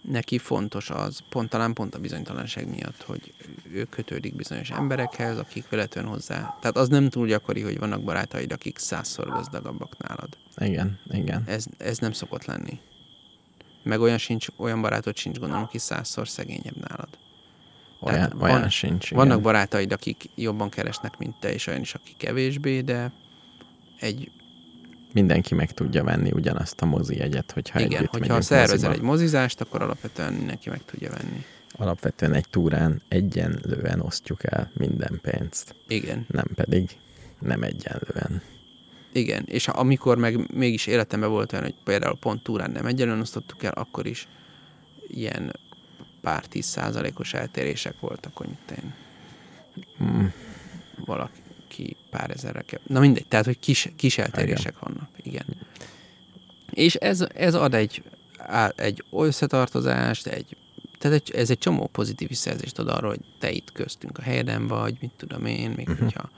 neki 0.01 0.37
fontos 0.37 0.89
az, 0.89 1.19
pont 1.29 1.49
talán 1.49 1.73
pont 1.73 1.95
a 1.95 1.99
bizonytalanság 1.99 2.69
miatt, 2.69 3.03
hogy 3.03 3.33
ő 3.71 3.83
kötődik 3.83 4.35
bizonyos 4.35 4.69
emberekhez, 4.69 5.37
akik 5.37 5.69
véletlenül 5.69 6.11
hozzá. 6.11 6.57
Tehát 6.59 6.77
az 6.77 6.87
nem 6.87 7.09
túl 7.09 7.27
gyakori, 7.27 7.61
hogy 7.61 7.79
vannak 7.79 8.03
barátaid, 8.03 8.51
akik 8.51 8.77
százszor 8.77 9.27
gazdagabbak 9.29 9.97
nálad. 9.97 10.37
Igen, 10.57 10.99
igen. 11.11 11.43
Ez, 11.45 11.65
ez 11.77 11.97
nem 11.97 12.11
szokott 12.11 12.45
lenni. 12.45 12.79
Meg 13.83 14.01
olyan, 14.01 14.17
sincs, 14.17 14.47
olyan 14.55 14.81
barátod 14.81 15.17
sincs, 15.17 15.39
gondolom, 15.39 15.63
aki 15.63 15.77
százszor 15.77 16.27
szegényebb 16.27 16.87
nálad. 16.87 17.09
Olyan, 17.99 18.15
Tehát 18.17 18.33
olyan 18.41 18.59
van- 18.59 18.69
sincs. 18.69 19.11
Igen. 19.11 19.17
Vannak 19.27 19.41
barátaid, 19.41 19.91
akik 19.91 20.29
jobban 20.35 20.69
keresnek, 20.69 21.17
mint 21.17 21.35
te, 21.39 21.53
és 21.53 21.67
olyan 21.67 21.81
is, 21.81 21.93
aki 21.93 22.13
kevésbé, 22.17 22.81
de 22.81 23.11
egy, 23.99 24.31
Mindenki 25.13 25.53
meg 25.55 25.73
tudja 25.73 26.03
venni 26.03 26.31
ugyanazt 26.31 26.81
a 26.81 26.85
mozi 26.85 27.17
jegyet, 27.17 27.51
hogyha 27.51 27.79
igen, 27.79 27.91
együtt 27.99 28.09
hogyha 28.11 28.41
szervezel 28.41 28.91
egy 28.91 29.01
mozizást, 29.01 29.61
akkor 29.61 29.81
alapvetően 29.81 30.33
mindenki 30.33 30.69
meg 30.69 30.81
tudja 30.85 31.09
venni. 31.09 31.45
Alapvetően 31.71 32.33
egy 32.33 32.45
túrán 32.49 33.01
egyenlően 33.07 33.99
osztjuk 33.99 34.43
el 34.43 34.71
minden 34.73 35.19
pénzt, 35.21 35.75
Igen, 35.87 36.25
nem 36.27 36.45
pedig 36.55 36.89
nem 37.39 37.63
egyenlően. 37.63 38.41
igen. 39.11 39.43
És 39.45 39.67
amikor 39.67 40.17
meg 40.17 40.53
mégis 40.55 40.87
életemben 40.87 41.29
volt 41.29 41.51
olyan, 41.53 41.63
hogy 41.65 41.75
például 41.83 42.17
pont 42.17 42.43
túrán 42.43 42.71
nem 42.71 42.85
egyenlően 42.85 43.19
osztottuk 43.19 43.63
el, 43.63 43.71
akkor 43.73 44.05
is 44.05 44.27
ilyen 45.07 45.55
pár 46.27 46.45
tíz 46.45 46.65
százalékos 46.65 47.33
eltérések 47.33 47.99
voltak, 47.99 48.37
hogy 48.37 48.47
mit 48.47 48.79
én 48.79 48.93
Mm, 50.03 50.25
valaki 51.05 51.95
pár 52.09 52.31
ezerre 52.31 52.61
kell. 52.61 52.79
Na 52.87 52.99
mindegy, 52.99 53.25
tehát, 53.27 53.45
hogy 53.45 53.59
kis, 53.59 53.89
kis 53.95 54.17
eltérések 54.17 54.79
vannak. 54.79 55.09
Igen. 55.23 55.45
És 56.69 56.95
ez, 56.95 57.25
ez 57.33 57.53
ad 57.53 57.73
egy, 57.73 58.03
egy 58.75 59.03
összetartozást, 59.11 60.27
egy, 60.27 60.55
tehát 60.97 61.17
egy, 61.17 61.35
ez 61.35 61.49
egy 61.49 61.57
csomó 61.57 61.87
pozitív 61.91 62.27
visszajelzést 62.27 62.79
ad 62.79 62.87
arról, 62.87 63.09
hogy 63.09 63.23
te 63.39 63.51
itt 63.51 63.71
köztünk 63.71 64.17
a 64.17 64.21
helyeden 64.21 64.67
vagy, 64.67 64.97
mit 64.99 65.11
tudom 65.17 65.45
én, 65.45 65.69
még 65.69 65.89
uh-huh. 65.89 66.03
hogyha 66.03 66.29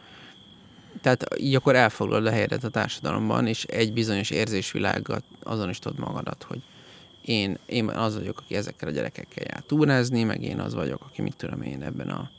tehát 1.02 1.26
így 1.38 1.56
akkor 1.56 1.76
elfoglalod 1.76 2.26
a 2.26 2.32
helyedet 2.32 2.64
a 2.64 2.70
társadalomban, 2.70 3.48
és 3.48 3.64
egy 3.64 3.94
bizonyos 3.94 4.30
érzésvilággal 4.30 5.22
azonosítod 5.44 6.00
magadat, 6.00 6.44
hogy 6.44 6.62
én, 7.26 7.58
én 7.66 7.88
az 7.90 8.16
vagyok, 8.16 8.40
aki 8.40 8.56
ezekkel 8.56 8.88
a 8.88 8.92
gyerekekkel 8.92 9.44
jár 9.48 9.64
túrázni, 9.68 10.24
meg 10.24 10.44
én 10.44 10.60
az 10.60 10.74
vagyok, 10.74 11.02
aki 11.06 11.22
mit 11.22 11.36
tudom 11.36 11.62
én 11.62 11.84
ebben 11.84 12.10
a 12.10 12.30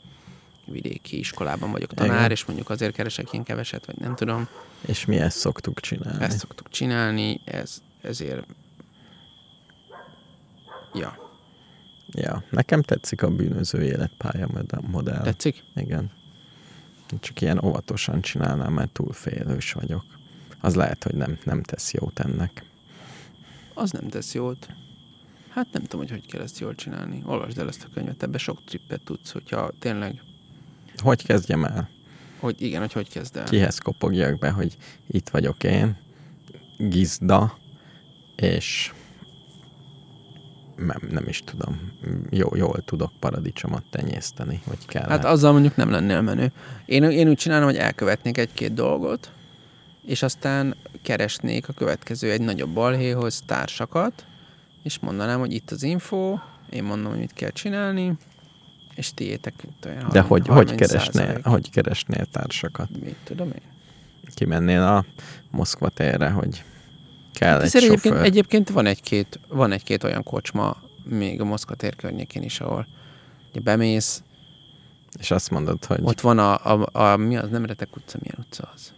vidéki 0.65 1.17
iskolában 1.19 1.71
vagyok 1.71 1.93
tanár, 1.93 2.17
Igen. 2.17 2.31
és 2.31 2.45
mondjuk 2.45 2.69
azért 2.69 2.93
keresek 2.93 3.33
én 3.33 3.43
keveset, 3.43 3.85
vagy 3.85 3.97
nem 3.97 4.15
tudom. 4.15 4.47
és 4.85 5.05
mi 5.05 5.15
ezt 5.17 5.37
szoktuk 5.37 5.79
csinálni. 5.79 6.23
Ezt 6.23 6.39
szoktuk 6.39 6.69
csinálni, 6.69 7.41
ez, 7.45 7.81
ezért... 8.01 8.45
Ja, 10.93 11.29
Ja, 12.13 12.43
nekem 12.49 12.81
tetszik 12.81 13.23
a 13.23 13.29
bűnöző 13.29 13.83
életpálya 13.83 14.47
mod- 14.53 14.87
modell. 14.89 15.21
tetszik? 15.21 15.63
Igen. 15.75 16.11
Csak 17.19 17.41
ilyen 17.41 17.63
óvatosan 17.63 18.21
csinálnám, 18.21 18.73
mert 18.73 18.89
túl 18.91 19.13
félős 19.13 19.71
vagyok. 19.71 20.03
Az 20.59 20.75
lehet, 20.75 21.03
hogy 21.03 21.15
nem, 21.15 21.37
nem 21.43 21.63
tesz 21.63 21.93
jót 21.93 22.19
ennek. 22.19 22.63
Az 23.73 23.91
nem 23.91 24.07
tesz 24.09 24.33
jót. 24.33 24.67
Hát 25.49 25.67
nem 25.71 25.81
tudom, 25.81 25.99
hogy 25.99 26.09
hogy 26.09 26.31
kell 26.31 26.41
ezt 26.41 26.59
jól 26.59 26.75
csinálni. 26.75 27.21
Olvasd 27.25 27.57
el 27.57 27.67
ezt 27.67 27.83
a 27.83 27.93
könyvet, 27.93 28.23
ebbe 28.23 28.37
sok 28.37 28.63
trippet 28.65 29.01
tudsz, 29.01 29.31
hogyha 29.31 29.71
tényleg, 29.79 30.21
Hogy 30.97 31.25
kezdjem 31.25 31.63
el? 31.63 31.89
hogy 32.39 32.61
igen, 32.61 32.79
hogy 32.79 32.93
hogy 32.93 33.09
kezd 33.09 33.37
el. 33.37 33.43
Kihez 33.43 33.77
kopogjak 33.77 34.39
be, 34.39 34.49
hogy 34.49 34.77
itt 35.07 35.29
vagyok 35.29 35.63
én, 35.63 35.97
gizda, 36.77 37.57
és 38.35 38.91
nem, 40.75 41.01
nem 41.11 41.27
is 41.27 41.43
tudom, 41.45 41.91
jó, 42.29 42.55
jól 42.55 42.81
tudok 42.85 43.11
paradicsomot 43.19 43.83
tenyészteni, 43.89 44.61
hogy 44.65 44.85
kell. 44.85 45.09
Hát 45.09 45.25
azzal 45.25 45.51
mondjuk 45.51 45.75
nem 45.75 45.89
lennél 45.89 46.21
menő. 46.21 46.51
Én, 46.85 47.03
én 47.03 47.29
úgy 47.29 47.37
csinálom, 47.37 47.65
hogy 47.65 47.77
elkövetnék 47.77 48.37
egy-két 48.37 48.73
dolgot, 48.73 49.31
és 50.11 50.23
aztán 50.23 50.75
keresnék 51.01 51.67
a 51.67 51.73
következő 51.73 52.31
egy 52.31 52.41
nagyobb 52.41 52.69
balhéhoz 52.69 53.43
társakat, 53.45 54.25
és 54.83 54.99
mondanám, 54.99 55.39
hogy 55.39 55.53
itt 55.53 55.71
az 55.71 55.83
info, 55.83 56.37
én 56.69 56.83
mondom, 56.83 57.11
hogy 57.11 57.19
mit 57.19 57.33
kell 57.33 57.49
csinálni, 57.49 58.13
és 58.95 59.13
tiétek 59.13 59.53
olyan 59.85 60.09
De 60.11 60.21
30 60.21 60.27
hogy, 60.27 60.47
hogy, 60.47 60.55
30 60.55 60.79
keresnél, 60.79 61.25
százalék. 61.25 61.45
hogy 61.45 61.69
keresnél 61.69 62.25
társakat? 62.31 62.89
Mit 63.03 63.15
tudom 63.23 63.47
én? 63.47 63.61
Kimennél 64.33 64.81
a 64.81 65.05
Moszkva 65.49 65.89
térre, 65.89 66.29
hogy 66.29 66.63
kell 67.33 67.59
egy 67.59 67.65
Ezért 67.65 67.83
egyébként, 67.83 68.13
sofőr. 68.13 68.29
egyébként 68.29 68.69
van 68.69 68.85
egy-két, 68.85 69.39
van 69.47 69.71
egy-két 69.71 70.03
olyan 70.03 70.23
kocsma, 70.23 70.77
még 71.03 71.41
a 71.41 71.45
Moszkva 71.45 71.75
tér 71.75 71.95
környékén 71.95 72.43
is, 72.43 72.59
ahol 72.59 72.87
ugye 73.51 73.59
bemész, 73.59 74.23
És 75.19 75.31
azt 75.31 75.49
mondod, 75.49 75.85
hogy 75.85 75.99
ott 76.03 76.21
van 76.21 76.39
a, 76.39 76.73
a, 76.73 76.89
a, 76.91 77.15
mi 77.17 77.37
az, 77.37 77.49
nem 77.49 77.65
Retek 77.65 77.95
utca, 77.95 78.17
milyen 78.21 78.45
utca 78.47 78.71
az? 78.75 78.91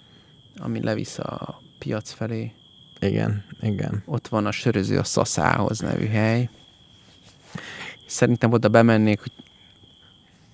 Ami 0.63 0.81
levisz 0.81 1.17
a 1.19 1.61
piac 1.77 2.11
felé. 2.11 2.51
igen, 2.99 3.45
igen. 3.61 4.03
Ott 4.05 4.27
van 4.27 4.45
a 4.45 4.51
söröző 4.51 4.97
a 4.97 5.03
Szaszához 5.03 5.79
nevű 5.79 6.07
hely. 6.07 6.49
Szerintem 8.05 8.51
oda 8.51 8.69
bemennék, 8.69 9.19
hogy 9.19 9.31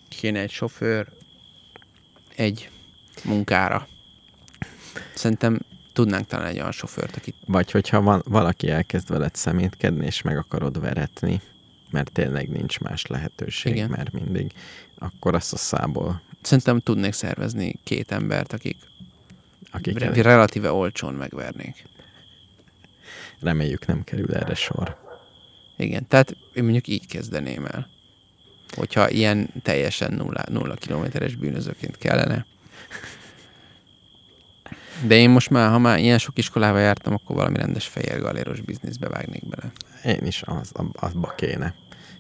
kéne 0.08 0.40
egy 0.40 0.52
sofőr 0.52 1.08
egy 2.36 2.70
munkára. 3.24 3.88
Szerintem 5.16 5.60
tudnánk 5.94 6.28
talán 6.28 6.46
egy 6.46 6.60
olyan 6.60 6.72
sofőrt, 6.72 7.16
akit 7.16 7.36
Vagy 7.46 7.72
hogyha 7.72 8.02
van, 8.02 8.22
valaki 8.26 8.70
elkezd 8.70 9.10
veled 9.10 9.36
szemétkedni, 9.36 10.06
és 10.06 10.22
meg 10.22 10.38
akarod 10.38 10.80
veretni, 10.80 11.42
mert 11.90 12.12
tényleg 12.12 12.50
nincs 12.50 12.80
más 12.80 13.06
lehetőség, 13.06 13.74
Igen. 13.76 13.90
mert 13.90 14.12
mindig, 14.12 14.52
akkor 14.98 15.36
azt 15.36 15.54
a 15.54 15.58
szából, 15.58 16.22
szerintem 16.42 16.80
tudnék 16.80 17.14
szervezni 17.14 17.80
két 17.84 18.12
embert, 18.12 18.54
akik 18.54 18.78
akik 19.72 20.00
re- 20.00 20.22
relatíve 20.22 20.72
olcsón 20.72 21.14
megvernék. 21.14 21.88
reméljük 23.40 23.86
nem 23.86 24.04
kerül 24.04 24.34
erre 24.36 24.56
sor. 24.56 24.98
Igen, 25.78 26.08
tehát 26.08 26.36
én 26.54 26.64
mondjuk 26.64 26.88
így 26.88 27.08
kezdeném 27.08 27.66
el. 27.66 27.88
Hogyha 28.76 29.10
ilyen 29.10 29.50
teljesen 29.62 30.14
nulla, 30.14 30.44
nulla 30.50 30.74
kilométeres 30.76 31.36
bűnözőként 31.36 31.98
kellene. 31.98 32.46
De 35.08 35.16
én 35.16 35.30
most 35.30 35.50
már, 35.50 35.70
ha 35.70 35.78
már 35.78 36.00
ilyen 36.00 36.18
sok 36.18 36.38
iskolába 36.38 36.78
jártam, 36.80 37.14
akkor 37.14 37.36
valami 37.36 37.58
rendes 37.58 37.88
fehér 37.88 38.20
galéros 38.22 38.62
bizniszbe 38.62 39.10
vágnék 39.10 39.44
bele. 39.50 39.72
Én 40.04 40.26
is 40.28 40.42
az, 40.46 40.70
ab- 40.74 40.96
abba 40.98 41.34
kéne. 41.38 41.74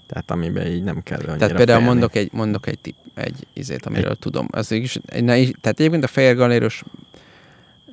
Tehát 0.07 0.31
amiben 0.31 0.67
így 0.67 0.83
nem 0.83 1.03
kell 1.03 1.17
annyira 1.19 1.35
Tehát 1.35 1.55
például 1.55 1.79
félni. 1.79 1.93
mondok 1.93 2.15
egy, 2.15 2.29
mondok 2.31 2.67
egy, 2.67 2.79
tip, 2.79 2.95
egy 3.13 3.47
izét, 3.53 3.85
amiről 3.85 4.15
tudom. 4.15 4.47
Az 4.51 4.71
is, 4.71 4.93
na, 5.05 5.33
tehát 5.33 5.79
egyébként 5.79 6.03
a 6.03 6.07
fehér 6.07 6.35
galéros 6.35 6.83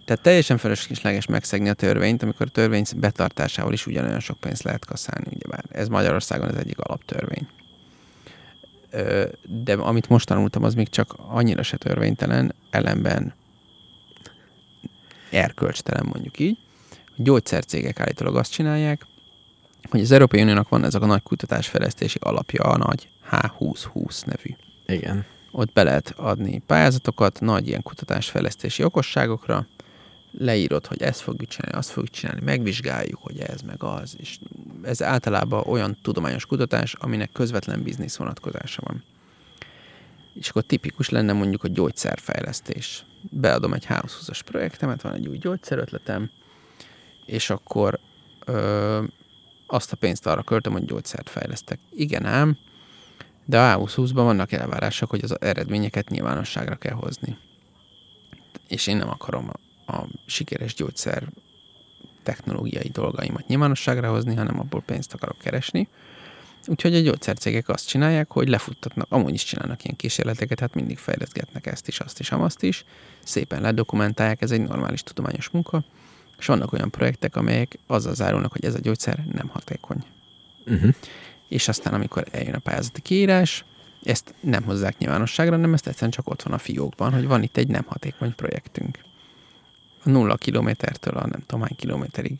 tehát 0.07 0.23
teljesen 0.23 0.59
felesleges 0.59 1.27
megszegni 1.27 1.69
a 1.69 1.75
törvényt, 1.75 2.23
amikor 2.23 2.47
a 2.47 2.51
törvény 2.51 2.85
betartásával 2.97 3.73
is 3.73 3.87
ugyanolyan 3.87 4.21
sok 4.21 4.41
pénzt 4.41 4.63
lehet 4.63 4.85
kaszálni, 4.85 5.27
ugyebár. 5.35 5.65
Ez 5.71 5.89
Magyarországon 5.89 6.49
az 6.49 6.57
egyik 6.57 6.79
alaptörvény. 6.79 7.49
De 9.43 9.75
amit 9.75 10.09
most 10.09 10.27
tanultam, 10.27 10.65
az 10.65 10.75
még 10.75 10.89
csak 10.89 11.15
annyira 11.29 11.63
se 11.63 11.77
törvénytelen, 11.77 12.55
ellenben 12.71 13.35
erkölcstelen 15.31 16.07
mondjuk 16.13 16.39
így. 16.39 16.59
A 16.91 17.23
gyógyszercégek 17.23 18.01
állítólag 18.01 18.37
azt 18.37 18.53
csinálják, 18.53 19.07
hogy 19.91 20.01
az 20.01 20.11
Európai 20.11 20.41
Uniónak 20.41 20.69
van 20.69 20.85
ez 20.85 20.95
a 20.95 21.07
nagy 21.07 21.23
kutatásfejlesztési 21.23 22.19
alapja, 22.21 22.63
a 22.63 22.77
nagy 22.77 23.09
H2020 23.31 24.25
nevű. 24.25 24.57
Igen. 24.87 25.25
Ott 25.51 25.73
be 25.73 25.83
lehet 25.83 26.15
adni 26.17 26.63
pályázatokat 26.67 27.41
nagy 27.41 27.69
ilyen 27.69 27.83
kutatásfejlesztési 27.83 28.85
okosságokra, 28.85 29.67
leírod, 30.39 30.87
hogy 30.87 31.03
ezt 31.03 31.21
fogjuk 31.21 31.49
csinálni, 31.49 31.79
azt 31.79 31.91
fogjuk 31.91 32.13
csinálni, 32.13 32.41
megvizsgáljuk, 32.45 33.19
hogy 33.23 33.39
ez 33.39 33.61
meg 33.61 33.83
az, 33.83 34.15
és 34.19 34.39
ez 34.83 35.03
általában 35.03 35.63
olyan 35.67 35.97
tudományos 36.03 36.47
kutatás, 36.47 36.95
aminek 36.95 37.33
közvetlen 37.33 37.83
biznisz 37.83 38.17
vonatkozása 38.17 38.83
van. 38.85 39.03
És 40.35 40.49
akkor 40.49 40.63
tipikus 40.63 41.09
lenne 41.09 41.33
mondjuk 41.33 41.65
a 41.65 41.69
gyógyszerfejlesztés. 41.69 43.05
Beadom 43.31 43.73
egy 43.73 43.87
H20-as 43.89 44.41
projektemet, 44.45 45.03
van 45.03 45.13
egy 45.13 45.27
új 45.27 45.39
gyógyszerötletem, 45.39 46.31
és 47.27 47.51
akkor 47.51 47.99
ö, 48.45 49.03
azt 49.67 49.93
a 49.93 49.97
pénzt 49.97 50.27
arra 50.27 50.43
költöm, 50.43 50.73
hogy 50.73 50.85
gyógyszert 50.85 51.31
fejlesztek. 51.31 51.79
Igen 51.91 52.25
ám, 52.25 52.59
de 53.45 53.61
a 53.61 53.79
A20-ban 53.79 54.13
vannak 54.13 54.53
elvárások, 54.53 55.11
hogy 55.11 55.25
az 55.25 55.41
eredményeket 55.41 56.09
nyilvánosságra 56.09 56.77
kell 56.77 56.95
hozni. 56.95 57.37
És 58.69 58.87
én 58.87 58.97
nem 58.97 59.09
akarom 59.09 59.51
a, 59.87 60.05
sikeres 60.27 60.75
gyógyszer 60.75 61.23
technológiai 62.23 62.89
dolgaimat 62.89 63.47
nyilvánosságra 63.47 64.11
hozni, 64.11 64.35
hanem 64.35 64.59
abból 64.61 64.83
pénzt 64.83 65.15
akarok 65.15 65.39
keresni. 65.39 65.89
Úgyhogy 66.67 66.95
a 66.95 67.01
gyógyszercégek 67.01 67.69
azt 67.69 67.89
csinálják, 67.89 68.31
hogy 68.31 68.49
lefuttatnak, 68.49 69.07
amúgy 69.11 69.35
is 69.35 69.45
csinálnak 69.45 69.85
ilyen 69.85 69.97
kísérleteket, 69.97 70.61
hát 70.61 70.75
mindig 70.75 70.99
fejleszgetnek 70.99 71.67
ezt 71.67 71.89
is, 71.89 72.01
azt 72.01 72.21
is, 72.21 72.31
amazt 72.31 72.63
is, 72.63 72.85
szépen 73.23 73.61
ledokumentálják, 73.61 74.43
ez 74.43 74.51
egy 74.51 74.61
normális 74.61 75.03
tudományos 75.03 75.49
munka, 75.49 75.85
és 76.39 76.47
vannak 76.47 76.73
olyan 76.73 76.91
projektek, 76.91 77.37
amelyek 77.37 77.79
azzal 77.87 78.15
zárulnak, 78.15 78.53
hogy 78.53 78.65
ez 78.65 78.75
a 78.75 78.81
gyógyszer 78.81 79.25
nem 79.33 79.49
hatékony. 79.49 80.05
Uh-huh. 80.67 80.95
És 81.49 81.69
aztán, 81.69 81.95
amikor 81.95 82.27
eljön 82.31 82.55
a 82.55 82.59
pályázati 82.59 83.01
kiírás, 83.01 83.65
ezt 84.03 84.35
nem 84.41 84.63
hozzák 84.63 84.99
nyilvánosságra, 84.99 85.55
hanem 85.55 85.75
ezt 85.75 85.87
egyszerűen 85.87 86.11
csak 86.11 86.31
ott 86.31 86.43
van 86.43 86.53
a 86.53 86.59
fiókban, 86.59 87.13
hogy 87.13 87.27
van 87.27 87.43
itt 87.43 87.57
egy 87.57 87.69
nem 87.69 87.85
hatékony 87.87 88.35
projektünk. 88.35 88.99
Nulla 90.07 90.37
kilométertől 90.37 91.15
a 91.17 91.27
nem 91.27 91.41
tudom 91.47 91.61
hány 91.61 91.77
kilométerig 91.77 92.39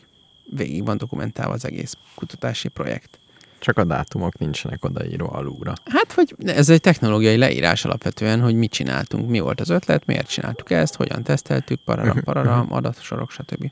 végig 0.49 0.85
van 0.85 0.97
dokumentálva 0.97 1.53
az 1.53 1.65
egész 1.65 1.93
kutatási 2.15 2.67
projekt. 2.67 3.17
Csak 3.59 3.77
a 3.77 3.83
dátumok 3.83 4.37
nincsenek 4.37 4.85
odaírva 4.85 5.27
alulra. 5.27 5.73
Hát, 5.85 6.11
hogy 6.11 6.35
ez 6.45 6.69
egy 6.69 6.81
technológiai 6.81 7.37
leírás 7.37 7.85
alapvetően, 7.85 8.41
hogy 8.41 8.55
mit 8.55 8.71
csináltunk, 8.71 9.29
mi 9.29 9.39
volt 9.39 9.61
az 9.61 9.69
ötlet, 9.69 10.05
miért 10.05 10.27
csináltuk 10.27 10.71
ezt, 10.71 10.95
hogyan 10.95 11.23
teszteltük, 11.23 11.79
pararam, 11.85 12.23
pararam, 12.23 12.73
adatsorok, 12.73 13.31
stb. 13.31 13.71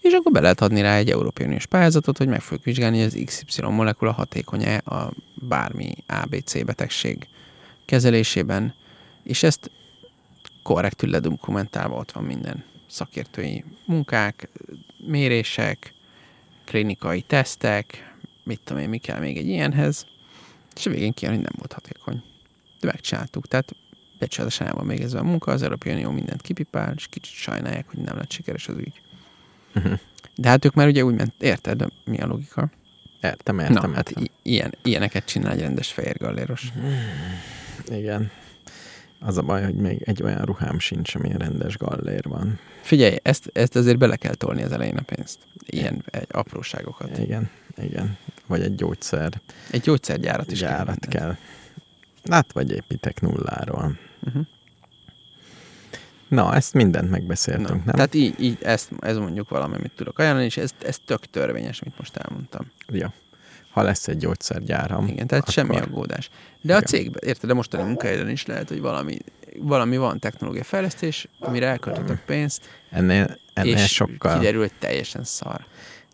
És 0.00 0.12
akkor 0.12 0.32
be 0.32 0.40
lehet 0.40 0.60
adni 0.60 0.80
rá 0.80 0.96
egy 0.96 1.10
Európai 1.10 1.46
Uniós 1.46 1.66
pályázatot, 1.66 2.18
hogy 2.18 2.28
meg 2.28 2.40
fogjuk 2.40 2.64
vizsgálni, 2.64 3.02
hogy 3.02 3.06
az 3.06 3.22
XY 3.24 3.62
molekula 3.62 4.12
hatékony-e 4.12 4.76
a 4.84 5.10
bármi 5.34 5.94
ABC 6.06 6.64
betegség 6.64 7.26
kezelésében, 7.84 8.74
és 9.22 9.42
ezt 9.42 9.70
korrektül 10.62 11.10
ledokumentálva 11.10 11.96
ott 11.96 12.12
van 12.12 12.24
minden 12.24 12.64
szakértői 12.88 13.64
munkák, 13.84 14.48
mérések, 14.96 15.92
klinikai 16.64 17.20
tesztek, 17.22 18.12
mit 18.42 18.60
tudom 18.64 18.82
én, 18.82 18.88
mi 18.88 18.98
kell 18.98 19.18
még 19.20 19.36
egy 19.36 19.46
ilyenhez, 19.46 20.06
és 20.76 20.86
a 20.86 20.90
végén 20.90 21.12
kijön, 21.12 21.34
hogy 21.34 21.42
nem 21.42 21.52
volt 21.56 21.72
hatékony. 21.72 22.22
De 22.80 22.86
megcsináltuk, 22.86 23.48
tehát 23.48 23.74
becsületesen 24.18 24.66
el 24.66 24.74
van 24.74 24.86
még 24.86 25.00
ez 25.00 25.12
a 25.14 25.22
munka, 25.22 25.52
az 25.52 25.62
Európai 25.62 25.92
Unió 25.92 26.10
mindent 26.10 26.42
kipipál, 26.42 26.92
és 26.96 27.06
kicsit 27.06 27.34
sajnálják, 27.34 27.88
hogy 27.88 27.98
nem 27.98 28.16
lett 28.16 28.30
sikeres 28.30 28.68
az 28.68 28.76
ügy. 28.76 29.00
Uh-huh. 29.74 29.98
De 30.34 30.48
hát 30.48 30.64
ők 30.64 30.74
már 30.74 30.86
ugye 30.86 31.04
úgy 31.04 31.14
ment, 31.14 31.32
érted, 31.42 31.84
mi 32.04 32.20
a 32.20 32.26
logika? 32.26 32.70
Értem, 33.22 33.58
értem, 33.58 33.90
Na, 33.90 33.94
hát 33.96 34.08
értem. 34.08 34.22
i- 34.24 34.30
ilyen, 34.50 34.74
ilyeneket 34.82 35.24
csinál 35.24 35.52
egy 35.52 35.60
rendes 35.60 35.92
fehér 35.92 36.16
galléros. 36.18 36.72
Igen. 37.90 38.30
Az 39.20 39.38
a 39.38 39.42
baj, 39.42 39.64
hogy 39.64 39.74
még 39.74 40.02
egy 40.02 40.22
olyan 40.22 40.44
ruhám 40.44 40.78
sincs, 40.78 41.14
ami 41.14 41.32
rendes 41.36 41.76
gallér 41.76 42.24
van. 42.28 42.58
Figyelj, 42.82 43.16
ezt, 43.22 43.50
ezt 43.52 43.76
azért 43.76 43.98
bele 43.98 44.16
kell 44.16 44.34
tolni 44.34 44.62
az 44.62 44.72
elején 44.72 44.96
a 44.96 45.02
pénzt. 45.02 45.38
Ilyen 45.66 46.02
egy 46.10 46.26
apróságokat. 46.30 47.18
Igen, 47.18 47.50
igen. 47.76 48.16
Vagy 48.46 48.62
egy 48.62 48.74
gyógyszer 48.74 49.40
Egy 49.70 49.80
gyógyszergyárat 49.80 50.50
is 50.50 50.58
gyárat 50.58 51.06
kell. 51.06 51.20
kell. 51.20 51.36
Hát, 52.30 52.52
vagy 52.52 52.70
építek 52.72 53.20
nulláról. 53.20 53.98
Uh-huh. 54.26 54.46
Na, 56.28 56.54
ezt 56.54 56.74
mindent 56.74 57.10
megbeszéltünk, 57.10 57.68
Na, 57.68 57.74
nem? 57.84 57.94
tehát 57.94 58.14
így, 58.14 58.34
így 58.40 58.58
ezt, 58.62 58.90
ez 59.00 59.16
mondjuk 59.16 59.48
valami, 59.48 59.74
amit 59.74 59.92
tudok 59.96 60.18
ajánlani, 60.18 60.44
és 60.44 60.56
ez, 60.56 60.70
ez 60.84 60.98
tök 61.04 61.20
törvényes, 61.26 61.80
amit 61.80 61.98
most 61.98 62.16
elmondtam. 62.16 62.70
Jó. 62.88 63.06
Ha 63.78 63.84
lesz 63.84 64.08
egy 64.08 64.16
gyógyszergyáram, 64.16 65.06
Igen, 65.06 65.26
tehát 65.26 65.42
akkor... 65.42 65.52
semmi 65.54 65.76
aggódás. 65.76 66.30
De 66.60 66.76
a 66.76 66.80
cégben, 66.80 67.22
érted, 67.26 67.48
de 67.48 67.54
mostani 67.54 67.82
munkahelyen 67.82 68.28
is 68.28 68.46
lehet, 68.46 68.68
hogy 68.68 68.80
valami, 68.80 69.18
valami 69.58 69.96
van 69.96 70.18
technológiai 70.18 70.64
fejlesztés, 70.64 71.28
amire 71.38 71.66
elköltöttek 71.66 72.24
pénzt, 72.24 72.62
Ennél, 72.90 73.38
ennél 73.52 73.76
és 73.76 73.92
sokkal 73.92 74.38
kiderül, 74.38 74.60
hogy 74.60 74.72
teljesen 74.78 75.24
szar. 75.24 75.64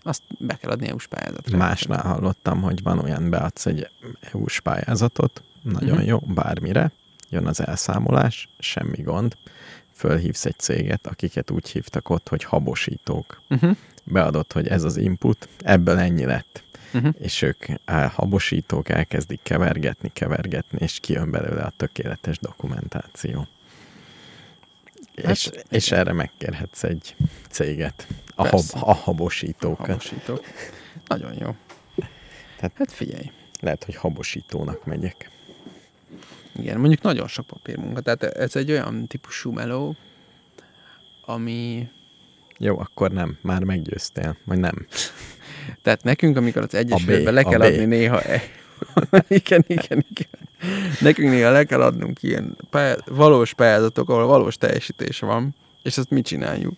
Azt 0.03 0.23
be 0.39 0.55
kell 0.55 0.71
adni 0.71 0.89
EU-s 0.89 1.07
pályázatra. 1.07 1.57
másnál 1.57 2.03
hallottam, 2.03 2.63
hogy 2.63 2.83
van 2.83 2.99
olyan, 2.99 3.31
beadsz 3.31 3.67
egy 3.67 3.89
EU-s 4.33 4.61
pályázatot, 4.61 5.43
nagyon 5.63 5.97
Mhm. 5.97 6.07
jó, 6.07 6.19
bármire, 6.19 6.91
jön 7.31 7.47
az 7.47 7.67
elszámolás, 7.67 8.49
semmi 8.59 9.03
gond, 9.03 9.37
fölhívsz 9.95 10.45
egy 10.45 10.59
céget, 10.59 11.07
akiket 11.07 11.51
úgy 11.51 11.69
hívtak 11.69 12.09
ott, 12.09 12.29
hogy 12.29 12.45
habosítók. 12.45 13.41
Uh-huh. 13.51 13.77
Beadott, 14.05 14.53
hogy 14.53 14.69
ez 14.69 14.83
az 14.83 14.97
input, 14.97 15.49
ebből 15.63 15.99
ennyi 15.99 16.25
lett. 16.25 16.63
Uh-huh. 16.95 17.15
És 17.19 17.43
ők 17.43 17.65
á, 17.85 18.07
habosítók 18.07 18.89
elkezdik 18.89 19.41
kevergetni, 19.43 20.11
kevergetni, 20.13 20.79
és 20.81 21.01
kijön 21.01 21.31
belőle 21.31 21.63
a 21.63 21.73
tökéletes 21.77 22.39
dokumentáció. 22.39 23.47
Hát, 25.23 25.31
és, 25.37 25.51
és 25.69 25.93
erre 25.93 26.13
megkérhetsz 26.13 26.83
egy 26.83 27.15
céget, 27.51 28.07
a, 28.35 28.47
hab, 28.49 28.63
a 28.81 28.95
habosítókat. 28.95 29.87
Habosítók. 29.87 30.45
Nagyon 31.07 31.33
jó. 31.33 31.55
Tehát- 32.57 32.73
Hát 32.77 32.93
figyelj. 32.93 33.31
Lehet, 33.61 33.85
hogy 33.85 33.95
habosítónak 33.97 34.85
megyek. 34.85 35.31
Igen, 36.57 36.79
mondjuk 36.81 37.03
nagyon 37.03 37.29
sok 37.29 37.47
papírmunka. 37.47 38.01
Tehát 38.01 38.23
ez 38.23 38.57
egy 38.57 38.71
olyan 38.71 39.07
típusú 39.07 39.53
meló, 39.53 39.97
ami... 41.25 41.89
Jó, 42.59 42.79
akkor 42.79 43.11
nem, 43.11 43.39
már 43.41 43.63
meggyőztél, 43.63 44.37
vagy 44.45 44.59
nem. 44.59 44.87
Tehát 45.83 46.03
nekünk, 46.03 46.37
amikor 46.37 46.63
az 46.63 46.75
Egyesületbe 46.75 47.31
le 47.31 47.43
kell 47.43 47.61
adni 47.61 47.85
néha... 47.85 48.21
igen, 49.29 49.65
igen, 49.67 50.05
igen. 50.11 50.29
Nekünk 51.01 51.31
néha 51.31 51.51
le 51.51 51.65
kell 51.65 51.83
adnunk 51.83 52.23
ilyen 52.23 52.57
pályá... 52.71 52.97
valós 53.07 53.55
pályázatok, 53.55 54.09
ahol 54.09 54.27
valós 54.27 54.57
teljesítés 54.57 55.19
van, 55.19 55.55
és 55.83 55.99
azt 55.99 56.11
mi 56.11 56.23
csináljuk. 56.23 56.75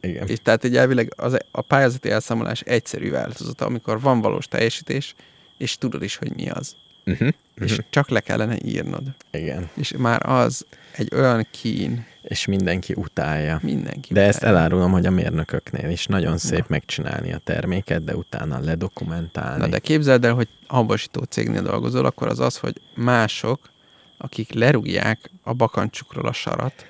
Igen. 0.00 0.28
És 0.28 0.38
tehát 0.42 0.64
egy 0.64 0.76
elvileg 0.76 1.12
az, 1.16 1.36
a 1.50 1.60
pályázati 1.60 2.10
elszámolás 2.10 2.60
egyszerű 2.60 3.10
változata, 3.10 3.64
amikor 3.64 4.00
van 4.00 4.20
valós 4.20 4.46
teljesítés, 4.46 5.14
és 5.56 5.78
tudod 5.78 6.02
is, 6.02 6.16
hogy 6.16 6.34
mi 6.34 6.50
az. 6.50 6.74
Uh-huh. 7.06 7.28
És 7.54 7.78
csak 7.90 8.08
le 8.08 8.20
kellene 8.20 8.56
írnod. 8.64 9.02
Igen. 9.30 9.70
És 9.74 9.94
már 9.96 10.28
az 10.30 10.66
egy 10.92 11.14
olyan 11.14 11.46
kín, 11.50 12.06
És 12.28 12.46
mindenki 12.46 12.94
utálja. 12.96 13.58
mindenki. 13.62 14.12
De 14.12 14.20
ezt 14.20 14.38
utálja. 14.38 14.56
elárulom, 14.56 14.90
hogy 14.90 15.06
a 15.06 15.10
mérnököknél 15.10 15.90
is 15.90 16.06
nagyon 16.06 16.38
szép 16.38 16.64
megcsinálni 16.68 17.32
a 17.32 17.40
terméket, 17.44 18.04
de 18.04 18.16
utána 18.16 18.58
ledokumentálni. 18.58 19.60
Na 19.60 19.66
de 19.66 19.78
képzeld 19.78 20.24
el, 20.24 20.34
hogy 20.34 20.48
habosító 20.66 21.22
cégnél 21.22 21.62
dolgozol, 21.62 22.04
akkor 22.04 22.28
az 22.28 22.40
az, 22.40 22.56
hogy 22.56 22.80
mások, 22.94 23.70
akik 24.16 24.52
lerúgják 24.52 25.30
a 25.42 25.52
bakancsukról 25.52 26.26
a 26.26 26.32
sarat, 26.32 26.86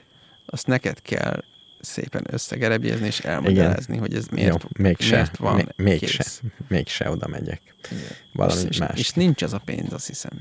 azt 0.47 0.67
neked 0.67 1.03
kell 1.03 1.43
szépen 1.81 2.25
összegerebjezni 2.31 3.07
és 3.07 3.21
elmagyarázni, 3.21 3.97
hogy 3.97 4.15
ez 4.15 4.27
miért, 4.27 4.63
Jó, 4.63 4.69
mégse, 4.79 5.15
miért 5.15 5.37
van 5.37 5.55
még, 5.55 5.67
mégse, 5.77 6.25
mégse 6.69 7.11
oda 7.11 7.27
megyek. 7.29 7.61
Igen. 7.91 8.03
Valami 8.33 8.63
és, 8.69 8.79
más. 8.79 8.99
és 8.99 9.11
nincs 9.11 9.43
az 9.43 9.53
a 9.53 9.61
pénz, 9.65 9.93
azt 9.93 10.07
hiszem. 10.07 10.33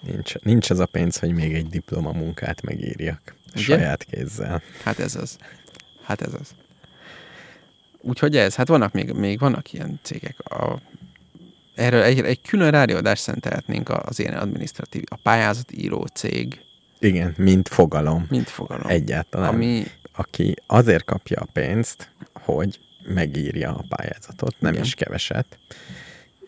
Nincs, 0.00 0.34
nincs 0.34 0.70
az 0.70 0.78
a 0.78 0.86
pénz, 0.86 1.18
hogy 1.18 1.32
még 1.32 1.54
egy 1.54 1.68
diplomamunkát 1.68 2.62
megírjak 2.62 3.34
Ugye? 3.54 3.62
saját 3.64 4.04
kézzel. 4.04 4.62
Hát 4.82 4.98
ez 4.98 5.14
az. 5.16 5.36
Hát 6.02 6.20
ez 6.20 6.32
az. 6.40 6.48
Úgyhogy 8.00 8.36
ez, 8.36 8.54
hát 8.54 8.68
vannak 8.68 8.92
még, 8.92 9.12
még 9.12 9.38
vannak 9.38 9.72
ilyen 9.72 10.00
cégek. 10.02 10.38
A, 10.38 10.78
erről 11.74 12.02
egy, 12.02 12.20
egy 12.20 12.40
külön 12.42 12.70
rádióadást 12.70 13.22
szentelhetnénk 13.22 13.88
az 13.88 14.18
ilyen 14.18 14.34
adminisztratív, 14.36 15.02
a 15.08 15.16
pályázatíró 15.22 16.06
cég, 16.14 16.60
Igen, 16.98 17.34
mint 17.36 17.68
fogalom. 17.68 18.26
mint 18.30 18.48
fogalom. 18.48 18.88
Egyáltalán. 18.88 19.48
Ami, 19.48 19.84
Aki 20.12 20.54
azért 20.66 21.04
kapja 21.04 21.40
a 21.40 21.46
pénzt, 21.52 22.10
hogy 22.32 22.80
megírja 23.02 23.74
a 23.74 23.84
pályázatot, 23.88 24.54
nem 24.58 24.72
Igen. 24.72 24.84
is 24.84 24.94
keveset, 24.94 25.58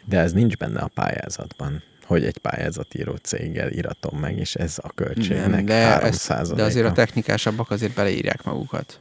de 0.05 0.19
ez 0.19 0.33
nincs 0.33 0.57
benne 0.57 0.81
a 0.81 0.91
pályázatban, 0.95 1.83
hogy 2.05 2.25
egy 2.25 2.39
pályázatíró 2.39 3.15
céggel 3.15 3.71
íratom 3.71 4.19
meg, 4.19 4.39
és 4.39 4.55
ez 4.55 4.79
a 4.83 4.93
költségnek 4.95 5.49
nem, 5.49 5.65
de, 5.65 5.75
3 5.75 6.07
ez, 6.07 6.51
de 6.55 6.63
azért 6.63 6.87
a 6.87 6.93
te... 6.93 6.95
technikásabbak 6.95 7.71
azért 7.71 7.95
beleírják 7.95 8.45
magukat. 8.45 8.99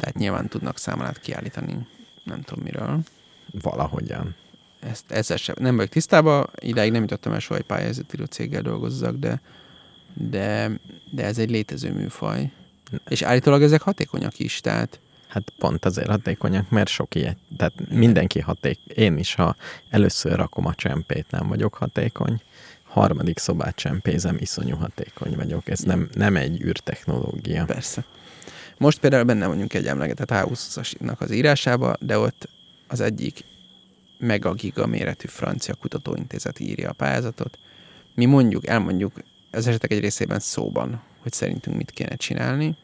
Tehát 0.00 0.14
nyilván 0.14 0.48
tudnak 0.48 0.78
számlát 0.78 1.20
kiállítani, 1.20 1.86
nem 2.24 2.40
tudom 2.40 2.64
miről. 2.64 2.98
valahogyan. 3.62 4.34
Ezt, 4.80 5.04
ezzel 5.08 5.36
sem, 5.36 5.54
nem 5.58 5.76
vagyok 5.76 5.90
tisztában, 5.90 6.50
idáig 6.58 6.92
nem 6.92 7.02
jutottam 7.02 7.32
el 7.32 7.38
soha 7.38 7.58
egy 7.58 7.66
pályázatíró 7.66 8.24
céggel 8.24 8.62
dolgozzak, 8.62 9.16
de, 9.16 9.40
de, 10.12 10.70
de 11.10 11.24
ez 11.24 11.38
egy 11.38 11.50
létező 11.50 11.92
műfaj. 11.92 12.50
És 13.08 13.22
állítólag 13.22 13.62
ezek 13.62 13.80
hatékonyak 13.80 14.38
is, 14.38 14.60
tehát 14.60 14.98
Hát 15.26 15.52
pont 15.58 15.84
azért 15.84 16.08
hatékonyak, 16.08 16.70
mert 16.70 16.88
sok 16.88 17.14
ilyet. 17.14 17.36
Tehát 17.56 17.72
mindenki 17.90 18.40
haték. 18.40 18.78
Én 18.94 19.18
is, 19.18 19.34
ha 19.34 19.56
először 19.90 20.36
rakom 20.36 20.66
a 20.66 20.74
csempét, 20.74 21.26
nem 21.30 21.48
vagyok 21.48 21.74
hatékony. 21.74 22.40
Harmadik 22.82 23.38
szobát 23.38 23.76
csempézem, 23.76 24.36
iszonyú 24.38 24.76
hatékony 24.76 25.36
vagyok. 25.36 25.68
Ez 25.68 25.80
nem, 25.80 26.08
nem 26.14 26.36
egy 26.36 26.62
űrtechnológia. 26.62 27.64
persze. 27.64 28.04
Most 28.78 28.98
például 28.98 29.24
benne 29.24 29.46
vagyunk 29.46 29.74
egy 29.74 29.86
emlegetett 29.86 30.30
H20-asnak 30.32 31.18
az 31.18 31.30
írásába, 31.30 31.94
de 32.00 32.18
ott 32.18 32.48
az 32.86 33.00
egyik 33.00 33.44
megagiga 34.18 34.86
méretű 34.86 35.28
francia 35.28 35.74
kutatóintézet 35.74 36.60
írja 36.60 36.90
a 36.90 36.92
pályázatot. 36.92 37.58
Mi 38.14 38.24
mondjuk, 38.24 38.66
elmondjuk 38.66 39.12
az 39.50 39.66
esetek 39.66 39.90
egy 39.90 40.00
részében 40.00 40.38
szóban, 40.38 41.02
hogy 41.18 41.32
szerintünk 41.32 41.76
mit 41.76 41.90
kéne 41.90 42.16
csinálni, 42.16 42.76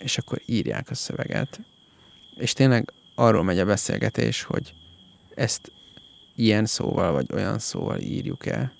és 0.00 0.18
akkor 0.18 0.40
írják 0.46 0.90
a 0.90 0.94
szöveget. 0.94 1.60
És 2.36 2.52
tényleg 2.52 2.92
arról 3.14 3.42
megy 3.42 3.58
a 3.58 3.64
beszélgetés, 3.64 4.42
hogy 4.42 4.74
ezt 5.34 5.72
ilyen 6.34 6.66
szóval, 6.66 7.12
vagy 7.12 7.26
olyan 7.32 7.58
szóval 7.58 7.98
írjuk 7.98 8.46
el. 8.46 8.72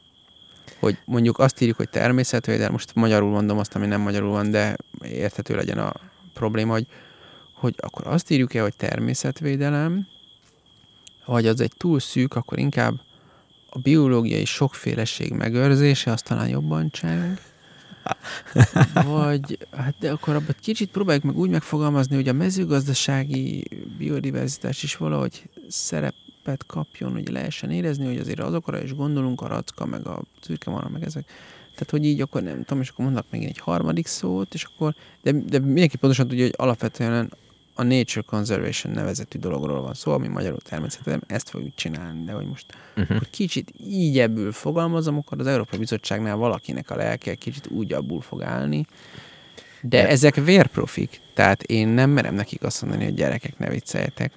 Hogy 0.78 0.98
mondjuk 1.04 1.38
azt 1.38 1.60
írjuk, 1.60 1.76
hogy 1.76 1.88
természetvédelem, 1.88 2.72
most 2.72 2.94
magyarul 2.94 3.30
mondom 3.30 3.58
azt, 3.58 3.74
ami 3.74 3.86
nem 3.86 4.00
magyarul 4.00 4.30
van, 4.30 4.50
de 4.50 4.76
érthető 5.02 5.54
legyen 5.54 5.78
a 5.78 5.92
probléma, 6.34 6.72
hogy, 6.72 6.86
hogy 7.52 7.74
akkor 7.78 8.06
azt 8.06 8.30
írjuk 8.30 8.54
el, 8.54 8.62
hogy 8.62 8.76
természetvédelem, 8.76 10.06
vagy 11.24 11.46
az 11.46 11.60
egy 11.60 11.72
túl 11.76 12.00
szűk, 12.00 12.34
akkor 12.34 12.58
inkább 12.58 13.00
a 13.70 13.78
biológiai 13.78 14.44
sokféleség 14.44 15.32
megőrzése, 15.32 16.12
az 16.12 16.22
talán 16.22 16.48
jobban 16.48 16.90
cseng. 16.90 17.38
Vagy, 19.04 19.58
hát 19.70 19.94
de 19.98 20.10
akkor 20.10 20.34
abban 20.34 20.54
kicsit 20.60 20.90
próbáljuk 20.90 21.24
meg 21.24 21.38
úgy 21.38 21.50
megfogalmazni, 21.50 22.14
hogy 22.14 22.28
a 22.28 22.32
mezőgazdasági 22.32 23.64
biodiverzitás 23.98 24.82
is 24.82 24.96
valahogy 24.96 25.42
szerepet 25.68 26.66
kapjon, 26.66 27.12
hogy 27.12 27.28
lehessen 27.28 27.70
érezni, 27.70 28.06
hogy 28.06 28.18
azért 28.18 28.40
azokra 28.40 28.82
is 28.82 28.94
gondolunk, 28.94 29.40
a 29.40 29.46
racka, 29.46 29.86
meg 29.86 30.06
a 30.06 30.22
szürke 30.40 30.70
meg 30.70 31.04
ezek. 31.04 31.24
Tehát, 31.74 31.90
hogy 31.90 32.04
így 32.04 32.20
akkor 32.20 32.42
nem 32.42 32.62
tudom, 32.62 32.82
és 32.82 32.88
akkor 32.88 33.04
mondnak 33.04 33.26
még 33.30 33.44
egy 33.44 33.58
harmadik 33.58 34.06
szót, 34.06 34.54
és 34.54 34.64
akkor, 34.64 34.94
de, 35.22 35.32
de 35.32 35.58
mindenki 35.58 35.96
pontosan 35.96 36.28
tudja, 36.28 36.44
hogy 36.44 36.54
alapvetően 36.56 37.32
a 37.80 37.82
Nature 37.82 38.24
Conservation 38.26 38.92
nevezetű 38.92 39.38
dologról 39.38 39.80
van 39.80 39.94
szó, 39.94 40.12
ami 40.12 40.28
magyarul 40.28 40.58
természetesen 40.58 41.22
ezt 41.26 41.50
fogjuk 41.50 41.74
csinálni, 41.74 42.24
de 42.24 42.32
hogy 42.32 42.46
most 42.46 42.74
uh-huh. 42.96 43.18
hogy 43.18 43.30
kicsit 43.30 43.72
így 43.86 44.18
ebből 44.18 44.52
fogalmazom, 44.52 45.16
akkor 45.16 45.40
az 45.40 45.46
Európai 45.46 45.78
Bizottságnál 45.78 46.36
valakinek 46.36 46.90
a 46.90 46.96
lelke 46.96 47.34
kicsit 47.34 47.66
úgy 47.66 47.92
abból 47.92 48.20
fog 48.20 48.42
állni, 48.42 48.86
de, 49.80 50.02
de 50.02 50.08
ezek 50.08 50.34
vérprofik, 50.34 51.20
tehát 51.34 51.62
én 51.62 51.88
nem 51.88 52.10
merem 52.10 52.34
nekik 52.34 52.62
azt 52.62 52.82
mondani, 52.82 53.04
hogy 53.04 53.14
gyerekek 53.14 53.58
ne 53.58 53.68
vicceljetek, 53.68 54.32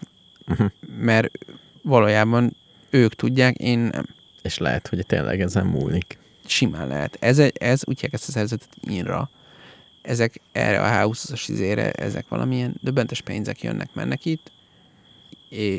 uh-huh. 0.48 0.70
mert 0.98 1.32
valójában 1.82 2.56
ők 2.90 3.16
tudják, 3.16 3.56
én 3.58 3.80
nem. 3.80 4.06
És 4.42 4.58
lehet, 4.58 4.88
hogy 4.88 5.06
tényleg 5.06 5.42
ezen 5.42 5.66
múlik. 5.66 6.18
Simán 6.46 6.88
lehet. 6.88 7.18
Ez, 7.20 7.42
ez 7.54 7.82
úgy 7.86 8.08
ezt 8.12 8.28
a 8.28 8.32
szervezetet 8.32 8.68
INRA, 8.82 9.30
ezek 10.04 10.42
erre 10.52 10.82
a 10.82 11.10
H20-as 11.10 11.44
izére, 11.48 11.92
ezek 11.92 12.28
valamilyen 12.28 12.76
döbbentes 12.82 13.22
pénzek 13.22 13.62
jönnek, 13.62 13.90
mennek 13.94 14.26
itt, 14.26 14.52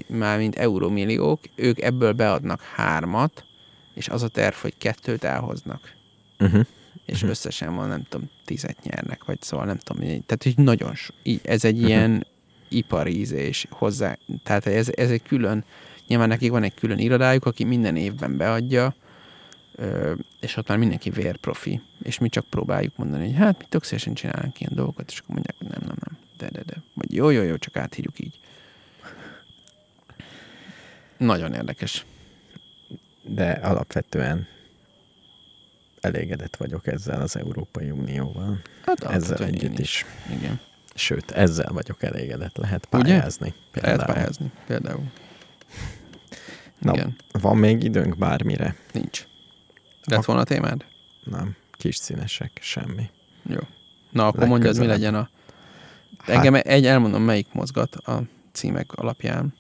már 0.07 0.39
mint 0.39 0.57
eurómilliók, 0.57 1.41
ők 1.55 1.81
ebből 1.81 2.13
beadnak 2.13 2.61
hármat, 2.61 3.45
és 3.95 4.09
az 4.09 4.23
a 4.23 4.29
terv, 4.29 4.55
hogy 4.55 4.75
kettőt 4.79 5.25
elhoznak. 5.25 5.95
Uh-huh. 6.39 6.65
És 7.07 7.15
uh-huh. 7.15 7.31
összesen 7.31 7.75
van, 7.75 7.89
nem 7.89 8.07
tudom, 8.09 8.31
tizet 8.45 8.83
nyernek, 8.83 9.25
vagy 9.25 9.43
szóval 9.43 9.67
nem 9.67 9.79
tudom, 9.79 10.03
tehát 10.03 10.43
hogy 10.43 10.55
nagyon, 10.57 10.95
így, 11.23 11.41
ez 11.43 11.65
egy 11.65 11.75
uh-huh. 11.75 11.89
ilyen 11.89 12.27
iparízés 12.69 13.67
hozzá, 13.71 14.19
tehát 14.43 14.67
ez, 14.67 14.89
ez 14.95 15.11
egy 15.11 15.23
külön, 15.23 15.65
nyilván 16.07 16.29
nekik 16.29 16.51
van 16.51 16.63
egy 16.63 16.75
külön 16.75 16.99
irodájuk, 16.99 17.47
aki 17.47 17.65
minden 17.65 17.97
évben 17.97 18.37
beadja, 18.37 18.95
és 20.41 20.57
ott 20.57 20.69
már 20.69 20.79
mindenki 20.79 21.11
vérprofi, 21.11 21.81
és 22.03 22.19
mi 22.19 22.29
csak 22.29 22.45
próbáljuk 22.45 22.97
mondani, 22.97 23.25
hogy 23.25 23.37
hát 23.37 23.59
mi 23.59 23.65
tök 23.69 23.85
szívesen 23.85 24.15
csinálunk 24.15 24.61
ilyen 24.61 24.73
dolgokat, 24.75 25.11
és 25.11 25.19
akkor 25.19 25.35
mondják, 25.35 25.57
hogy 25.59 25.69
nem, 25.69 25.81
nem, 25.81 25.97
nem, 26.07 26.19
de, 26.37 26.49
de, 26.51 26.63
de, 26.67 26.83
vagy 26.95 27.15
jó, 27.15 27.31
jó, 27.31 27.43
jó, 27.43 27.57
csak 27.57 27.77
áthírjuk 27.77 28.19
így. 28.19 28.39
Nagyon 31.17 31.55
érdekes. 31.55 32.05
De 33.23 33.51
alapvetően 33.51 34.47
elégedett 36.01 36.57
vagyok 36.57 36.87
ezzel 36.87 37.21
az 37.21 37.37
Európai 37.37 37.91
Unióval. 37.91 38.61
Hát 38.85 39.05
ezzel 39.05 39.45
együtt 39.47 39.79
is. 39.79 40.05
is. 40.29 40.37
Igen. 40.37 40.61
Sőt, 40.95 41.31
ezzel 41.31 41.73
vagyok 41.73 42.03
elégedett. 42.03 42.57
Lehet 42.57 42.87
pályázni. 42.87 43.47
Ugye? 43.47 43.81
Például. 43.81 43.97
Lehet 43.97 44.13
pályázni, 44.15 44.51
például. 44.67 45.05
Na, 46.79 46.93
Igen. 46.93 47.17
van 47.33 47.57
még 47.57 47.83
időnk 47.83 48.17
bármire? 48.17 48.77
Nincs. 48.93 49.27
Lett 50.05 50.25
volna 50.25 50.41
a 50.41 50.45
témád? 50.45 50.85
Nem, 51.25 51.57
kis 51.73 51.97
színesek, 51.97 52.59
semmi. 52.61 53.11
Jó. 53.43 53.59
Na, 54.11 54.27
akkor 54.27 54.47
mondjad, 54.47 54.79
mi 54.79 54.87
legyen 54.87 55.15
a... 55.15 55.29
Hát... 56.19 56.37
Engem 56.37 56.55
egy 56.55 56.87
elmondom, 56.87 57.23
melyik 57.23 57.47
mozgat 57.53 57.95
a 57.95 58.23
címek 58.53 58.93
alapján. 58.93 59.55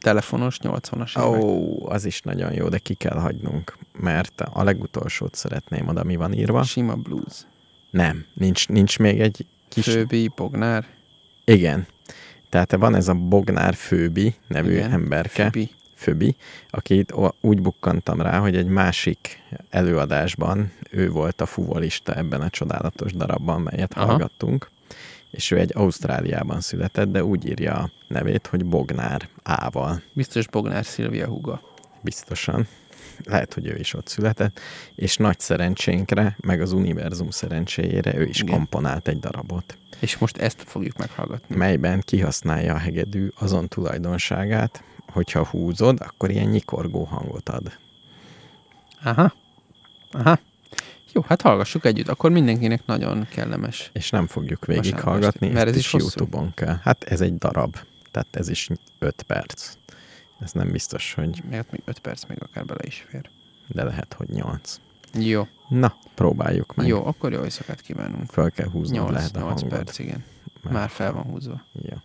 Telefonos, 0.00 0.58
80-as 0.62 1.18
Ó, 1.18 1.22
oh, 1.22 1.92
az 1.92 2.04
is 2.04 2.20
nagyon 2.20 2.52
jó, 2.52 2.68
de 2.68 2.78
ki 2.78 2.94
kell 2.94 3.18
hagynunk, 3.18 3.76
mert 3.92 4.40
a 4.40 4.62
legutolsót 4.62 5.34
szeretném 5.34 5.88
oda, 5.88 6.04
mi 6.04 6.16
van 6.16 6.32
írva. 6.32 6.62
Sima 6.62 6.94
blues. 6.94 7.46
Nem, 7.90 8.24
nincs, 8.32 8.68
nincs 8.68 8.98
még 8.98 9.20
egy 9.20 9.46
kis... 9.68 9.84
Főbi, 9.84 10.30
Bognár. 10.36 10.86
Igen. 11.44 11.86
Tehát 12.48 12.76
van 12.76 12.94
ez 12.94 13.08
a 13.08 13.14
Bognár 13.14 13.74
Főbi 13.74 14.34
nevű 14.46 14.72
Igen, 14.72 14.90
emberke. 14.90 15.42
Főbi. 15.42 15.70
Föbi, 15.96 16.36
akit 16.70 17.14
úgy 17.40 17.62
bukkantam 17.62 18.20
rá, 18.20 18.38
hogy 18.38 18.56
egy 18.56 18.66
másik 18.66 19.42
előadásban 19.70 20.72
ő 20.90 21.10
volt 21.10 21.40
a 21.40 21.46
fuvolista 21.46 22.14
ebben 22.14 22.40
a 22.40 22.50
csodálatos 22.50 23.12
darabban, 23.12 23.60
melyet 23.60 23.94
Aha. 23.94 24.06
hallgattunk, 24.06 24.70
és 25.30 25.50
ő 25.50 25.58
egy 25.58 25.70
Ausztráliában 25.74 26.60
született, 26.60 27.12
de 27.12 27.24
úgy 27.24 27.46
írja 27.48 27.74
a 27.74 27.90
nevét, 28.06 28.46
hogy 28.46 28.64
Bognár 28.64 29.28
Ával. 29.42 30.02
Biztos 30.12 30.48
Bognár 30.48 30.84
Szilvia 30.84 31.26
Huga. 31.26 31.60
Biztosan. 32.00 32.66
Lehet, 33.24 33.54
hogy 33.54 33.66
ő 33.66 33.76
is 33.78 33.94
ott 33.94 34.08
született, 34.08 34.60
és 34.94 35.16
nagy 35.16 35.38
szerencsénkre, 35.38 36.36
meg 36.40 36.60
az 36.60 36.72
univerzum 36.72 37.30
szerencséjére 37.30 38.14
ő 38.14 38.24
is 38.24 38.40
Igen. 38.40 38.54
komponált 38.54 39.08
egy 39.08 39.20
darabot. 39.20 39.76
És 39.98 40.18
most 40.18 40.36
ezt 40.36 40.62
fogjuk 40.66 40.96
meghallgatni. 40.96 41.56
Melyben 41.56 42.00
kihasználja 42.04 42.74
a 42.74 42.78
hegedű 42.78 43.28
azon 43.38 43.68
tulajdonságát, 43.68 44.82
hogyha 45.08 45.46
húzod, 45.46 46.00
akkor 46.00 46.30
ilyen 46.30 46.48
nyikorgó 46.48 47.04
hangot 47.04 47.48
ad. 47.48 47.76
Aha. 49.02 49.34
Aha. 50.10 50.38
Jó, 51.12 51.24
hát 51.28 51.42
hallgassuk 51.42 51.84
együtt. 51.84 52.08
Akkor 52.08 52.30
mindenkinek 52.30 52.86
nagyon 52.86 53.26
kellemes. 53.30 53.90
És 53.92 54.10
nem 54.10 54.26
fogjuk 54.26 54.66
végighallgatni, 54.66 55.48
mert 55.48 55.68
ez 55.68 55.76
is, 55.76 55.92
is 55.92 55.92
YouTube-on 55.92 56.54
kell. 56.54 56.78
Hát 56.82 57.04
ez 57.04 57.20
egy 57.20 57.38
darab, 57.38 57.76
tehát 58.10 58.36
ez 58.36 58.48
is 58.48 58.68
5 58.98 59.22
perc. 59.22 59.72
Ez 60.40 60.52
nem 60.52 60.70
biztos, 60.70 61.14
hogy... 61.14 61.42
Mert 61.50 61.70
még 61.70 61.82
5 61.84 61.98
perc 61.98 62.24
még 62.24 62.38
akár 62.42 62.64
bele 62.64 62.80
is 62.82 63.04
fér. 63.08 63.30
De 63.66 63.84
lehet, 63.84 64.12
hogy 64.12 64.28
8. 64.28 64.80
Jó. 65.18 65.46
Na, 65.68 65.96
próbáljuk 66.14 66.74
meg. 66.74 66.86
Jó, 66.86 67.06
akkor 67.06 67.32
jó 67.32 67.42
éjszakát 67.42 67.80
kívánunk. 67.80 68.30
Fel 68.30 68.50
kell 68.50 68.68
húzni, 68.68 68.96
8, 68.96 69.10
lehet 69.10 69.36
a 69.36 69.38
8 69.38 69.60
hangod. 69.60 69.78
perc, 69.78 69.98
igen. 69.98 70.24
Már, 70.62 70.72
Már 70.72 70.88
fel 70.88 71.12
van 71.12 71.22
húzva. 71.22 71.62
Jó. 71.72 71.96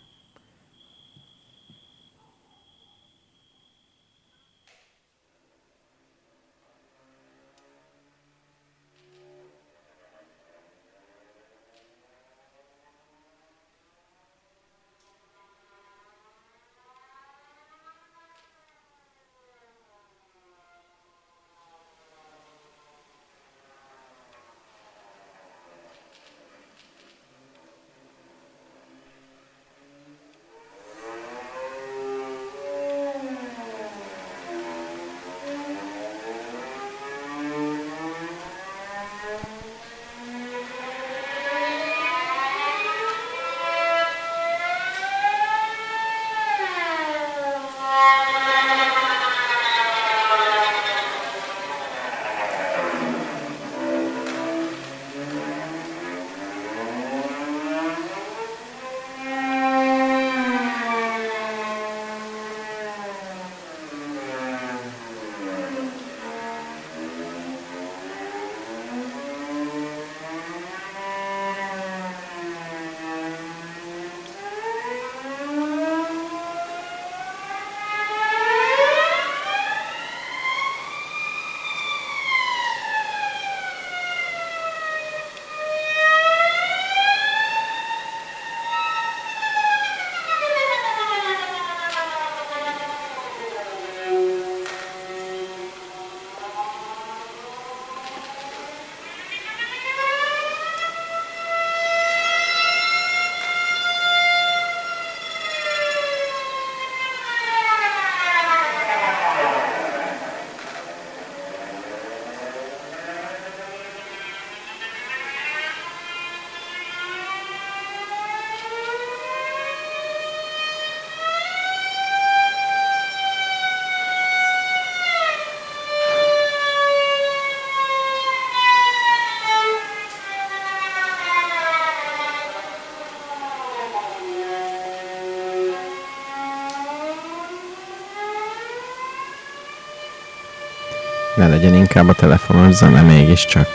Ne 141.41 141.47
legyen 141.47 141.75
inkább 141.75 142.07
a 142.07 142.13
telefonos 142.13 142.75
zene 142.75 143.01
mégiscsak. 143.01 143.67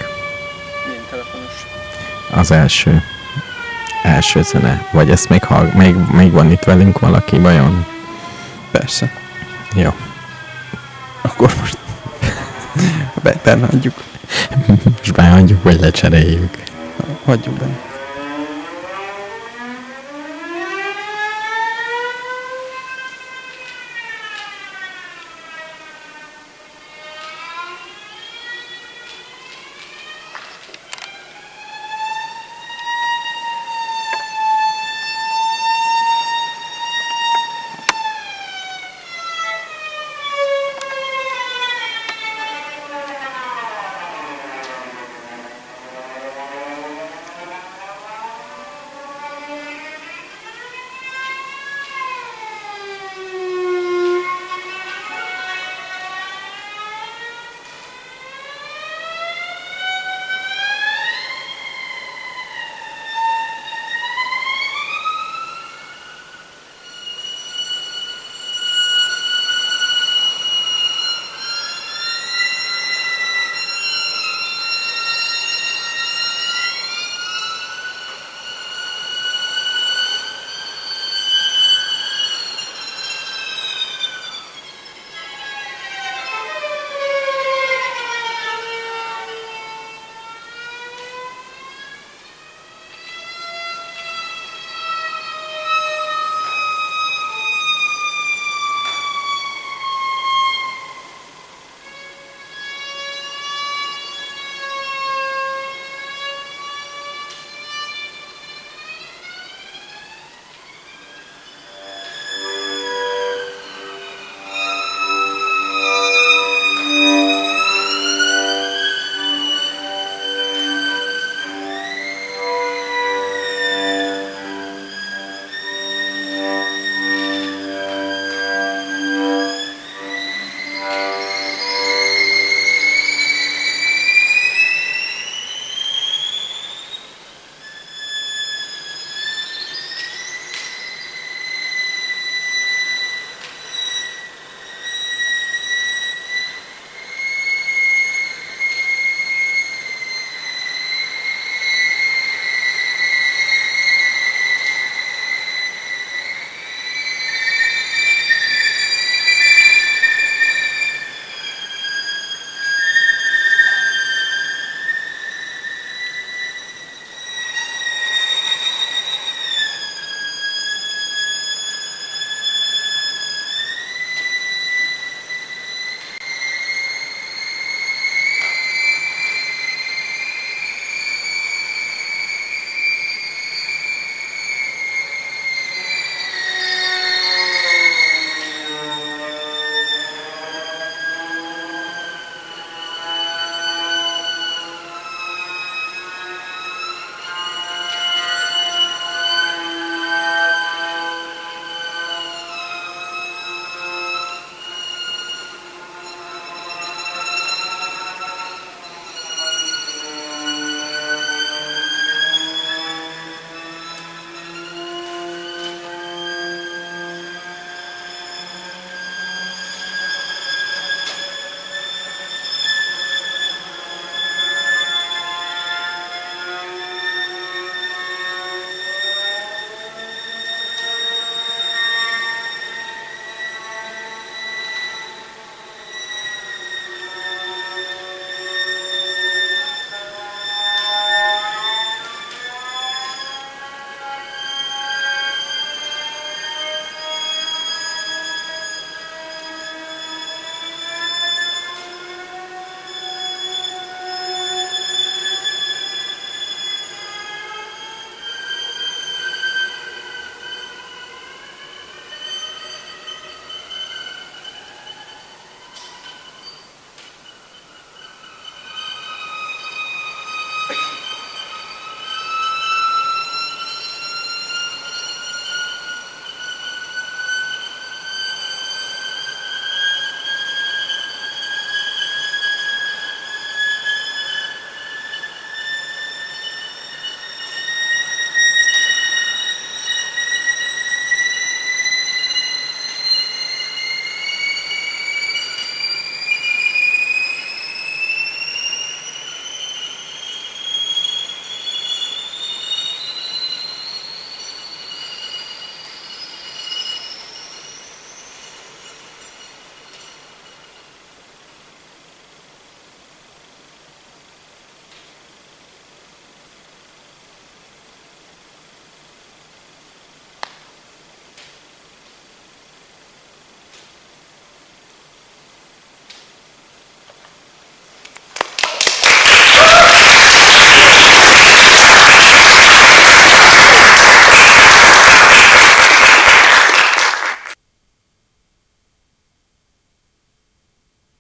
Milyen 0.87 1.03
telefonos? 1.11 1.67
Az 2.31 2.51
első. 2.51 3.03
Első 4.03 4.43
zene. 4.43 4.87
Vagy 4.91 5.11
ezt 5.11 5.29
még, 5.29 5.45
hall, 5.45 5.71
még, 5.75 5.95
még 6.13 6.33
van 6.33 6.51
itt 6.51 6.63
velünk 6.63 6.99
valaki, 6.99 7.39
vajon? 7.39 7.87
Persze. 8.71 9.13
Jó. 9.75 9.95
Akkor 11.21 11.53
most 11.61 11.79
be, 13.23 13.35
benne 13.45 13.67
hagyjuk. 13.67 13.95
Most 14.99 15.13
behagyjuk, 15.13 15.63
vagy 15.63 15.81
lecseréljük. 15.81 16.63
Hagyjuk 17.25 17.55
benne. 17.55 17.86